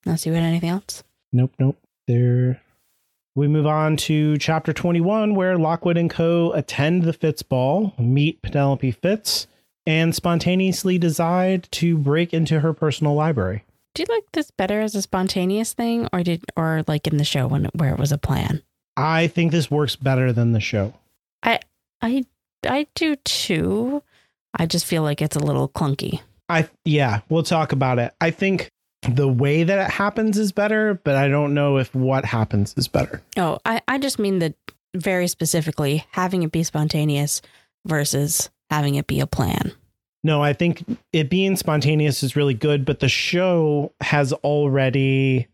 Unless 0.05 0.25
you 0.25 0.33
had 0.33 0.43
anything 0.43 0.69
else. 0.69 1.03
Nope, 1.33 1.53
nope. 1.59 1.77
There. 2.07 2.61
We 3.33 3.47
move 3.49 3.65
on 3.65 3.97
to 3.97 4.37
chapter 4.37 4.71
21, 4.71 5.35
where 5.35 5.57
Lockwood 5.57 5.97
and 5.97 6.09
Co. 6.09 6.53
attend 6.53 7.03
the 7.03 7.11
Fittes 7.11 7.45
ball, 7.45 7.93
meet 7.99 8.41
Penelope 8.41 8.93
Fittes, 8.93 9.47
and 9.85 10.15
spontaneously 10.15 10.97
decide 10.97 11.67
to 11.71 11.97
break 11.97 12.33
into 12.33 12.61
her 12.61 12.71
personal 12.71 13.13
library. 13.13 13.65
Do 13.93 14.03
you 14.03 14.13
like 14.13 14.23
this 14.31 14.51
better 14.51 14.79
as 14.79 14.95
a 14.95 15.01
spontaneous 15.01 15.73
thing, 15.73 16.07
or 16.13 16.23
did, 16.23 16.45
or 16.55 16.83
like 16.87 17.07
in 17.07 17.17
the 17.17 17.25
show 17.25 17.47
when 17.47 17.65
where 17.73 17.93
it 17.93 17.99
was 17.99 18.11
a 18.13 18.17
plan? 18.17 18.61
I 18.95 19.27
think 19.27 19.51
this 19.51 19.69
works 19.69 19.95
better 19.97 20.31
than 20.31 20.53
the 20.53 20.61
show. 20.61 20.93
I 21.43 21.59
I 22.01 22.23
I 22.65 22.87
do 22.95 23.15
too. 23.17 24.01
I 24.57 24.65
just 24.65 24.85
feel 24.85 25.03
like 25.03 25.21
it's 25.21 25.35
a 25.35 25.39
little 25.43 25.67
clunky. 25.67 26.21
I 26.49 26.69
yeah, 26.83 27.21
we'll 27.29 27.43
talk 27.43 27.71
about 27.71 27.99
it. 27.99 28.13
I 28.21 28.31
think 28.31 28.69
the 29.07 29.27
way 29.27 29.63
that 29.63 29.87
it 29.87 29.91
happens 29.91 30.37
is 30.37 30.51
better, 30.51 30.99
but 31.03 31.15
I 31.15 31.27
don't 31.27 31.53
know 31.53 31.77
if 31.77 31.93
what 31.93 32.25
happens 32.25 32.73
is 32.77 32.87
better. 32.87 33.21
Oh, 33.37 33.59
I, 33.65 33.81
I 33.87 33.97
just 33.97 34.19
mean 34.19 34.39
that 34.39 34.55
very 34.95 35.27
specifically 35.27 36.05
having 36.11 36.43
it 36.43 36.51
be 36.51 36.63
spontaneous 36.63 37.41
versus 37.85 38.49
having 38.69 38.95
it 38.95 39.07
be 39.07 39.19
a 39.19 39.27
plan. 39.27 39.71
No, 40.23 40.41
I 40.41 40.53
think 40.53 40.83
it 41.13 41.29
being 41.29 41.55
spontaneous 41.55 42.23
is 42.23 42.35
really 42.35 42.55
good, 42.55 42.83
but 42.83 42.99
the 42.99 43.09
show 43.09 43.91
has 44.01 44.33
already 44.33 45.47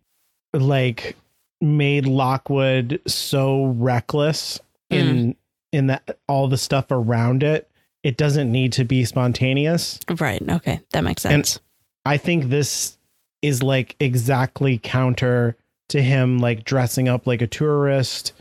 like 0.53 1.17
made 1.59 2.05
Lockwood 2.05 3.01
so 3.05 3.65
reckless 3.65 4.59
in 4.89 5.07
mm. 5.07 5.35
in 5.71 5.87
that 5.87 6.19
all 6.27 6.47
the 6.47 6.57
stuff 6.57 6.85
around 6.89 7.43
it. 7.43 7.69
It 8.03 8.17
doesn't 8.17 8.51
need 8.51 8.73
to 8.73 8.83
be 8.83 9.05
spontaneous. 9.05 9.99
Right. 10.19 10.41
Okay. 10.47 10.79
That 10.91 11.03
makes 11.03 11.25
And- 11.25 11.45
sense. 11.45 11.59
I 12.05 12.17
think 12.17 12.45
this 12.49 12.97
is 13.43 13.61
like 13.61 13.95
exactly 13.99 14.79
counter 14.81 15.55
to 15.89 16.01
him 16.01 16.39
like 16.39 16.63
dressing 16.63 17.07
up 17.07 17.27
like 17.27 17.41
a 17.41 17.47
tourist 17.47 18.33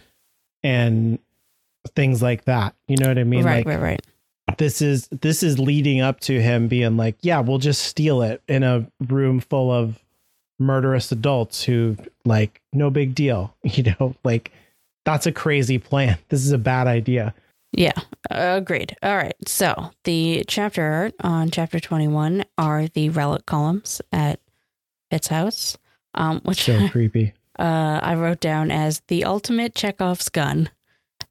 and 0.62 1.18
things 1.94 2.22
like 2.22 2.44
that. 2.44 2.74
You 2.88 2.96
know 2.96 3.08
what 3.08 3.18
I 3.18 3.24
mean? 3.24 3.44
right, 3.44 3.66
like 3.66 3.78
right, 3.78 3.82
right. 4.48 4.56
this 4.58 4.80
is 4.80 5.08
this 5.08 5.42
is 5.42 5.58
leading 5.58 6.00
up 6.00 6.20
to 6.20 6.40
him 6.40 6.68
being 6.68 6.96
like, 6.96 7.16
yeah, 7.20 7.40
we'll 7.40 7.58
just 7.58 7.82
steal 7.82 8.22
it 8.22 8.42
in 8.48 8.62
a 8.62 8.86
room 9.08 9.40
full 9.40 9.70
of 9.70 9.98
murderous 10.58 11.10
adults 11.12 11.64
who 11.64 11.96
like 12.24 12.60
no 12.72 12.88
big 12.90 13.14
deal. 13.14 13.54
You 13.64 13.94
know, 14.00 14.14
like 14.24 14.52
that's 15.04 15.26
a 15.26 15.32
crazy 15.32 15.78
plan. 15.78 16.18
This 16.30 16.44
is 16.44 16.52
a 16.52 16.58
bad 16.58 16.86
idea. 16.86 17.34
Yeah, 17.72 17.92
agreed. 18.30 18.96
All 19.02 19.16
right. 19.16 19.34
So 19.46 19.92
the 20.04 20.44
chapter 20.48 20.82
art 20.82 21.14
on 21.20 21.50
chapter 21.50 21.78
21 21.78 22.44
are 22.58 22.88
the 22.88 23.10
relic 23.10 23.46
columns 23.46 24.02
at 24.12 24.40
Pitt's 25.10 25.28
house, 25.28 25.78
um, 26.14 26.40
which 26.44 26.64
So 26.64 26.88
creepy. 26.90 27.32
uh, 27.58 28.00
I 28.02 28.14
wrote 28.16 28.40
down 28.40 28.70
as 28.70 29.02
the 29.08 29.24
ultimate 29.24 29.74
Chekhov's 29.74 30.28
gun 30.28 30.68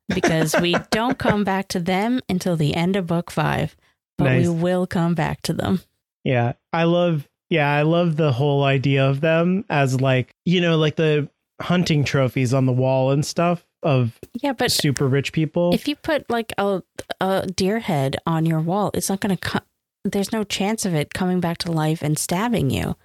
because 0.07 0.55
we 0.61 0.75
don't 0.91 1.17
come 1.17 1.43
back 1.43 1.67
to 1.69 1.79
them 1.79 2.21
until 2.29 2.55
the 2.55 2.73
end 2.75 2.95
of 2.95 3.07
book 3.07 3.31
five, 3.31 3.75
but 4.17 4.25
Nice. 4.25 4.47
we 4.47 4.53
will 4.53 4.87
come 4.87 5.15
back 5.15 5.41
to 5.43 5.53
them. 5.53 5.81
Yeah. 6.23 6.53
I 6.71 6.83
love 6.85 7.27
yeah, 7.49 7.69
I 7.73 7.81
love 7.81 8.15
the 8.15 8.31
whole 8.31 8.63
idea 8.63 9.09
of 9.09 9.21
them 9.21 9.65
as 9.71 9.99
like, 9.99 10.35
you 10.45 10.61
know, 10.61 10.77
like 10.77 10.95
the 10.97 11.27
hunting 11.59 12.03
trophies 12.03 12.53
on 12.53 12.65
the 12.67 12.71
wall 12.71 13.09
and 13.11 13.25
stuff 13.25 13.65
of 13.83 14.19
Yeah, 14.41 14.53
but 14.53 14.71
super 14.71 15.07
rich 15.07 15.31
people. 15.33 15.73
if 15.73 15.87
you 15.87 15.95
put 15.95 16.29
like 16.29 16.53
a, 16.57 16.81
a 17.21 17.47
deer 17.47 17.79
head 17.79 18.17
on 18.25 18.45
your 18.45 18.59
wall, 18.59 18.91
it's 18.93 19.09
not 19.09 19.19
going 19.19 19.35
to 19.35 19.41
come. 19.41 19.61
There's 20.05 20.31
no 20.31 20.43
chance 20.43 20.85
of 20.85 20.93
it 20.93 21.13
coming 21.13 21.39
back 21.39 21.57
to 21.59 21.71
life 21.71 22.01
and 22.01 22.17
stabbing 22.17 22.69
you. 22.69 22.95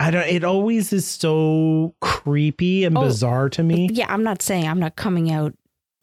I 0.00 0.10
don't 0.10 0.26
it 0.28 0.42
always 0.44 0.92
is 0.92 1.06
so 1.06 1.94
creepy 2.00 2.84
and 2.84 2.96
Oh, 2.98 3.02
bizarre 3.02 3.48
to 3.50 3.62
me. 3.62 3.88
Yeah, 3.92 4.06
I'm 4.12 4.22
not 4.24 4.42
saying 4.42 4.66
I'm 4.66 4.80
not 4.80 4.96
coming 4.96 5.30
out 5.30 5.54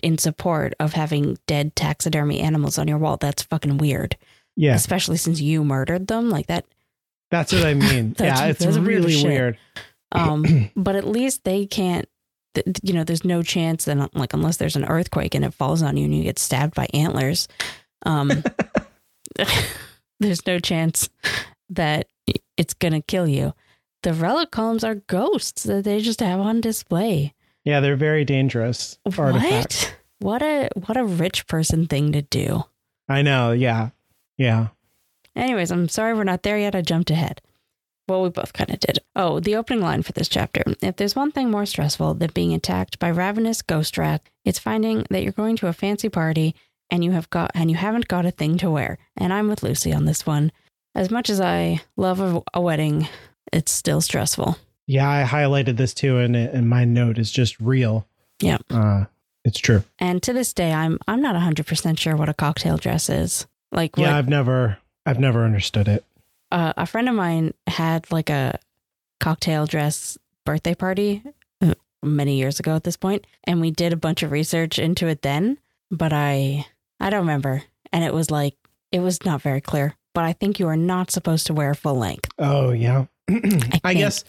in 0.02 0.18
support 0.18 0.74
of 0.80 0.94
having 0.94 1.38
dead 1.48 1.76
taxidermy 1.76 2.40
animals 2.40 2.78
on 2.78 2.88
your 2.88 2.98
wall. 2.98 3.18
That's 3.18 3.44
fucking 3.44 3.78
weird. 3.78 4.16
Yeah. 4.56 4.76
Especially 4.76 5.18
since 5.18 5.42
you 5.42 5.64
murdered 5.64 6.08
them 6.08 6.30
like 6.30 6.48
that. 6.48 6.66
That's 7.32 7.52
what 7.52 7.66
I 7.66 7.74
mean. 7.74 8.16
Yeah, 8.20 8.46
it's 8.48 8.60
that's 8.64 8.78
weird 8.78 8.88
really 8.88 9.24
weird. 9.24 9.58
Um, 10.14 10.72
but 10.76 10.96
at 10.96 11.08
least 11.08 11.44
they 11.44 11.66
can't. 11.66 12.08
Th- 12.54 12.68
You 12.84 12.94
know, 12.94 13.04
there's 13.04 13.26
no 13.26 13.42
chance 13.44 13.86
that, 13.86 14.16
like, 14.16 14.34
unless 14.34 14.58
there's 14.58 14.76
an 14.76 14.86
earthquake 14.86 15.36
and 15.36 15.44
it 15.46 15.54
falls 15.54 15.82
on 15.82 15.98
you 15.98 16.06
and 16.06 16.16
you 16.16 16.24
get 16.24 16.40
stabbed 16.40 16.76
by 16.76 16.88
antlers, 16.94 17.48
um, 18.06 18.44
there's 20.20 20.46
no 20.46 20.60
chance 20.60 21.10
that 21.70 22.08
it's 22.58 22.74
gonna 22.74 23.02
kill 23.02 23.28
you. 23.28 23.54
The 24.04 24.14
relic 24.14 24.52
columns 24.52 24.84
are 24.84 24.96
ghosts 24.96 25.64
that 25.64 25.84
they 25.84 26.00
just 26.00 26.20
have 26.22 26.40
on 26.40 26.62
display. 26.62 27.34
Yeah, 27.66 27.80
they're 27.82 27.96
very 27.96 28.26
dangerous 28.26 28.98
artifacts. 29.18 29.86
What? 29.86 29.96
What 30.22 30.42
a 30.42 30.70
what 30.86 30.98
a 30.98 31.06
rich 31.06 31.48
person 31.48 31.86
thing 31.88 32.12
to 32.14 32.22
do. 32.22 32.64
I 33.08 33.22
know. 33.22 33.52
Yeah. 33.52 33.90
Yeah. 34.38 34.68
Anyways, 35.36 35.72
I'm 35.72 35.88
sorry 35.90 36.14
we're 36.14 36.24
not 36.24 36.44
there 36.44 36.58
yet. 36.58 36.76
I 36.76 36.82
jumped 36.82 37.12
ahead. 37.12 37.42
Well, 38.10 38.24
we 38.24 38.30
both 38.30 38.54
kind 38.54 38.72
of 38.72 38.80
did. 38.80 39.00
Oh, 39.16 39.40
the 39.40 39.56
opening 39.56 39.82
line 39.82 40.02
for 40.02 40.12
this 40.14 40.28
chapter. 40.28 40.64
If 40.82 40.96
there's 40.96 41.16
one 41.16 41.32
thing 41.32 41.52
more 41.52 41.66
stressful 41.66 42.16
than 42.16 42.32
being 42.34 42.54
attacked 42.54 42.98
by 42.98 43.12
ravenous 43.12 43.62
ghost 43.62 43.98
rat, 43.98 44.22
it's 44.44 44.58
finding 44.58 45.06
that 45.10 45.22
you're 45.22 45.32
going 45.32 45.56
to 45.58 45.68
a 45.68 45.74
fancy 45.74 46.10
party 46.10 46.56
and 46.90 47.04
you 47.04 47.12
have 47.12 47.30
got 47.30 47.52
and 47.54 47.70
you 47.70 47.78
haven't 47.78 48.08
got 48.08 48.26
a 48.26 48.32
thing 48.32 48.58
to 48.58 48.72
wear. 48.72 48.98
And 49.16 49.32
I'm 49.32 49.48
with 49.48 49.62
Lucy 49.62 49.94
on 49.94 50.06
this 50.06 50.26
one. 50.26 50.52
As 50.96 51.12
much 51.12 51.30
as 51.30 51.40
I 51.40 51.82
love 51.96 52.20
a, 52.20 52.42
a 52.54 52.60
wedding, 52.60 53.08
it's 53.54 53.72
still 53.72 54.02
stressful. 54.02 54.58
Yeah, 54.88 55.08
I 55.08 55.24
highlighted 55.24 55.78
this 55.78 55.94
too, 55.94 56.18
and 56.18 56.36
and 56.36 56.68
my 56.68 56.84
note 56.84 57.20
is 57.20 57.32
just 57.32 57.60
real. 57.60 58.08
Yeah. 58.42 58.58
Uh, 58.72 59.06
it's 59.46 59.60
true. 59.60 59.84
And 60.00 60.22
to 60.24 60.34
this 60.34 60.52
day, 60.52 60.74
I'm 60.74 60.98
I'm 61.08 61.22
not 61.22 61.36
100% 61.36 62.00
sure 62.00 62.16
what 62.16 62.28
a 62.28 62.34
cocktail 62.34 62.78
dress 62.78 63.08
is. 63.08 63.46
Like 63.72 63.98
what 63.98 64.06
Yeah, 64.06 64.18
I've 64.18 64.28
never, 64.28 64.80
I've 65.06 65.20
never 65.20 65.46
understood 65.46 65.88
it. 65.88 66.04
Uh, 66.52 66.74
a 66.78 66.86
friend 66.86 67.10
of 67.10 67.16
mine 67.16 67.54
had 67.68 68.12
like 68.12 68.30
a 68.30 68.60
cocktail 69.20 69.66
dress 69.66 70.18
birthday 70.46 70.74
party 70.74 71.22
uh, 71.62 71.74
many 72.02 72.38
years 72.38 72.60
ago 72.60 72.76
at 72.76 72.84
this 72.84 72.98
point 72.98 73.26
and 73.44 73.62
we 73.62 73.72
did 73.72 73.94
a 73.94 73.98
bunch 73.98 74.24
of 74.24 74.32
research 74.32 74.80
into 74.80 75.08
it 75.08 75.22
then 75.22 75.58
but 75.92 76.14
i 76.14 76.66
i 77.00 77.10
don't 77.10 77.22
remember 77.22 77.64
and 77.92 78.04
it 78.04 78.14
was 78.14 78.32
like 78.32 78.56
it 78.92 79.00
was 79.00 79.24
not 79.26 79.42
very 79.42 79.62
clear 79.62 79.96
but 80.14 80.24
i 80.24 80.34
think 80.34 80.60
you 80.60 80.68
are 80.68 80.78
not 80.78 81.12
supposed 81.12 81.46
to 81.48 81.54
wear 81.54 81.74
full 81.74 81.96
length 81.96 82.30
Oh 82.40 82.72
yeah. 82.72 83.06
i, 83.30 83.80
I 83.84 83.94
guess. 83.94 84.24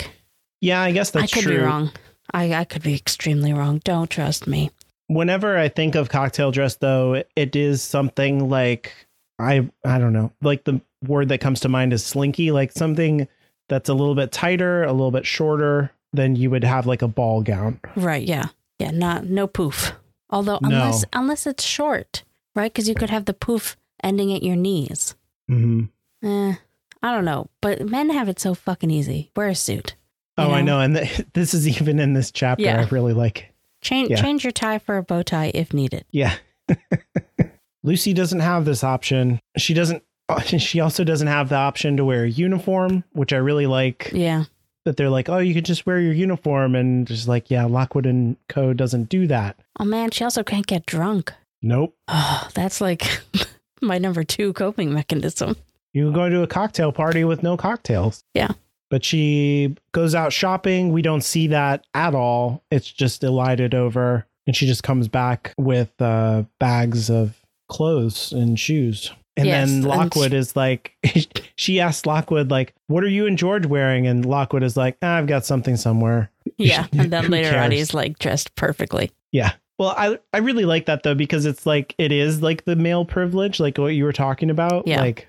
Yeah, 0.61 0.83
I 0.83 0.93
guess 0.93 1.11
that's 1.12 1.31
true. 1.31 1.41
i 1.41 1.43
could 1.43 1.49
true. 1.49 1.59
be 1.59 1.64
wrong 1.64 1.91
I, 2.33 2.55
I 2.55 2.64
could 2.64 2.83
be 2.83 2.95
extremely 2.95 3.53
wrong 3.53 3.81
don't 3.85 4.11
trust 4.11 4.47
me 4.47 4.71
Whenever 5.11 5.59
I 5.59 5.68
think 5.68 5.97
of 5.97 6.09
cocktail 6.09 6.53
dress, 6.53 6.77
though, 6.77 7.14
it, 7.14 7.29
it 7.35 7.57
is 7.57 7.83
something 7.83 8.49
like 8.49 8.93
I, 9.41 9.68
I 9.84 9.99
don't 9.99 10.12
know, 10.12 10.32
like 10.43 10.64
the 10.64 10.80
word 11.07 11.28
that 11.30 11.38
comes 11.41 11.61
to 11.61 11.68
mind 11.68 11.93
is 11.93 12.05
slinky, 12.05 12.51
like 12.51 12.72
something 12.72 13.26
that's 13.68 13.88
a 13.88 13.95
little 13.95 14.14
bit 14.14 14.32
tighter, 14.32 14.82
a 14.84 14.93
little 14.93 15.11
bit 15.11 15.24
shorter 15.26 15.91
than 16.12 16.36
you 16.36 16.51
would 16.51 16.64
have 16.64 16.86
like 16.86 17.03
a 17.03 17.09
ball 17.09 17.41
gown. 17.43 17.78
right 17.97 18.26
yeah 18.26 18.47
yeah 18.80 18.91
not 18.91 19.26
no 19.26 19.47
poof 19.47 19.93
Although 20.28 20.59
No. 20.62 20.68
unless 20.68 21.05
unless 21.12 21.47
it's 21.47 21.64
short, 21.64 22.22
right? 22.55 22.72
Because 22.72 22.88
you 22.88 22.95
could 22.95 23.11
have 23.11 23.24
the 23.24 23.34
poof 23.34 23.76
ending 24.03 24.32
at 24.32 24.43
your 24.45 24.57
knees. 24.57 25.14
hmm 25.49 25.84
Eh, 26.22 26.55
I 27.03 27.12
don't 27.12 27.24
know, 27.24 27.49
but 27.61 27.84
men 27.88 28.11
have 28.11 28.28
it 28.28 28.38
so 28.38 28.55
fucking 28.55 28.91
easy. 28.91 29.30
Wear 29.34 29.49
a 29.49 29.55
suit. 29.55 29.95
Oh, 30.38 30.51
I 30.53 30.62
know. 30.62 30.80
And 30.80 30.97
th- 30.97 31.26
this 31.32 31.53
is 31.55 31.66
even 31.66 31.99
in 31.99 32.12
this 32.12 32.30
chapter. 32.30 32.62
Yeah. 32.64 32.80
I 32.80 32.88
really 32.95 33.12
like. 33.12 33.53
Change 33.82 34.11
Yeah. 34.11 34.20
change 34.20 34.45
your 34.45 34.53
tie 34.53 34.78
for 34.78 34.97
a 34.99 35.03
bow 35.03 35.22
tie 35.22 35.51
if 35.55 35.72
needed. 35.72 36.05
Yeah. 36.11 36.34
Lucy 37.83 38.12
doesn't 38.12 38.41
have 38.41 38.64
this 38.64 38.85
option. 38.85 39.41
She 39.57 39.74
doesn't. 39.74 40.03
She 40.47 40.78
also 40.78 41.03
doesn't 41.03 41.26
have 41.26 41.49
the 41.49 41.57
option 41.57 41.97
to 41.97 42.05
wear 42.05 42.22
a 42.22 42.31
uniform, 42.31 43.03
which 43.12 43.33
I 43.33 43.39
really 43.39 43.66
like. 43.66 44.11
Yeah. 44.12 44.45
That 44.85 44.97
they're 44.97 45.11
like, 45.11 45.28
oh, 45.28 45.39
you 45.39 45.55
could 45.55 45.64
just 45.64 45.87
wear 45.87 45.99
your 46.01 46.12
uniform, 46.12 46.76
and 46.76 47.05
just 47.07 47.26
like, 47.26 47.51
yeah, 47.51 47.64
Lockwood 47.64 48.07
and 48.07 48.37
Co. 48.49 48.72
doesn't 48.72 49.09
do 49.09 49.26
that. 49.26 49.59
Oh 49.81 49.85
man, 49.85 50.11
she 50.12 50.22
also 50.22 50.45
can't 50.45 50.66
get 50.66 50.87
drunk. 50.87 51.33
Nope. 51.62 51.97
Oh, 52.09 52.49
that's 52.55 52.81
like 52.81 53.20
my 53.83 53.99
number 53.99 54.22
two 54.24 54.53
coping 54.53 54.93
mechanism. 54.93 55.57
You 55.93 56.12
go 56.12 56.28
to 56.28 56.43
a 56.43 56.47
cocktail 56.47 56.93
party 56.93 57.24
with 57.24 57.43
no 57.43 57.57
cocktails. 57.57 58.22
Yeah. 58.35 58.53
But 58.89 59.05
she 59.05 59.74
goes 59.93 60.14
out 60.14 60.33
shopping. 60.33 60.93
We 60.93 61.03
don't 61.03 61.22
see 61.24 61.49
that 61.49 61.85
at 61.95 62.14
all. 62.14 62.62
It's 62.70 62.91
just 62.91 63.24
elided 63.24 63.74
over. 63.74 64.26
And 64.47 64.55
she 64.55 64.66
just 64.66 64.83
comes 64.85 65.09
back 65.09 65.55
with 65.59 65.91
uh, 66.01 66.45
bags 66.59 67.11
of 67.11 67.39
clothes 67.71 68.33
and 68.33 68.61
shoes. 68.61 69.11
And 69.37 69.47
Yes, 69.47 69.68
then 69.68 69.77
and 69.77 69.87
Lockwood 69.87 70.35
is 70.35 70.55
like, 70.55 70.93
she 71.57 71.81
asks 71.81 72.05
Lockwood, 72.05 72.51
like, 72.51 72.75
what 72.89 73.03
are 73.03 73.09
you 73.09 73.27
and 73.27 73.39
George 73.39 73.64
wearing? 73.64 74.07
And 74.07 74.27
Lockwood 74.27 74.62
is 74.62 74.77
like, 74.77 74.99
ah, 75.01 75.16
I've 75.16 75.27
got 75.27 75.47
something 75.47 75.77
somewhere. 75.77 76.31
Yeah. 76.59 76.87
And 76.93 77.11
then 77.11 77.31
later 77.31 77.59
on, 77.59 77.71
he's 77.71 77.95
like 77.95 78.18
dressed 78.18 78.55
perfectly. 78.57 79.12
Yeah. 79.33 79.53
Well, 79.79 79.95
I 79.97 80.18
I 80.35 80.39
really 80.39 80.66
like 80.66 80.85
that 80.87 81.05
though 81.05 81.14
because 81.14 81.47
it's 81.47 81.64
like 81.64 81.95
it 81.97 82.12
is 82.12 82.43
like 82.43 82.66
the 82.66 82.77
male 82.77 83.07
privilege, 83.07 83.61
like 83.61 83.79
what 83.79 83.95
you 83.95 84.05
were 84.05 84.12
talking 84.12 84.51
about. 84.51 84.87
Yeah. 84.87 85.01
Like, 85.01 85.27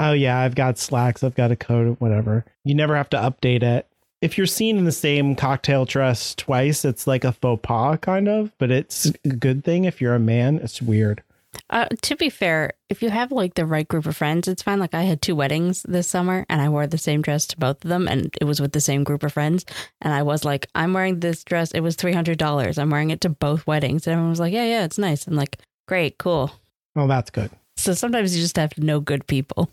oh 0.00 0.12
yeah, 0.12 0.38
I've 0.38 0.54
got 0.54 0.78
slacks, 0.78 1.22
I've 1.22 1.34
got 1.34 1.50
a 1.50 1.56
coat, 1.56 1.96
whatever. 2.00 2.46
You 2.64 2.74
never 2.74 2.96
have 2.96 3.10
to 3.10 3.18
update 3.18 3.62
it. 3.62 3.86
If 4.22 4.38
you're 4.38 4.46
seen 4.46 4.78
in 4.78 4.84
the 4.86 4.92
same 4.92 5.34
cocktail 5.34 5.84
dress 5.84 6.34
twice, 6.34 6.86
it's 6.86 7.06
like 7.06 7.24
a 7.24 7.32
faux 7.32 7.60
pas 7.62 7.98
kind 8.00 8.28
of, 8.28 8.52
but 8.56 8.70
it's 8.70 9.12
a 9.24 9.28
good 9.28 9.62
thing 9.62 9.84
if 9.84 10.00
you're 10.00 10.14
a 10.14 10.20
man. 10.20 10.60
It's 10.62 10.80
weird. 10.80 11.22
Uh, 11.70 11.86
to 12.02 12.16
be 12.16 12.30
fair, 12.30 12.72
if 12.88 13.02
you 13.02 13.10
have 13.10 13.32
like 13.32 13.54
the 13.54 13.66
right 13.66 13.86
group 13.86 14.06
of 14.06 14.16
friends, 14.16 14.48
it's 14.48 14.62
fine. 14.62 14.78
Like 14.78 14.94
I 14.94 15.02
had 15.02 15.20
two 15.20 15.36
weddings 15.36 15.82
this 15.82 16.08
summer 16.08 16.46
and 16.48 16.60
I 16.60 16.68
wore 16.68 16.86
the 16.86 16.98
same 16.98 17.22
dress 17.22 17.46
to 17.48 17.58
both 17.58 17.84
of 17.84 17.88
them 17.88 18.08
and 18.08 18.34
it 18.40 18.44
was 18.44 18.60
with 18.60 18.72
the 18.72 18.80
same 18.80 19.04
group 19.04 19.22
of 19.22 19.32
friends. 19.32 19.64
And 20.00 20.12
I 20.12 20.22
was 20.22 20.44
like, 20.44 20.66
I'm 20.74 20.92
wearing 20.92 21.20
this 21.20 21.44
dress. 21.44 21.70
It 21.72 21.80
was 21.80 21.96
$300. 21.96 22.78
I'm 22.78 22.90
wearing 22.90 23.10
it 23.10 23.20
to 23.22 23.28
both 23.28 23.66
weddings. 23.66 24.06
And 24.06 24.12
everyone 24.12 24.30
was 24.30 24.40
like, 24.40 24.52
yeah, 24.52 24.64
yeah, 24.64 24.84
it's 24.84 24.98
nice. 24.98 25.26
I'm 25.26 25.36
like, 25.36 25.58
great, 25.88 26.18
cool. 26.18 26.52
Well, 26.94 27.08
that's 27.08 27.30
good. 27.30 27.50
So 27.76 27.94
sometimes 27.94 28.36
you 28.36 28.42
just 28.42 28.56
have 28.56 28.74
to 28.74 28.84
know 28.84 29.00
good 29.00 29.26
people. 29.26 29.70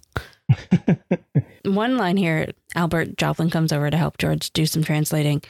One 1.65 1.97
line 1.97 2.17
here, 2.17 2.51
Albert 2.75 3.17
Joplin 3.17 3.49
comes 3.49 3.71
over 3.71 3.89
to 3.89 3.97
help 3.97 4.17
George 4.17 4.51
do 4.51 4.65
some 4.65 4.83
translating. 4.83 5.41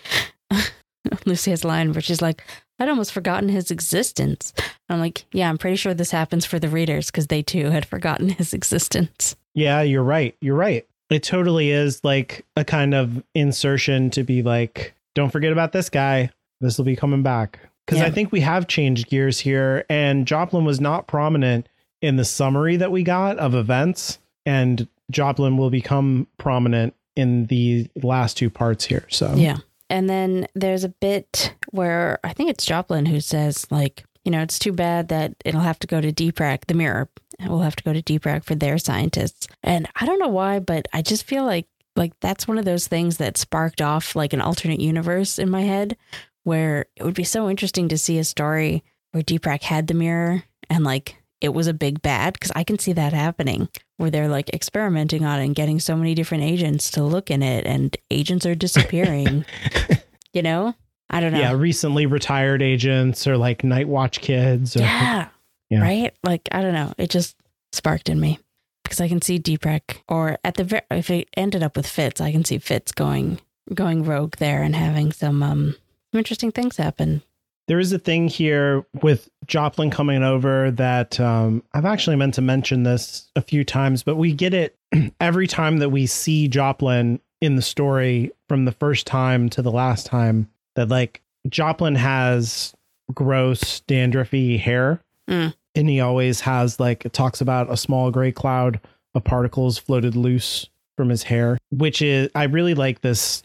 Lucy 1.25 1.51
has 1.51 1.63
a 1.63 1.67
line 1.67 1.93
where 1.93 2.01
she's 2.01 2.21
like, 2.21 2.43
I'd 2.79 2.89
almost 2.89 3.11
forgotten 3.11 3.49
his 3.49 3.71
existence. 3.71 4.53
I'm 4.87 4.99
like, 4.99 5.25
yeah, 5.31 5.49
I'm 5.49 5.57
pretty 5.57 5.75
sure 5.75 5.93
this 5.93 6.11
happens 6.11 6.45
for 6.45 6.59
the 6.59 6.69
readers 6.69 7.07
because 7.07 7.27
they 7.27 7.41
too 7.41 7.69
had 7.69 7.85
forgotten 7.85 8.29
his 8.37 8.53
existence. 8.53 9.35
Yeah, 9.53 9.81
you're 9.81 10.03
right. 10.03 10.35
You're 10.41 10.55
right. 10.55 10.87
It 11.09 11.23
totally 11.23 11.71
is 11.71 12.03
like 12.03 12.45
a 12.55 12.63
kind 12.63 12.93
of 12.93 13.23
insertion 13.33 14.09
to 14.11 14.23
be 14.23 14.43
like, 14.43 14.93
don't 15.15 15.31
forget 15.31 15.51
about 15.51 15.71
this 15.71 15.89
guy. 15.89 16.31
This 16.61 16.77
will 16.77 16.85
be 16.85 16.95
coming 16.95 17.23
back. 17.23 17.59
Because 17.85 18.03
I 18.03 18.11
think 18.11 18.31
we 18.31 18.41
have 18.41 18.67
changed 18.67 19.09
gears 19.09 19.39
here, 19.39 19.83
and 19.89 20.27
Joplin 20.27 20.63
was 20.63 20.79
not 20.79 21.07
prominent 21.07 21.67
in 22.03 22.17
the 22.17 22.25
summary 22.25 22.77
that 22.77 22.91
we 22.91 23.01
got 23.01 23.39
of 23.39 23.55
events, 23.55 24.19
and 24.45 24.87
Joplin 25.09 25.57
will 25.57 25.71
become 25.71 26.27
prominent 26.37 26.93
in 27.15 27.47
the 27.47 27.89
last 28.03 28.37
two 28.37 28.51
parts 28.51 28.85
here. 28.85 29.05
So 29.09 29.33
Yeah. 29.35 29.57
And 29.89 30.09
then 30.09 30.47
there's 30.55 30.83
a 30.83 30.89
bit 30.89 31.55
where 31.71 32.19
I 32.23 32.33
think 32.33 32.49
it's 32.49 32.65
Joplin 32.65 33.05
who 33.05 33.19
says, 33.19 33.65
like, 33.71 34.03
you 34.23 34.31
know, 34.31 34.41
it's 34.41 34.59
too 34.59 34.71
bad 34.71 35.07
that 35.09 35.33
it'll 35.45 35.61
have 35.61 35.79
to 35.79 35.87
go 35.87 36.01
to 36.01 36.11
DEPRAC, 36.11 36.65
the 36.67 36.73
mirror 36.73 37.09
will 37.47 37.61
have 37.61 37.75
to 37.77 37.83
go 37.83 37.93
to 37.93 38.01
DEPRAC 38.01 38.43
for 38.43 38.55
their 38.55 38.77
scientists. 38.77 39.47
And 39.63 39.87
I 39.95 40.05
don't 40.05 40.19
know 40.19 40.27
why, 40.27 40.59
but 40.59 40.87
I 40.93 41.01
just 41.01 41.25
feel 41.25 41.45
like 41.45 41.67
like 41.95 42.13
that's 42.21 42.47
one 42.47 42.57
of 42.57 42.65
those 42.65 42.87
things 42.87 43.17
that 43.17 43.37
sparked 43.37 43.81
off 43.81 44.15
like 44.15 44.31
an 44.31 44.41
alternate 44.41 44.79
universe 44.79 45.37
in 45.37 45.49
my 45.49 45.63
head 45.63 45.97
where 46.43 46.85
it 46.95 47.03
would 47.03 47.15
be 47.15 47.23
so 47.23 47.49
interesting 47.49 47.89
to 47.89 47.97
see 47.97 48.17
a 48.17 48.23
story 48.23 48.83
where 49.11 49.23
DEPRAC 49.23 49.63
had 49.63 49.87
the 49.87 49.93
mirror 49.93 50.43
and 50.69 50.83
like 50.83 51.17
it 51.41 51.49
was 51.49 51.67
a 51.67 51.73
big 51.73 52.01
bad 52.01 52.33
because 52.33 52.51
I 52.55 52.63
can 52.63 52.79
see 52.79 52.93
that 52.93 53.11
happening 53.11 53.67
where 53.99 54.09
they're 54.09 54.29
like 54.29 54.49
experimenting 54.53 55.25
on 55.25 55.41
it 55.41 55.45
and 55.45 55.53
getting 55.53 55.77
so 55.77 55.93
many 55.93 56.15
different 56.15 56.45
agents 56.45 56.89
to 56.91 57.03
look 57.03 57.29
in 57.29 57.43
it 57.43 57.65
and 57.65 57.97
agents 58.09 58.45
are 58.45 58.55
disappearing. 58.55 59.43
you 60.33 60.41
know? 60.41 60.73
I 61.09 61.19
don't 61.19 61.33
know. 61.33 61.39
yeah, 61.39 61.51
recently 61.51 62.05
retired 62.05 62.61
agents 62.61 63.27
or 63.27 63.35
like 63.35 63.65
night 63.65 63.89
watch 63.89 64.21
kids. 64.21 64.77
Or, 64.77 64.79
Yeah. 64.79 65.27
Yeah. 65.69 65.81
Right? 65.81 66.13
Like, 66.23 66.47
I 66.51 66.61
don't 66.61 66.73
know. 66.73 66.93
It 66.97 67.09
just 67.09 67.35
sparked 67.73 68.07
in 68.07 68.21
me 68.21 68.39
because 68.83 69.01
I 69.01 69.09
can 69.09 69.21
see 69.21 69.37
DEPRAC 69.37 69.97
or 70.07 70.39
at 70.45 70.55
the 70.55 70.63
very, 70.63 70.81
if 70.91 71.09
it 71.09 71.27
ended 71.35 71.61
up 71.61 71.75
with 71.75 71.85
Fittes, 71.85 72.21
I 72.21 72.31
can 72.31 72.45
see 72.45 72.57
Fittes 72.57 72.95
going, 72.95 73.39
going 73.73 74.05
rogue 74.05 74.37
there 74.37 74.63
and 74.63 74.75
having 74.75 75.11
some, 75.11 75.43
um, 75.43 75.75
some 76.11 76.19
interesting 76.19 76.51
things 76.53 76.77
happen. 76.77 77.21
There 77.69 77.79
is 77.79 77.93
a 77.93 77.99
thing 77.99 78.27
here 78.27 78.83
with 79.03 79.29
Joplin 79.45 79.91
coming 79.91 80.23
over 80.23 80.71
that 80.71 81.19
um, 81.19 81.63
I've 81.71 81.85
actually 81.85 82.15
meant 82.15 82.33
to 82.33 82.41
mention 82.41 82.81
this 82.81 83.29
a 83.35 83.43
few 83.43 83.63
times, 83.63 84.01
but 84.01 84.15
we 84.15 84.33
get 84.33 84.55
it 84.55 84.75
every 85.21 85.45
time 85.45 85.77
that 85.77 85.91
we 85.91 86.07
see 86.07 86.47
Joplin 86.47 87.19
in 87.41 87.55
the 87.55 87.61
story 87.61 88.31
from 88.47 88.65
the 88.65 88.71
first 88.71 89.05
time 89.05 89.49
to 89.49 89.61
the 89.61 89.71
last 89.71 90.07
time 90.07 90.49
that 90.75 90.89
like 90.89 91.21
Joplin 91.47 91.93
has 91.93 92.73
gross 93.13 93.81
dandruffy 93.81 94.59
hair. 94.59 94.99
Mm. 95.29 95.53
And 95.75 95.87
he 95.87 95.99
always 95.99 96.41
has 96.41 96.79
like 96.79 97.05
it 97.05 97.13
talks 97.13 97.39
about 97.39 97.71
a 97.71 97.77
small 97.77 98.09
gray 98.09 98.31
cloud 98.31 98.79
of 99.13 99.23
particles 99.23 99.77
floated 99.77 100.15
loose 100.15 100.67
from 100.97 101.09
his 101.09 101.21
hair, 101.21 101.59
which 101.69 102.01
is 102.01 102.31
I 102.33 102.45
really 102.45 102.73
like 102.73 103.01
this 103.01 103.43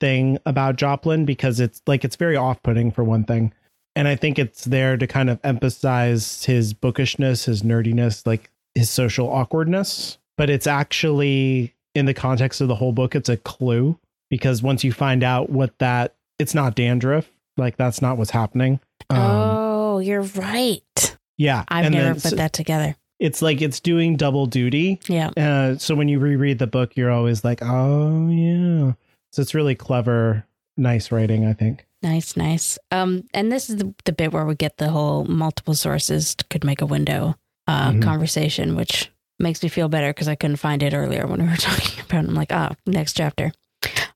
thing 0.00 0.38
about 0.46 0.76
Joplin 0.76 1.26
because 1.26 1.60
it's 1.60 1.82
like 1.86 2.06
it's 2.06 2.16
very 2.16 2.36
off-putting 2.36 2.90
for 2.90 3.04
one 3.04 3.24
thing. 3.24 3.52
And 3.96 4.06
I 4.06 4.14
think 4.14 4.38
it's 4.38 4.64
there 4.64 4.96
to 4.96 5.06
kind 5.06 5.30
of 5.30 5.40
emphasize 5.42 6.44
his 6.44 6.74
bookishness, 6.74 7.46
his 7.46 7.62
nerdiness, 7.62 8.26
like 8.26 8.50
his 8.74 8.90
social 8.90 9.28
awkwardness. 9.28 10.18
But 10.36 10.50
it's 10.50 10.66
actually 10.66 11.74
in 11.94 12.04
the 12.06 12.14
context 12.14 12.60
of 12.60 12.68
the 12.68 12.74
whole 12.74 12.92
book, 12.92 13.14
it's 13.14 13.30
a 13.30 13.38
clue 13.38 13.98
because 14.28 14.62
once 14.62 14.84
you 14.84 14.92
find 14.92 15.24
out 15.24 15.48
what 15.48 15.78
that 15.78 16.14
it's 16.38 16.54
not 16.54 16.74
dandruff, 16.74 17.30
like 17.56 17.76
that's 17.78 18.02
not 18.02 18.18
what's 18.18 18.30
happening. 18.30 18.80
Um, 19.08 19.18
oh, 19.18 19.98
you're 20.00 20.22
right. 20.22 21.16
yeah. 21.38 21.64
I've 21.68 21.86
and 21.86 21.94
never 21.94 22.04
then 22.06 22.14
put 22.16 22.30
so- 22.30 22.36
that 22.36 22.52
together. 22.52 22.94
it's 23.18 23.40
like 23.40 23.62
it's 23.62 23.80
doing 23.80 24.16
double 24.16 24.44
duty. 24.44 25.00
Yeah. 25.08 25.30
Uh, 25.38 25.78
so 25.78 25.94
when 25.94 26.08
you 26.08 26.18
reread 26.18 26.58
the 26.58 26.66
book, 26.66 26.96
you're 26.96 27.10
always 27.10 27.44
like, 27.44 27.60
oh 27.62 28.28
yeah. 28.28 28.92
So 29.32 29.40
it's 29.40 29.54
really 29.54 29.74
clever, 29.74 30.44
nice 30.76 31.10
writing, 31.10 31.46
I 31.46 31.54
think. 31.54 31.85
Nice, 32.02 32.36
nice. 32.36 32.78
Um, 32.90 33.24
and 33.34 33.50
this 33.50 33.68
is 33.70 33.76
the, 33.76 33.94
the 34.04 34.12
bit 34.12 34.32
where 34.32 34.44
we 34.44 34.54
get 34.54 34.76
the 34.76 34.90
whole 34.90 35.24
multiple 35.24 35.74
sources 35.74 36.36
could 36.50 36.64
make 36.64 36.80
a 36.82 36.86
window 36.86 37.34
uh, 37.68 37.90
Mhm. 37.90 38.02
conversation, 38.02 38.76
which 38.76 39.10
makes 39.38 39.62
me 39.62 39.68
feel 39.68 39.88
better 39.88 40.10
because 40.10 40.28
I 40.28 40.34
couldn't 40.36 40.56
find 40.56 40.82
it 40.82 40.94
earlier 40.94 41.26
when 41.26 41.42
we 41.42 41.48
were 41.48 41.56
talking 41.58 42.04
about. 42.04 42.24
It. 42.24 42.28
I'm 42.28 42.34
like, 42.34 42.52
ah, 42.52 42.74
next 42.86 43.14
chapter. 43.14 43.50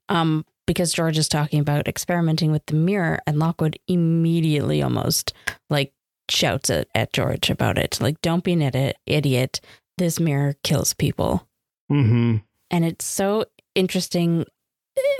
Um, 0.09 0.45
because 0.67 0.93
George 0.93 1.19
is 1.19 1.29
talking 1.29 1.59
about 1.61 1.89
experimenting 1.89 2.53
with 2.53 2.65
the 2.67 2.75
mirror, 2.75 3.19
and 3.27 3.39
Lockwood 3.41 3.77
immediately 3.89 4.83
almost 4.83 5.33
like 5.69 5.93
shouts 6.31 6.71
at, 6.71 6.87
at 6.95 7.13
George 7.13 7.51
about 7.51 7.77
it, 7.77 8.01
like, 8.01 8.21
"Don't 8.23 8.45
be 8.45 8.53
an 8.53 8.63
idiot! 8.63 8.97
Idiot! 9.07 9.61
This 9.99 10.21
mirror 10.21 10.55
kills 10.63 10.95
people." 10.95 11.49
Mm-hmm. 11.91 12.37
and 12.71 12.85
it's 12.85 13.05
so 13.05 13.47
interesting 13.75 14.45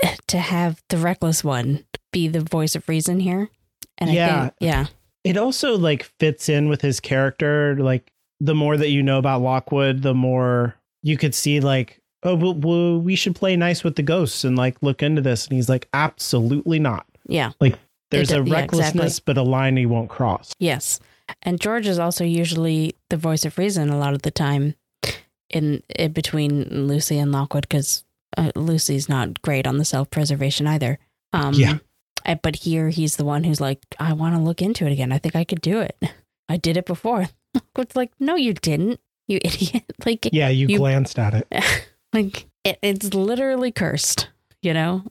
eh, 0.03 0.15
to 0.27 0.37
have 0.37 0.81
the 0.87 0.97
reckless 0.97 1.43
one 1.43 1.83
be 2.11 2.27
the 2.27 2.41
voice 2.41 2.75
of 2.75 2.87
reason 2.89 3.19
here. 3.19 3.49
And 3.97 4.09
I 4.09 4.13
Yeah. 4.13 4.41
think, 4.41 4.53
yeah, 4.59 4.85
It 5.23 5.37
also 5.37 5.77
like 5.77 6.03
fits 6.19 6.49
in 6.49 6.67
with 6.69 6.81
his 6.81 6.99
character. 6.99 7.75
Like 7.79 8.11
the 8.39 8.55
more 8.55 8.75
that 8.77 8.89
you 8.89 9.03
know 9.03 9.17
about 9.19 9.41
Lockwood, 9.41 10.01
the 10.01 10.13
more 10.15 10.75
you 11.03 11.15
could 11.17 11.35
see 11.35 11.59
like, 11.59 11.99
oh, 12.23 12.35
well, 12.35 12.53
well, 12.55 12.99
we 12.99 13.15
should 13.15 13.35
play 13.35 13.55
nice 13.55 13.83
with 13.83 13.95
the 13.95 14.03
ghosts 14.03 14.43
and 14.43 14.55
like 14.57 14.77
look 14.81 15.03
into 15.03 15.21
this. 15.21 15.45
And 15.47 15.55
he's 15.55 15.69
like, 15.69 15.87
absolutely 15.93 16.79
not. 16.79 17.05
yeah, 17.27 17.51
Like 17.59 17.77
There's 18.09 18.31
a 18.31 18.43
yeah, 18.43 18.53
recklessness, 18.53 19.19
but 19.19 19.37
a 19.37 19.43
line 19.43 19.77
he 19.77 19.85
won't 19.85 20.09
cross. 20.09 20.53
yes. 20.59 20.99
And 21.43 21.61
George 21.61 21.87
is 21.87 21.97
also 21.97 22.23
usually 22.25 22.95
the 23.09 23.15
voice 23.17 23.45
of 23.45 23.57
reason 23.57 23.89
a 23.89 23.97
lot 23.97 24.13
of 24.13 24.23
the 24.23 24.31
time 24.31 24.75
in, 25.49 25.81
in 25.97 26.11
between 26.11 26.87
Lucy 26.87 27.17
and 27.19 27.31
Lockwood 27.31 27.63
because 27.69 28.03
uh, 28.37 28.51
Lucy's 28.55 29.07
not 29.07 29.41
great 29.41 29.65
on 29.67 29.77
the 29.77 29.85
self 29.85 30.09
preservation 30.09 30.67
either. 30.67 30.99
Um, 31.31 31.53
Yeah. 31.53 31.77
But 32.41 32.55
here 32.57 32.89
he's 32.89 33.15
the 33.17 33.25
one 33.25 33.43
who's 33.43 33.61
like, 33.61 33.79
I 33.99 34.13
want 34.13 34.35
to 34.35 34.41
look 34.41 34.61
into 34.61 34.85
it 34.85 34.91
again. 34.91 35.11
I 35.11 35.17
think 35.17 35.35
I 35.35 35.43
could 35.43 35.61
do 35.61 35.79
it. 35.79 35.95
I 36.49 36.57
did 36.57 36.77
it 36.77 36.85
before. 36.85 37.27
It's 37.77 37.95
like, 37.97 38.11
no, 38.17 38.35
you 38.35 38.53
didn't, 38.53 39.01
you 39.27 39.39
idiot. 39.43 39.83
Like, 40.05 40.29
Yeah, 40.31 40.47
you, 40.49 40.67
You- 40.67 40.77
glanced 40.77 41.19
at 41.19 41.33
it. 41.33 41.47
like 42.13 42.45
it, 42.63 42.79
it's 42.81 43.13
literally 43.13 43.71
cursed, 43.73 44.29
you 44.61 44.73
know? 44.73 45.03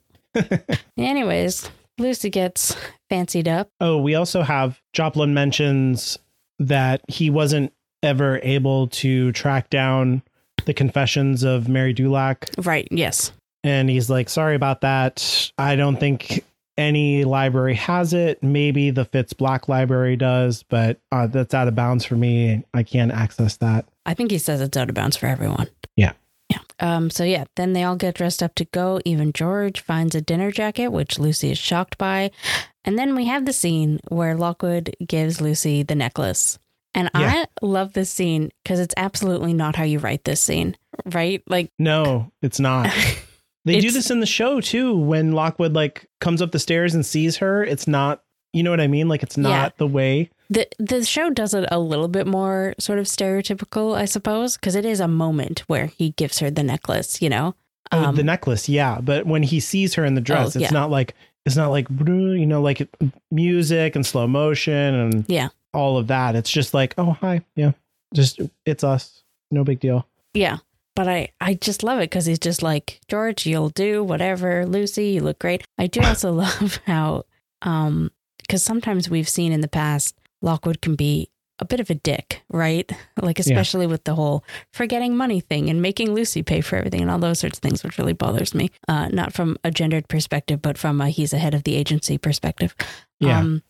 Anyways, 0.96 1.70
Lucy 1.98 2.30
gets 2.30 2.76
fancied 3.08 3.48
up. 3.48 3.68
Oh, 3.80 3.98
we 3.98 4.14
also 4.14 4.42
have 4.42 4.80
Joplin 4.92 5.34
mentions 5.34 6.18
that 6.58 7.02
he 7.08 7.30
wasn't 7.30 7.72
ever 8.02 8.40
able 8.42 8.86
to 8.88 9.32
track 9.32 9.68
down 9.70 10.22
the 10.64 10.74
confessions 10.74 11.42
of 11.42 11.68
Mary 11.68 11.92
Dulac. 11.92 12.48
Right. 12.58 12.88
Yes. 12.90 13.32
And 13.64 13.90
he's 13.90 14.08
like, 14.08 14.28
sorry 14.28 14.54
about 14.56 14.80
that. 14.82 15.50
I 15.58 15.76
don't 15.76 15.96
think 15.98 16.44
any 16.80 17.24
library 17.24 17.74
has 17.74 18.12
it. 18.12 18.42
Maybe 18.42 18.90
the 18.90 19.04
Fittes 19.04 19.36
Black 19.36 19.68
Library 19.68 20.16
does, 20.16 20.62
but 20.64 21.00
uh, 21.12 21.26
that's 21.26 21.54
out 21.54 21.68
of 21.68 21.74
bounds 21.74 22.04
for 22.04 22.16
me. 22.16 22.64
I 22.74 22.82
can't 22.82 23.12
access 23.12 23.56
that. 23.58 23.86
I 24.06 24.14
think 24.14 24.30
he 24.30 24.38
says 24.38 24.60
it's 24.60 24.76
out 24.76 24.88
of 24.88 24.94
bounds 24.94 25.16
for 25.16 25.26
everyone. 25.26 25.68
Yeah. 25.96 26.12
Yeah. 26.48 26.58
Um, 26.80 27.10
so 27.10 27.22
yeah, 27.22 27.44
then 27.54 27.74
they 27.74 27.84
all 27.84 27.94
get 27.96 28.16
dressed 28.16 28.42
up 28.42 28.54
to 28.56 28.64
go. 28.64 29.00
Even 29.04 29.32
George 29.32 29.80
finds 29.80 30.14
a 30.16 30.20
dinner 30.20 30.50
jacket, 30.50 30.88
which 30.88 31.18
Lucy 31.18 31.52
is 31.52 31.58
shocked 31.58 31.96
by. 31.98 32.30
And 32.84 32.98
then 32.98 33.14
we 33.14 33.26
have 33.26 33.44
the 33.44 33.52
scene 33.52 34.00
where 34.08 34.34
Lockwood 34.34 34.96
gives 35.06 35.40
Lucy 35.40 35.82
the 35.84 35.94
necklace. 35.94 36.58
And 36.92 37.08
Yeah. 37.14 37.44
I 37.44 37.64
love 37.64 37.92
this 37.92 38.10
scene 38.10 38.50
because 38.64 38.80
it's 38.80 38.94
absolutely 38.96 39.52
not 39.52 39.76
how 39.76 39.84
you 39.84 40.00
write 40.00 40.24
this 40.24 40.42
scene, 40.42 40.76
right? 41.04 41.40
Like, 41.46 41.70
No, 41.78 42.32
it's 42.42 42.58
not. 42.58 42.90
They 43.64 43.78
do 43.80 43.90
this 43.90 44.10
in 44.10 44.20
the 44.20 44.26
show 44.26 44.60
too. 44.60 44.96
When 44.96 45.32
Lockwood 45.32 45.74
like 45.74 46.08
comes 46.20 46.40
up 46.40 46.50
the 46.52 46.58
stairs 46.58 46.94
and 46.94 47.04
sees 47.04 47.36
her, 47.38 47.62
it's 47.64 47.86
not. 47.86 48.22
You 48.52 48.62
know 48.64 48.70
what 48.70 48.80
I 48.80 48.88
mean? 48.88 49.06
Like 49.08 49.22
it's 49.22 49.36
not 49.36 49.50
Yeah. 49.50 49.68
the 49.76 49.86
way. 49.86 50.30
the 50.48 50.66
the 50.80 51.04
show 51.04 51.30
does 51.30 51.54
it 51.54 51.68
a 51.70 51.78
little 51.78 52.08
bit 52.08 52.26
more 52.26 52.74
sort 52.78 52.98
of 52.98 53.06
stereotypical, 53.06 53.96
I 53.96 54.06
suppose, 54.06 54.56
because 54.56 54.74
it 54.74 54.84
is 54.84 54.98
a 54.98 55.06
moment 55.06 55.60
where 55.68 55.86
he 55.86 56.10
gives 56.12 56.40
her 56.40 56.50
the 56.50 56.64
necklace, 56.64 57.22
you 57.22 57.28
know. 57.28 57.54
Oh, 57.92 58.06
Um, 58.06 58.16
the 58.16 58.24
necklace, 58.24 58.68
yeah. 58.68 59.00
But 59.00 59.26
when 59.26 59.42
he 59.44 59.60
sees 59.60 59.94
her 59.94 60.04
in 60.04 60.14
the 60.14 60.20
dress, 60.20 60.56
Oh, 60.56 60.58
it's 60.60 60.70
yeah. 60.72 60.78
not 60.78 60.90
like 60.90 61.14
it's 61.46 61.54
not 61.56 61.68
like 61.70 61.86
you 61.90 62.46
know 62.46 62.60
like 62.62 62.88
music 63.30 63.94
and 63.94 64.04
slow 64.04 64.26
motion 64.26 64.72
and 64.94 65.24
Yeah. 65.28 65.48
all 65.72 65.98
of 65.98 66.08
that. 66.08 66.34
It's 66.34 66.50
just 66.50 66.74
like 66.74 66.94
oh 66.98 67.12
hi, 67.20 67.42
yeah, 67.56 67.72
just 68.14 68.40
it's 68.66 68.82
us, 68.84 69.22
no 69.50 69.62
big 69.64 69.78
deal. 69.80 70.06
Yeah. 70.34 70.58
But 71.00 71.08
I, 71.08 71.28
I 71.40 71.54
just 71.54 71.82
love 71.82 71.98
it 72.00 72.10
because 72.10 72.26
he's 72.26 72.38
just 72.38 72.62
like, 72.62 73.00
George, 73.08 73.46
you'll 73.46 73.70
do 73.70 74.04
whatever. 74.04 74.66
Lucy, 74.66 75.06
you 75.06 75.22
look 75.22 75.38
great. 75.38 75.64
I 75.78 75.86
do 75.86 76.02
also 76.02 76.30
love 76.34 76.78
how, 76.86 77.24
um, 77.62 78.10
because 78.38 78.62
sometimes 78.62 79.08
we've 79.08 79.26
seen 79.26 79.50
in 79.50 79.62
the 79.62 79.66
past, 79.66 80.14
Lockwood 80.42 80.82
can 80.82 80.96
be 80.96 81.30
a 81.58 81.64
bit 81.64 81.80
of 81.80 81.88
a 81.88 81.94
dick, 81.94 82.42
right? 82.50 82.92
Like, 83.22 83.38
especially 83.38 83.86
with 83.86 84.04
the 84.04 84.14
whole 84.14 84.44
forgetting 84.74 85.16
money 85.16 85.40
thing 85.40 85.70
and 85.70 85.80
making 85.80 86.12
Lucy 86.12 86.42
pay 86.42 86.60
for 86.60 86.76
everything 86.76 87.00
and 87.00 87.10
all 87.10 87.18
those 87.18 87.38
sorts 87.38 87.56
of 87.56 87.62
things, 87.62 87.82
which 87.82 87.96
really 87.96 88.12
bothers 88.12 88.54
me. 88.54 88.70
Uh, 88.86 89.08
not 89.08 89.32
from 89.32 89.56
a 89.64 89.70
gendered 89.70 90.06
perspective, 90.06 90.60
but 90.60 90.76
from 90.76 91.00
a 91.00 91.08
he's 91.08 91.32
ahead 91.32 91.54
of 91.54 91.64
the 91.64 91.76
agency 91.76 92.18
perspective. 92.18 92.76
Yeah. 93.20 93.38
Um, 93.38 93.62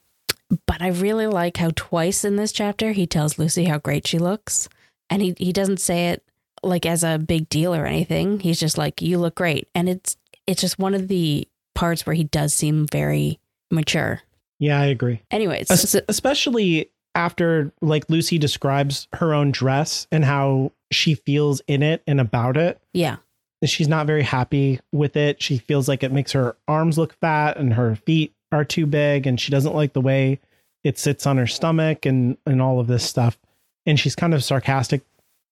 but 0.66 0.82
I 0.82 0.88
really 0.88 1.28
like 1.28 1.58
how 1.58 1.70
twice 1.76 2.24
in 2.24 2.34
this 2.34 2.50
chapter 2.50 2.90
he 2.90 3.06
tells 3.06 3.38
Lucy 3.38 3.66
how 3.66 3.78
great 3.78 4.08
she 4.08 4.18
looks. 4.18 4.68
And 5.08 5.22
he, 5.22 5.34
he 5.38 5.52
doesn't 5.52 5.80
say 5.80 6.08
it 6.08 6.24
like 6.62 6.84
as 6.86 7.02
a 7.04 7.18
big 7.18 7.48
deal 7.48 7.74
or 7.74 7.86
anything. 7.86 8.40
He's 8.40 8.60
just 8.60 8.76
like, 8.78 9.00
you 9.02 9.18
look 9.18 9.34
great. 9.34 9.68
And 9.74 9.88
it's 9.88 10.16
it's 10.46 10.60
just 10.60 10.78
one 10.78 10.94
of 10.94 11.08
the 11.08 11.46
parts 11.74 12.04
where 12.06 12.14
he 12.14 12.24
does 12.24 12.52
seem 12.54 12.86
very 12.90 13.38
mature. 13.70 14.22
Yeah, 14.58 14.80
I 14.80 14.86
agree. 14.86 15.22
Anyways, 15.30 15.70
Es- 15.70 15.88
so- 15.90 16.00
especially 16.08 16.90
after 17.14 17.72
like 17.80 18.04
Lucy 18.08 18.38
describes 18.38 19.08
her 19.14 19.32
own 19.34 19.50
dress 19.52 20.06
and 20.12 20.24
how 20.24 20.72
she 20.92 21.14
feels 21.14 21.60
in 21.66 21.82
it 21.82 22.02
and 22.06 22.20
about 22.20 22.56
it. 22.56 22.80
yeah. 22.92 23.16
She's 23.62 23.88
not 23.88 24.06
very 24.06 24.22
happy 24.22 24.80
with 24.90 25.16
it. 25.16 25.42
She 25.42 25.58
feels 25.58 25.86
like 25.86 26.02
it 26.02 26.12
makes 26.12 26.32
her 26.32 26.56
arms 26.66 26.96
look 26.96 27.12
fat 27.20 27.58
and 27.58 27.74
her 27.74 27.94
feet 27.94 28.32
are 28.52 28.64
too 28.64 28.86
big 28.86 29.26
and 29.26 29.38
she 29.38 29.50
doesn't 29.50 29.74
like 29.74 29.92
the 29.92 30.00
way 30.00 30.40
it 30.82 30.98
sits 30.98 31.26
on 31.26 31.36
her 31.36 31.46
stomach 31.46 32.06
and 32.06 32.38
and 32.46 32.62
all 32.62 32.80
of 32.80 32.86
this 32.86 33.04
stuff. 33.04 33.38
And 33.84 34.00
she's 34.00 34.16
kind 34.16 34.32
of 34.32 34.42
sarcastic 34.42 35.02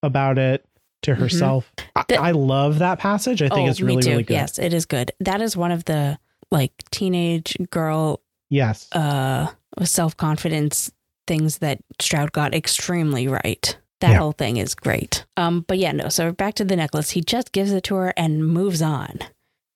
about 0.02 0.38
it 0.38 0.64
to 1.02 1.12
Mhm. 1.12 1.18
herself. 1.18 1.72
The- 2.08 2.16
I, 2.16 2.28
I 2.28 2.30
love 2.32 2.78
that 2.80 2.98
passage. 2.98 3.42
I 3.42 3.48
think 3.48 3.66
oh, 3.68 3.70
it's 3.70 3.80
really 3.80 4.06
really 4.08 4.22
good. 4.24 4.34
Yes, 4.34 4.58
it 4.58 4.72
is 4.74 4.86
good. 4.86 5.12
That 5.20 5.40
is 5.40 5.56
one 5.56 5.70
of 5.72 5.84
the 5.84 6.18
like 6.50 6.72
teenage 6.90 7.56
girl 7.70 8.20
Yes. 8.50 8.88
uh 8.92 9.48
self 9.84 10.16
confidence 10.16 10.90
things 11.26 11.58
that 11.58 11.78
Stroud 12.00 12.32
got 12.32 12.54
extremely 12.54 13.28
right. 13.28 13.76
That 14.00 14.12
Yeah. 14.12 14.18
whole 14.18 14.32
thing 14.32 14.56
is 14.56 14.74
great. 14.74 15.26
Um, 15.36 15.64
but 15.68 15.76
yeah, 15.78 15.92
no. 15.92 16.08
So 16.08 16.32
back 16.32 16.54
to 16.54 16.64
the 16.64 16.76
necklace. 16.76 17.10
He 17.10 17.20
just 17.20 17.52
gives 17.52 17.72
it 17.72 17.84
to 17.84 17.96
her 17.96 18.14
and 18.16 18.46
moves 18.46 18.80
on, 18.80 19.18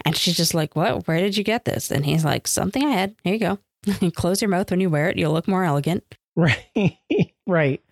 and 0.05 0.17
she's 0.17 0.37
just 0.37 0.55
like, 0.55 0.75
"What? 0.77 1.07
Where 1.09 1.19
did 1.19 1.37
you 1.37 1.45
get 1.45 1.65
this?" 1.65 1.91
And 1.91 2.07
he's 2.07 2.25
like, 2.25 2.47
"Something 2.47 2.85
I 2.85 2.91
had. 2.93 3.15
Here 3.25 3.35
you 3.35 3.41
go. 3.41 4.11
Close 4.17 4.41
your 4.41 4.49
mouth 4.49 4.71
when 4.71 4.81
you 4.81 4.89
wear 4.91 5.09
it. 5.11 5.19
You'll 5.19 5.33
look 5.33 5.49
more 5.49 5.65
elegant." 5.65 6.05
Right. 6.35 6.97
right. 7.47 7.83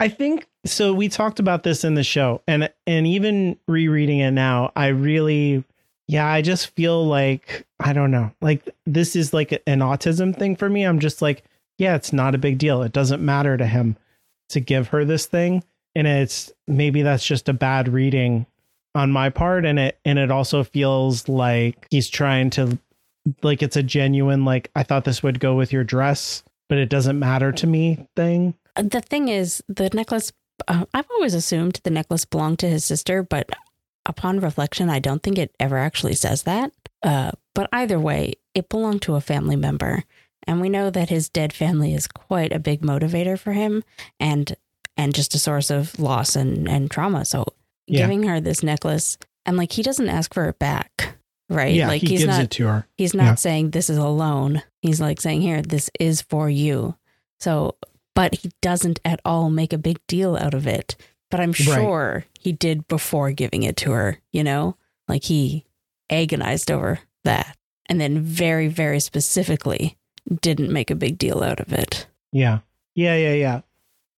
I 0.00 0.08
think 0.08 0.46
so 0.64 0.92
we 0.92 1.08
talked 1.08 1.40
about 1.40 1.62
this 1.62 1.84
in 1.84 1.94
the 1.94 2.04
show 2.04 2.42
and 2.46 2.70
and 2.86 3.06
even 3.06 3.58
rereading 3.66 4.20
it 4.20 4.32
now, 4.32 4.72
I 4.76 4.88
really 4.88 5.64
yeah, 6.06 6.26
I 6.26 6.40
just 6.40 6.74
feel 6.74 7.06
like 7.06 7.66
I 7.80 7.92
don't 7.92 8.10
know. 8.10 8.32
Like 8.40 8.68
this 8.86 9.16
is 9.16 9.34
like 9.34 9.52
an 9.66 9.80
autism 9.80 10.36
thing 10.36 10.56
for 10.56 10.68
me. 10.68 10.84
I'm 10.84 11.00
just 11.00 11.20
like, 11.20 11.44
yeah, 11.78 11.96
it's 11.96 12.12
not 12.12 12.34
a 12.34 12.38
big 12.38 12.58
deal. 12.58 12.82
It 12.82 12.92
doesn't 12.92 13.24
matter 13.24 13.56
to 13.56 13.66
him 13.66 13.96
to 14.50 14.60
give 14.60 14.88
her 14.88 15.04
this 15.04 15.26
thing 15.26 15.62
and 15.94 16.06
it's 16.06 16.52
maybe 16.66 17.02
that's 17.02 17.26
just 17.26 17.48
a 17.48 17.52
bad 17.52 17.88
reading 17.88 18.46
on 18.94 19.10
my 19.10 19.28
part 19.28 19.66
and 19.66 19.78
it 19.78 19.98
and 20.04 20.18
it 20.18 20.30
also 20.30 20.64
feels 20.64 21.28
like 21.28 21.86
he's 21.90 22.08
trying 22.08 22.50
to 22.50 22.78
like 23.42 23.62
it's 23.62 23.76
a 23.76 23.82
genuine 23.82 24.44
like 24.44 24.70
I 24.74 24.82
thought 24.84 25.04
this 25.04 25.22
would 25.22 25.40
go 25.40 25.54
with 25.54 25.72
your 25.72 25.84
dress 25.84 26.42
but 26.68 26.78
it 26.78 26.88
doesn't 26.88 27.18
matter 27.18 27.50
to 27.52 27.66
me 27.66 28.06
thing. 28.14 28.54
The 28.78 29.00
thing 29.00 29.28
is, 29.28 29.62
the 29.68 29.90
necklace. 29.92 30.32
Uh, 30.66 30.84
I've 30.92 31.10
always 31.10 31.34
assumed 31.34 31.80
the 31.84 31.90
necklace 31.90 32.24
belonged 32.24 32.58
to 32.60 32.68
his 32.68 32.84
sister, 32.84 33.22
but 33.22 33.48
upon 34.06 34.40
reflection, 34.40 34.90
I 34.90 34.98
don't 34.98 35.22
think 35.22 35.38
it 35.38 35.54
ever 35.60 35.78
actually 35.78 36.14
says 36.14 36.42
that. 36.44 36.72
Uh, 37.02 37.30
but 37.54 37.68
either 37.72 37.98
way, 37.98 38.34
it 38.54 38.68
belonged 38.68 39.02
to 39.02 39.14
a 39.14 39.20
family 39.20 39.54
member, 39.56 40.02
and 40.46 40.60
we 40.60 40.68
know 40.68 40.90
that 40.90 41.10
his 41.10 41.28
dead 41.28 41.52
family 41.52 41.94
is 41.94 42.08
quite 42.08 42.52
a 42.52 42.58
big 42.58 42.82
motivator 42.82 43.38
for 43.38 43.52
him, 43.52 43.84
and 44.18 44.56
and 44.96 45.14
just 45.14 45.34
a 45.34 45.38
source 45.38 45.70
of 45.70 45.98
loss 46.00 46.34
and 46.34 46.68
and 46.68 46.90
trauma. 46.90 47.24
So 47.24 47.44
Yeah. 47.86 48.00
giving 48.02 48.24
her 48.24 48.40
this 48.40 48.62
necklace, 48.64 49.16
and 49.46 49.56
like 49.56 49.72
he 49.72 49.82
doesn't 49.82 50.08
ask 50.08 50.34
for 50.34 50.48
it 50.48 50.58
back, 50.58 51.16
right? 51.48 51.74
Yeah, 51.74 51.86
like 51.88 52.00
he 52.02 52.08
he's 52.08 52.20
gives 52.20 52.36
not 52.36 52.42
it 52.44 52.50
to 52.52 52.66
her. 52.66 52.86
He's 52.96 53.14
not 53.14 53.24
Yeah. 53.24 53.34
saying 53.36 53.70
this 53.70 53.88
is 53.90 53.96
a 53.98 54.08
loan. 54.08 54.62
He's 54.82 55.00
like 55.00 55.20
saying, 55.20 55.40
here, 55.42 55.62
this 55.62 55.88
is 56.00 56.20
for 56.22 56.50
you. 56.50 56.96
So, 57.40 57.76
but 58.18 58.34
he 58.34 58.50
doesn't 58.60 58.98
at 59.04 59.20
all 59.24 59.48
make 59.48 59.72
a 59.72 59.78
big 59.78 60.04
deal 60.08 60.34
out 60.34 60.52
of 60.52 60.66
it. 60.66 60.96
But 61.30 61.38
I'm 61.38 61.52
sure 61.52 62.24
he 62.40 62.50
did 62.50 62.88
before 62.88 63.30
giving 63.30 63.62
it 63.62 63.76
to 63.76 63.92
her, 63.92 64.18
you 64.32 64.42
know? 64.42 64.74
Like 65.06 65.22
he 65.22 65.64
agonized 66.10 66.68
over 66.68 66.98
that. 67.22 67.56
And 67.86 68.00
then 68.00 68.20
very, 68.20 68.66
very 68.66 68.98
specifically 68.98 69.96
didn't 70.42 70.72
make 70.72 70.90
a 70.90 70.96
big 70.96 71.16
deal 71.16 71.44
out 71.44 71.60
of 71.60 71.72
it. 71.72 72.08
Yeah. 72.32 72.58
Yeah, 72.96 73.14
yeah, 73.14 73.34
yeah. 73.34 73.60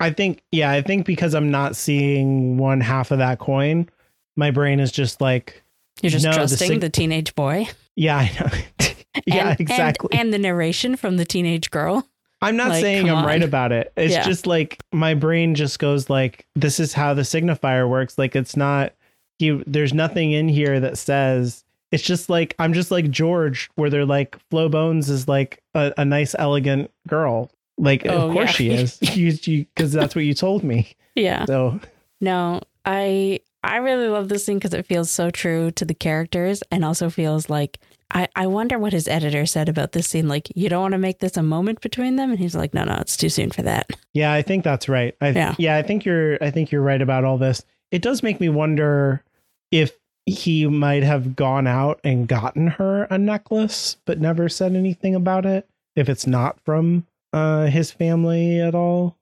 I 0.01 0.09
think 0.12 0.42
yeah, 0.51 0.70
I 0.70 0.80
think 0.80 1.05
because 1.05 1.34
I'm 1.34 1.51
not 1.51 1.76
seeing 1.76 2.57
one 2.57 2.80
half 2.80 3.11
of 3.11 3.18
that 3.18 3.38
coin, 3.38 3.86
my 4.34 4.51
brain 4.51 4.80
is 4.80 4.92
just 4.92 5.20
like, 5.20 5.62
You're 6.01 6.09
just 6.09 6.24
No, 6.24 6.30
the 6.30 6.36
trusting 6.38 6.68
sig- 6.68 6.80
the 6.80 6.88
teenage 6.88 7.34
boy. 7.34 7.68
yeah, 7.96 8.16
I 8.16 8.32
know. 8.40 8.48
yeah, 9.26 9.51
And- 9.51 9.51
and- 9.51 9.61
exactly. 9.61 10.18
And, 10.18 10.32
the 10.32 10.38
narration 10.38 10.96
from 10.96 11.18
the 11.18 11.26
teenage 11.26 11.70
girl. 11.70 12.07
I'm 12.43 12.57
not 12.57 12.70
like, 12.70 12.80
saying 12.80 13.11
I'm 13.11 13.24
right 13.26 13.43
about 13.43 13.72
it. 13.72 13.93
It's 13.97 14.12
Yeah. 14.14 14.24
just 14.24 14.47
like 14.47 14.78
my 14.93 15.14
brain 15.14 15.55
just 15.55 15.78
goes 15.78 16.09
like 16.09 16.47
this 16.55 16.80
is 16.80 16.93
how 16.93 17.12
the 17.14 17.22
signifier 17.22 17.88
works. 17.88 18.16
Like 18.18 18.34
it's 18.34 18.57
not 18.57 18.93
you 19.38 19.62
there's 19.66 19.93
nothing 19.95 20.32
in 20.32 20.49
here 20.49 20.80
that 20.80 20.99
says 20.99 21.64
it's 21.93 22.03
just 22.03 22.30
like 22.30 22.55
I'm 22.59 22.72
just 22.72 22.91
like 22.91 23.11
George 23.11 23.68
where 23.74 23.91
they're 23.91 24.07
like 24.07 24.36
Flo 24.51 24.68
Bones 24.68 25.11
is 25.11 25.28
like 25.28 25.62
a, 25.74 25.93
a 25.99 26.05
nice 26.05 26.34
elegant 26.38 26.91
girl. 27.09 27.51
Like 27.78 28.07
Oh, 28.07 28.28
of 28.28 28.32
course 28.32 28.49
yeah. 28.51 28.53
she 28.53 28.70
is. 28.70 29.16
you 29.47 29.66
cuz 29.76 29.93
that's 29.93 30.14
what 30.14 30.24
you 30.24 30.34
told 30.34 30.62
me. 30.64 30.88
Yeah. 31.14 31.45
So 31.45 31.78
No, 32.20 32.61
I 32.86 33.41
I 33.62 33.76
really 33.76 34.09
love 34.09 34.28
this 34.30 34.47
scene 34.47 34.57
because 34.59 34.72
it 34.72 34.86
feels 34.86 35.11
so 35.11 35.30
true 35.30 35.70
to 35.72 35.84
the 35.84 35.93
characters 35.95 36.62
and 36.70 36.84
also 36.84 37.11
feels 37.11 37.51
like 37.51 37.78
I, 38.11 38.28
I 38.34 38.46
wonder 38.46 38.78
what 38.78 38.92
his 38.92 39.06
editor 39.08 39.46
said 39.46 39.68
about 39.68 39.92
this 39.92 40.08
scene. 40.08 40.28
Like, 40.28 40.50
you 40.56 40.68
don't 40.68 40.82
want 40.82 40.92
to 40.92 40.98
make 40.98 41.20
this 41.20 41.36
a 41.36 41.42
moment 41.42 41.80
between 41.80 42.16
them, 42.16 42.30
and 42.30 42.38
he's 42.38 42.54
like, 42.54 42.74
no, 42.74 42.84
no, 42.84 42.96
it's 42.96 43.16
too 43.16 43.28
soon 43.28 43.50
for 43.50 43.62
that. 43.62 43.90
Yeah, 44.12 44.32
I 44.32 44.42
think 44.42 44.64
that's 44.64 44.88
right. 44.88 45.14
I, 45.20 45.28
Yeah. 45.30 45.54
yeah. 45.58 45.76
I 45.76 45.82
think 45.82 46.04
you're 46.04 46.42
I 46.42 46.50
think 46.50 46.72
you're 46.72 46.82
right 46.82 47.00
about 47.00 47.24
all 47.24 47.38
this. 47.38 47.62
It 47.90 48.02
does 48.02 48.22
make 48.22 48.40
me 48.40 48.48
wonder 48.48 49.22
if 49.70 49.92
he 50.26 50.66
might 50.66 51.02
have 51.02 51.34
gone 51.36 51.66
out 51.66 52.00
and 52.04 52.28
gotten 52.28 52.66
her 52.68 53.04
a 53.04 53.18
necklace, 53.18 53.96
but 54.04 54.20
never 54.20 54.48
said 54.48 54.74
anything 54.74 55.14
about 55.14 55.46
it. 55.46 55.68
If 55.96 56.08
it's 56.08 56.26
not 56.26 56.61
from 56.61 57.06
uh, 57.32 57.66
his 57.66 57.90
family 57.90 58.61
at 58.61 58.74
all, 58.74 59.16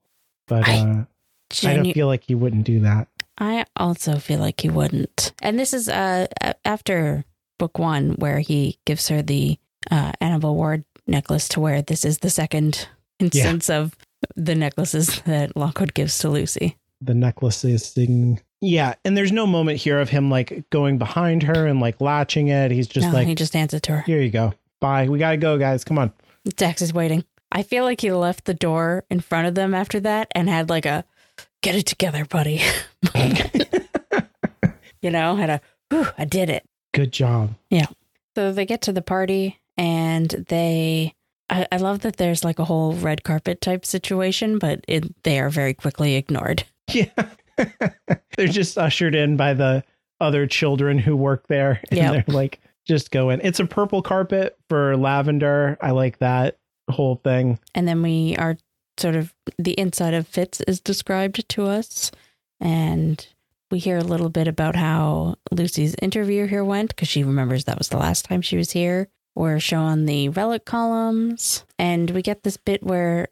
but 0.46 0.66
I 0.68 0.78
uh, 0.80 1.04
I 1.64 1.74
don't 1.74 1.92
feel 1.92 2.06
like 2.06 2.24
he 2.24 2.34
wouldn't 2.34 2.64
do 2.64 2.80
that. 2.80 3.08
I 3.38 3.64
also 3.76 4.16
feel 4.16 4.40
like 4.40 4.60
he 4.60 4.68
wouldn't. 4.68 5.32
And 5.40 5.58
this 5.58 5.72
is 5.72 5.88
uh 5.88 6.26
after 6.64 7.24
book 7.58 7.78
one, 7.78 8.12
where 8.12 8.40
he 8.40 8.78
gives 8.84 9.08
her 9.08 9.22
the 9.22 9.58
uh, 9.90 10.12
Annabelle 10.20 10.54
Ward 10.54 10.84
necklace 11.06 11.48
to 11.50 11.60
wear. 11.60 11.82
This 11.82 12.04
is 12.04 12.18
the 12.18 12.30
second 12.30 12.88
instance 13.18 13.68
of 13.68 13.96
the 14.36 14.54
necklaces 14.54 15.20
that 15.22 15.56
Lockwood 15.56 15.94
gives 15.94 16.18
to 16.18 16.28
Lucy. 16.28 16.76
The 17.00 17.14
necklaces 17.14 17.90
thing. 17.90 18.40
Yeah, 18.60 18.94
and 19.04 19.16
there's 19.16 19.32
no 19.32 19.46
moment 19.46 19.78
here 19.78 20.00
of 20.00 20.08
him 20.08 20.30
like 20.30 20.68
going 20.70 20.98
behind 20.98 21.44
her 21.44 21.66
and 21.66 21.80
like 21.80 22.00
latching 22.00 22.48
it. 22.48 22.70
He's 22.70 22.88
just 22.88 23.06
no, 23.06 23.12
like, 23.12 23.26
he 23.26 23.34
just 23.34 23.52
hands 23.52 23.74
it 23.74 23.82
to 23.84 23.92
her. 23.92 24.02
here 24.02 24.20
you 24.20 24.30
go. 24.30 24.54
Bye. 24.80 25.08
We 25.08 25.18
gotta 25.18 25.36
go, 25.36 25.58
guys. 25.58 25.84
Come 25.84 25.98
on. 25.98 26.12
Dex 26.56 26.82
is 26.82 26.92
waiting. 26.92 27.24
I 27.50 27.62
feel 27.62 27.84
like 27.84 28.00
he 28.00 28.12
left 28.12 28.44
the 28.44 28.54
door 28.54 29.04
in 29.10 29.20
front 29.20 29.48
of 29.48 29.54
them 29.54 29.74
after 29.74 30.00
that 30.00 30.28
and 30.34 30.48
had 30.48 30.68
like 30.68 30.86
a 30.86 31.04
get 31.62 31.76
it 31.76 31.86
together, 31.86 32.24
buddy. 32.24 32.60
you 35.02 35.10
know, 35.10 35.36
had 35.36 35.50
a 35.50 35.60
whew, 35.90 36.06
I 36.16 36.24
did 36.24 36.50
it. 36.50 36.67
Good 36.94 37.12
job. 37.12 37.54
Yeah. 37.70 37.86
So 38.34 38.52
they 38.52 38.66
get 38.66 38.82
to 38.82 38.92
the 38.92 39.02
party 39.02 39.58
and 39.76 40.28
they 40.48 41.14
I, 41.50 41.66
I 41.72 41.76
love 41.78 42.00
that 42.00 42.16
there's 42.16 42.44
like 42.44 42.58
a 42.58 42.64
whole 42.64 42.92
red 42.94 43.24
carpet 43.24 43.60
type 43.60 43.86
situation, 43.86 44.58
but 44.58 44.84
it, 44.86 45.22
they 45.24 45.40
are 45.40 45.50
very 45.50 45.74
quickly 45.74 46.14
ignored. 46.16 46.64
Yeah. 46.90 47.10
they're 48.36 48.46
just 48.46 48.78
ushered 48.78 49.14
in 49.14 49.36
by 49.36 49.52
the 49.52 49.84
other 50.20 50.46
children 50.46 50.98
who 50.98 51.14
work 51.16 51.46
there. 51.48 51.80
And 51.90 51.98
Yep. 51.98 52.12
they're 52.26 52.34
like, 52.34 52.60
just 52.86 53.10
go 53.10 53.28
in. 53.28 53.40
It's 53.42 53.60
a 53.60 53.66
purple 53.66 54.00
carpet 54.00 54.56
for 54.70 54.96
lavender. 54.96 55.76
I 55.82 55.90
like 55.90 56.18
that 56.20 56.56
whole 56.88 57.16
thing. 57.16 57.58
And 57.74 57.86
then 57.86 58.00
we 58.02 58.36
are 58.38 58.56
sort 58.96 59.16
of 59.16 59.34
the 59.58 59.72
inside 59.72 60.14
of 60.14 60.30
Fittes 60.30 60.62
is 60.66 60.80
described 60.80 61.46
to 61.50 61.66
us. 61.66 62.10
And 62.58 63.26
we 63.70 63.78
hear 63.78 63.98
a 63.98 64.04
little 64.04 64.30
bit 64.30 64.48
about 64.48 64.76
how 64.76 65.36
Lucy's 65.50 65.94
interview 66.00 66.46
here 66.46 66.64
went 66.64 66.90
because 66.90 67.08
she 67.08 67.24
remembers 67.24 67.64
that 67.64 67.78
was 67.78 67.88
the 67.88 67.98
last 67.98 68.24
time 68.24 68.42
she 68.42 68.56
was 68.56 68.70
here. 68.70 69.08
We're 69.34 69.60
shown 69.60 70.06
the 70.06 70.30
relic 70.30 70.64
columns. 70.64 71.64
And 71.78 72.10
we 72.10 72.22
get 72.22 72.42
this 72.42 72.56
bit 72.56 72.82
where 72.82 73.28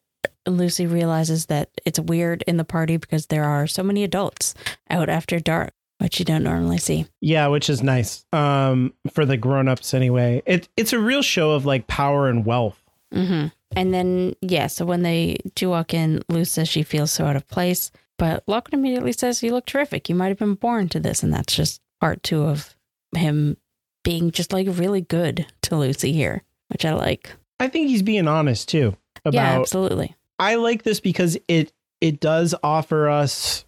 Lucy 0.47 0.87
realizes 0.87 1.47
that 1.47 1.70
it's 1.84 1.99
weird 1.99 2.45
in 2.47 2.57
the 2.59 2.64
party 2.64 2.97
because 2.97 3.26
there 3.26 3.45
are 3.45 3.66
so 3.66 3.82
many 3.82 4.05
adults 4.05 4.55
out 4.91 5.09
after 5.09 5.41
dark, 5.41 5.72
which 5.99 6.18
you 6.18 6.24
don't 6.24 6.45
normally 6.45 6.78
see. 6.78 7.07
Yeah, 7.20 7.49
which 7.49 7.68
is 7.68 7.82
nice. 7.82 8.24
Um, 8.32 8.93
for 9.12 9.24
the 9.24 9.37
grown-ups 9.37 9.95
anyway. 9.95 10.43
It 10.47 10.68
it's 10.76 10.93
a 10.93 10.99
real 10.99 11.22
show 11.22 11.53
of 11.53 11.64
like 11.64 11.87
power 11.87 12.28
and 12.28 12.45
wealth. 12.45 12.80
hmm 13.12 13.47
And 13.74 13.93
then, 13.93 14.34
yeah, 14.43 14.68
so 14.68 14.84
when 14.84 15.03
they 15.03 15.39
do 15.55 15.70
walk 15.70 15.93
in, 15.95 16.22
Lucy 16.28 16.51
says 16.51 16.68
she 16.68 16.82
feels 16.82 17.11
so 17.11 17.24
out 17.24 17.37
of 17.37 17.49
place. 17.49 17.91
But 18.18 18.44
Lockwood 18.46 18.74
immediately 18.74 19.12
says, 19.12 19.42
You 19.42 19.52
look 19.52 19.66
terrific. 19.66 20.08
You 20.08 20.14
might 20.14 20.28
have 20.28 20.38
been 20.38 20.54
born 20.54 20.88
to 20.90 21.00
this. 21.00 21.22
And 21.22 21.32
that's 21.32 21.54
just 21.54 21.80
part 22.00 22.22
two 22.22 22.44
of 22.44 22.74
him 23.14 23.56
being 24.04 24.30
just 24.30 24.52
like 24.52 24.66
really 24.70 25.00
good 25.00 25.46
to 25.62 25.76
Lucy 25.76 26.12
here, 26.12 26.42
which 26.68 26.84
I 26.84 26.94
like. 26.94 27.32
I 27.58 27.68
think 27.68 27.88
he's 27.88 28.02
being 28.02 28.28
honest 28.28 28.68
too 28.68 28.96
about 29.24 29.34
yeah, 29.34 29.58
absolutely. 29.58 30.14
I 30.38 30.56
like 30.56 30.82
this 30.82 31.00
because 31.00 31.38
it 31.48 31.72
it 32.00 32.20
does 32.20 32.54
offer 32.62 33.08
us 33.08 33.64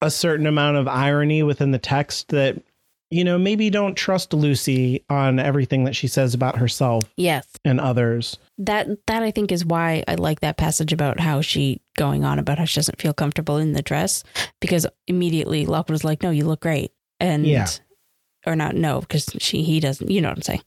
a 0.00 0.10
certain 0.10 0.46
amount 0.46 0.76
of 0.76 0.88
irony 0.88 1.42
within 1.42 1.70
the 1.70 1.78
text 1.78 2.28
that 2.28 2.62
you 3.10 3.24
know 3.24 3.38
maybe 3.38 3.70
don't 3.70 3.94
trust 3.96 4.32
Lucy 4.32 5.04
on 5.08 5.38
everything 5.38 5.84
that 5.84 5.96
she 5.96 6.06
says 6.06 6.34
about 6.34 6.56
herself 6.58 7.02
Yes. 7.16 7.46
and 7.64 7.80
others. 7.80 8.38
That 8.58 8.88
that 9.06 9.22
I 9.22 9.30
think 9.30 9.52
is 9.52 9.64
why 9.64 10.04
I 10.08 10.14
like 10.16 10.40
that 10.40 10.56
passage 10.56 10.92
about 10.92 11.20
how 11.20 11.40
she 11.40 11.80
going 11.96 12.24
on 12.24 12.38
about 12.38 12.58
how 12.58 12.64
she 12.64 12.76
doesn't 12.76 13.00
feel 13.00 13.12
comfortable 13.14 13.56
in 13.56 13.72
the 13.72 13.82
dress 13.82 14.24
because 14.60 14.86
immediately 15.06 15.64
Lockwood 15.66 15.94
was 15.94 16.04
like, 16.04 16.22
"No, 16.22 16.30
you 16.30 16.44
look 16.44 16.60
great," 16.60 16.92
and 17.20 17.46
Yeah. 17.46 17.66
or 18.46 18.56
not 18.56 18.74
no 18.74 19.00
because 19.00 19.26
she 19.38 19.62
he 19.62 19.80
doesn't. 19.80 20.10
You 20.10 20.20
know 20.20 20.28
what 20.28 20.38
I'm 20.38 20.42
saying? 20.42 20.62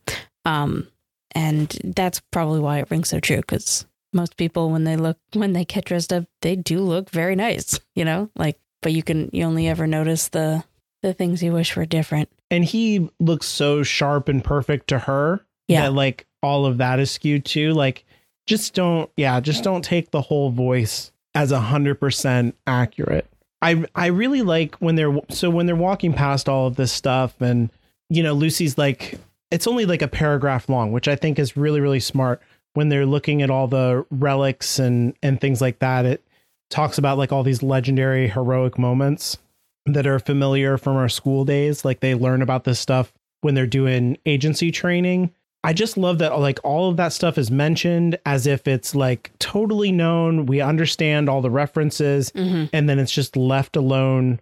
Um, 0.46 0.88
and 1.36 1.70
that's 1.96 2.22
probably 2.32 2.60
why 2.60 2.80
it 2.80 2.90
rings 2.92 3.10
so 3.10 3.20
true 3.20 3.38
because 3.38 3.86
most 4.14 4.36
people 4.38 4.70
when 4.70 4.84
they 4.84 4.96
look 4.98 5.18
when 5.34 5.54
they 5.54 5.66
get 5.66 5.86
dressed 5.86 6.12
up, 6.12 6.26
they 6.42 6.56
do 6.56 6.80
look 6.80 7.10
very 7.10 7.36
nice. 7.36 7.80
You 7.96 8.06
know, 8.06 8.30
like 8.36 8.58
but 8.82 8.94
you 8.94 9.04
can 9.04 9.30
you 9.32 9.44
only 9.46 9.68
ever 9.68 9.86
notice 9.88 10.30
the 10.30 10.64
the 11.02 11.14
things 11.14 11.42
you 11.42 11.52
wish 11.54 11.76
were 11.76 11.86
different. 11.86 12.30
And 12.50 12.64
he 12.66 13.10
looks 13.20 13.48
so 13.48 13.84
sharp 13.84 14.28
and 14.30 14.44
perfect 14.44 14.88
to 14.88 15.00
her 15.00 15.44
Yeah. 15.68 15.84
that 15.84 15.94
like 15.94 16.26
all 16.44 16.66
of 16.66 16.78
that 16.80 17.00
is 17.00 17.12
skewed 17.12 17.46
too. 17.46 17.74
Like 17.74 18.06
just 18.48 18.74
don't 18.74 19.10
yeah, 19.18 19.40
just 19.40 19.64
don't 19.64 19.84
take 19.84 20.12
the 20.12 20.22
whole 20.22 20.50
voice 20.52 21.12
as 21.36 21.52
a 21.52 21.60
hundred 21.60 22.00
percent 22.00 22.56
accurate. 22.68 23.28
I 23.62 23.86
I 23.96 24.08
really 24.08 24.42
like 24.42 24.76
when 24.76 24.96
they're 24.96 25.16
so 25.30 25.50
when 25.50 25.66
they're 25.66 25.76
walking 25.76 26.14
past 26.14 26.50
all 26.50 26.68
of 26.68 26.76
this 26.76 26.92
stuff 26.92 27.40
and 27.42 27.70
you 28.10 28.24
know 28.24 28.34
Lucy's 28.34 28.78
like 28.78 29.20
it's 29.52 29.68
only 29.68 29.86
like 29.86 30.02
a 30.02 30.08
paragraph 30.08 30.68
long, 30.70 30.92
which 30.92 31.08
I 31.08 31.16
think 31.16 31.38
is 31.40 31.56
really 31.56 31.80
really 31.80 32.00
smart 32.00 32.42
when 32.74 32.90
they're 32.90 33.06
looking 33.06 33.42
at 33.42 33.50
all 33.52 33.68
the 33.68 34.06
relics 34.10 34.80
and 34.80 35.16
and 35.22 35.40
things 35.40 35.62
like 35.62 35.80
that. 35.80 36.06
It 36.06 36.24
talks 36.70 36.98
about 36.98 37.18
like 37.18 37.32
all 37.32 37.44
these 37.44 37.62
legendary 37.64 38.28
heroic 38.28 38.78
moments 38.80 39.38
that 39.86 40.06
are 40.08 40.20
familiar 40.20 40.78
from 40.78 40.96
our 40.98 41.10
school 41.10 41.46
days. 41.46 41.84
Like 41.86 42.00
they 42.00 42.16
learn 42.16 42.42
about 42.42 42.64
this 42.64 42.80
stuff 42.80 43.14
when 43.42 43.56
they're 43.56 43.66
doing 43.68 44.18
agency 44.26 44.72
training. 44.72 45.32
I 45.64 45.74
just 45.74 45.96
love 45.98 46.18
that 46.20 46.40
like 46.40 46.60
all 46.64 46.90
of 46.90 46.98
that 46.98 47.14
stuff 47.14 47.38
is 47.38 47.52
mentioned 47.52 48.18
as 48.26 48.48
if 48.48 48.68
it's 48.68 48.96
like 48.96 49.32
totally 49.40 49.92
known. 49.92 50.46
We 50.48 50.60
understand 50.62 51.30
all 51.30 51.42
the 51.42 51.52
references 51.52 52.32
Mm-hmm. 52.32 52.66
and 52.74 52.90
then 52.90 52.98
it's 53.00 53.12
just 53.12 53.36
left 53.38 53.76
alone 53.76 54.40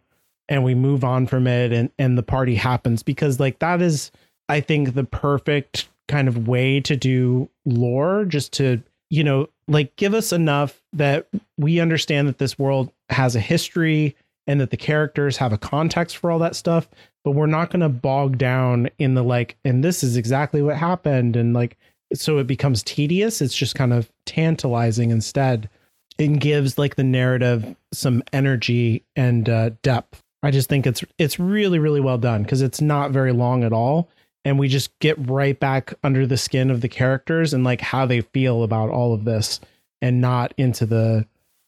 and 0.47 0.63
we 0.63 0.75
move 0.75 1.03
on 1.03 1.27
from 1.27 1.45
it 1.45 1.71
and 1.71 1.91
and 1.99 2.17
the 2.17 2.23
party 2.23 2.55
happens 2.55 3.03
because 3.03 3.39
like 3.39 3.59
that 3.59 3.81
is 3.81 4.11
I 4.47 4.61
think 4.61 4.93
the 4.95 5.03
perfect 5.03 5.89
kind 6.07 6.27
of 6.27 6.47
way 6.47 6.79
to 6.81 6.95
do 6.95 7.49
lore 7.65 8.25
just 8.25 8.53
to 8.53 8.81
you 9.09 9.23
know 9.23 9.47
like 9.67 9.95
give 9.97 10.13
us 10.13 10.31
enough 10.33 10.81
that 10.93 11.27
we 11.57 11.79
understand 11.79 12.27
that 12.29 12.37
this 12.39 12.57
world 12.57 12.91
has 13.09 13.35
a 13.35 13.39
history 13.41 14.15
and 14.49 14.59
that 14.59 14.69
the 14.69 14.77
characters 14.77 15.37
have 15.37 15.53
a 15.53 15.57
context 15.57 16.17
for 16.17 16.29
all 16.29 16.39
that 16.39 16.57
stuff 16.57 16.89
but 17.23 17.31
we're 17.31 17.45
not 17.45 17.69
going 17.69 17.79
to 17.79 17.89
bog 17.89 18.37
down 18.37 18.89
in 18.97 19.13
the 19.13 19.23
like 19.23 19.55
and 19.63 19.83
this 19.83 20.03
is 20.03 20.17
exactly 20.17 20.61
what 20.61 20.75
happened 20.75 21.37
and 21.37 21.53
like 21.53 21.77
so 22.13 22.37
it 22.37 22.47
becomes 22.47 22.83
tedious. 22.83 23.41
It's 23.41 23.55
just 23.55 23.75
kind 23.75 23.93
of 23.93 24.11
tantalizing 24.25 25.11
instead 25.11 25.69
and 26.17 26.39
gives 26.39 26.77
like 26.77 26.95
the 26.95 27.03
narrative 27.03 27.75
some 27.93 28.23
energy 28.33 29.03
and 29.15 29.47
uh, 29.47 29.71
depth. 29.83 30.23
I 30.41 30.51
just 30.51 30.69
think 30.69 30.87
it's 30.87 31.03
it's 31.17 31.39
really 31.39 31.79
really 31.79 31.99
well 31.99 32.17
done 32.17 32.43
because 32.43 32.61
it's 32.61 32.81
not 32.81 33.11
very 33.11 33.33
long 33.33 33.63
at 33.63 33.73
all 33.73 34.09
and 34.45 34.57
we 34.57 34.69
just 34.69 34.97
get 34.99 35.17
right 35.29 35.59
back 35.59 35.93
under 36.01 36.25
the 36.25 36.37
skin 36.37 36.71
of 36.71 36.79
the 36.79 36.87
characters 36.87 37.53
and 37.53 37.65
like 37.65 37.81
how 37.81 38.05
they 38.05 38.21
feel 38.21 38.63
about 38.63 38.89
all 38.89 39.13
of 39.13 39.25
this 39.25 39.59
and 40.01 40.21
not 40.21 40.53
into 40.57 40.85
the 40.85 41.25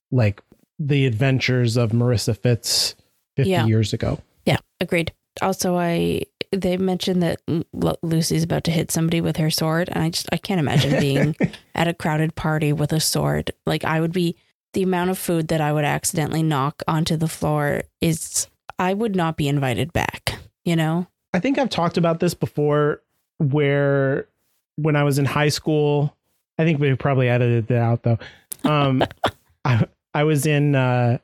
like 0.10 0.42
the 0.88 1.06
adventures 1.06 1.78
of 1.78 1.92
marissa 1.92 2.38
Fittes 2.38 2.96
50 3.36 3.50
Yeah. 3.50 3.66
years 3.66 3.94
ago 3.94 4.20
Yeah, 4.46 4.58
agreed. 4.80 5.14
Also, 5.42 5.78
I 5.78 6.24
they 6.52 6.76
mentioned 6.76 7.24
that 7.24 7.40
Lu- 7.48 7.96
Lucy's 8.02 8.44
about 8.44 8.66
to 8.66 8.72
hit 8.72 8.92
somebody 8.92 9.22
with 9.22 9.38
her 9.38 9.50
sword, 9.50 9.88
and 9.90 10.04
I 10.04 10.10
just 10.10 10.28
I 10.34 10.38
can't 10.38 10.60
imagine 10.60 11.00
being 11.00 11.36
at 11.76 11.88
a 11.88 11.94
crowded 11.94 12.36
party 12.36 12.74
with 12.74 12.92
a 12.92 13.00
sword. 13.00 13.52
Like 13.66 13.86
I 13.86 14.02
would 14.02 14.12
be 14.12 14.36
the 14.74 14.84
amount 14.84 15.10
of 15.12 15.18
food 15.18 15.48
that 15.50 15.62
I 15.62 15.72
would 15.72 15.86
accidentally 15.86 16.44
knock 16.44 16.82
onto 16.88 17.16
the 17.16 17.28
floor 17.30 17.84
is 18.02 18.48
I 18.80 18.94
would 18.94 19.16
not 19.16 19.38
be 19.38 19.48
invited 19.48 19.94
back. 19.94 20.34
You 20.66 20.76
know? 20.76 21.08
I 21.34 21.40
think 21.40 21.58
I've 21.58 21.70
talked 21.70 21.98
about 21.98 22.20
this 22.20 22.34
before 22.34 23.02
where 23.38 24.28
when 24.78 24.96
I 24.96 25.04
was 25.04 25.20
in 25.20 25.26
high 25.26 25.50
school, 25.50 26.16
I 26.58 26.66
think 26.66 26.80
we 26.80 26.94
probably 26.96 27.30
edited 27.30 27.68
that 27.68 27.82
out 27.82 28.04
though. 28.04 28.20
Um 28.64 29.04
I 29.66 29.86
I 30.14 30.24
was 30.24 30.46
in 30.46 30.76
uh 30.76 31.18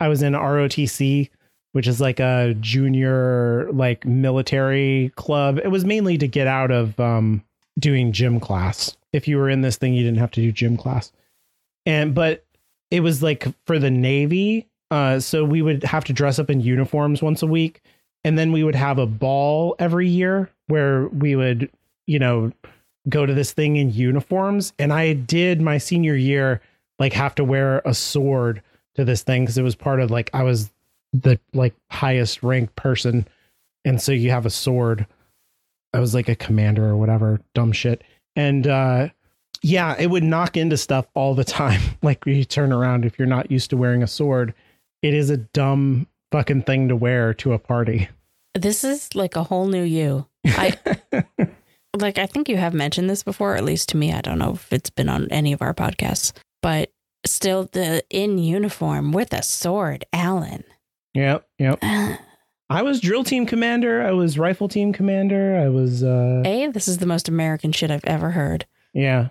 I 0.00 0.08
was 0.08 0.22
in 0.22 0.32
ROTC, 0.32 1.30
which 1.72 1.86
is 1.86 2.00
like 2.00 2.20
a 2.20 2.54
junior 2.60 3.70
like 3.72 4.04
military 4.04 5.12
club. 5.16 5.58
It 5.58 5.68
was 5.68 5.84
mainly 5.84 6.18
to 6.18 6.28
get 6.28 6.46
out 6.46 6.70
of 6.70 6.98
um 6.98 7.42
doing 7.78 8.12
gym 8.12 8.40
class. 8.40 8.96
If 9.12 9.28
you 9.28 9.36
were 9.36 9.50
in 9.50 9.60
this 9.60 9.76
thing, 9.76 9.94
you 9.94 10.02
didn't 10.02 10.18
have 10.18 10.30
to 10.32 10.40
do 10.40 10.52
gym 10.52 10.76
class. 10.76 11.12
And 11.86 12.14
but 12.14 12.44
it 12.90 13.00
was 13.00 13.22
like 13.22 13.46
for 13.66 13.78
the 13.78 13.90
Navy. 13.90 14.68
Uh 14.90 15.20
so 15.20 15.44
we 15.44 15.62
would 15.62 15.84
have 15.84 16.04
to 16.04 16.12
dress 16.12 16.38
up 16.38 16.50
in 16.50 16.60
uniforms 16.60 17.22
once 17.22 17.42
a 17.42 17.46
week 17.46 17.82
and 18.24 18.38
then 18.38 18.52
we 18.52 18.64
would 18.64 18.74
have 18.74 18.98
a 18.98 19.06
ball 19.06 19.74
every 19.78 20.08
year 20.08 20.50
where 20.68 21.08
we 21.08 21.36
would 21.36 21.70
you 22.06 22.18
know 22.18 22.52
go 23.08 23.26
to 23.26 23.34
this 23.34 23.52
thing 23.52 23.76
in 23.76 23.92
uniforms 23.92 24.72
and 24.78 24.92
i 24.92 25.12
did 25.12 25.60
my 25.60 25.78
senior 25.78 26.14
year 26.14 26.60
like 26.98 27.12
have 27.12 27.34
to 27.34 27.44
wear 27.44 27.82
a 27.84 27.94
sword 27.94 28.62
to 28.94 29.04
this 29.04 29.22
thing 29.22 29.42
because 29.42 29.58
it 29.58 29.62
was 29.62 29.74
part 29.74 30.00
of 30.00 30.10
like 30.10 30.30
i 30.32 30.42
was 30.42 30.70
the 31.12 31.38
like 31.52 31.74
highest 31.90 32.42
ranked 32.42 32.74
person 32.76 33.26
and 33.84 34.00
so 34.00 34.12
you 34.12 34.30
have 34.30 34.46
a 34.46 34.50
sword. 34.50 35.06
I 35.92 36.00
was 36.00 36.14
like 36.14 36.28
a 36.28 36.34
commander 36.34 36.86
or 36.86 36.96
whatever, 36.96 37.40
dumb 37.54 37.72
shit. 37.72 38.02
And 38.36 38.66
uh, 38.66 39.08
yeah, 39.62 39.94
it 39.98 40.06
would 40.06 40.24
knock 40.24 40.56
into 40.56 40.76
stuff 40.76 41.06
all 41.14 41.34
the 41.34 41.44
time. 41.62 41.80
like 42.02 42.24
you 42.26 42.44
turn 42.44 42.72
around 42.72 43.04
if 43.04 43.18
you're 43.18 43.26
not 43.26 43.50
used 43.50 43.70
to 43.70 43.76
wearing 43.76 44.02
a 44.02 44.06
sword, 44.06 44.54
it 45.02 45.14
is 45.14 45.30
a 45.30 45.36
dumb 45.36 46.06
fucking 46.30 46.62
thing 46.62 46.88
to 46.88 46.96
wear 46.96 47.34
to 47.34 47.52
a 47.52 47.58
party. 47.58 48.08
This 48.54 48.84
is 48.84 49.14
like 49.14 49.36
a 49.36 49.42
whole 49.42 49.66
new 49.66 49.82
you. 49.82 50.26
I 50.46 50.76
like 51.96 52.18
I 52.18 52.26
think 52.26 52.48
you 52.48 52.56
have 52.56 52.74
mentioned 52.74 53.08
this 53.08 53.22
before, 53.22 53.56
at 53.56 53.64
least 53.64 53.88
to 53.90 53.96
me. 53.96 54.12
I 54.12 54.20
don't 54.20 54.38
know 54.38 54.52
if 54.52 54.72
it's 54.72 54.90
been 54.90 55.08
on 55.08 55.28
any 55.30 55.52
of 55.52 55.62
our 55.62 55.74
podcasts, 55.74 56.32
but 56.62 56.90
still 57.26 57.68
the 57.72 58.02
in 58.10 58.38
uniform 58.38 59.12
with 59.12 59.32
a 59.32 59.42
sword, 59.42 60.04
Alan. 60.12 60.64
Yep, 61.14 61.46
yep. 61.58 61.78
I 62.70 62.80
was 62.82 63.00
drill 63.00 63.22
team 63.24 63.44
commander. 63.44 64.02
I 64.02 64.12
was 64.12 64.38
rifle 64.38 64.66
team 64.68 64.92
commander. 64.94 65.58
I 65.58 65.68
was 65.68 66.02
uh 66.02 66.42
A, 66.46 66.68
this 66.68 66.88
is 66.88 66.98
the 66.98 67.06
most 67.06 67.28
American 67.28 67.72
shit 67.72 67.90
I've 67.90 68.04
ever 68.04 68.30
heard. 68.30 68.64
yeah. 68.94 69.28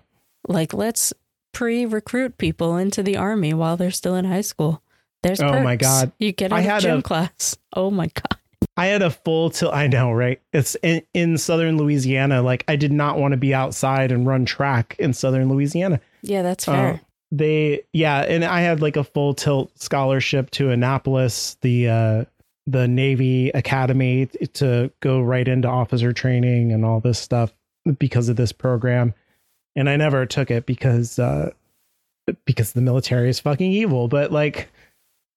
Like 0.48 0.74
let's 0.74 1.14
pre-recruit 1.54 2.38
people 2.38 2.78
into 2.78 3.04
the 3.04 3.18
army 3.18 3.54
while 3.54 3.78
they're 3.78 3.92
still 3.92 4.16
in 4.16 4.26
high 4.26 4.42
school. 4.42 4.82
There's 5.24 5.40
Oh 5.42 5.62
my. 5.62 5.76
God. 5.76 6.12
You 6.18 6.32
get 6.32 6.52
out 6.52 6.60
I 6.60 6.62
of 6.78 6.82
gym 6.82 7.00
a- 7.00 7.02
class. 7.02 7.58
Oh 7.76 7.90
my 7.92 8.08
god. 8.08 8.38
I 8.78 8.88
had 8.88 9.02
a 9.02 9.10
full 9.12 9.50
till 9.50 9.72
I 9.72 9.88
know, 9.88 10.12
right? 10.12 10.42
It's 10.54 10.76
in, 10.82 11.02
in 11.14 11.38
southern 11.38 11.78
Louisiana. 11.78 12.42
Like 12.42 12.64
I 12.68 12.76
did 12.76 12.92
not 12.92 13.18
want 13.20 13.34
to 13.34 13.38
be 13.38 13.54
outside 13.54 14.12
and 14.12 14.26
run 14.26 14.46
track 14.46 14.96
in 15.00 15.14
southern 15.14 15.50
Louisiana. 15.50 16.00
Yeah, 16.22 16.42
that's 16.42 16.68
Uh, 16.68 16.72
fair. 16.74 17.02
They 17.32 17.84
yeah, 17.94 18.20
and 18.22 18.44
I 18.44 18.62
had 18.62 18.82
like 18.82 18.98
a 18.98 19.04
full 19.04 19.34
tilt 19.34 19.72
scholarship 19.80 20.52
to 20.52 20.70
Annapolis, 20.70 21.58
the 21.62 21.88
uh 21.88 22.26
the 22.68 22.88
Navy 22.88 23.50
Academy 23.50 24.28
to 24.54 24.92
go 25.00 25.22
right 25.22 25.48
into 25.48 25.68
officer 25.68 26.14
training 26.14 26.72
and 26.72 26.86
all 26.86 27.00
this 27.00 27.20
stuff 27.20 27.52
because 27.98 28.30
of 28.30 28.36
this 28.36 28.52
program. 28.52 29.14
And 29.76 29.90
I 29.90 29.96
never 29.96 30.26
took 30.26 30.52
it 30.52 30.66
because 30.66 31.18
uh 31.20 31.52
because 32.46 32.74
the 32.74 32.82
military 32.82 33.30
is 33.30 33.40
fucking 33.40 33.72
evil, 33.72 34.08
but 34.08 34.32
like 34.32 34.70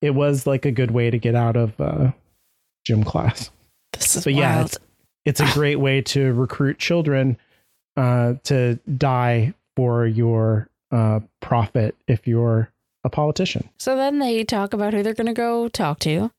it 0.03 0.11
was 0.11 0.47
like 0.47 0.67
a 0.67 0.73
good 0.73 0.91
way 0.91 1.11
to 1.11 1.19
get 1.19 1.35
out 1.35 1.57
of 1.57 1.81
uh 1.81 2.11
gym 2.85 3.05
class. 3.05 3.51
this 3.93 4.17
is 4.17 4.25
but 4.25 4.35
yeah, 4.35 4.63
it's, 4.63 4.79
it's 5.25 5.41
a 5.41 5.51
great 5.53 5.81
way 5.81 6.03
to 6.03 6.33
recruit 6.35 6.79
children 6.79 7.39
uh, 7.97 8.35
to 8.45 8.79
die 8.97 9.55
for 9.77 10.07
your 10.07 10.69
uh, 10.95 11.21
profit 11.41 11.97
if 12.07 12.27
you're 12.27 12.71
a 13.05 13.11
politician. 13.11 13.69
So 13.79 13.97
then 13.97 14.19
they 14.19 14.45
talk 14.45 14.73
about 14.73 14.95
who 14.95 15.03
they're 15.03 15.13
going 15.15 15.27
to 15.27 15.33
go 15.35 15.69
talk 15.69 15.99
to. 16.01 16.31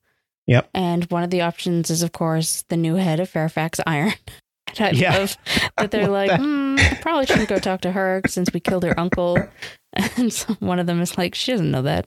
Yep. 0.47 0.70
And 0.74 1.03
one 1.12 1.24
of 1.24 1.30
the 1.30 1.41
options 1.41 1.89
is, 1.89 2.01
of 2.03 2.12
course, 2.12 2.64
the 2.70 2.78
new 2.78 2.95
head 2.95 3.20
of 3.20 3.30
Fairfax 3.30 3.80
Iron. 3.86 4.14
I 4.80 4.91
Yeah. 4.91 5.18
love 5.18 5.38
that 5.78 5.91
they're 5.91 6.08
like, 6.22 6.30
that. 6.32 6.39
hmm, 6.39 6.76
probably 7.01 7.26
shouldn't 7.26 7.49
go 7.49 7.60
talk 7.60 7.82
to 7.82 7.91
her 7.91 8.22
since 8.28 8.51
we 8.53 8.60
killed 8.60 8.84
her 8.84 8.99
uncle. 8.99 9.38
And 10.18 10.34
so 10.34 10.53
one 10.56 10.78
of 10.78 10.88
them 10.88 10.99
is 10.99 11.18
like, 11.18 11.36
she 11.36 11.53
doesn't 11.53 11.72
know 11.72 11.84
that. 11.84 12.06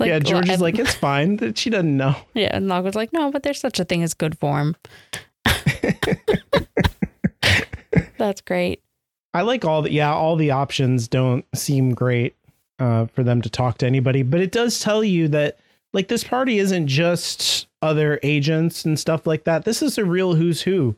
Like, 0.00 0.08
yeah, 0.08 0.18
George 0.18 0.46
well, 0.48 0.54
is 0.56 0.60
like, 0.60 0.80
it's 0.80 0.94
fine. 0.96 1.36
that 1.36 1.56
She 1.56 1.70
doesn't 1.70 1.96
know. 1.96 2.16
yeah. 2.34 2.48
And 2.52 2.66
Locke 2.66 2.82
was 2.82 2.96
like, 2.96 3.12
no, 3.12 3.30
but 3.30 3.44
there's 3.44 3.60
such 3.60 3.78
a 3.78 3.84
thing 3.84 4.02
as 4.02 4.14
good 4.14 4.36
form. 4.38 4.74
That's 8.18 8.40
great. 8.40 8.82
I 9.32 9.42
like 9.42 9.64
all 9.64 9.82
the 9.82 9.92
yeah, 9.92 10.12
all 10.12 10.36
the 10.36 10.50
options 10.50 11.08
don't 11.08 11.44
seem 11.54 11.94
great 11.94 12.34
uh, 12.78 13.06
for 13.06 13.22
them 13.22 13.42
to 13.42 13.50
talk 13.50 13.78
to 13.78 13.86
anybody, 13.86 14.22
but 14.22 14.40
it 14.40 14.52
does 14.52 14.80
tell 14.80 15.04
you 15.04 15.28
that 15.28 15.58
like 15.92 16.08
this 16.08 16.24
party 16.24 16.58
isn't 16.58 16.86
just 16.86 17.66
other 17.82 18.18
agents 18.22 18.84
and 18.84 18.98
stuff 18.98 19.26
like 19.26 19.44
that. 19.44 19.64
This 19.64 19.82
is 19.82 19.98
a 19.98 20.04
real 20.04 20.34
who's 20.34 20.62
who 20.62 20.96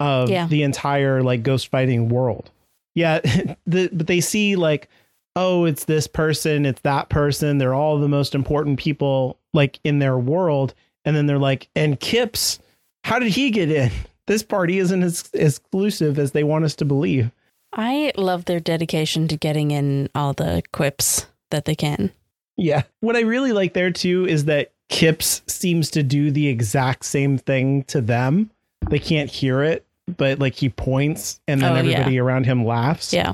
of 0.00 0.30
Yeah. 0.30 0.46
the 0.46 0.62
entire 0.62 1.22
like 1.22 1.42
ghost 1.42 1.68
fighting 1.68 2.08
world. 2.08 2.50
Yeah, 2.94 3.20
the, 3.66 3.88
but 3.92 4.06
they 4.06 4.20
see 4.20 4.56
like 4.56 4.88
oh, 5.34 5.64
it's 5.64 5.84
this 5.86 6.06
person, 6.06 6.66
it's 6.66 6.82
that 6.82 7.08
person. 7.08 7.56
They're 7.56 7.72
all 7.74 7.98
the 7.98 8.06
most 8.08 8.34
important 8.34 8.78
people 8.78 9.38
like 9.54 9.80
in 9.82 9.98
their 9.98 10.18
world, 10.18 10.74
and 11.06 11.16
then 11.16 11.26
they're 11.26 11.38
like, 11.38 11.68
and 11.74 11.98
Kipps, 11.98 12.58
how 13.04 13.18
did 13.18 13.28
he 13.32 13.50
get 13.50 13.70
in? 13.70 13.90
This 14.28 14.44
party 14.44 14.78
isn't 14.78 15.02
as 15.02 15.28
exclusive 15.32 16.16
as 16.16 16.30
they 16.30 16.44
want 16.44 16.64
us 16.64 16.76
to 16.76 16.84
believe. 16.84 17.32
I 17.72 18.12
love 18.16 18.44
their 18.44 18.60
dedication 18.60 19.28
to 19.28 19.36
getting 19.36 19.70
in 19.70 20.08
all 20.14 20.32
the 20.32 20.62
quips 20.72 21.26
that 21.50 21.64
they 21.64 21.74
can. 21.74 22.12
Yeah. 22.56 22.82
What 23.00 23.16
I 23.16 23.20
really 23.20 23.52
like 23.52 23.72
there 23.74 23.90
too 23.90 24.26
is 24.26 24.44
that 24.46 24.72
Kipps 24.88 25.42
seems 25.46 25.90
to 25.92 26.02
do 26.02 26.30
the 26.30 26.48
exact 26.48 27.04
same 27.06 27.38
thing 27.38 27.84
to 27.84 28.00
them. 28.02 28.50
They 28.90 28.98
can't 28.98 29.30
hear 29.30 29.62
it, 29.62 29.86
but 30.18 30.38
like 30.38 30.54
he 30.54 30.68
points 30.68 31.40
and 31.48 31.62
then 31.62 31.72
Oh, 31.72 31.74
yeah. 31.76 31.92
everybody 31.92 32.18
around 32.18 32.44
him 32.44 32.64
laughs. 32.66 33.12
Yeah. 33.12 33.32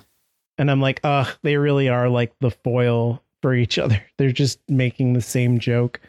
And 0.57 0.71
I'm 0.71 0.81
like, 0.81 1.01
ugh, 1.05 1.29
they 1.43 1.57
really 1.57 1.89
are 1.89 2.09
like 2.09 2.33
the 2.41 2.51
foil 2.51 3.23
for 3.43 3.55
each 3.55 3.79
other. 3.79 4.01
They're 4.19 4.31
just 4.33 4.61
making 4.69 5.15
the 5.15 5.21
same 5.21 5.59
joke. 5.59 6.01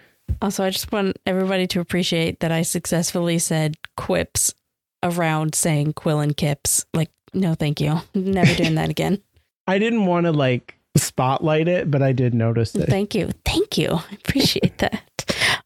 Also, 0.42 0.64
I 0.64 0.70
just 0.70 0.92
want 0.92 1.18
everybody 1.26 1.66
to 1.68 1.80
appreciate 1.80 2.40
that 2.42 2.52
I 2.52 2.62
successfully 2.62 3.40
said 3.40 3.76
quips 3.98 4.54
around 5.02 5.56
saying 5.56 5.94
Quill 5.94 6.20
and 6.20 6.36
Kipps. 6.38 6.86
Like, 6.94 7.10
no, 7.34 7.56
thank 7.56 7.80
you. 7.82 8.00
Never 8.14 8.54
doing 8.56 8.76
that 8.76 8.90
again. 8.90 9.22
I 9.68 9.78
didn't 9.80 10.06
want 10.06 10.26
to 10.26 10.32
like 10.32 10.76
spotlight 10.98 11.68
it, 11.68 11.90
but 11.92 12.02
I 12.02 12.12
did 12.12 12.34
notice 12.34 12.74
it. 12.76 12.90
Thank 12.90 13.14
you. 13.16 13.30
Thank 13.46 13.78
you. 13.78 13.90
I 13.94 14.14
appreciate 14.14 14.78
that. 14.80 15.04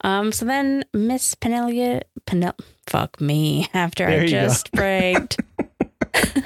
Um, 0.02 0.32
so 0.34 0.46
then 0.46 0.84
Miss 0.94 1.34
Penelope, 1.36 2.02
Penel, 2.28 2.54
fuck 2.88 3.22
me, 3.22 3.70
after 3.74 4.06
There 4.06 4.20
I 4.20 4.24
you 4.24 4.30
go. 4.32 4.42
just 4.48 4.72
bragged, 4.74 5.38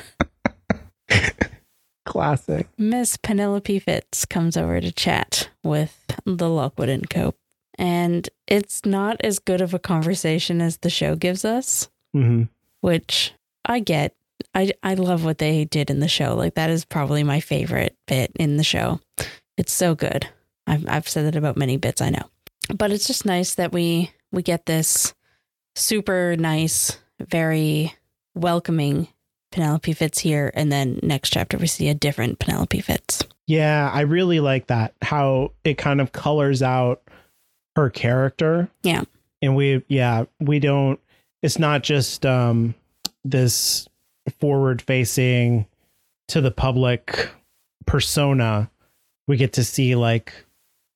Classic. 2.06 2.68
Miss 2.78 3.18
Penelope 3.18 3.80
Fittes 3.82 4.28
comes 4.30 4.56
over 4.56 4.80
to 4.80 4.92
chat 4.92 5.50
with 5.64 6.06
the 6.26 6.50
Lockwood 6.50 6.90
and 6.90 7.10
Co. 7.10 7.34
And 7.78 8.30
it's 8.48 8.86
not 8.86 9.18
as 9.24 9.40
good 9.40 9.62
of 9.62 9.74
a 9.74 9.80
conversation 9.80 10.62
as 10.62 10.78
the 10.78 10.90
show 10.90 11.16
gives 11.16 11.44
us. 11.46 11.90
hmm 12.14 12.44
which 12.82 13.34
I 13.66 13.80
get. 13.80 14.14
I 14.58 14.72
I 14.82 14.96
love 14.96 15.24
what 15.24 15.38
they 15.38 15.66
did 15.66 15.92
in 15.92 16.00
the 16.00 16.08
show. 16.08 16.36
Like 16.36 16.56
that 16.56 16.72
is 16.72 16.84
probably 16.84 17.24
my 17.24 17.40
favorite 17.40 17.96
bit 18.08 18.32
in 18.40 18.58
the 18.58 18.64
show. 18.64 19.00
It's 19.56 19.72
so 19.72 19.94
good. 19.94 20.28
I've 20.66 20.84
I've 20.90 21.08
said 21.08 21.26
that 21.28 21.36
about 21.36 21.58
many 21.58 21.78
bits 21.78 22.02
I 22.02 22.10
know. 22.10 22.24
But 22.76 22.92
it's 22.92 23.06
just 23.06 23.24
nice 23.24 23.54
that 23.56 23.72
we 23.72 24.12
we 24.32 24.42
get 24.42 24.66
this 24.66 25.14
super 25.76 26.36
nice, 26.38 26.98
very 27.20 27.94
welcoming 28.34 29.08
Penelope 29.52 29.94
Fittes 29.94 30.20
here 30.20 30.52
and 30.56 30.72
then 30.72 31.00
next 31.04 31.30
chapter 31.30 31.58
we 31.58 31.68
see 31.68 31.90
a 31.90 31.94
different 31.94 32.40
Penelope 32.40 32.82
Fittes. 32.82 33.24
Yeah, 33.46 33.90
I 33.94 34.02
really 34.02 34.40
like 34.40 34.68
that. 34.68 34.96
How 35.04 35.52
it 35.64 35.78
kind 35.78 36.02
of 36.02 36.12
colors 36.12 36.64
out 36.64 37.04
her 37.76 37.92
character. 37.92 38.70
Yeah. 38.82 39.04
And 39.40 39.56
we 39.56 39.86
yeah, 39.88 40.26
we 40.40 40.58
don't 40.58 41.00
it's 41.44 41.60
not 41.60 41.84
just 41.84 42.26
um 42.26 42.74
this 43.24 43.88
forward 44.40 44.82
facing 44.82 45.66
to 46.30 46.42
the 46.42 46.52
public 46.52 47.30
persona. 47.86 48.70
We 49.28 49.38
get 49.38 49.54
to 49.54 49.64
see 49.64 49.96
like 49.96 50.34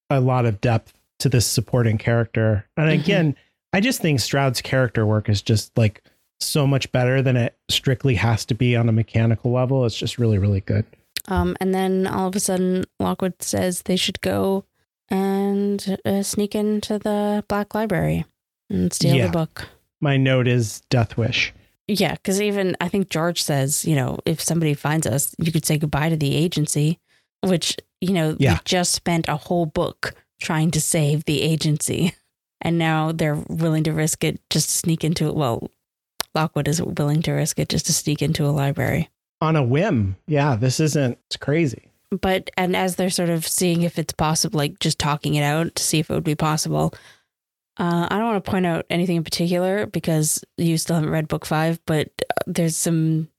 a 0.09 0.19
lot 0.19 0.45
of 0.45 0.61
depth 0.61 0.93
to 1.19 1.29
this 1.29 1.45
supporting 1.45 1.97
character. 1.97 2.65
And 2.77 2.89
Mhm. 2.89 2.99
again, 3.03 3.35
I 3.73 3.79
just 3.79 4.01
think 4.01 4.19
Stroud's 4.19 4.61
character 4.61 5.05
work 5.05 5.29
is 5.29 5.41
just 5.41 5.77
like 5.77 6.03
so 6.39 6.65
much 6.67 6.91
better 6.91 7.21
than 7.21 7.37
it 7.37 7.55
strictly 7.69 8.15
has 8.15 8.43
to 8.45 8.55
be 8.55 8.75
on 8.75 8.89
a 8.89 8.91
mechanical 8.91 9.51
level. 9.51 9.85
It's 9.85 9.95
just 9.97 10.17
really, 10.17 10.37
really 10.37 10.61
good. 10.61 10.85
Um, 11.27 11.55
and 11.61 11.73
then 11.73 12.07
all 12.07 12.27
of 12.27 12.35
a 12.35 12.39
sudden, 12.39 12.83
Lockwood 12.99 13.41
says 13.41 13.83
they 13.83 13.95
should 13.95 14.19
go 14.21 14.65
and 15.09 15.97
uh, 16.03 16.23
sneak 16.23 16.55
into 16.55 16.97
the 16.97 17.43
Black 17.47 17.75
Library 17.75 18.25
and 18.69 18.91
steal 18.91 19.15
Yeah. 19.15 19.27
the 19.27 19.31
book. 19.31 19.69
My 20.01 20.17
note 20.17 20.47
is 20.47 20.81
Death 20.89 21.15
Wish. 21.17 21.53
Yeah, 21.93 22.13
because 22.13 22.41
even 22.41 22.77
I 22.79 22.87
think 22.87 23.09
George 23.09 23.43
says, 23.43 23.83
you 23.85 23.95
know, 23.95 24.19
if 24.25 24.39
somebody 24.41 24.73
finds 24.73 25.05
us, 25.05 25.35
you 25.37 25.51
could 25.51 25.65
say 25.65 25.77
goodbye 25.77 26.09
to 26.09 26.15
the 26.15 26.35
agency, 26.35 26.99
which, 27.41 27.75
you 27.99 28.13
know, 28.13 28.35
Yeah. 28.39 28.53
we 28.53 28.59
just 28.65 28.93
spent 28.93 29.27
a 29.27 29.35
whole 29.35 29.65
book 29.65 30.13
trying 30.39 30.71
to 30.71 30.79
save 30.81 31.25
the 31.25 31.41
agency. 31.41 32.13
And 32.61 32.77
now 32.77 33.11
they're 33.11 33.35
willing 33.49 33.83
to 33.85 33.91
risk 33.91 34.23
it 34.23 34.39
just 34.49 34.69
to 34.69 34.75
sneak 34.75 35.03
into 35.03 35.27
it. 35.27 35.35
Well, 35.35 35.69
Lockwood 36.35 36.67
is 36.67 36.81
willing 36.81 37.21
to 37.23 37.31
risk 37.33 37.57
it 37.59 37.69
just 37.69 37.87
to 37.87 37.93
sneak 37.93 38.21
into 38.21 38.45
a 38.45 38.51
library. 38.51 39.09
on 39.41 39.55
a 39.55 39.63
whim. 39.63 40.15
Yeah, 40.27 40.55
this 40.55 40.79
isn't 40.79 41.17
it's 41.25 41.35
crazy. 41.37 41.89
But, 42.11 42.51
and 42.55 42.75
as 42.75 42.95
they're 42.97 43.09
sort 43.09 43.29
of 43.29 43.47
seeing 43.47 43.81
if 43.81 43.97
it's 43.97 44.13
possible, 44.13 44.57
like 44.59 44.79
just 44.79 44.99
talking 44.99 45.33
it 45.35 45.41
out 45.43 45.73
to 45.75 45.83
see 45.83 45.97
if 45.99 46.09
it 46.11 46.13
would 46.13 46.23
be 46.23 46.35
possible, 46.35 46.93
uh, 47.77 48.07
I 48.09 48.17
don't 48.17 48.27
want 48.27 48.43
to 48.43 48.51
point 48.51 48.65
out 48.65 48.85
anything 48.89 49.17
in 49.17 49.23
particular 49.23 49.85
because 49.85 50.43
you 50.57 50.77
still 50.77 50.95
haven't 50.95 51.11
read 51.11 51.27
book 51.27 51.45
five, 51.45 51.79
but 51.85 52.09
uh, 52.21 52.43
there's 52.45 52.77
some 52.77 53.29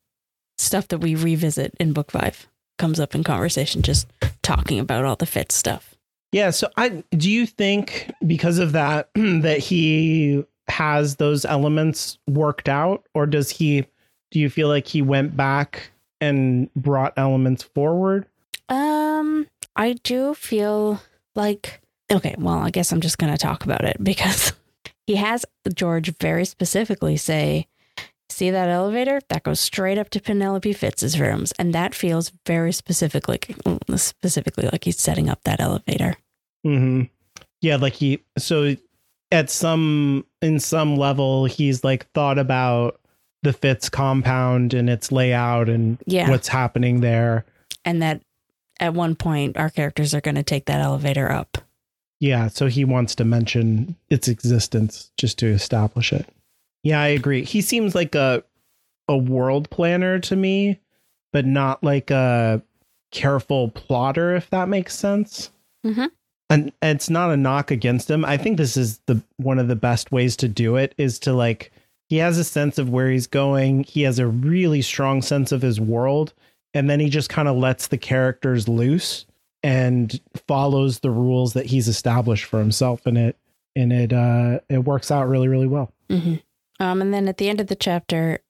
stuff 0.58 0.88
that 0.88 0.98
we 0.98 1.14
revisit 1.14 1.74
in 1.78 1.92
book 1.92 2.10
five 2.10 2.48
comes 2.78 2.98
up 2.98 3.14
in 3.14 3.22
conversation, 3.22 3.82
just 3.82 4.06
talking 4.42 4.78
about 4.78 5.04
all 5.04 5.16
the 5.16 5.26
fit 5.26 5.52
stuff. 5.52 5.94
Yeah, 6.32 6.50
so 6.50 6.68
I 6.76 7.04
do 7.10 7.30
you 7.30 7.46
think 7.46 8.10
because 8.26 8.58
of 8.58 8.72
that 8.72 9.10
that 9.14 9.58
he 9.58 10.44
has 10.68 11.16
those 11.16 11.44
elements 11.44 12.18
worked 12.26 12.68
out 12.68 13.06
or 13.14 13.26
does 13.26 13.50
he 13.50 13.86
do 14.30 14.40
you 14.40 14.48
feel 14.48 14.68
like 14.68 14.86
he 14.86 15.02
went 15.02 15.36
back 15.36 15.90
and 16.20 16.72
brought 16.74 17.12
elements 17.18 17.62
forward? 17.62 18.24
Um, 18.70 19.46
I 19.76 19.94
do 20.02 20.32
feel 20.32 21.02
like 21.34 21.81
okay, 22.12 22.34
well, 22.38 22.58
I 22.58 22.70
guess 22.70 22.92
I'm 22.92 23.00
just 23.00 23.18
going 23.18 23.32
to 23.32 23.38
talk 23.38 23.64
about 23.64 23.84
it 23.84 23.96
because 24.02 24.52
he 25.06 25.16
has 25.16 25.44
George 25.74 26.14
very 26.18 26.44
specifically 26.44 27.16
say, 27.16 27.66
"See 28.28 28.50
that 28.50 28.68
elevator? 28.68 29.20
That 29.28 29.42
goes 29.42 29.60
straight 29.60 29.98
up 29.98 30.10
to 30.10 30.20
Penelope 30.20 30.72
Fittes's 30.72 31.18
rooms." 31.20 31.52
And 31.58 31.74
that 31.74 31.94
feels 31.94 32.32
very 32.46 32.72
specifically 32.72 33.38
specifically 33.96 34.68
like 34.70 34.84
he's 34.84 34.98
setting 34.98 35.28
up 35.28 35.42
that 35.44 35.60
elevator. 35.60 36.14
Mhm. 36.66 37.08
Yeah, 37.60 37.76
like 37.76 37.94
he 37.94 38.22
so 38.38 38.74
at 39.30 39.48
some 39.50 40.24
in 40.40 40.58
some 40.60 40.96
level 40.96 41.46
he's 41.46 41.82
like 41.84 42.10
thought 42.12 42.38
about 42.38 43.00
the 43.42 43.50
Fittes 43.52 43.90
compound 43.90 44.72
and 44.74 44.88
its 44.88 45.10
layout 45.10 45.68
and 45.68 45.98
Yeah. 46.06 46.30
what's 46.30 46.48
happening 46.48 47.00
there. 47.00 47.44
And 47.84 48.00
that 48.02 48.22
at 48.78 48.94
one 48.94 49.14
point 49.16 49.56
our 49.56 49.68
characters 49.70 50.14
are 50.14 50.20
going 50.20 50.34
to 50.36 50.42
take 50.42 50.66
that 50.66 50.80
elevator 50.80 51.30
up. 51.30 51.58
Yeah, 52.22 52.46
so 52.46 52.68
he 52.68 52.84
wants 52.84 53.16
to 53.16 53.24
mention 53.24 53.96
its 54.08 54.28
existence 54.28 55.10
just 55.18 55.40
to 55.40 55.48
establish 55.48 56.12
it. 56.12 56.24
Yeah, 56.84 57.00
I 57.00 57.08
agree. 57.08 57.42
He 57.42 57.60
seems 57.60 57.96
like 57.96 58.14
a 58.14 58.44
a 59.08 59.16
world 59.16 59.68
planner 59.70 60.20
to 60.20 60.36
me, 60.36 60.78
but 61.32 61.44
not 61.44 61.82
like 61.82 62.12
a 62.12 62.62
careful 63.10 63.70
plotter 63.70 64.36
if 64.36 64.48
that 64.50 64.68
makes 64.68 64.94
sense. 64.96 65.50
Mhm. 65.84 66.12
And 66.48 66.70
it's 66.80 67.10
not 67.10 67.32
a 67.32 67.36
knock 67.36 67.72
against 67.72 68.08
him. 68.08 68.24
I 68.24 68.36
think 68.36 68.56
this 68.56 68.76
is 68.76 69.00
the 69.06 69.20
one 69.38 69.58
of 69.58 69.66
the 69.66 69.74
best 69.74 70.12
ways 70.12 70.36
to 70.36 70.48
do 70.48 70.76
it 70.76 70.94
is 70.96 71.18
to 71.20 71.32
like 71.32 71.72
he 72.08 72.18
has 72.18 72.38
a 72.38 72.44
sense 72.44 72.78
of 72.78 72.88
where 72.88 73.10
he's 73.10 73.26
going. 73.26 73.82
He 73.82 74.02
has 74.02 74.20
a 74.20 74.28
really 74.28 74.80
strong 74.80 75.22
sense 75.22 75.50
of 75.50 75.62
his 75.62 75.80
world 75.80 76.34
and 76.72 76.88
then 76.88 77.00
he 77.00 77.10
just 77.10 77.30
kind 77.30 77.48
of 77.48 77.56
lets 77.56 77.88
the 77.88 77.98
characters 77.98 78.68
loose 78.68 79.26
and 79.62 80.20
follows 80.48 81.00
the 81.00 81.10
rules 81.10 81.52
that 81.52 81.66
he's 81.66 81.88
established 81.88 82.44
for 82.44 82.58
himself 82.58 83.06
and 83.06 83.16
it 83.16 83.36
and 83.76 83.92
it 83.92 84.12
uh 84.12 84.58
it 84.68 84.78
works 84.84 85.10
out 85.10 85.28
really 85.28 85.48
really 85.48 85.66
well 85.66 85.92
hmm 86.10 86.34
Um, 86.80 87.00
and 87.00 87.14
then 87.14 87.28
at 87.28 87.36
the 87.38 87.48
end 87.48 87.60
of 87.60 87.68
the 87.68 87.76
chapter, 87.76 88.40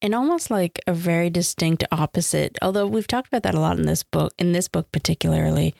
in 0.00 0.14
almost 0.14 0.50
like 0.50 0.80
a 0.86 0.94
very 0.94 1.30
distinct 1.30 1.84
opposite, 1.92 2.58
although 2.62 2.86
we've 2.86 3.06
talked 3.06 3.28
about 3.28 3.42
that 3.42 3.54
a 3.54 3.60
lot 3.60 3.78
in 3.78 3.86
this 3.86 4.02
book, 4.02 4.32
in 4.38 4.52
this 4.52 4.68
book 4.68 4.90
particularly, 4.90 5.74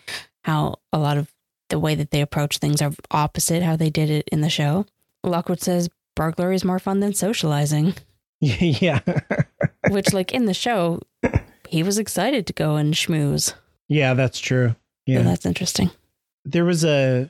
how 0.45 0.76
a 0.93 0.99
lot 0.99 1.16
of 1.16 1.32
the 1.70 1.78
way 1.78 1.95
that 1.95 2.11
they 2.11 2.20
approach 2.20 2.59
things 2.59 2.82
are 2.82 2.93
opposite 3.11 3.62
how 3.62 3.76
they 3.76 3.91
did 3.91 4.11
it 4.11 4.28
in 4.30 4.43
the 4.43 4.51
show. 4.51 4.87
Lockwood 5.22 5.61
says 5.61 5.89
burglary 6.14 6.55
is 6.57 6.64
more 6.64 6.78
fun 6.78 7.01
than 7.01 7.14
socializing, 7.14 7.95
yeah 8.41 9.01
which, 9.89 10.12
like 10.12 10.32
in 10.32 10.45
the 10.47 10.55
show, 10.55 11.01
he 11.68 11.82
was 11.82 11.99
excited 11.99 12.47
to 12.47 12.53
go 12.53 12.76
and 12.76 12.95
schmooze. 12.95 13.55
Yeah 13.89 14.14
that's 14.14 14.39
true 14.39 14.68
So 14.70 14.76
yeah 15.07 15.22
that's 15.22 15.47
interesting. 15.47 15.91
there 16.45 16.64
was 16.64 16.85
a 16.85 17.28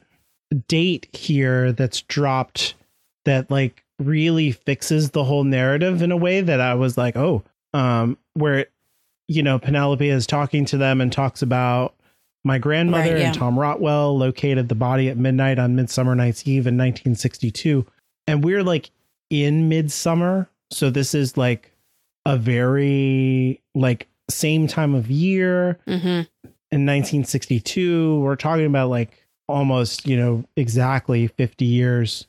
date 0.69 1.09
here 1.13 1.73
that's 1.73 2.03
dropped 2.03 2.75
that 3.25 3.51
like 3.51 3.83
really 3.99 4.53
fixes 4.53 5.11
the 5.11 5.25
whole 5.25 5.45
narrative 5.45 6.03
in 6.03 6.13
a 6.13 6.17
way 6.17 6.41
that 6.41 6.61
I 6.61 6.75
was 6.75 6.99
like, 6.99 7.17
oh, 7.17 7.43
um, 7.73 8.19
where 8.35 8.67
you 9.29 9.43
know 9.43 9.59
Penelope 9.59 10.09
is 10.09 10.27
talking 10.27 10.65
to 10.67 10.77
them 10.77 11.01
and 11.01 11.13
talks 11.13 11.43
about 11.43 11.95
my 12.45 12.59
grandmother 12.59 13.13
Right, 13.13 13.21
yeah. 13.21 13.27
and 13.29 13.35
Tom 13.35 13.59
Rotwell 13.59 14.17
located 14.19 14.69
the 14.69 14.75
body 14.75 15.09
at 15.09 15.17
midnight 15.17 15.59
on 15.59 15.75
Midsummer 15.77 16.15
Night's 16.15 16.43
Eve 16.43 16.67
in 16.67 16.75
1962, 16.77 17.87
and 18.27 18.45
we're 18.45 18.63
like 18.63 18.91
in 19.31 19.69
midsummer, 19.69 20.49
so 20.71 20.91
this 20.91 21.15
is 21.15 21.37
like 21.37 21.73
a 22.27 22.37
very 22.37 23.63
like 23.75 24.07
same 24.29 24.67
time 24.67 24.95
of 24.95 25.11
year. 25.11 25.79
Hmm 25.87 26.23
in 26.75 26.81
1962 26.81 28.19
we're 28.19 28.35
talking 28.35 28.67
about 28.67 28.91
like 28.91 29.25
almost 29.47 30.09
you 30.09 30.17
know 30.17 30.43
exactly 30.57 31.29
50 31.29 31.65
years 31.65 32.27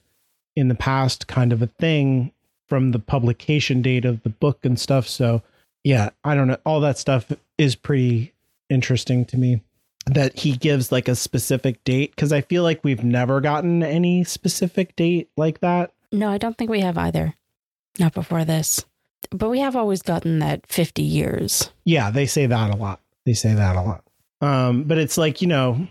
in 0.56 0.68
the 0.68 0.76
past 0.76 1.26
kind 1.26 1.52
of 1.52 1.64
a 1.64 1.68
thing 1.80 2.32
from 2.70 2.92
the 2.92 3.00
publication 3.00 3.82
date 3.82 4.06
of 4.06 4.22
the 4.22 4.30
book 4.30 4.64
and 4.64 4.80
stuff. 4.80 5.08
So 5.08 5.42
yeah 5.84 6.12
i 6.24 6.36
don't 6.36 6.48
know. 6.48 6.58
All 6.64 6.80
that 6.82 7.00
stuff 7.00 7.32
is 7.58 7.76
pretty 7.76 8.34
interesting 8.70 9.26
to 9.26 9.38
me 9.38 9.62
that 10.06 10.38
he 10.38 10.56
gives 10.56 10.92
like 10.92 11.08
a 11.08 11.16
specific 11.16 11.84
date 11.84 12.12
because 12.16 12.32
i 12.32 12.42
feel 12.42 12.62
like 12.62 12.84
we've 12.84 13.04
never 13.04 13.42
gotten 13.42 13.82
any 13.82 14.24
specific 14.24 14.96
date 14.96 15.28
like 15.36 15.60
that. 15.62 15.92
No, 16.12 16.30
I 16.30 16.38
don't 16.38 16.56
think 16.56 16.70
we 16.70 16.82
have 16.82 17.00
either. 17.00 17.34
Not 17.98 18.14
before 18.14 18.46
this. 18.46 18.86
But 19.32 19.50
we 19.50 19.60
have 19.60 19.76
always 19.76 20.02
gotten 20.02 20.40
that 20.40 20.66
50 20.68 21.02
years. 21.02 21.72
Yeah, 21.84 22.12
they 22.12 22.26
say 22.26 22.46
that 22.46 22.74
a 22.74 22.76
lot. 22.76 23.00
They 23.26 23.34
say 23.34 23.54
that 23.54 23.76
a 23.76 23.82
lot. 23.82 24.04
Um, 24.42 24.84
but 24.84 24.98
it's 24.98 25.18
like, 25.18 25.42
you 25.42 25.48
know, 25.48 25.88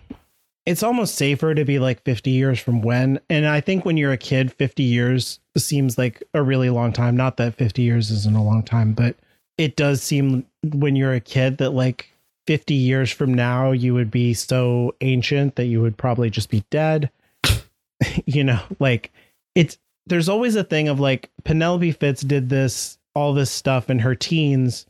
it's 0.66 0.82
almost 0.82 1.16
safer 1.16 1.54
to 1.54 1.64
be 1.64 1.78
like 1.78 2.02
50 2.04 2.30
years 2.30 2.58
from 2.58 2.80
when. 2.82 3.20
And 3.28 3.46
I 3.46 3.60
think 3.60 3.84
when 3.84 3.96
you're 3.96 4.12
a 4.12 4.18
kid, 4.18 4.52
50 4.52 4.82
years 4.82 5.40
seems 5.56 5.98
like 5.98 6.22
a 6.32 6.42
really 6.42 6.70
long 6.70 6.92
time. 6.92 7.16
Not 7.16 7.36
that 7.36 7.54
50 7.54 7.82
years 7.82 8.10
isn't 8.10 8.36
a 8.36 8.42
long 8.42 8.62
time, 8.62 8.92
but 8.92 9.16
it 9.58 9.76
does 9.76 10.02
seem 10.02 10.46
when 10.62 10.96
you're 10.96 11.12
a 11.12 11.20
kid 11.20 11.58
that 11.58 11.70
like 11.70 12.10
50 12.46 12.74
years 12.74 13.10
from 13.10 13.32
now, 13.32 13.72
you 13.72 13.94
would 13.94 14.10
be 14.10 14.34
so 14.34 14.94
ancient 15.00 15.56
that 15.56 15.66
you 15.66 15.80
would 15.80 15.96
probably 15.96 16.30
just 16.30 16.50
be 16.50 16.64
dead. 16.70 17.10
you 18.26 18.44
know, 18.44 18.60
like 18.78 19.12
it's, 19.54 19.78
there's 20.06 20.28
always 20.28 20.56
a 20.56 20.64
thing 20.64 20.88
of 20.88 21.00
like 21.00 21.30
Penelope 21.44 21.94
Fittes 21.94 22.26
did 22.26 22.48
this, 22.48 22.98
all 23.14 23.32
this 23.32 23.50
stuff 23.50 23.90
in 23.90 24.00
her 24.00 24.14
teens 24.14 24.86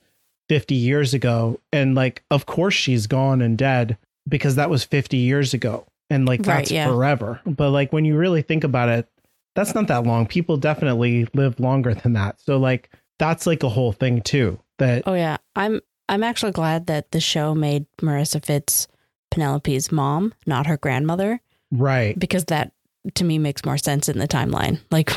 50 0.49 0.75
years 0.75 1.14
ago. 1.14 1.61
And 1.72 1.95
like 1.95 2.22
of 2.31 2.47
course 2.47 2.75
she's 2.75 3.07
gone 3.07 3.43
and 3.43 3.57
dead 3.57 3.99
because 4.29 4.57
that 4.57 4.70
was 4.70 4.85
50 4.85 5.16
years 5.16 5.55
ago. 5.55 5.87
And 6.11 6.27
like 6.27 6.41
Right, 6.41 6.59
that's 6.59 6.70
yeah. 6.70 6.87
forever. 6.87 7.41
But 7.47 7.70
like 7.70 7.93
when 7.93 8.05
you 8.05 8.16
really 8.16 8.43
think 8.43 8.64
about 8.64 8.89
it 8.89 9.09
that's 9.55 9.75
not 9.75 9.87
that 9.87 10.05
long. 10.05 10.27
People 10.27 10.57
definitely 10.57 11.29
live 11.33 11.61
longer 11.61 11.95
than 11.95 12.14
that. 12.14 12.41
So 12.41 12.59
like 12.59 12.91
that's 13.18 13.47
like 13.47 13.62
a 13.62 13.68
whole 13.68 13.93
thing 13.93 14.20
too 14.20 14.59
that 14.79 15.05
Oh 15.07 15.14
yeah, 15.14 15.37
I'm 15.57 15.81
I'm 16.09 16.22
actually 16.22 16.53
glad 16.53 16.87
that 16.87 17.12
the 17.12 17.20
show 17.20 17.55
made 17.55 17.87
Marissa 18.01 18.41
Fittes 18.41 18.87
Penelope's 19.31 19.91
mom, 19.91 20.35
not 20.47 20.66
her 20.66 20.77
grandmother, 20.77 21.41
right. 21.72 22.18
because 22.18 22.45
that 22.47 22.72
to 23.14 23.25
me 23.25 23.39
makes 23.39 23.64
more 23.64 23.79
sense 23.79 24.09
in 24.09 24.18
the 24.18 24.29
timeline. 24.29 24.81
Like 24.91 25.12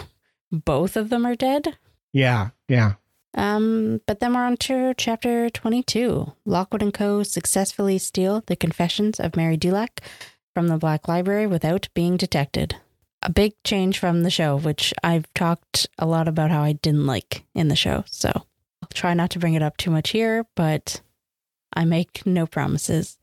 both 0.51 0.95
of 0.95 1.09
them 1.09 1.25
are 1.25 1.35
dead. 1.35 1.77
Yeah 2.13 2.49
yeah 2.67 2.93
Um, 3.35 4.01
but 4.07 4.19
then 4.19 4.33
we're 4.33 4.45
on 4.45 4.57
to 4.57 4.93
chapter 4.97 5.49
22. 5.49 6.33
Lockwood 6.45 6.81
and 6.81 6.93
Co. 6.93 7.21
successfully 7.23 7.97
steal 7.99 8.41
the 8.47 8.55
confessions 8.55 9.19
of 9.19 9.35
Mary 9.35 9.57
Dulac 9.57 10.01
from 10.55 10.69
the 10.69 10.77
Black 10.77 11.07
Library 11.07 11.45
without 11.45 11.87
being 11.93 12.17
detected. 12.17 12.75
A 13.21 13.31
big 13.31 13.53
change 13.63 13.99
from 13.99 14.23
the 14.23 14.31
show, 14.31 14.57
which 14.57 14.93
I've 15.03 15.31
talked 15.35 15.87
a 15.99 16.05
lot 16.07 16.27
about 16.27 16.49
how 16.49 16.63
I 16.63 16.73
didn't 16.73 17.05
like 17.05 17.43
in 17.53 17.67
the 17.67 17.75
show. 17.75 18.03
So 18.07 18.31
I'll 18.33 18.89
try 18.93 19.13
not 19.13 19.29
to 19.31 19.39
bring 19.39 19.53
it 19.53 19.61
up 19.61 19.77
too 19.77 19.91
much 19.91 20.09
here, 20.09 20.45
but 20.55 21.01
I 21.73 21.85
make 21.85 22.25
no 22.25 22.47
promises. 22.47 23.17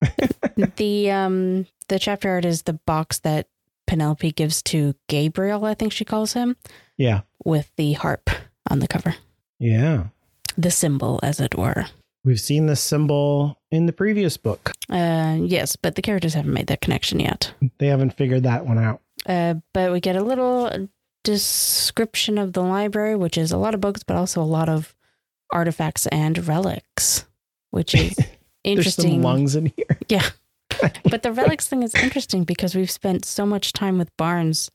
the 0.76 1.10
um 1.10 1.66
the 1.88 1.98
chapter 1.98 2.30
art 2.30 2.44
is 2.44 2.62
the 2.62 2.72
box 2.72 3.18
that 3.20 3.48
Penelope 3.86 4.32
gives 4.32 4.62
to 4.62 4.94
Gabriel, 5.08 5.64
I 5.64 5.74
think 5.74 5.92
she 5.92 6.04
calls 6.04 6.32
him, 6.32 6.56
yeah 6.96 7.20
with 7.44 7.70
the 7.76 7.92
harp 7.94 8.30
on 8.68 8.78
the 8.80 8.88
cover 8.88 9.14
yeah 9.58 10.04
the 10.56 10.70
symbol, 10.70 11.20
as 11.22 11.38
it 11.40 11.56
were. 11.56 11.86
we've 12.24 12.40
seen 12.40 12.66
this 12.66 12.80
symbol 12.80 13.58
in 13.70 13.86
the 13.86 13.92
previous 13.92 14.36
book 14.36 14.72
Uh, 14.90 15.38
yes, 15.40 15.76
but 15.76 15.94
the 15.94 16.02
characters 16.02 16.34
haven't 16.34 16.52
made 16.52 16.66
that 16.66 16.80
connection 16.80 17.20
yet. 17.20 17.52
they 17.78 17.86
haven't 17.86 18.16
figured 18.16 18.42
that 18.42 18.66
one 18.66 18.78
out 18.78 19.00
Uh, 19.26 19.54
but 19.72 19.92
we 19.92 20.00
get 20.00 20.16
a 20.16 20.22
little 20.24 20.88
description 21.24 22.38
of 22.38 22.52
the 22.54 22.62
library, 22.62 23.14
which 23.16 23.36
is 23.38 23.52
a 23.52 23.58
lot 23.58 23.74
of 23.74 23.80
books, 23.80 24.02
but 24.02 24.16
also 24.16 24.42
a 24.42 24.44
lot 24.58 24.68
of 24.68 24.94
artifacts 25.52 26.06
and 26.08 26.46
relics, 26.46 27.26
which 27.70 27.94
is 27.94 28.14
there's 28.16 28.28
interesting. 28.64 29.12
some 29.14 29.22
lungs 29.22 29.54
in 29.56 29.66
here 29.76 29.98
Yeah. 30.08 30.28
But 31.10 31.22
the 31.22 31.32
relics 31.32 31.68
thing 31.68 31.82
is 31.82 31.94
interesting 31.94 32.44
because 32.44 32.74
we've 32.74 32.90
spent 32.90 33.24
so 33.26 33.44
much 33.44 33.72
time 33.74 33.98
with 33.98 34.16
Barnes 34.16 34.70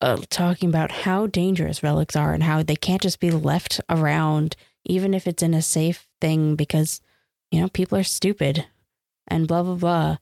uh, 0.00 0.18
talking 0.28 0.68
about 0.68 0.90
how 0.90 1.26
dangerous 1.26 1.82
relics 1.82 2.16
are 2.16 2.34
and 2.34 2.42
how 2.42 2.62
they 2.62 2.76
can't 2.76 3.02
just 3.02 3.20
be 3.20 3.30
left 3.30 3.80
around, 3.88 4.56
even 4.84 5.14
if 5.14 5.26
it's 5.26 5.42
in 5.42 5.54
a 5.54 5.62
safe 5.62 6.06
thing, 6.20 6.54
because, 6.56 7.00
you 7.50 7.60
know, 7.60 7.68
people 7.68 7.98
are 7.98 8.04
stupid 8.04 8.66
and 9.26 9.48
blah, 9.48 9.62
blah, 9.62 9.74
blah. 9.74 10.16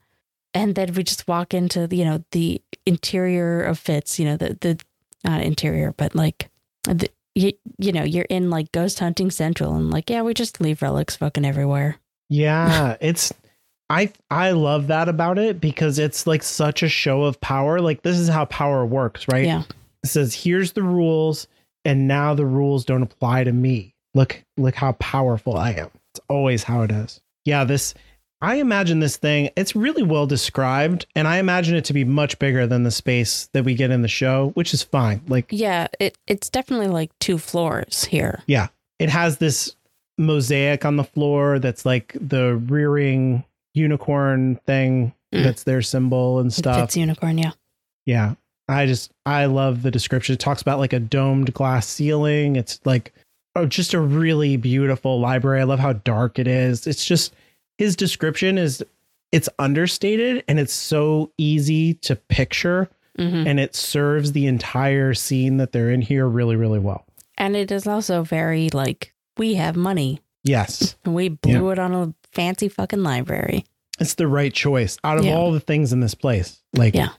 And 0.53 0.75
then 0.75 0.95
we 0.95 1.03
just 1.03 1.27
walk 1.27 1.53
into, 1.53 1.89
you 1.91 2.05
know, 2.05 2.25
the 2.31 2.62
interior 2.87 3.62
of 3.62 3.83
Fittes, 3.83 4.18
you 4.18 4.25
know, 4.25 4.37
the, 4.37 4.57
the 4.61 4.79
not 5.25 5.43
interior, 5.43 5.93
but 5.97 6.14
like, 6.14 6.49
the, 6.85 7.09
you, 7.35 7.53
you 7.79 7.91
know, 7.91 8.05
you're 8.05 8.27
in 8.31 8.51
like 8.51 8.70
ghost 8.70 9.01
hunting 9.01 9.31
central 9.31 9.75
and 9.75 9.91
like, 9.91 10.09
yeah, 10.09 10.22
we 10.22 10.35
just 10.35 10.61
leave 10.61 10.83
relics 10.83 11.16
fucking 11.16 11.45
everywhere. 11.45 11.97
Yeah, 12.29 12.97
it's 13.01 13.33
I 13.91 14.12
I 14.30 14.53
love 14.53 14.87
that 14.89 15.09
about 15.09 15.39
it 15.39 15.61
because 15.61 15.99
it's 15.99 16.26
like 16.26 16.43
such 16.43 16.82
a 16.82 16.89
show 16.89 17.22
of 17.24 17.41
power. 17.41 17.80
Like 17.80 18.03
this 18.03 18.18
is 18.18 18.28
how 18.28 18.47
power 18.47 18.85
works, 18.87 19.26
right? 19.28 19.45
Yeah. 19.47 19.62
It 20.03 20.09
says, 20.09 20.35
"Here's 20.35 20.72
the 20.72 20.82
rules, 20.82 21.47
and 21.85 22.09
now 22.09 22.35
the 22.35 22.47
rules 22.47 22.85
don't 22.85 23.03
apply 23.03 23.45
to 23.45 23.53
me. 23.53 23.95
Look, 24.14 24.43
look 24.57 24.74
how 24.74 24.93
powerful 24.93 25.57
I 25.57 25.72
am." 25.72 25.91
It's 26.12 26.20
always 26.28 26.62
how 26.64 26.82
it 26.82 26.91
is. 26.93 27.20
Yeah, 27.45 27.64
this. 27.64 27.95
I 28.41 28.57
imagine 28.57 29.01
this 29.01 29.16
thing. 29.16 29.49
It's 29.57 29.74
really 29.74 30.03
well 30.03 30.26
described, 30.26 31.07
and 31.14 31.26
I 31.26 31.39
imagine 31.39 31.76
it 31.76 31.85
to 31.87 31.95
be 31.95 32.05
much 32.05 32.39
bigger 32.39 32.66
than 32.66 32.82
the 32.82 32.91
space 32.91 33.49
that 33.55 33.64
we 33.64 33.74
get 33.74 33.91
in 33.91 34.03
the 34.03 34.09
show, 34.09 34.51
which 34.55 34.74
is 34.74 34.82
fine. 34.82 35.22
Like, 35.28 35.47
Yeah, 35.51 35.87
it 35.99 36.18
it's 36.26 36.51
definitely 36.51 36.89
like 36.89 37.11
two 37.20 37.39
floors 37.39 38.05
here. 38.05 38.43
yeah, 38.47 38.68
it 38.99 39.09
has 39.09 39.39
this 39.39 39.74
mosaic 40.18 40.85
on 40.85 40.97
the 40.97 41.05
floor 41.05 41.59
that's 41.59 41.87
like 41.87 42.14
the 42.20 42.57
rearing 42.57 43.45
unicorn 43.75 44.57
thing. 44.66 45.12
Mm. 45.33 45.45
That's 45.45 45.64
their 45.64 45.83
symbol 45.83 46.39
and 46.39 46.53
stuff. 46.53 46.89
Fittes 46.89 46.97
unicorn, 46.97 47.39
yeah. 47.39 47.53
Yeah. 48.07 48.35
I 48.68 48.87
just 48.87 49.12
I 49.27 49.45
love 49.47 49.83
the 49.83 49.91
description. 49.91 50.33
It 50.33 50.41
talks 50.41 50.62
about 50.62 50.79
like 50.79 50.95
a 50.95 51.01
domed 51.01 51.53
glass 51.53 51.87
ceiling. 51.87 52.57
It's 52.57 52.81
like 52.85 53.12
oh, 53.57 53.66
just 53.66 53.95
a 53.95 54.01
really 54.01 54.57
beautiful 54.57 55.20
library. 55.20 55.61
I 55.61 55.64
love 55.64 55.79
how 55.79 55.93
dark 55.93 56.39
it 56.39 56.49
is. 56.49 56.87
It's 56.87 57.05
just 57.05 57.35
his 57.77 57.95
description 57.95 58.57
is 58.57 58.83
it's 59.33 59.49
understated 59.59 60.45
and 60.49 60.59
it's 60.59 60.72
so 60.72 61.31
easy 61.37 61.95
to 61.95 62.16
picture 62.16 62.89
hmm 63.16 63.47
and 63.47 63.61
it 63.61 63.77
serves 63.77 64.33
the 64.33 64.47
entire 64.47 65.14
scene 65.14 65.59
that 65.59 65.70
they're 65.70 65.91
in 65.91 66.01
here 66.01 66.27
really 66.27 66.57
really 66.57 66.79
well. 66.79 67.05
And 67.37 67.55
it 67.57 67.70
is 67.70 67.87
also 67.87 68.22
very 68.22 68.70
like 68.70 69.12
we 69.37 69.55
have 69.55 69.77
money 69.77 70.20
Yes. 70.45 70.95
we 71.05 71.31
blew 71.31 71.70
it 71.70 71.79
on 71.79 71.95
a 71.95 72.14
fancy 72.35 72.68
fucking 72.68 73.03
library. 73.03 73.64
It's 74.01 74.14
the 74.14 74.26
right 74.26 74.53
choice 74.53 74.99
out 75.05 75.18
of 75.18 75.24
Yeah. 75.24 75.35
all 75.35 75.53
the 75.53 75.61
things 75.61 75.93
in 75.93 76.01
this 76.01 76.14
place. 76.14 76.61
Like 76.74 76.95
Yeah. 76.95 77.11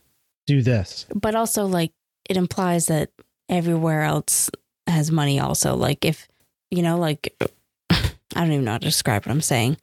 do 0.47 0.61
this. 0.61 1.05
But 1.13 1.35
also 1.35 1.65
like 1.65 1.91
it 2.29 2.37
implies 2.37 2.87
that 2.87 3.11
everywhere 3.49 4.01
else 4.03 4.49
has 4.87 5.11
money 5.11 5.39
also. 5.39 5.75
Like 5.75 6.03
if 6.05 6.27
you 6.71 6.81
know, 6.81 6.97
like 6.97 7.35
I 7.89 8.01
don't 8.35 8.51
even 8.51 8.65
know 8.65 8.71
how 8.71 8.77
to 8.79 8.85
describe 8.85 9.25
what 9.25 9.31
I'm 9.31 9.41
saying. 9.41 9.77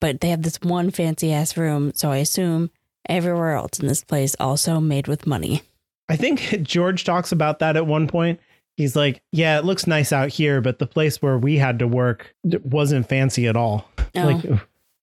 But 0.00 0.20
they 0.20 0.28
have 0.28 0.42
this 0.42 0.60
one 0.62 0.90
fancy 0.90 1.32
ass 1.32 1.56
room, 1.56 1.92
so 1.94 2.10
I 2.12 2.18
assume 2.18 2.70
everywhere 3.08 3.52
else 3.54 3.78
in 3.80 3.86
this 3.88 4.04
place 4.04 4.36
also 4.38 4.78
made 4.78 5.08
with 5.08 5.26
money. 5.26 5.62
I 6.08 6.16
think 6.16 6.40
George 6.62 7.04
talks 7.04 7.32
about 7.32 7.58
that 7.60 7.76
at 7.76 7.86
one 7.86 8.06
point. 8.06 8.38
He's 8.76 8.94
like, 8.94 9.22
"Yeah, 9.32 9.58
it 9.58 9.64
looks 9.64 9.86
nice 9.86 10.12
out 10.12 10.28
here, 10.28 10.60
but 10.60 10.78
the 10.78 10.86
place 10.86 11.22
where 11.22 11.38
we 11.38 11.56
had 11.56 11.78
to 11.78 11.88
work 11.88 12.34
wasn't 12.62 13.08
fancy 13.08 13.46
at 13.48 13.56
all. 13.56 13.88
Oh, 14.14 14.20
Like, 14.26 14.44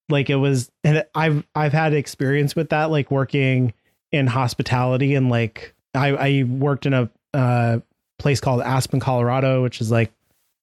like 0.09 0.29
it 0.29 0.35
was." 0.35 0.71
And 0.83 1.05
I've 1.15 1.45
I've 1.55 1.73
had 1.73 1.93
experience 1.93 2.55
with 2.55 2.69
that, 2.69 2.91
like 2.91 3.11
working 3.11 3.73
in 4.11 4.27
hospitality, 4.27 5.15
and 5.15 5.29
like 5.29 5.73
I 5.93 6.09
I 6.09 6.43
worked 6.43 6.85
in 6.85 6.93
a 6.93 7.09
uh, 7.33 7.79
place 8.19 8.39
called 8.39 8.61
Aspen, 8.61 8.99
Colorado, 8.99 9.63
which 9.63 9.81
is 9.81 9.91
like, 9.91 10.11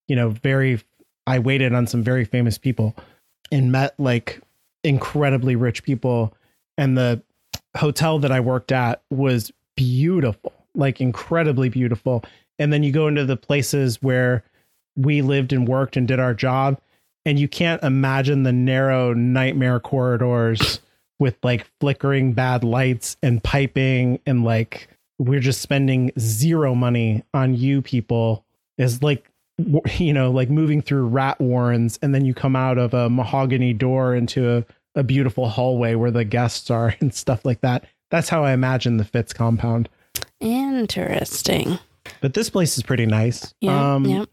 you 0.08 0.16
know, 0.16 0.30
very. 0.30 0.80
I 1.26 1.38
waited 1.38 1.74
on 1.74 1.86
some 1.86 2.02
very 2.02 2.24
famous 2.24 2.58
people, 2.58 2.96
and 3.52 3.70
met 3.70 3.94
like 3.98 4.40
incredibly 4.82 5.54
rich 5.54 5.82
people, 5.82 6.34
and 6.78 6.96
the 6.96 7.22
hotel 7.76 8.18
that 8.18 8.32
I 8.32 8.40
worked 8.40 8.72
at 8.72 9.02
was 9.10 9.52
beautiful, 9.76 10.52
like 10.74 11.00
incredibly 11.00 11.68
beautiful. 11.68 12.24
And 12.58 12.72
then 12.72 12.82
you 12.82 12.92
go 12.92 13.06
into 13.06 13.24
the 13.24 13.36
places 13.36 14.02
where 14.02 14.44
we 14.96 15.22
lived 15.22 15.52
and 15.52 15.66
worked 15.66 15.96
and 15.96 16.06
did 16.06 16.20
our 16.20 16.34
job, 16.34 16.80
and 17.24 17.38
you 17.38 17.48
can't 17.48 17.82
imagine 17.82 18.42
the 18.42 18.52
narrow 18.52 19.12
nightmare 19.12 19.80
corridors 19.80 20.80
with 21.18 21.36
like 21.42 21.66
flickering 21.80 22.32
bad 22.32 22.64
lights 22.64 23.16
and 23.22 23.42
piping 23.42 24.20
and 24.26 24.44
like 24.44 24.88
we're 25.18 25.40
just 25.40 25.60
spending 25.60 26.10
zero 26.18 26.74
money 26.74 27.22
on 27.34 27.54
you 27.54 27.82
people 27.82 28.44
is 28.78 29.02
like 29.02 29.30
you 29.98 30.12
know 30.14 30.30
like 30.30 30.48
moving 30.48 30.80
through 30.80 31.06
rat 31.06 31.38
warrens 31.38 31.98
and 32.00 32.14
then 32.14 32.24
you 32.24 32.32
come 32.32 32.56
out 32.56 32.78
of 32.78 32.94
a 32.94 33.10
mahogany 33.10 33.74
door 33.74 34.14
into 34.14 34.50
a, 34.56 34.64
a 34.98 35.02
beautiful 35.02 35.48
hallway 35.50 35.94
where 35.94 36.10
the 36.10 36.24
guests 36.24 36.70
are 36.70 36.94
and 37.00 37.12
stuff 37.14 37.44
like 37.44 37.60
that 37.60 37.84
that's 38.10 38.30
how 38.30 38.42
i 38.42 38.52
imagine 38.52 38.96
the 38.96 39.04
Fittes 39.04 39.34
compound 39.34 39.88
interesting. 40.40 41.78
but 42.22 42.32
this 42.32 42.48
place 42.48 42.76
is 42.78 42.82
pretty 42.82 43.04
nice 43.06 43.52
Yeah. 43.60 43.94
um 43.94 44.04
yeah. 44.06 44.24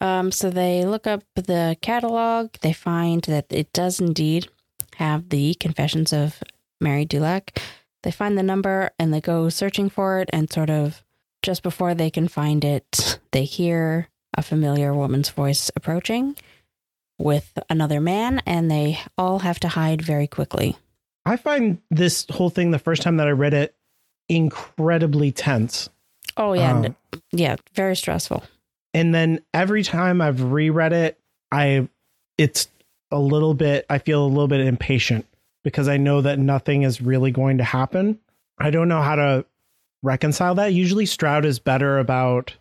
Um, 0.00 0.30
so 0.30 0.50
they 0.50 0.84
look 0.84 1.06
up 1.06 1.22
the 1.34 1.76
catalog. 1.80 2.50
They 2.60 2.72
find 2.72 3.22
that 3.22 3.46
it 3.50 3.72
does 3.72 4.00
indeed 4.00 4.48
have 4.96 5.28
the 5.30 5.54
Confessions 5.54 6.12
of 6.12 6.42
Mary 6.80 7.04
Dulac. 7.04 7.58
They 8.02 8.10
find 8.10 8.36
the 8.36 8.42
number 8.42 8.90
and 8.98 9.12
they 9.12 9.20
go 9.20 9.48
searching 9.48 9.88
for 9.90 10.20
it. 10.20 10.28
And 10.32 10.52
sort 10.52 10.70
of 10.70 11.02
just 11.42 11.62
before 11.62 11.94
they 11.94 12.10
can 12.10 12.28
find 12.28 12.64
it, 12.64 13.18
they 13.32 13.44
hear 13.44 14.08
a 14.36 14.42
familiar 14.42 14.92
woman's 14.94 15.30
voice 15.30 15.70
approaching 15.76 16.36
with 17.18 17.58
another 17.70 18.00
man, 18.00 18.42
and 18.44 18.70
they 18.70 18.98
all 19.16 19.38
have 19.38 19.58
to 19.60 19.68
hide 19.68 20.02
very 20.02 20.26
quickly. 20.26 20.76
i 21.24 21.36
find 21.36 21.78
this 21.90 22.26
whole 22.30 22.50
thing 22.50 22.70
the 22.72 22.78
first 22.78 23.00
time 23.00 23.16
that 23.16 23.26
i 23.26 23.30
read 23.30 23.54
it 23.54 23.74
incredibly 24.28 25.32
tense 25.32 25.88
Oh 26.36 26.52
yeah, 26.52 26.72
Um, 26.78 26.96
yeah, 27.32 27.56
very 27.72 27.96
stressful. 27.96 28.42
And 28.96 29.14
then 29.14 29.40
every 29.52 29.82
time 29.82 30.22
I've 30.22 30.42
reread 30.42 30.94
it, 30.94 31.20
I 31.52 31.86
it's 32.38 32.68
a 33.10 33.18
little 33.18 33.52
bit 33.52 33.84
I 33.90 33.98
feel 33.98 34.24
a 34.24 34.26
little 34.26 34.48
bit 34.48 34.60
impatient 34.60 35.26
because 35.62 35.86
I 35.86 35.98
know 35.98 36.22
that 36.22 36.38
nothing 36.38 36.82
is 36.82 37.02
really 37.02 37.30
going 37.30 37.58
to 37.58 37.64
happen. 37.64 38.18
I 38.58 38.70
don't 38.70 38.88
know 38.88 39.02
how 39.02 39.16
to 39.16 39.44
reconcile 40.02 40.54
that. 40.54 40.72
Usually 40.72 41.04
Stroud 41.04 41.44
is 41.44 41.58
better 41.58 41.98
about 41.98 42.54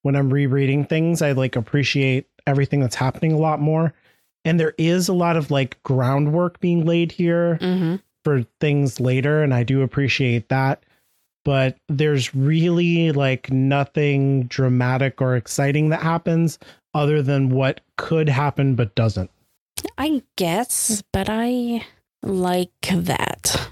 when 0.00 0.16
I'm 0.16 0.32
rereading 0.32 0.86
things, 0.86 1.20
I 1.20 1.32
like 1.32 1.56
appreciate 1.56 2.26
everything 2.46 2.80
that's 2.80 2.96
happening 2.96 3.32
a 3.32 3.38
lot 3.38 3.60
more. 3.60 3.92
And 4.46 4.58
there 4.58 4.74
is 4.78 5.08
a 5.08 5.12
lot 5.12 5.36
of 5.36 5.50
like 5.50 5.80
groundwork 5.82 6.58
being 6.58 6.86
laid 6.86 7.12
here 7.12 7.56
hmm 7.56 7.96
for 8.24 8.44
things 8.60 9.00
later 9.00 9.42
and 9.42 9.52
I 9.52 9.64
do 9.64 9.82
appreciate 9.82 10.48
that 10.48 10.84
but 11.44 11.76
there's 11.88 12.34
really 12.34 13.12
like 13.12 13.50
nothing 13.50 14.44
dramatic 14.44 15.20
or 15.20 15.36
exciting 15.36 15.88
that 15.90 16.02
happens 16.02 16.58
other 16.94 17.22
than 17.22 17.50
what 17.50 17.80
could 17.96 18.28
happen 18.28 18.74
but 18.74 18.94
doesn't. 18.94 19.30
I 19.98 20.22
guess, 20.36 21.02
but 21.12 21.28
I 21.28 21.84
like 22.22 22.70
that. 22.92 23.70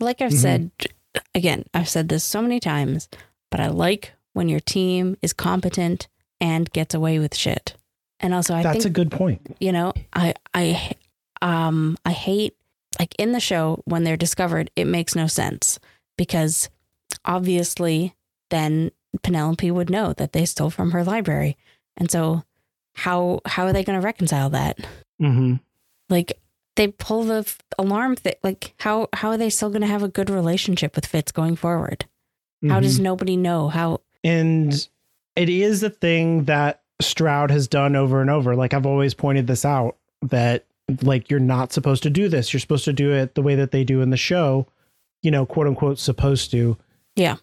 Like 0.00 0.20
I've 0.20 0.30
Mhm. 0.32 0.38
said, 0.40 0.70
again, 1.34 1.64
I've 1.74 1.88
said 1.88 2.08
this 2.08 2.22
so 2.24 2.40
many 2.42 2.60
times, 2.60 3.08
but 3.50 3.58
I 3.60 3.68
like 3.68 4.12
when 4.34 4.48
your 4.48 4.60
team 4.60 5.16
is 5.22 5.32
competent 5.32 6.06
and 6.40 6.70
gets 6.72 6.94
away 6.94 7.18
with 7.18 7.34
shit. 7.34 7.74
And 8.20 8.32
also, 8.34 8.54
I 8.54 8.62
think 8.62 8.74
That's 8.74 8.84
think 8.84 8.86
a 8.86 8.90
good 8.90 9.10
point. 9.10 9.56
you 9.60 9.72
know, 9.72 9.92
I 10.12 10.34
I 10.54 10.92
um 11.42 11.96
I 12.04 12.12
hate 12.12 12.54
like 12.98 13.14
in 13.18 13.32
the 13.32 13.40
show 13.40 13.82
when 13.84 14.04
they're 14.04 14.16
discovered, 14.16 14.70
it 14.76 14.86
makes 14.86 15.14
no 15.16 15.26
sense 15.26 15.78
because 16.16 16.68
obviously 17.24 18.14
then 18.50 18.90
Penelope 19.22 19.70
would 19.70 19.90
know 19.90 20.12
that 20.14 20.32
they 20.32 20.44
stole 20.44 20.70
from 20.70 20.90
her 20.92 21.04
library. 21.04 21.56
And 21.96 22.10
so 22.10 22.44
how 22.94 23.40
how 23.46 23.64
are 23.66 23.72
they 23.72 23.84
going 23.84 23.98
to 24.00 24.04
reconcile 24.04 24.50
that? 24.50 24.78
hmm 25.20 25.54
Like 26.08 26.38
they 26.76 26.88
pull 26.88 27.24
the 27.24 27.38
f- 27.38 27.58
alarm 27.78 28.16
thing. 28.16 28.34
Like 28.42 28.74
how 28.78 29.08
how 29.12 29.30
are 29.30 29.36
they 29.38 29.50
still 29.50 29.70
going 29.70 29.82
to 29.82 29.86
have 29.88 30.02
a 30.02 30.08
good 30.08 30.30
relationship 30.30 30.94
with 30.94 31.10
Fittes 31.10 31.32
going 31.32 31.56
forward? 31.56 32.06
How 32.68 32.80
does 32.80 32.98
nobody 32.98 33.36
know 33.36 33.68
how? 33.68 34.00
and 34.24 34.88
it 35.36 35.48
is 35.48 35.84
a 35.84 35.90
thing 35.90 36.44
that 36.44 36.82
Stroud 37.00 37.52
has 37.52 37.68
done 37.68 37.94
over 37.94 38.20
and 38.20 38.28
over. 38.28 38.56
Like 38.56 38.74
I've 38.74 38.86
always 38.86 39.14
pointed 39.14 39.46
this 39.46 39.64
out 39.64 39.96
that 40.22 40.64
like 41.02 41.30
you're 41.30 41.38
not 41.38 41.72
supposed 41.72 42.02
to 42.02 42.10
do 42.10 42.28
this. 42.28 42.52
You're 42.52 42.58
supposed 42.60 42.84
to 42.86 42.92
do 42.92 43.12
it 43.12 43.36
the 43.36 43.42
way 43.42 43.54
that 43.54 43.70
they 43.70 43.84
do 43.84 44.00
in 44.00 44.10
the 44.10 44.16
show, 44.16 44.66
you 45.22 45.30
know, 45.30 45.46
quote 45.46 45.68
unquote 45.68 45.98
supposed 46.00 46.50
to. 46.50 46.76
Yeah. 47.18 47.36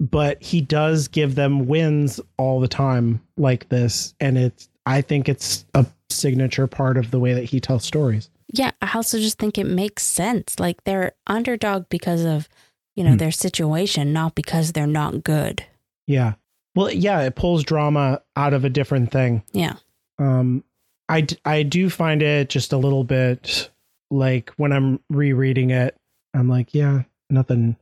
But 0.00 0.42
he 0.42 0.60
does 0.60 1.08
give 1.08 1.34
them 1.34 1.66
wins 1.66 2.20
all 2.36 2.60
the 2.60 2.68
time 2.68 3.20
like 3.36 3.68
this 3.68 4.14
and 4.20 4.36
it's 4.38 4.68
I 4.86 5.00
think 5.00 5.28
it's 5.28 5.64
a 5.74 5.86
signature 6.10 6.66
part 6.66 6.96
of 6.98 7.10
the 7.10 7.18
way 7.18 7.32
that 7.32 7.44
he 7.44 7.58
tells 7.60 7.84
stories. 7.84 8.28
Yeah, 8.52 8.72
I 8.82 8.90
also 8.94 9.18
just 9.18 9.38
think 9.38 9.56
it 9.56 9.64
makes 9.66 10.02
sense. 10.04 10.60
Like 10.60 10.84
they're 10.84 11.12
underdog 11.26 11.88
because 11.88 12.24
of 12.24 12.48
you 12.96 13.02
know 13.04 13.12
Hmm. 13.12 13.16
their 13.16 13.32
situation, 13.32 14.12
not 14.12 14.34
because 14.34 14.72
they're 14.72 14.86
not 14.86 15.24
good. 15.24 15.64
Yeah. 16.06 16.34
Well, 16.76 16.92
yeah, 16.92 17.22
it 17.22 17.34
pulls 17.36 17.62
drama 17.64 18.20
out 18.36 18.52
of 18.52 18.64
a 18.64 18.68
different 18.70 19.10
thing. 19.12 19.42
Yeah. 19.52 19.74
Um, 20.18 20.64
I, 21.08 21.20
d- 21.22 21.38
I 21.44 21.62
do 21.62 21.88
find 21.88 22.20
it 22.22 22.48
just 22.48 22.72
a 22.72 22.76
little 22.76 23.04
bit 23.04 23.70
like 24.10 24.50
when 24.56 24.72
I'm 24.72 25.00
rereading 25.08 25.70
it, 25.70 25.96
I'm 26.34 26.48
like, 26.48 26.74
yeah, 26.74 27.02
nothing, 27.30 27.76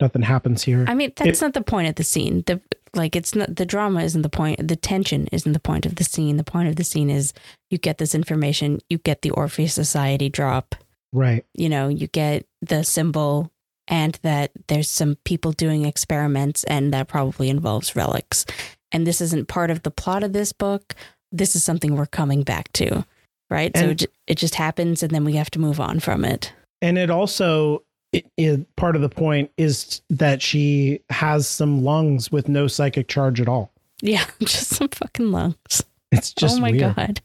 nothing 0.00 0.22
happens 0.22 0.62
here. 0.62 0.84
I 0.88 0.94
mean, 0.94 1.12
that's 1.16 1.40
not 1.40 1.54
the 1.54 1.62
point 1.62 1.88
of 1.88 1.94
the 1.96 2.04
scene. 2.04 2.42
The 2.46 2.60
like, 2.94 3.14
it's 3.14 3.34
not 3.34 3.54
the 3.54 3.66
drama 3.66 4.02
isn't 4.02 4.22
the 4.22 4.28
point. 4.28 4.66
The 4.66 4.76
tension 4.76 5.28
isn't 5.30 5.52
the 5.52 5.60
point 5.60 5.86
of 5.86 5.96
the 5.96 6.04
scene. 6.04 6.36
The 6.36 6.44
point 6.44 6.68
of 6.68 6.76
the 6.76 6.84
scene 6.84 7.10
is 7.10 7.32
you 7.70 7.78
get 7.78 7.98
this 7.98 8.14
information, 8.14 8.80
you 8.88 8.98
get 8.98 9.22
the 9.22 9.30
Orpheus 9.30 9.74
Society 9.74 10.28
drop, 10.28 10.74
right. 11.12 11.44
you 11.54 11.68
know, 11.68 11.88
you 11.88 12.06
get 12.06 12.46
the 12.62 12.82
symbol 12.84 13.52
and 13.86 14.18
that 14.22 14.52
there's 14.68 14.88
some 14.88 15.16
people 15.24 15.52
doing 15.52 15.86
experiments, 15.86 16.62
and 16.64 16.92
that 16.92 17.08
probably 17.08 17.48
involves 17.48 17.96
relics. 17.96 18.44
And 18.92 19.06
this 19.06 19.20
isn't 19.20 19.48
part 19.48 19.70
of 19.70 19.82
the 19.82 19.90
plot 19.90 20.22
of 20.22 20.34
this 20.34 20.52
book. 20.52 20.94
This 21.32 21.56
is 21.56 21.64
something 21.64 21.96
we're 21.96 22.06
coming 22.06 22.42
back 22.42 22.70
to, 22.74 23.06
right? 23.50 23.74
so 23.74 23.84
And- 23.84 24.02
it, 24.02 24.12
it 24.26 24.34
just 24.36 24.56
happens, 24.56 25.02
and 25.02 25.10
then 25.10 25.24
we 25.24 25.34
have 25.34 25.50
to 25.52 25.58
move 25.58 25.80
on 25.80 26.00
from 26.00 26.24
it. 26.24 26.52
And 26.80 26.96
it 26.96 27.10
also 27.10 27.82
it, 28.18 28.26
it, 28.36 28.76
part 28.76 28.96
of 28.96 29.02
the 29.02 29.08
point 29.08 29.50
is 29.56 30.00
that 30.10 30.42
she 30.42 31.00
has 31.10 31.46
some 31.48 31.82
lungs 31.84 32.30
with 32.32 32.48
no 32.48 32.66
psychic 32.66 33.08
charge 33.08 33.40
at 33.40 33.48
all. 33.48 33.70
Yeah, 34.02 34.24
just 34.40 34.68
some 34.70 34.88
fucking 34.88 35.30
lungs. 35.32 35.82
It's 36.12 36.32
just 36.32 36.58
oh 36.58 36.60
my 36.60 36.70
weird. 36.70 36.94
god. 36.96 37.20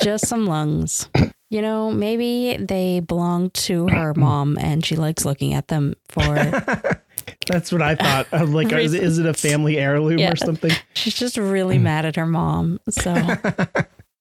just 0.00 0.26
some 0.26 0.46
lungs. 0.46 1.08
You 1.48 1.62
know, 1.62 1.92
maybe 1.92 2.56
they 2.56 2.98
belong 2.98 3.50
to 3.50 3.86
her 3.86 4.12
mom 4.16 4.58
and 4.60 4.84
she 4.84 4.96
likes 4.96 5.24
looking 5.24 5.54
at 5.54 5.68
them 5.68 5.94
for 6.08 6.20
That's 7.46 7.70
what 7.70 7.82
I 7.82 7.94
thought. 7.94 8.26
I'm 8.32 8.52
like, 8.52 8.72
is, 8.72 8.94
it- 8.94 9.02
is 9.04 9.18
it 9.20 9.26
a 9.26 9.32
family 9.32 9.78
heirloom 9.78 10.18
Yeah. 10.18 10.32
or 10.32 10.36
something? 10.36 10.72
she's 10.94 11.14
just 11.14 11.36
really 11.38 11.78
mad 11.78 12.04
at 12.04 12.16
her 12.16 12.26
mom. 12.26 12.80
So 12.90 13.14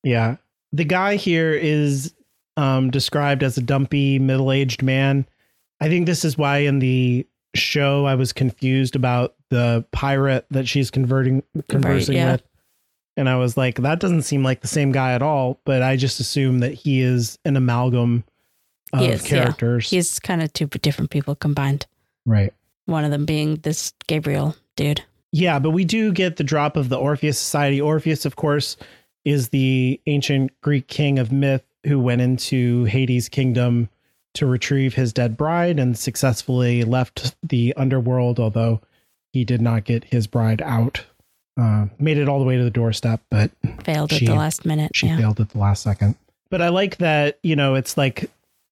Yeah. 0.03 0.35
The 0.71 0.85
guy 0.85 1.15
here 1.15 1.51
is 1.51 2.13
um, 2.57 2.91
described 2.91 3.41
as 3.41 3.57
a 3.57 3.61
dumpy, 3.61 4.19
middle 4.19 4.51
aged 4.51 4.83
man. 4.83 5.25
I 5.79 5.89
think 5.89 6.05
this 6.05 6.23
is 6.25 6.37
why 6.37 6.59
in 6.59 6.79
the 6.79 7.27
show 7.55 8.05
I 8.05 8.15
was 8.15 8.33
confused 8.33 8.95
about 8.95 9.35
the 9.49 9.85
pirate 9.91 10.45
that 10.51 10.67
she's 10.67 10.91
converting 10.91 11.43
conversing 11.69 12.17
yeah. 12.17 12.33
with. 12.33 12.43
And 13.17 13.29
I 13.29 13.37
was 13.37 13.55
like, 13.55 13.77
that 13.77 13.99
doesn't 13.99 14.23
seem 14.23 14.43
like 14.43 14.61
the 14.61 14.67
same 14.67 14.91
guy 14.91 15.13
at 15.13 15.21
all. 15.21 15.61
But 15.65 15.81
I 15.81 15.95
just 15.95 16.19
assume 16.19 16.59
that 16.59 16.73
he 16.73 17.01
is 17.01 17.39
an 17.45 17.55
amalgam 17.55 18.25
of 18.91 18.99
He 18.99 19.07
is, 19.07 19.23
yeah. 19.31 19.43
characters. 19.43 19.89
he's 19.89 20.19
kind 20.19 20.41
of 20.41 20.51
two 20.53 20.67
different 20.67 21.11
people 21.11 21.35
combined. 21.35 21.85
right. 22.25 22.53
One 22.87 23.03
of 23.03 23.09
them 23.09 23.25
being 23.25 23.55
this 23.55 23.93
Gabriel 24.05 24.55
dude. 24.75 25.01
Yeah, 25.31 25.57
but 25.57 25.71
we 25.71 25.85
do 25.85 26.11
get 26.11 26.35
the 26.35 26.43
drop 26.43 26.77
of 26.77 26.89
the 26.89 26.97
Orpheus 26.97 27.39
Society. 27.39 27.81
Orpheus, 27.81 28.25
of 28.25 28.35
course, 28.35 28.77
is 29.23 29.49
the 29.49 29.99
ancient 30.05 30.51
Greek 30.61 30.87
king 30.87 31.17
of 31.17 31.31
myth 31.31 31.63
who 31.87 31.99
went 31.99 32.21
into 32.21 32.83
Hades' 32.85 33.27
kingdom 33.27 33.89
to 34.35 34.45
retrieve 34.45 34.93
his 34.95 35.11
dead 35.13 35.35
bride 35.37 35.79
and 35.79 35.97
successfully 35.97 36.83
left 36.83 37.35
the 37.43 37.73
underworld, 37.77 38.39
although 38.39 38.81
he 39.33 39.43
did 39.43 39.61
not 39.61 39.83
get 39.85 40.03
his 40.05 40.27
bride 40.27 40.61
out. 40.61 41.03
Uh, 41.57 41.87
made 41.99 42.17
it 42.17 42.27
all 42.27 42.39
the 42.39 42.45
way 42.45 42.57
to 42.57 42.63
the 42.63 42.69
doorstep, 42.69 43.21
but 43.31 43.49
Failed 43.83 44.11
She- 44.11 44.25
at 44.25 44.29
the 44.31 44.37
last 44.37 44.65
minute. 44.65 44.91
she 44.93 45.07
yeah. 45.07 45.17
failed 45.17 45.39
at 45.39 45.49
the 45.49 45.57
last 45.57 45.83
second. 45.83 46.15
But 46.49 46.61
I 46.61 46.69
like 46.69 46.97
that, 46.97 47.39
you 47.43 47.55
know, 47.55 47.75
it's 47.75 47.97
like 47.97 48.29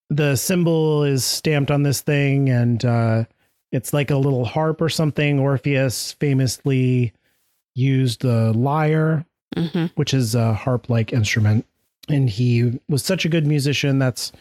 the 0.09 0.36
symbol 0.36 1.03
is 1.03 1.24
stamped 1.26 1.72
on 1.72 1.84
this 1.84 2.01
thing 2.01 2.49
and 2.49 2.84
uh 2.86 3.24
it's 3.72 3.93
like 3.93 4.11
a 4.11 4.18
little 4.18 4.45
harp 4.45 4.82
or 4.82 4.89
something. 4.89 5.39
Orpheus 5.39 6.11
famously 6.11 7.14
used 7.74 8.22
the 8.22 8.51
lyre, 8.53 9.26
hmm 9.57 9.86
which 9.95 10.14
is 10.14 10.36
a 10.36 10.53
harp 10.53 10.89
like 10.89 11.11
instrument. 11.14 11.66
And 12.09 12.30
he 12.30 12.80
was 12.89 13.03
such 13.03 13.24
a 13.26 13.30
good 13.30 13.47
musician. 13.47 13.97
That's 13.97 14.32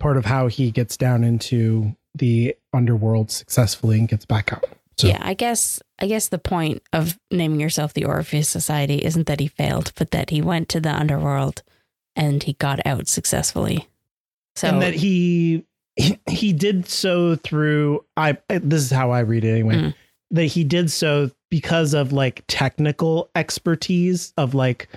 part 0.00 0.16
of 0.16 0.24
how 0.24 0.46
he 0.48 0.70
gets 0.70 0.96
down 0.96 1.24
into 1.24 1.94
the 2.14 2.54
underworld 2.72 3.30
successfully 3.30 3.98
and 3.98 4.08
gets 4.08 4.24
back 4.24 4.52
out. 4.52 4.64
So 4.96 5.08
Yeah, 5.08 5.18
I 5.20 5.34
guess 5.34 5.80
I 6.00 6.06
guess 6.06 6.28
the 6.28 6.38
point 6.38 6.82
of 6.92 7.18
naming 7.30 7.60
yourself 7.60 7.94
the 7.94 8.04
Orpheus 8.04 8.48
Society 8.48 9.04
isn't 9.04 9.26
that 9.26 9.40
he 9.40 9.46
failed, 9.48 9.92
but 9.96 10.10
that 10.10 10.30
he 10.30 10.42
went 10.42 10.68
to 10.70 10.80
the 10.80 10.90
underworld 10.92 11.62
and 12.16 12.42
he 12.42 12.54
got 12.54 12.84
out 12.84 13.06
successfully. 13.08 13.88
So 14.56 14.68
and 14.68 14.82
that 14.82 14.94
he 14.94 15.64
he, 15.96 16.18
he 16.28 16.52
did 16.52 16.88
so 16.88 17.36
through 17.36 18.04
I 18.16 18.38
this 18.48 18.82
is 18.82 18.90
how 18.90 19.10
I 19.12 19.20
read 19.20 19.44
it 19.44 19.50
anyway. 19.52 19.74
Mm. 19.76 19.94
That 20.32 20.44
he 20.44 20.64
did 20.64 20.90
so 20.90 21.30
because 21.50 21.94
of 21.94 22.12
like 22.12 22.42
technical 22.48 23.30
expertise 23.36 24.32
of 24.36 24.54
like 24.54 24.88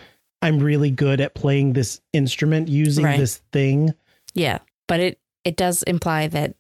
I'm 0.42 0.60
really 0.60 0.90
good 0.90 1.22
at 1.22 1.36
playing 1.36 1.74
this 1.74 2.02
instrument 2.14 2.68
using 2.68 3.06
Right. 3.06 3.20
this 3.20 3.38
thing. 3.52 3.94
Yeah, 4.34 4.60
but 4.92 5.00
it 5.00 5.20
it 5.46 5.56
does 5.56 5.82
imply 5.84 6.28
that 6.28 6.54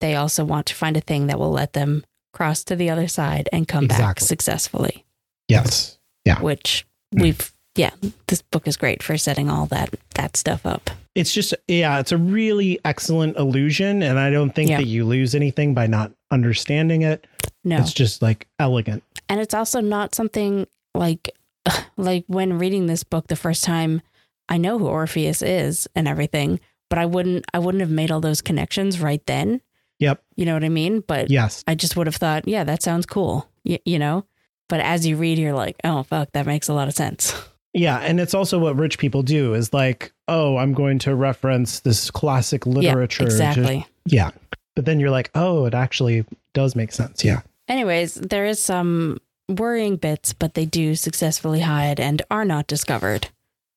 they 0.00 0.14
also 0.16 0.44
want 0.44 0.66
to 0.66 0.74
find 0.74 0.96
a 0.96 1.00
thing 1.00 1.28
that 1.28 1.38
will 1.38 1.52
let 1.52 1.72
them 1.72 2.04
cross 2.32 2.64
to 2.64 2.74
the 2.76 2.90
other 2.90 3.06
side 3.08 3.48
and 3.52 3.66
come 3.68 3.86
back 3.86 4.18
successfully. 4.20 5.04
Yes. 5.48 5.98
Yeah. 6.24 6.40
Which 6.40 6.84
Mm. 7.14 7.22
we've 7.22 7.52
yeah, 7.76 7.90
this 8.26 8.40
book 8.42 8.66
is 8.66 8.76
great 8.76 9.02
for 9.02 9.16
setting 9.18 9.48
all 9.48 9.66
that 9.66 9.90
that 10.16 10.36
stuff 10.36 10.66
up. 10.66 10.90
It's 11.14 11.32
just 11.32 11.54
yeah, 11.68 12.00
it's 12.00 12.10
a 12.12 12.16
really 12.18 12.78
excellent 12.84 13.36
illusion 13.36 14.02
and 14.02 14.18
I 14.18 14.30
don't 14.30 14.52
think 14.54 14.70
Yeah. 14.70 14.78
that 14.78 14.86
you 14.86 15.04
lose 15.04 15.34
anything 15.36 15.72
by 15.72 15.86
not 15.86 16.10
understanding 16.32 17.02
it. 17.02 17.26
No, 17.64 17.78
It's 17.78 17.92
just 17.92 18.22
like 18.22 18.48
elegant. 18.58 19.02
and 19.28 19.40
it's 19.40 19.54
also 19.54 19.80
not 19.80 20.14
something 20.14 20.66
like 20.94 21.30
like 21.96 22.24
when 22.26 22.58
reading 22.58 22.86
this 22.86 23.04
book 23.04 23.28
the 23.28 23.36
first 23.36 23.62
time. 23.64 24.02
I 24.48 24.58
know 24.58 24.78
who 24.78 24.86
Orpheus 24.86 25.42
is 25.42 25.88
and 25.96 26.06
everything, 26.06 26.60
but 26.88 26.98
I 26.98 27.06
wouldn't 27.06 27.44
I 27.54 27.58
wouldn't 27.58 27.80
have 27.80 27.90
made 27.90 28.10
all 28.10 28.20
those 28.20 28.40
connections 28.42 29.00
right 29.00 29.24
then. 29.26 29.60
Yep. 29.98 30.22
You 30.36 30.44
know 30.46 30.54
what 30.54 30.64
I 30.64 30.68
mean? 30.68 31.00
But 31.00 31.30
Yes. 31.30 31.64
I 31.66 31.74
just 31.74 31.96
would 31.96 32.06
have 32.06 32.16
thought, 32.16 32.46
yeah, 32.46 32.64
that 32.64 32.82
sounds 32.82 33.06
cool. 33.06 33.48
Y- 33.64 33.78
you 33.84 33.98
know? 33.98 34.26
But 34.68 34.80
as 34.80 35.06
you 35.06 35.16
read, 35.16 35.38
you're 35.38 35.54
like, 35.54 35.76
oh, 35.84 36.02
fuck, 36.02 36.32
that 36.32 36.44
makes 36.44 36.68
a 36.68 36.74
lot 36.74 36.88
of 36.88 36.94
sense. 36.94 37.34
Yeah, 37.78 37.98
and 37.98 38.18
it's 38.18 38.32
also 38.32 38.58
what 38.58 38.76
rich 38.76 38.96
people 38.96 39.22
do 39.22 39.52
is 39.52 39.74
like, 39.74 40.10
oh, 40.28 40.56
I'm 40.56 40.72
going 40.72 40.98
to 41.00 41.14
reference 41.14 41.80
this 41.80 42.10
classic 42.10 42.64
literature. 42.64 43.24
yeah, 43.24 43.26
exactly. 43.28 43.86
yeah. 44.06 44.30
But 44.74 44.86
then 44.86 44.98
you're 44.98 45.10
like, 45.10 45.30
oh, 45.34 45.66
it 45.66 45.74
actually 45.74 46.24
does 46.54 46.74
make 46.74 46.90
sense. 46.90 47.22
Yeah. 47.22 47.42
Anyways, 47.68 48.14
there 48.14 48.46
is 48.46 48.62
some 48.62 49.18
worrying 49.50 49.96
bits, 49.96 50.32
but 50.32 50.54
they 50.54 50.64
do 50.64 50.94
successfully 50.94 51.60
hide 51.60 52.00
and 52.00 52.22
are 52.30 52.46
not 52.46 52.66
discovered 52.66 53.28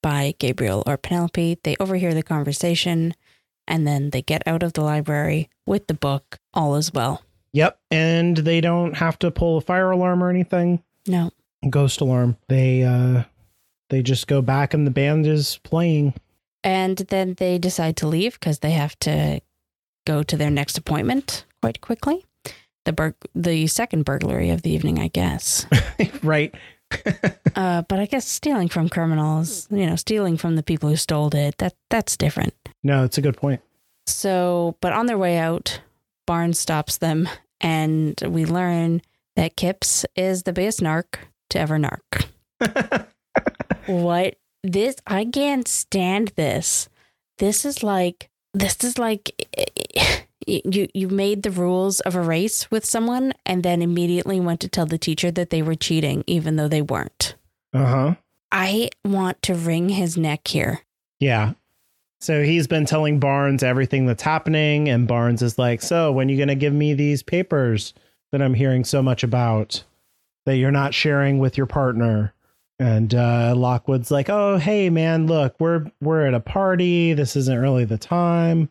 by 0.01 0.35
Gabriel 0.39 0.83
or 0.85 0.97
Penelope. 0.97 1.59
They 1.63 1.75
overhear 1.79 2.13
the 2.13 2.23
conversation 2.23 3.13
and 3.67 3.87
then 3.87 4.09
they 4.09 4.21
get 4.21 4.43
out 4.45 4.63
of 4.63 4.73
the 4.73 4.81
library 4.81 5.49
with 5.65 5.87
the 5.87 5.93
book. 5.93 6.39
All 6.53 6.75
is 6.75 6.93
well. 6.93 7.23
Yep. 7.53 7.79
And 7.91 8.37
they 8.37 8.61
don't 8.61 8.95
have 8.95 9.17
to 9.19 9.31
pull 9.31 9.57
a 9.57 9.61
fire 9.61 9.91
alarm 9.91 10.23
or 10.23 10.29
anything. 10.29 10.83
No. 11.07 11.31
Ghost 11.69 12.01
alarm. 12.01 12.37
They 12.47 12.83
uh 12.83 13.23
they 13.89 14.01
just 14.01 14.27
go 14.27 14.41
back 14.41 14.73
and 14.73 14.85
the 14.85 14.91
band 14.91 15.25
is 15.25 15.59
playing. 15.63 16.13
And 16.63 16.97
then 16.97 17.35
they 17.35 17.57
decide 17.57 17.95
to 17.97 18.07
leave 18.07 18.33
because 18.33 18.59
they 18.59 18.71
have 18.71 18.97
to 18.99 19.41
go 20.05 20.23
to 20.23 20.37
their 20.37 20.49
next 20.49 20.77
appointment 20.77 21.45
quite 21.61 21.81
quickly. 21.81 22.25
The 22.85 22.93
bur- 22.93 23.15
the 23.35 23.67
second 23.67 24.05
burglary 24.05 24.49
of 24.49 24.61
the 24.61 24.71
evening, 24.71 24.99
I 24.99 25.09
guess. 25.09 25.65
right. 26.23 26.53
Uh, 27.55 27.81
but 27.89 27.99
I 27.99 28.05
guess 28.05 28.25
stealing 28.25 28.69
from 28.69 28.87
criminals, 28.87 29.67
you 29.69 29.85
know, 29.85 29.97
stealing 29.97 30.37
from 30.37 30.55
the 30.55 30.63
people 30.63 30.87
who 30.87 30.95
stole 30.95 31.33
it, 31.35 31.57
that 31.57 31.73
that's 31.89 32.15
different. 32.15 32.53
No, 32.83 33.03
it's 33.03 33.17
a 33.17 33.21
good 33.21 33.35
point. 33.35 33.59
So, 34.07 34.77
but 34.79 34.93
on 34.93 35.07
their 35.07 35.17
way 35.17 35.37
out, 35.37 35.81
Barnes 36.25 36.57
stops 36.57 36.97
them, 36.97 37.27
and 37.59 38.17
we 38.25 38.45
learn 38.45 39.01
that 39.35 39.57
Kipps 39.57 40.05
is 40.15 40.43
the 40.43 40.53
biggest 40.53 40.79
narc 40.79 41.17
to 41.49 41.59
ever 41.59 41.77
narc. 41.77 42.27
What 43.89 44.35
this? 44.63 44.97
I 45.07 45.25
can't 45.25 45.67
stand 45.67 46.29
this. 46.35 46.89
This 47.39 47.65
is 47.65 47.81
like 47.81 48.29
this 48.53 48.83
is 48.83 48.99
like 48.99 49.31
you 50.49 50.87
you 50.93 51.07
made 51.09 51.43
the 51.43 51.51
rules 51.51 51.99
of 52.01 52.15
a 52.15 52.21
race 52.21 52.69
with 52.71 52.85
someone, 52.85 53.33
and 53.45 53.63
then 53.63 53.81
immediately 53.81 54.39
went 54.39 54.59
to 54.61 54.67
tell 54.67 54.85
the 54.85 54.97
teacher 54.97 55.31
that 55.31 55.49
they 55.49 55.61
were 55.61 55.75
cheating, 55.75 56.23
even 56.27 56.55
though 56.55 56.67
they 56.67 56.81
weren't. 56.81 57.35
Uh-huh. 57.73 58.15
I 58.51 58.89
want 59.05 59.41
to 59.43 59.53
wring 59.53 59.89
his 59.89 60.17
neck 60.17 60.47
here. 60.47 60.81
Yeah. 61.19 61.53
So 62.21 62.43
he's 62.43 62.67
been 62.67 62.85
telling 62.85 63.19
Barnes 63.19 63.63
everything 63.63 64.05
that's 64.05 64.23
happening, 64.23 64.89
and 64.89 65.07
Barnes 65.07 65.41
is 65.41 65.57
like, 65.57 65.81
So, 65.81 66.11
when 66.11 66.27
are 66.27 66.31
you 66.31 66.37
going 66.37 66.49
to 66.49 66.55
give 66.55 66.73
me 66.73 66.93
these 66.93 67.23
papers 67.23 67.93
that 68.31 68.41
I'm 68.41 68.53
hearing 68.53 68.83
so 68.83 69.01
much 69.01 69.23
about 69.23 69.83
that 70.45 70.57
you're 70.57 70.71
not 70.71 70.93
sharing 70.93 71.39
with 71.39 71.57
your 71.57 71.67
partner? 71.67 72.33
And 72.77 73.13
uh, 73.13 73.53
Lockwood's 73.55 74.11
like, 74.11 74.29
Oh, 74.29 74.57
hey, 74.57 74.89
man, 74.89 75.27
look, 75.27 75.55
we're 75.59 75.89
we're 76.01 76.25
at 76.25 76.33
a 76.33 76.39
party. 76.41 77.13
This 77.13 77.35
isn't 77.35 77.59
really 77.59 77.85
the 77.85 77.97
time. 77.97 78.69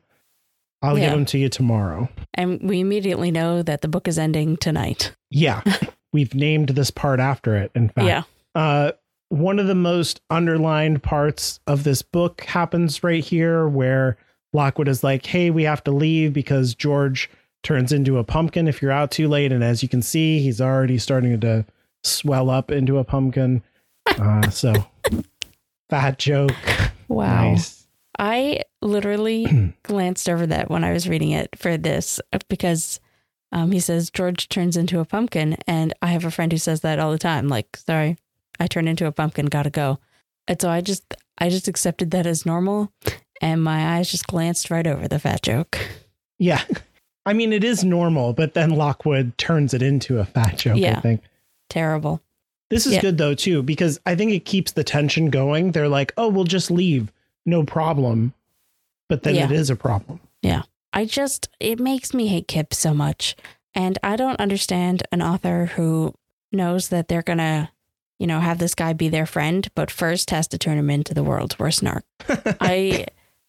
I'll 0.82 0.96
give 0.96 1.10
them 1.10 1.24
to 1.26 1.38
you 1.38 1.48
tomorrow. 1.48 2.08
And 2.34 2.60
we 2.62 2.80
immediately 2.80 3.30
know 3.30 3.62
that 3.62 3.80
the 3.80 3.88
book 3.88 4.06
is 4.06 4.18
ending 4.18 4.56
tonight. 4.56 5.12
Yeah. 5.30 5.62
We've 6.12 6.34
named 6.34 6.70
this 6.70 6.90
part 6.90 7.20
after 7.20 7.56
it, 7.56 7.70
in 7.74 7.88
fact. 7.88 8.06
Yeah. 8.06 8.22
Uh, 8.54 8.92
one 9.28 9.58
of 9.58 9.66
the 9.66 9.74
most 9.74 10.20
underlined 10.30 11.02
parts 11.02 11.60
of 11.66 11.84
this 11.84 12.00
book 12.00 12.42
happens 12.42 13.02
right 13.02 13.22
here 13.22 13.68
where 13.68 14.16
Lockwood 14.52 14.88
is 14.88 15.04
like, 15.04 15.26
Hey, 15.26 15.50
we 15.50 15.64
have 15.64 15.84
to 15.84 15.90
leave 15.90 16.32
because 16.32 16.74
George 16.74 17.28
turns 17.62 17.92
into 17.92 18.18
a 18.18 18.24
pumpkin 18.24 18.68
if 18.68 18.80
you're 18.80 18.92
out 18.92 19.10
too 19.10 19.28
late. 19.28 19.52
And 19.52 19.62
as 19.62 19.82
you 19.82 19.88
can 19.88 20.00
see, 20.00 20.40
he's 20.40 20.60
already 20.60 20.96
starting 20.96 21.38
to 21.40 21.66
swell 22.04 22.48
up 22.48 22.70
into 22.70 22.98
a 22.98 23.04
pumpkin. 23.04 23.62
Uh, 24.06 24.48
so, 24.48 24.72
fat 25.90 26.18
joke. 26.18 26.54
Wow. 27.08 27.50
Nice. 27.50 27.77
I 28.18 28.62
literally 28.82 29.74
glanced 29.82 30.28
over 30.28 30.46
that 30.46 30.70
when 30.70 30.84
I 30.84 30.92
was 30.92 31.08
reading 31.08 31.30
it 31.32 31.50
for 31.56 31.76
this 31.76 32.20
because 32.48 33.00
Um, 33.50 33.72
he 33.72 33.80
says 33.80 34.10
George 34.10 34.48
turns 34.50 34.76
into 34.76 35.00
a 35.00 35.06
pumpkin, 35.06 35.56
and 35.66 35.94
I 36.02 36.08
have 36.08 36.26
a 36.26 36.30
friend 36.30 36.52
who 36.52 36.58
says 36.58 36.82
that 36.82 36.98
all 36.98 37.10
the 37.12 37.18
time. 37.18 37.48
Like, 37.48 37.78
sorry, 37.78 38.18
I 38.60 38.66
turned 38.66 38.90
into 38.90 39.06
a 39.06 39.12
pumpkin, 39.12 39.46
gotta 39.46 39.70
go. 39.70 40.00
And 40.46 40.60
so 40.60 40.68
I 40.68 40.82
just, 40.82 41.14
I 41.38 41.48
just 41.48 41.66
accepted 41.66 42.10
that 42.10 42.26
as 42.26 42.44
normal, 42.44 42.92
and 43.40 43.62
my 43.62 43.96
eyes 43.96 44.10
just 44.10 44.26
glanced 44.26 44.70
right 44.70 44.86
over 44.86 45.08
the 45.08 45.18
fat 45.18 45.40
joke. 45.42 45.78
Yeah. 46.38 46.62
I 47.24 47.32
mean, 47.32 47.52
it 47.54 47.64
is 47.64 47.82
normal, 47.84 48.32
but 48.34 48.52
then 48.54 48.70
Lockwood 48.70 49.36
turns 49.38 49.72
it 49.72 49.80
into 49.82 50.18
a 50.18 50.24
fat 50.26 50.58
joke, 50.58 50.76
Yeah. 50.78 50.98
I 50.98 51.00
think. 51.00 51.22
Terrible. 51.70 52.20
This 52.68 52.86
is 52.86 52.94
Yeah. 52.94 53.00
good 53.00 53.16
though, 53.18 53.34
too, 53.34 53.62
because 53.62 53.98
I 54.04 54.14
think 54.14 54.32
it 54.32 54.44
keeps 54.44 54.72
the 54.72 54.84
tension 54.84 55.30
going. 55.30 55.72
They're 55.72 55.88
like, 55.88 56.12
oh, 56.18 56.28
we'll 56.28 56.44
just 56.44 56.70
leave. 56.70 57.10
No 57.46 57.64
problem. 57.64 58.34
But 59.08 59.22
then 59.22 59.34
Yeah. 59.34 59.44
it 59.44 59.52
is 59.52 59.70
a 59.70 59.76
problem. 59.76 60.20
Yeah. 60.42 60.62
I 60.92 61.04
just, 61.04 61.48
it 61.60 61.78
makes 61.78 62.12
me 62.14 62.26
hate 62.28 62.48
Kip 62.48 62.72
so 62.74 62.92
much. 62.94 63.36
And 63.74 63.98
I 64.02 64.16
don't 64.16 64.40
understand 64.40 65.02
an 65.12 65.22
author 65.22 65.66
who 65.76 66.14
knows 66.52 66.88
that 66.88 67.08
they're 67.08 67.22
going 67.22 67.38
to, 67.38 67.68
you 68.18 68.26
know, 68.26 68.40
have 68.40 68.58
this 68.58 68.74
guy 68.74 68.92
be 68.92 69.08
their 69.08 69.26
friend, 69.26 69.68
but 69.74 69.90
first 69.90 70.30
has 70.30 70.48
to 70.48 70.58
turn 70.58 70.78
him 70.78 70.90
into 70.90 71.14
the 71.14 71.22
world's 71.22 71.58
worst 71.58 71.82
narc. 71.84 72.02
I, 72.60 73.06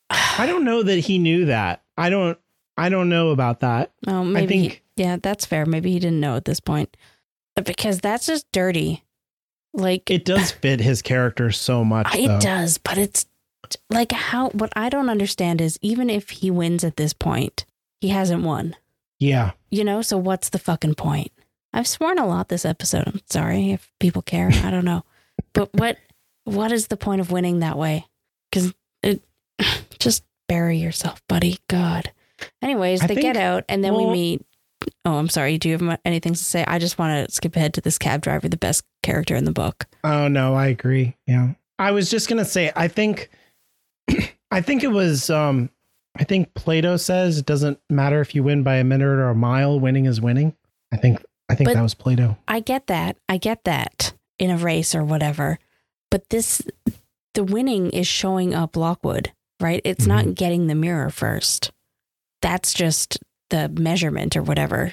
I 0.09 0.45
don't 0.45 0.63
know 0.65 0.83
that 0.83 0.99
he 0.99 1.17
knew 1.17 1.45
that. 1.45 1.81
I 1.97 2.09
don't 2.09 2.37
I 2.77 2.87
don't 2.87 3.09
know 3.09 3.31
about 3.31 3.59
that. 3.59 3.91
oh, 4.07 4.23
maybe, 4.23 4.43
I 4.43 4.47
think 4.47 4.83
yeah, 4.95 5.17
that's 5.21 5.45
fair. 5.45 5.65
Maybe 5.65 5.91
he 5.91 5.99
didn't 5.99 6.21
know 6.21 6.35
at 6.37 6.45
this 6.45 6.61
point 6.61 6.95
because 7.65 7.99
that's 7.99 8.25
just 8.25 8.49
dirty. 8.53 9.03
Like, 9.73 10.09
it 10.09 10.23
does 10.23 10.51
fit 10.61 10.79
his 10.79 11.01
character 11.01 11.51
so 11.51 11.83
much. 11.83 12.15
it 12.15 12.27
though. 12.27 12.39
does, 12.39 12.77
but 12.77 12.97
it's 12.97 13.25
like 13.89 14.11
how, 14.11 14.49
what 14.49 14.71
I 14.75 14.89
don't 14.89 15.09
understand 15.09 15.61
is 15.61 15.77
even 15.81 16.09
if 16.09 16.29
he 16.29 16.51
wins 16.51 16.83
at 16.83 16.97
this 16.97 17.13
point, 17.13 17.65
he 18.01 18.09
hasn't 18.09 18.43
won. 18.43 18.75
Yeah. 19.19 19.51
You 19.69 19.83
know, 19.83 20.01
so 20.01 20.17
what's 20.17 20.49
the 20.49 20.59
fucking 20.59 20.95
point? 20.95 21.31
I've 21.73 21.87
sworn 21.87 22.17
a 22.17 22.25
lot 22.25 22.49
this 22.49 22.65
episode. 22.65 23.03
I'm 23.07 23.21
sorry 23.29 23.71
if 23.71 23.91
people 23.99 24.21
care. 24.21 24.49
I 24.51 24.71
don't 24.71 24.85
know. 24.85 25.03
But 25.53 25.73
what 25.73 25.97
what 26.43 26.71
is 26.71 26.87
the 26.87 26.97
point 26.97 27.21
of 27.21 27.31
winning 27.31 27.59
that 27.59 27.77
way? 27.77 28.05
Cuz 28.51 28.73
it 29.01 29.21
just 29.99 30.23
bury 30.47 30.77
yourself, 30.77 31.21
buddy. 31.27 31.59
God. 31.69 32.11
Anyways, 32.61 33.01
I 33.03 33.07
they 33.07 33.15
think- 33.15 33.23
get 33.33 33.37
out 33.37 33.63
and 33.69 33.83
then 33.83 33.93
we 33.95 34.05
meet 34.05 34.45
Oh, 35.05 35.15
I'm 35.15 35.27
sorry. 35.29 35.57
Do 35.57 35.69
you 35.69 35.77
have 35.77 35.99
anything 36.05 36.33
to 36.33 36.43
say? 36.43 36.63
I 36.65 36.79
just 36.79 36.97
want 36.97 37.27
to 37.27 37.33
skip 37.35 37.55
ahead 37.55 37.73
to 37.75 37.81
this 37.81 37.97
cab 37.97 38.21
driver, 38.21 38.47
the 38.47 38.57
best 38.57 38.83
character 39.03 39.35
in 39.35 39.43
the 39.43 39.51
book. 39.51 39.85
Oh 40.03 40.27
no, 40.27 40.55
I 40.55 40.67
agree. 40.67 41.15
Yeah. 41.27 41.49
I 41.77 41.91
was 41.91 42.09
just 42.09 42.27
gonna 42.29 42.45
say 42.45 42.71
I 42.75 42.87
think 42.87 43.29
I 44.51 44.61
think 44.61 44.83
it 44.83 44.91
was 44.91 45.29
um 45.29 45.69
I 46.17 46.23
think 46.23 46.53
Plato 46.53 46.97
says 46.97 47.37
it 47.37 47.45
doesn't 47.45 47.79
matter 47.89 48.19
if 48.21 48.33
you 48.35 48.43
win 48.43 48.63
by 48.63 48.75
a 48.75 48.83
minute 48.83 49.05
or 49.05 49.29
a 49.29 49.35
mile, 49.35 49.79
winning 49.79 50.05
is 50.05 50.19
winning. 50.19 50.55
I 50.91 50.97
think 50.97 51.23
I 51.49 51.55
think 51.55 51.69
But- 51.69 51.75
that 51.75 51.81
was 51.83 51.93
Plato. 51.93 52.37
I 52.47 52.59
get 52.59 52.87
that. 52.87 53.17
I 53.27 53.37
get 53.37 53.63
that 53.65 54.13
in 54.37 54.49
a 54.49 54.57
race 54.57 54.93
or 54.95 55.03
whatever. 55.03 55.59
But 56.11 56.29
this, 56.29 56.61
the 57.35 57.43
winning 57.43 57.89
is 57.91 58.07
showing 58.07 58.53
up 58.55 58.75
Lockwood, 58.75 59.31
right? 59.59 59.81
It's 59.85 60.07
not 60.07 60.33
getting 60.33 60.65
the 60.67 60.75
mirror 60.75 61.09
first. 61.11 61.71
That's 62.41 62.73
just 62.73 63.19
the 63.51 63.69
measurement 63.69 64.35
or 64.35 64.41
whatever. 64.43 64.91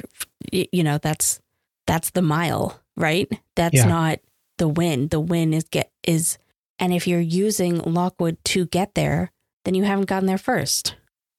You 0.53 0.83
know, 0.83 0.99
that's 0.99 1.41
that's 1.87 2.11
the 2.11 2.23
mile, 2.23 2.81
right? 2.97 3.29
That's 3.55 3.75
Yeah. 3.77 3.85
not 3.87 4.19
the 4.59 4.69
win. 4.69 5.09
The 5.09 5.21
win 5.21 5.55
is 5.55 5.65
get 5.65 5.91
is, 6.07 6.37
and 6.79 6.93
if 6.93 7.07
you're 7.07 7.21
using 7.21 7.79
Lockwood 7.79 8.37
to 8.47 8.67
get 8.67 8.95
there, 8.95 9.33
then 9.65 9.75
you 9.75 9.85
haven't 9.85 10.07
gotten 10.07 10.27
there 10.27 10.39
first. 10.39 10.95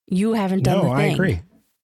You 0.08 0.34
haven't 0.34 0.64
done 0.64 0.78
No, 0.78 0.84
the 0.86 0.90
I 0.92 1.04
agree. 1.04 1.42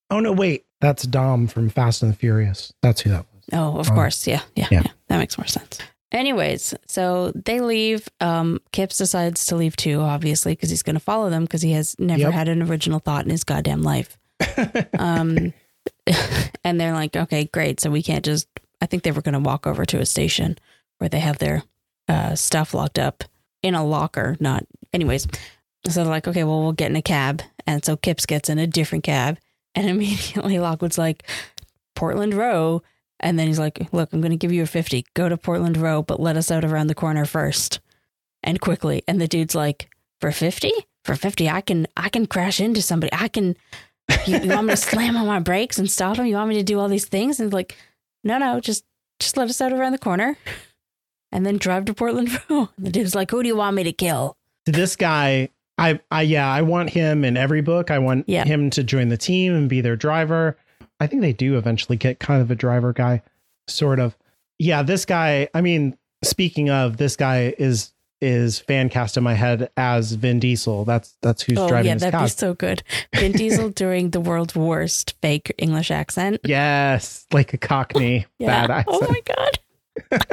Oh 0.10 0.20
no, 0.20 0.32
wait. 0.32 0.66
That's 0.82 1.04
Dom 1.04 1.48
from 1.48 1.70
Fast 1.70 2.04
and 2.04 2.12
the 2.14 2.18
Furious. 2.18 2.74
That's 2.82 3.02
who 3.02 3.10
that 3.12 3.26
was. 3.34 3.44
Oh, 3.54 3.78
of 3.80 3.90
Oh. 3.90 3.94
course. 3.94 4.28
Yeah, 4.28 4.42
yeah, 4.56 4.68
yeah. 4.72 4.82
Yeah. 4.86 4.92
That 5.08 5.18
makes 5.18 5.38
more 5.38 5.48
sense. 5.48 5.80
Anyways, 6.12 6.76
so 6.86 7.32
they 7.34 7.60
leave. 7.60 8.08
Um, 8.20 8.60
Kipps 8.72 8.98
decides 9.00 9.46
to 9.48 9.56
leave 9.56 9.76
too, 9.76 10.00
obviously, 10.02 10.54
because 10.54 10.70
he's 10.70 10.84
going 10.84 10.96
to 10.96 11.00
follow 11.00 11.30
them 11.32 11.44
because 11.44 11.62
he 11.64 11.72
has 11.72 11.96
never 11.98 12.22
Yep. 12.22 12.34
had 12.34 12.48
an 12.50 12.62
original 12.62 13.00
thought 13.00 13.24
in 13.26 13.32
his 13.32 13.44
goddamn 13.44 13.82
life. 13.82 14.18
Um, 15.00 15.54
and 16.64 16.80
they're 16.80 16.94
like, 16.94 17.16
okay, 17.16 17.46
great. 17.46 17.80
So 17.80 17.90
we 17.90 18.04
can't 18.04 18.24
just, 18.24 18.48
I 18.82 18.86
think 18.86 19.04
they 19.04 19.12
were 19.12 19.22
going 19.22 19.34
to 19.34 19.40
walk 19.40 19.66
over 19.68 19.86
to 19.86 20.00
a 20.00 20.06
station 20.06 20.58
where 21.00 21.10
they 21.10 21.20
have 21.20 21.40
their 21.40 21.64
uh, 22.08 22.36
stuff 22.36 22.74
locked 22.74 23.00
up 23.00 23.24
in 23.64 23.74
a 23.74 23.84
locker, 23.84 24.38
not, 24.40 24.66
anyways. 24.94 25.26
So 25.88 26.04
they're 26.04 26.12
like, 26.12 26.28
okay, 26.28 26.44
well, 26.44 26.62
we'll 26.62 26.74
get 26.74 26.92
in 26.92 26.96
a 26.96 27.02
cab. 27.02 27.42
And 27.66 27.84
so 27.84 27.98
Kipps 27.98 28.26
gets 28.26 28.50
in 28.50 28.60
a 28.60 28.68
different 28.68 29.04
cab. 29.04 29.40
And 29.74 29.90
immediately 29.90 30.60
Lockwood's 30.60 30.98
like, 30.98 31.24
Portland 31.96 32.34
Row. 32.34 32.84
And 33.20 33.40
then 33.40 33.48
he's 33.48 33.60
like, 33.60 33.88
look, 33.94 34.12
I'm 34.12 34.22
going 34.22 34.32
to 34.32 34.38
give 34.38 34.52
you 34.52 34.64
a 34.64 34.68
50. 34.68 35.06
Go 35.14 35.30
to 35.30 35.38
Portland 35.38 35.78
Row, 35.78 36.04
but 36.04 36.20
let 36.20 36.38
us 36.38 36.52
out 36.52 36.66
around 36.66 36.88
the 36.88 36.96
corner 36.96 37.26
first 37.26 37.80
and 38.44 38.60
quickly. 38.60 39.04
And 39.08 39.20
the 39.20 39.28
dude's 39.28 39.56
like, 39.56 39.90
for 40.20 40.32
50? 40.32 40.72
For 41.06 41.16
50, 41.16 41.50
I 41.50 41.62
can, 41.62 41.88
I 41.98 42.10
can 42.10 42.28
crash 42.28 42.60
into 42.60 42.82
somebody. 42.82 43.12
I 43.14 43.28
can, 43.28 43.56
you, 44.26 44.40
you 44.40 44.50
want 44.50 44.68
me 44.68 44.74
to 44.74 44.78
slam 44.78 45.16
on 45.16 45.28
my 45.28 45.40
brakes 45.40 45.78
and 45.78 45.90
stop 45.90 46.18
him? 46.18 46.26
You 46.26 46.36
want 46.36 46.50
me 46.50 46.56
to 46.56 46.64
do 46.64 46.80
all 46.80 46.88
these 46.88 47.06
things? 47.06 47.40
And 47.40 47.52
like, 47.52 47.78
no, 48.24 48.38
no, 48.38 48.60
just, 48.60 48.86
just 49.20 49.38
let 49.38 49.50
us 49.50 49.62
out 49.62 49.74
around 49.74 49.92
the 49.92 49.98
corner 49.98 50.38
and 51.34 51.46
then 51.46 51.58
drive 51.58 51.84
to 51.86 51.94
Portland. 51.94 52.30
The 52.78 52.90
dude's 52.92 53.14
like, 53.16 53.30
who 53.32 53.42
do 53.44 53.50
you 53.50 53.58
want 53.58 53.76
me 53.76 53.84
to 53.84 53.92
kill? 53.92 54.38
this 54.66 54.96
guy 54.96 55.50
I, 55.78 56.00
I 56.10 56.22
yeah 56.22 56.48
i 56.50 56.62
want 56.62 56.92
him 56.92 57.26
in 57.26 57.36
every 57.36 57.60
book 57.60 57.92
i 57.92 58.00
want 58.00 58.30
Yeah. 58.30 58.46
him 58.46 58.70
to 58.70 58.82
join 58.84 59.10
the 59.10 59.18
team 59.18 59.54
and 59.54 59.68
be 59.68 59.82
their 59.82 59.98
driver 59.98 60.56
i 61.02 61.08
think 61.08 61.22
they 61.22 61.34
do 61.34 61.58
eventually 61.58 61.98
get 61.98 62.20
kind 62.22 62.42
of 62.42 62.50
a 62.50 62.56
driver 62.56 62.94
guy 62.94 63.22
sort 63.68 64.00
of 64.00 64.16
yeah 64.60 64.82
this 64.84 65.04
guy 65.04 65.50
i 65.54 65.60
mean 65.60 65.98
speaking 66.24 66.70
of 66.70 66.96
this 66.96 67.18
guy 67.18 67.54
is 67.58 67.92
is 68.22 68.60
fan 68.60 68.88
cast 68.88 69.18
in 69.18 69.24
my 69.24 69.34
head 69.34 69.70
as 69.76 70.14
vin 70.14 70.40
diesel 70.40 70.86
that's 70.86 71.18
that's 71.22 71.42
who's 71.42 71.58
oh, 71.58 71.68
driving 71.68 71.90
yeah, 71.90 71.96
that'd 71.96 72.14
car 72.14 72.24
be 72.24 72.30
so 72.30 72.54
good. 72.54 72.82
Vin 73.16 73.32
Diesel 73.34 73.68
doing 73.70 74.12
the 74.12 74.22
world's 74.22 74.56
worst 74.56 75.16
fake 75.22 75.54
English 75.58 75.92
accent. 75.92 76.40
yes 76.46 77.26
like 77.34 77.54
a 77.54 77.58
cockney 77.58 78.26
Yeah. 78.40 78.66
bad 78.68 78.86
oh 78.88 78.94
accent 79.02 79.04
Oh 79.04 79.12
my 79.12 79.22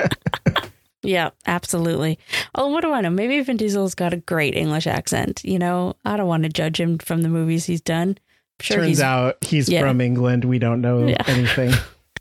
god. 0.06 0.66
yeah, 1.02 1.30
absolutely. 1.46 2.18
Oh, 2.54 2.68
what 2.68 2.82
do 2.82 2.92
I 2.92 3.00
know? 3.00 3.10
Maybe 3.10 3.40
Vin 3.40 3.56
Diesel's 3.56 3.94
got 3.94 4.12
a 4.12 4.18
great 4.18 4.54
English 4.56 4.86
accent. 4.86 5.40
You 5.44 5.58
know, 5.58 5.94
I 6.04 6.16
don't 6.16 6.26
want 6.28 6.42
to 6.44 6.48
judge 6.48 6.78
him 6.80 6.98
from 6.98 7.22
the 7.22 7.28
movies 7.28 7.64
he's 7.66 7.80
done. 7.80 8.18
Sure, 8.60 8.76
turns 8.78 8.88
he's 8.88 9.00
out 9.00 9.38
he's 9.42 9.70
Yeah. 9.70 9.80
from 9.80 10.02
england 10.02 10.44
we 10.44 10.58
don't 10.58 10.82
know 10.82 11.06
Yeah. 11.06 11.22
anything 11.28 11.72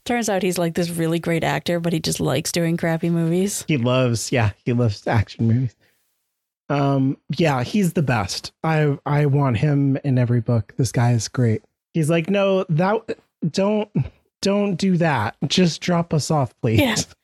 turns 0.05 0.29
out 0.29 0.41
he's 0.41 0.57
like 0.57 0.73
this 0.73 0.89
really 0.89 1.19
great 1.19 1.43
actor, 1.43 1.81
but 1.81 1.91
he 1.91 1.99
just 1.99 2.21
likes 2.21 2.53
doing 2.53 2.77
crappy 2.77 3.09
movies. 3.09 3.65
he 3.67 3.75
loves 3.75 4.31
yeah 4.31 4.51
he 4.63 4.71
loves 4.71 5.05
action 5.05 5.47
movies 5.49 5.75
um 6.69 7.17
yeah 7.37 7.63
he's 7.63 7.91
the 7.93 8.01
best 8.01 8.53
i 8.63 8.97
i 9.05 9.25
want 9.25 9.57
him 9.57 9.97
in 10.05 10.17
every 10.17 10.39
book 10.39 10.73
this 10.77 10.91
guy 10.93 11.11
is 11.11 11.27
great 11.27 11.61
he's 11.93 12.09
like 12.09 12.29
no 12.29 12.63
that 12.69 13.17
don't 13.49 13.89
don't 14.41 14.75
do 14.75 14.95
that 14.95 15.35
just 15.47 15.81
drop 15.81 16.13
us 16.13 16.31
off 16.31 16.53
please 16.61 16.79
Yeah. 16.79 16.95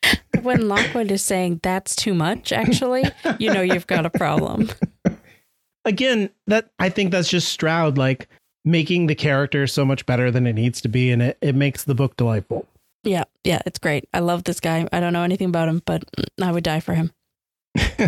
When 0.45 0.67
Lockwood 0.67 1.11
is 1.11 1.23
saying 1.23 1.59
that's 1.63 1.95
too 1.95 2.13
much, 2.13 2.51
actually, 2.51 3.03
you 3.39 3.51
know 3.51 3.61
you've 3.61 3.88
got 3.88 4.05
a 4.05 4.09
problem. 4.09 4.69
again 5.85 6.31
that 6.47 6.72
i 6.80 6.89
think 6.89 7.11
that's 7.11 7.30
just 7.30 7.47
stroud 7.47 7.95
like 7.95 8.27
making 8.63 9.05
the 9.05 9.13
character 9.13 9.67
so 9.67 9.85
much 9.85 10.03
better 10.07 10.31
than 10.31 10.47
it 10.47 10.53
needs 10.53 10.81
to 10.81 10.89
be 10.89 11.11
and 11.11 11.22
it, 11.22 11.38
it 11.41 11.53
makes 11.53 11.84
the 11.84 11.93
book 11.93 12.17
delightful 12.17 12.65
Yeah, 13.03 13.26
yeah, 13.43 13.61
it's 13.67 13.77
great. 13.77 14.09
I 14.11 14.19
love 14.19 14.45
this 14.45 14.59
guy. 14.59 14.88
I 14.91 14.99
don't 14.99 15.13
know 15.13 15.22
anything 15.22 15.49
about 15.49 15.69
him, 15.69 15.84
but 15.85 16.03
I 16.41 16.51
would 16.51 16.63
die 16.63 16.80
for 16.80 16.95
him. 16.95 17.11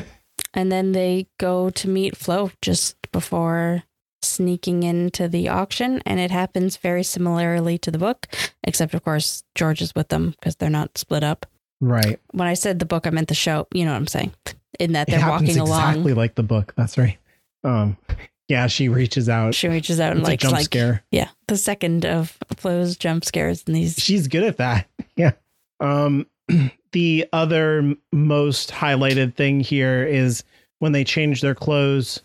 and 0.55 0.71
then 0.71 0.93
they 0.93 1.27
go 1.39 1.69
to 1.69 1.87
meet 1.87 2.17
Flo 2.17 2.49
just 2.63 2.95
before 3.11 3.83
sneaking 4.23 4.81
into 4.81 5.27
the 5.27 5.49
auction, 5.49 6.01
and 6.03 6.19
it 6.19 6.31
happens 6.31 6.77
very 6.77 7.03
similarly 7.03 7.77
to 7.77 7.91
the 7.91 7.99
book, 7.99 8.25
except 8.63 8.95
of 8.95 9.03
course 9.03 9.43
George 9.53 9.83
is 9.83 9.93
with 9.93 10.09
them 10.09 10.31
because 10.31 10.55
they're 10.55 10.69
not 10.71 10.97
split 10.97 11.23
up. 11.23 11.45
Right 11.81 12.19
When 12.31 12.47
I 12.47 12.53
said 12.53 12.79
the 12.79 12.85
book, 12.85 13.07
I 13.07 13.09
meant 13.11 13.27
the 13.27 13.35
show. 13.35 13.67
You 13.73 13.85
know 13.85 13.91
what 13.91 13.97
I'm 13.97 14.07
saying? 14.07 14.33
In 14.79 14.93
that 14.93 15.07
they're 15.07 15.19
walking 15.27 15.57
along. 15.57 15.89
exactly 15.89 16.13
like 16.13 16.35
the 16.35 16.43
book 16.43 16.73
that's 16.75 16.97
right 16.97 17.17
um 17.63 17.97
yeah 18.47 18.67
she 18.67 18.87
reaches 18.89 19.27
out 19.27 19.55
She 19.55 19.67
reaches 19.67 19.99
out 19.99 20.11
and 20.11 20.19
it's 20.19 20.27
a 20.27 20.31
like, 20.31 20.39
jump 20.39 20.53
like 20.53 20.63
scare 20.65 21.03
yeah, 21.11 21.29
the 21.47 21.57
second 21.57 22.05
of 22.05 22.37
Flo's 22.55 22.95
jump 22.95 23.25
scares 23.25 23.63
in 23.63 23.73
these. 23.73 23.95
she's 23.95 24.27
good 24.27 24.43
at 24.43 24.57
that. 24.57 24.87
Yeah. 25.15 25.31
Um, 25.79 26.27
the 26.91 27.27
other 27.33 27.95
most 28.11 28.69
highlighted 28.69 29.33
thing 29.33 29.59
here 29.61 30.03
is 30.03 30.43
when 30.77 30.91
they 30.91 31.03
change 31.03 31.41
their 31.41 31.55
clothes 31.55 32.21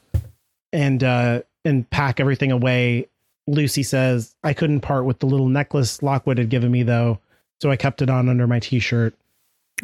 and 0.74 1.02
uh 1.02 1.40
and 1.64 1.88
pack 1.88 2.20
everything 2.20 2.52
away. 2.52 3.08
Lucy 3.46 3.82
says, 3.82 4.34
"I 4.44 4.52
couldn't 4.52 4.80
part 4.80 5.04
with 5.06 5.20
the 5.20 5.26
little 5.26 5.48
necklace 5.48 6.02
Lockwood 6.02 6.36
had 6.38 6.50
given 6.50 6.70
me, 6.70 6.82
though, 6.82 7.18
so 7.62 7.70
I 7.70 7.76
kept 7.76 8.02
it 8.02 8.10
on 8.10 8.28
under 8.28 8.46
my 8.46 8.60
t-shirt." 8.60 9.14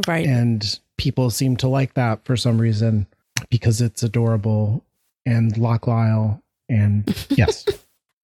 Right. 0.07 0.27
And 0.27 0.79
people 0.97 1.31
seem 1.31 1.57
to 1.59 1.69
like 1.69 1.95
that 1.95 2.25
for 2.25 2.37
some 2.37 2.61
reason 2.61 3.07
because 3.51 3.81
it's 3.81 4.03
adorable 4.03 4.85
and 5.27 5.55
Locklisle 5.55 6.41
and 6.69 7.27
yes. 7.31 7.67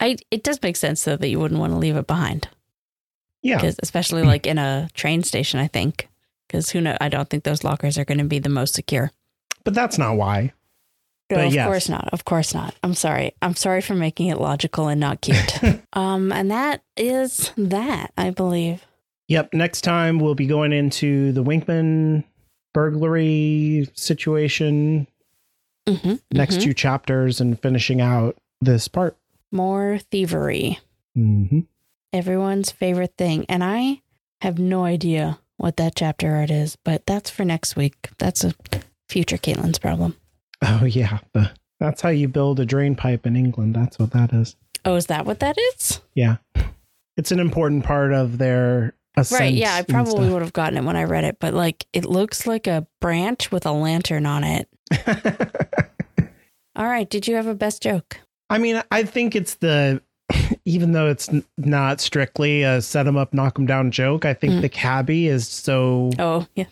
I 0.01 0.17
it 0.31 0.43
does 0.43 0.61
make 0.63 0.77
sense 0.77 1.05
though 1.05 1.17
that 1.17 1.29
you 1.29 1.39
wouldn't 1.39 1.61
want 1.61 1.73
to 1.73 1.79
leave 1.79 1.97
it 1.97 2.07
behind. 2.07 2.49
Yeah. 3.43 3.57
because 3.57 3.77
especially 3.83 4.23
like 4.23 4.47
in 4.47 4.59
a 4.59 4.89
train 4.95 5.23
station, 5.23 5.61
I 5.61 5.67
think. 5.69 6.09
Because 6.49 6.71
who 6.71 6.81
know? 6.81 6.97
I 7.01 7.09
don't 7.09 7.29
think 7.29 7.45
those 7.45 7.65
lockers 7.65 7.99
are 7.99 8.05
going 8.05 8.19
to 8.19 8.25
be 8.25 8.39
the 8.39 8.49
most 8.49 8.75
secure. 8.75 9.11
But 9.65 9.75
that's 9.75 9.99
not 9.99 10.17
why. 10.17 10.53
No, 11.31 11.37
But 11.37 11.47
of 11.47 11.55
yes. 11.55 11.67
course 11.67 11.89
not. 11.89 12.09
Of 12.13 12.25
course 12.25 12.55
not. 12.55 12.75
I'm 12.83 12.95
sorry. 12.95 13.33
I'm 13.41 13.55
sorry 13.57 13.81
for 13.81 13.95
making 13.95 14.29
it 14.29 14.39
logical 14.39 14.89
and 14.89 15.01
not 15.01 15.21
cute. 15.23 15.63
um, 15.95 16.33
and 16.33 16.51
that 16.51 16.83
is 16.97 17.51
that, 17.57 18.13
I 18.17 18.31
believe. 18.31 18.85
Yep. 19.29 19.55
Next 19.55 19.81
time 19.83 20.19
we'll 20.19 20.35
be 20.35 20.47
going 20.47 20.73
into 20.73 21.33
the 21.33 21.43
Winkman 21.43 22.25
burglary 22.75 23.89
situation, 23.95 25.07
hmm 25.89 26.15
next 26.33 26.61
two 26.61 26.75
chapters, 26.75 27.41
and 27.41 27.59
finishing 27.61 28.01
out 28.01 28.37
this 28.61 28.89
part. 28.89 29.17
more 29.53 29.99
thievery. 30.11 30.79
hmm 31.15 31.61
Everyone's 32.13 32.71
favorite 32.71 33.15
thing, 33.19 33.45
and 33.49 33.65
I 33.65 34.01
have 34.41 34.59
no 34.59 34.85
idea 34.85 35.39
what 35.57 35.77
that 35.79 35.97
chapter 35.97 36.35
art 36.37 36.51
is, 36.51 36.77
but 36.85 37.07
that's 37.07 37.29
for 37.31 37.45
next 37.45 37.75
week. 37.77 38.11
That's 38.19 38.45
a 38.45 38.55
future 39.09 39.37
Caitlin's 39.37 39.79
problem. 39.79 40.17
Oh 40.63 40.85
yeah, 40.85 41.19
that's 41.81 42.01
how 42.03 42.11
you 42.11 42.29
build 42.29 42.61
a 42.61 42.65
drain 42.67 42.95
pipe 42.95 43.27
in 43.27 43.35
England. 43.37 43.75
That's 43.75 43.99
what 43.99 44.13
that 44.13 44.33
is. 44.33 44.55
Oh, 44.85 44.95
is 44.97 45.07
that 45.07 45.27
what 45.27 45.41
that 45.41 45.57
is? 45.75 46.01
Yeah, 46.15 46.37
it's 47.17 47.33
an 47.33 47.41
important 47.41 47.85
part 47.85 48.13
of 48.13 48.39
their 48.39 48.95
ascent. 49.17 49.41
Right. 49.41 49.55
Yeah, 49.55 49.75
I 49.75 49.83
probably 49.83 50.29
would 50.31 50.43
have 50.43 50.53
gotten 50.53 50.79
it 50.79 50.85
when 50.85 50.97
I 50.97 51.05
read 51.05 51.25
it, 51.25 51.39
but 51.41 51.55
like 51.55 51.87
it 51.93 52.05
looks 52.05 52.47
like 52.47 52.67
a 52.67 52.87
branch 53.01 53.51
with 53.53 53.67
a 53.67 53.73
lantern 53.73 54.27
on 54.27 54.45
it. 54.45 54.69
All 56.77 56.87
right. 56.87 57.09
Did 57.09 57.29
you 57.29 57.37
have 57.37 57.47
a 57.47 57.55
best 57.55 57.83
joke? 57.83 58.19
I 58.51 58.59
mean, 58.59 58.83
I 58.91 59.05
think 59.05 59.37
it's 59.37 59.55
the 59.57 60.03
even 60.65 60.93
though 60.93 61.09
it's 61.09 61.29
not 61.59 62.01
strictly 62.01 62.63
a 62.63 62.81
set 62.83 63.05
them 63.05 63.17
up, 63.17 63.33
knock 63.33 63.55
them 63.55 63.67
down 63.67 63.91
joke. 63.91 64.25
I 64.25 64.35
think 64.35 64.55
Mm. 64.55 64.61
the 64.63 64.69
cabbie 64.69 65.29
is 65.29 65.47
so 65.47 66.11
Oh, 66.19 66.47
yeah. 66.55 66.67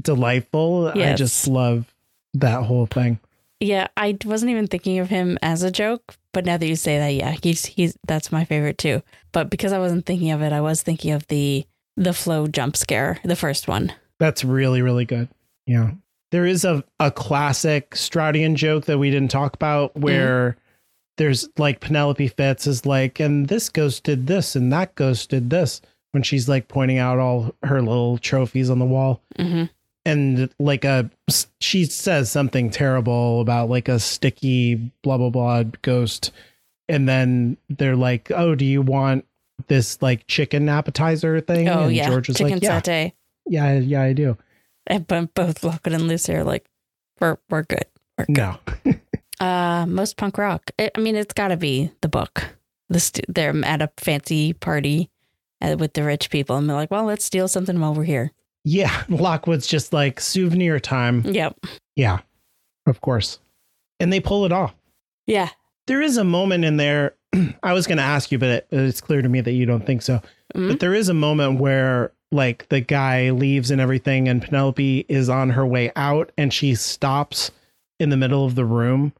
delightful. 0.00 0.88
I 0.94 1.14
just 1.14 1.48
love 1.48 1.92
that 2.34 2.64
whole 2.64 2.86
thing. 2.86 3.18
Yeah, 3.60 3.88
I 3.96 4.16
wasn't 4.24 4.50
even 4.52 4.68
thinking 4.68 5.00
of 5.00 5.08
him 5.08 5.36
as 5.42 5.64
a 5.64 5.70
joke, 5.72 6.14
but 6.32 6.44
now 6.44 6.56
that 6.58 6.66
you 6.68 6.76
say 6.76 6.98
that, 6.98 7.08
yeah, 7.14 7.34
he's 7.42 7.64
he's 7.66 7.98
that's 8.06 8.30
my 8.30 8.44
favorite 8.44 8.78
too. 8.78 9.02
But 9.32 9.50
because 9.50 9.72
I 9.72 9.80
wasn't 9.80 10.06
thinking 10.06 10.30
of 10.30 10.42
it, 10.42 10.52
I 10.52 10.60
was 10.60 10.82
thinking 10.82 11.10
of 11.10 11.26
the 11.26 11.66
the 11.98 12.14
Flo 12.14 12.46
jump 12.46 12.76
scare, 12.76 13.18
the 13.24 13.36
first 13.36 13.68
one. 13.68 13.92
That's 14.18 14.44
really, 14.44 14.82
really 14.82 15.04
good. 15.04 15.28
Yeah. 15.66 15.92
There 16.30 16.46
is 16.46 16.64
a, 16.64 16.84
a 17.00 17.10
classic 17.10 17.90
Stroudian 17.90 18.54
joke 18.54 18.84
that 18.86 18.98
we 18.98 19.10
didn't 19.10 19.30
talk 19.30 19.54
about 19.54 19.96
where 19.96 20.56
there's 21.16 21.48
like 21.58 21.80
Penelope 21.80 22.30
Fittes 22.30 22.66
is 22.66 22.86
like, 22.86 23.18
and 23.20 23.48
this 23.48 23.68
ghost 23.68 24.04
did 24.04 24.26
this 24.26 24.54
and 24.54 24.72
that 24.72 24.94
ghost 24.94 25.30
did 25.30 25.50
this 25.50 25.80
when 26.12 26.22
she's 26.22 26.48
like 26.48 26.68
pointing 26.68 26.98
out 26.98 27.18
all 27.18 27.54
her 27.62 27.80
little 27.80 28.18
trophies 28.18 28.70
on 28.70 28.78
the 28.78 28.84
wall. 28.84 29.22
hmm 29.36 29.64
And 30.04 30.50
like 30.58 30.84
a, 30.84 31.10
she 31.60 31.84
says 31.86 32.30
something 32.30 32.70
terrible 32.70 33.40
about 33.40 33.68
like 33.68 33.88
a 33.88 33.98
sticky 33.98 34.74
blah, 35.02 35.18
blah, 35.18 35.30
blah 35.30 35.64
ghost. 35.82 36.30
And 36.88 37.08
then 37.08 37.56
they're 37.68 37.96
like, 37.96 38.30
oh, 38.30 38.54
do 38.54 38.64
you 38.64 38.82
want 38.82 39.24
this 39.68 40.00
like 40.02 40.26
chicken 40.26 40.68
appetizer 40.68 41.40
thing? 41.40 41.68
Oh 41.68 41.84
and 41.84 41.94
yeah, 41.94 42.08
George 42.08 42.28
was 42.28 42.36
chicken 42.36 42.54
like, 42.54 42.62
yeah, 42.62 42.80
satay. 42.80 43.12
yeah, 43.46 43.78
yeah, 43.78 44.02
I 44.02 44.12
do. 44.12 44.36
And 44.86 45.06
but 45.06 45.34
both 45.34 45.62
Lockwood 45.62 45.94
and 45.94 46.08
Lucy 46.08 46.34
are 46.34 46.44
like, 46.44 46.66
we're 47.20 47.38
we're 47.50 47.62
good. 47.62 47.86
We're 48.16 48.26
good. 48.26 48.36
No. 48.36 48.58
Uh, 49.40 49.86
most 49.86 50.16
punk 50.16 50.36
rock. 50.36 50.72
I 50.80 50.90
I 50.96 51.00
mean, 51.00 51.14
it's 51.14 51.32
got 51.32 51.48
to 51.48 51.56
be 51.56 51.92
the 52.00 52.08
book. 52.08 52.56
The 52.88 52.98
st- 52.98 53.32
they're 53.32 53.54
at 53.64 53.80
a 53.80 53.88
fancy 53.96 54.52
party 54.52 55.10
uh, 55.60 55.76
with 55.78 55.92
the 55.92 56.02
rich 56.02 56.28
people, 56.30 56.56
and 56.56 56.68
they're 56.68 56.76
like, 56.76 56.90
"Well, 56.90 57.04
let's 57.04 57.24
steal 57.24 57.46
something 57.46 57.78
while 57.78 57.94
we're 57.94 58.02
here." 58.02 58.32
Yeah, 58.64 59.04
Lockwood's 59.08 59.68
just 59.68 59.92
like 59.92 60.20
souvenir 60.20 60.80
time. 60.80 61.22
Yep. 61.24 61.56
Yeah, 61.94 62.18
of 62.86 63.00
course. 63.00 63.38
And 64.00 64.12
they 64.12 64.18
pull 64.18 64.44
it 64.44 64.50
off. 64.50 64.74
Yeah. 65.26 65.50
There 65.86 66.02
is 66.02 66.16
a 66.16 66.24
moment 66.24 66.64
in 66.64 66.76
there. 66.76 67.14
I 67.62 67.72
was 67.72 67.86
going 67.86 67.98
to 67.98 68.04
ask 68.04 68.30
you, 68.32 68.38
but 68.38 68.48
it, 68.48 68.66
it's 68.70 69.00
clear 69.00 69.22
to 69.22 69.28
me 69.28 69.40
that 69.40 69.52
you 69.52 69.66
don't 69.66 69.84
think 69.84 70.02
so. 70.02 70.20
Mhm. 70.54 70.68
But 70.68 70.80
there 70.80 70.94
is 70.94 71.08
a 71.08 71.14
moment 71.14 71.60
where, 71.60 72.12
like, 72.32 72.68
the 72.68 72.80
guy 72.80 73.30
leaves 73.30 73.70
and 73.70 73.80
everything, 73.80 74.28
and 74.28 74.42
Penelope 74.42 75.04
is 75.08 75.28
on 75.28 75.50
her 75.50 75.66
way 75.66 75.92
out, 75.96 76.30
and 76.38 76.52
she 76.52 76.74
stops 76.74 77.50
in 78.00 78.10
the 78.10 78.16
middle 78.16 78.44
of 78.46 78.54
the 78.54 78.64
room 78.64 79.12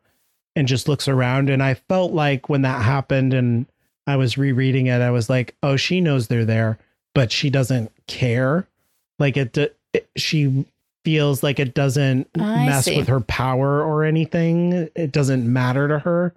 and 0.57 0.67
just 0.69 0.89
looks 0.89 1.09
around. 1.09 1.51
And 1.51 1.63
I 1.63 1.75
felt 1.75 2.13
like 2.13 2.49
when 2.49 2.63
that 2.63 2.83
happened 2.83 3.35
and 3.35 3.67
I 4.07 4.17
was 4.17 4.39
rereading 4.39 4.87
it, 4.87 5.01
I 5.01 5.11
was 5.11 5.29
like, 5.29 5.55
oh, 5.63 5.77
she 5.77 6.01
knows 6.01 6.27
they're 6.29 6.45
there, 6.45 6.79
but 7.15 7.31
she 7.31 7.51
doesn't 7.51 7.93
care. 8.07 8.67
Like, 9.19 9.37
it, 9.37 9.57
it 9.59 10.09
she 10.17 10.65
feels 11.05 11.43
like 11.43 11.59
it 11.59 11.75
doesn't 11.75 12.29
I 12.37 12.67
mess 12.67 12.85
see. 12.87 12.97
with 12.99 13.09
her 13.09 13.21
power 13.21 13.83
or 13.83 14.05
anything. 14.05 14.89
It 14.95 15.13
doesn't 15.13 15.51
matter 15.51 15.89
to 15.89 15.99
her. 16.01 16.35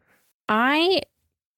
I 0.50 1.02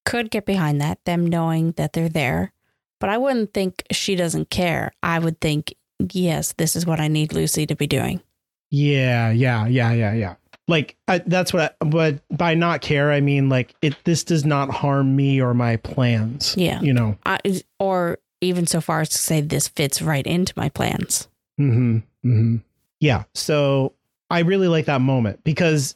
could 0.06 0.32
get 0.32 0.46
behind 0.46 0.82
that, 0.82 1.04
them 1.06 1.28
knowing 1.28 1.72
that 1.74 1.94
they're 1.94 2.10
there, 2.10 2.52
but 3.00 3.10
I 3.10 3.18
wouldn't 3.18 3.54
think 3.54 3.84
she 3.92 4.16
doesn't 4.16 4.50
care. 4.50 4.92
I 5.02 5.20
would 5.20 5.40
think, 5.42 5.74
yes, 6.12 6.54
this 6.58 6.76
is 6.76 6.86
what 6.86 7.00
I 7.00 7.08
need 7.08 7.34
Lucy 7.34 7.66
to 7.66 7.76
be 7.76 7.88
doing. 7.88 8.22
Yeah, 8.70 9.32
yeah, 9.32 9.68
yeah, 9.68 9.92
yeah, 9.92 10.14
yeah. 10.14 10.36
Like 10.68 10.96
I, 11.08 11.18
that's 11.20 11.54
what. 11.54 11.76
I, 11.82 11.86
but 11.86 12.22
by 12.36 12.54
not 12.56 12.82
care, 12.82 13.12
I 13.12 13.20
mean 13.20 13.50
like 13.50 13.76
it. 13.82 13.96
This 14.06 14.24
does 14.24 14.46
not 14.46 14.70
harm 14.70 15.16
me 15.16 15.42
or 15.42 15.54
my 15.54 15.76
plans. 15.78 16.56
Yeah. 16.58 16.82
you 16.82 16.94
know. 16.94 17.18
I, 17.26 17.40
or 17.80 18.20
even 18.40 18.66
so 18.66 18.80
far 18.82 19.02
as 19.02 19.10
to 19.10 19.18
say 19.18 19.42
this 19.42 19.68
fits 19.68 20.02
right 20.02 20.26
into 20.26 20.54
my 20.56 20.70
plans. 20.70 21.28
Hmm. 21.58 22.00
Hmm. 22.24 22.58
Yeah. 23.00 23.24
So 23.34 23.94
I 24.30 24.40
really 24.40 24.68
like 24.68 24.86
that 24.86 25.02
moment 25.02 25.44
because 25.44 25.96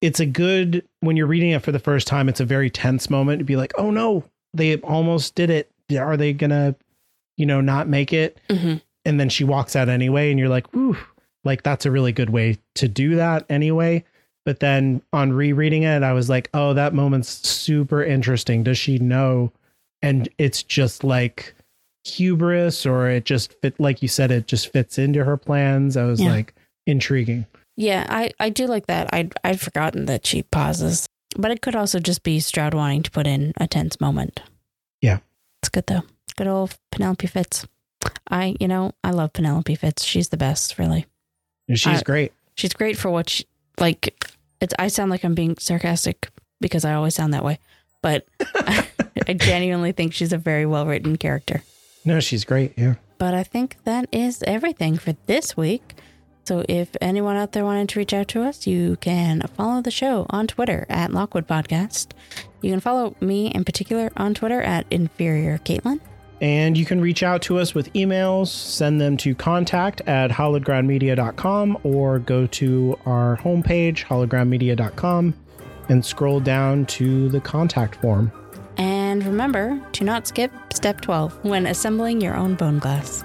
it's 0.00 0.20
a 0.20 0.26
good 0.26 0.86
when 1.00 1.16
you're 1.16 1.26
reading 1.26 1.50
it 1.50 1.62
for 1.62 1.72
the 1.72 1.78
first 1.78 2.06
time. 2.06 2.28
It's 2.28 2.40
a 2.40 2.44
very 2.44 2.70
tense 2.70 3.08
moment 3.10 3.38
to 3.40 3.44
be 3.44 3.56
like, 3.56 3.72
oh 3.78 3.90
no, 3.90 4.24
they 4.54 4.76
almost 4.78 5.34
did 5.34 5.50
it. 5.50 5.70
Are 5.98 6.16
they 6.16 6.32
gonna, 6.32 6.74
you 7.36 7.46
know, 7.46 7.60
not 7.60 7.88
make 7.88 8.12
it? 8.12 8.38
hmm 8.50 8.74
and 9.04 9.20
then 9.20 9.28
she 9.28 9.44
walks 9.44 9.76
out 9.76 9.88
anyway 9.88 10.32
and 10.32 10.40
you're 10.40 10.48
like 10.48 10.66
whew 10.72 10.96
like 11.44 11.62
that's 11.62 11.86
a 11.86 11.92
really 11.92 12.10
good 12.10 12.28
way 12.30 12.58
to 12.74 12.88
do 12.88 13.14
that 13.14 13.46
anyway 13.48 14.02
but 14.44 14.58
then 14.58 15.00
on 15.12 15.32
rereading 15.32 15.84
it 15.84 16.02
i 16.02 16.12
was 16.12 16.28
like 16.28 16.50
oh 16.54 16.74
that 16.74 16.92
moment's 16.92 17.28
super 17.46 18.02
interesting 18.02 18.64
does 18.64 18.76
she 18.76 18.98
know 18.98 19.52
and 20.02 20.28
it's 20.38 20.60
just 20.60 21.04
like 21.04 21.54
hubris 22.04 22.84
or 22.84 23.08
it 23.08 23.24
just 23.24 23.52
fit 23.60 23.78
like 23.78 24.02
you 24.02 24.08
said 24.08 24.32
it 24.32 24.48
just 24.48 24.72
fits 24.72 24.98
into 24.98 25.22
her 25.24 25.36
plans 25.36 25.96
i 25.96 26.04
was 26.04 26.20
Yeah. 26.20 26.30
like 26.32 26.54
intriguing 26.86 27.46
Yeah, 27.76 28.06
I, 28.08 28.30
I 28.40 28.48
do 28.48 28.66
like 28.66 28.86
that. 28.86 29.08
I'd, 29.12 29.34
I'd 29.44 29.60
forgotten 29.60 30.06
that 30.06 30.24
she 30.26 30.42
pauses, 30.42 31.06
but 31.36 31.50
it 31.50 31.60
could 31.60 31.76
also 31.76 31.98
just 32.00 32.22
be 32.22 32.40
Stroud 32.40 32.72
wanting 32.74 33.02
to 33.02 33.10
put 33.10 33.26
in 33.26 33.52
a 33.58 33.66
tense 33.66 34.00
moment. 34.00 34.40
Yeah. 35.02 35.18
It's 35.62 35.68
good 35.68 35.86
though. 35.86 36.02
Good 36.36 36.46
old 36.46 36.76
Penelope 36.90 37.26
Fittes. 37.28 37.66
I, 38.30 38.56
you 38.60 38.68
know, 38.68 38.92
I 39.04 39.10
love 39.10 39.32
Penelope 39.32 39.76
Fittes. 39.76 40.04
She's 40.06 40.28
the 40.30 40.36
best, 40.36 40.78
really. 40.78 41.06
She's 41.74 41.86
I- 41.86 42.02
great 42.02 42.32
She's 42.54 42.72
great 42.72 42.96
for 42.96 43.10
what 43.10 43.28
she, 43.28 43.44
like, 43.78 44.14
it's, 44.62 44.72
I 44.78 44.88
sound 44.88 45.10
like 45.10 45.24
I'm 45.24 45.34
being 45.34 45.56
sarcastic 45.58 46.30
because 46.58 46.86
I 46.86 46.94
always 46.94 47.14
sound 47.14 47.34
that 47.34 47.44
way, 47.44 47.58
but 48.00 48.26
I 48.54 49.34
genuinely 49.34 49.92
think 49.92 50.14
she's 50.14 50.32
a 50.32 50.38
very 50.38 50.64
well 50.64 50.86
written 50.86 51.16
character. 51.18 51.62
no 52.06 52.18
she's 52.20 52.44
great 52.44 52.72
yeah 52.78 52.94
But 53.18 53.34
I 53.34 53.42
think 53.42 53.76
that 53.84 54.08
is 54.10 54.42
everything 54.44 54.96
for 54.96 55.12
this 55.26 55.54
week. 55.54 55.94
So 56.46 56.64
if 56.68 56.90
anyone 57.00 57.34
out 57.36 57.52
there 57.52 57.64
wanted 57.64 57.88
to 57.88 57.98
reach 57.98 58.14
out 58.14 58.28
to 58.28 58.42
us, 58.42 58.68
you 58.68 58.96
can 59.00 59.40
follow 59.56 59.82
the 59.82 59.90
show 59.90 60.26
on 60.30 60.46
Twitter 60.46 60.86
at 60.88 61.12
Lockwood 61.12 61.48
Podcast. 61.48 62.12
You 62.62 62.70
can 62.70 62.78
follow 62.78 63.16
me 63.20 63.48
in 63.48 63.64
particular 63.64 64.12
on 64.16 64.32
Twitter 64.32 64.62
at 64.62 64.86
Inferior 64.90 65.58
Caitlin. 65.58 65.98
And 66.40 66.78
you 66.78 66.84
can 66.84 67.00
reach 67.00 67.24
out 67.24 67.42
to 67.42 67.58
us 67.58 67.74
with 67.74 67.92
emails, 67.94 68.48
send 68.48 69.00
them 69.00 69.16
to 69.18 69.34
contact 69.34 70.02
at 70.02 70.30
hallowedgroundmedia.com 70.30 71.78
or 71.82 72.20
go 72.20 72.46
to 72.46 72.98
our 73.06 73.38
homepage, 73.38 74.04
hallowedgroundmedia.com, 74.04 75.34
and 75.88 76.04
scroll 76.04 76.38
down 76.38 76.86
to 76.86 77.28
the 77.30 77.40
contact 77.40 77.96
form. 77.96 78.30
And 78.76 79.24
remember 79.24 79.80
to 79.92 80.04
not 80.04 80.28
skip 80.28 80.52
step 80.72 81.00
12 81.00 81.44
when 81.44 81.66
assembling 81.66 82.20
your 82.20 82.36
own 82.36 82.54
bone 82.54 82.78
glass. 82.78 83.24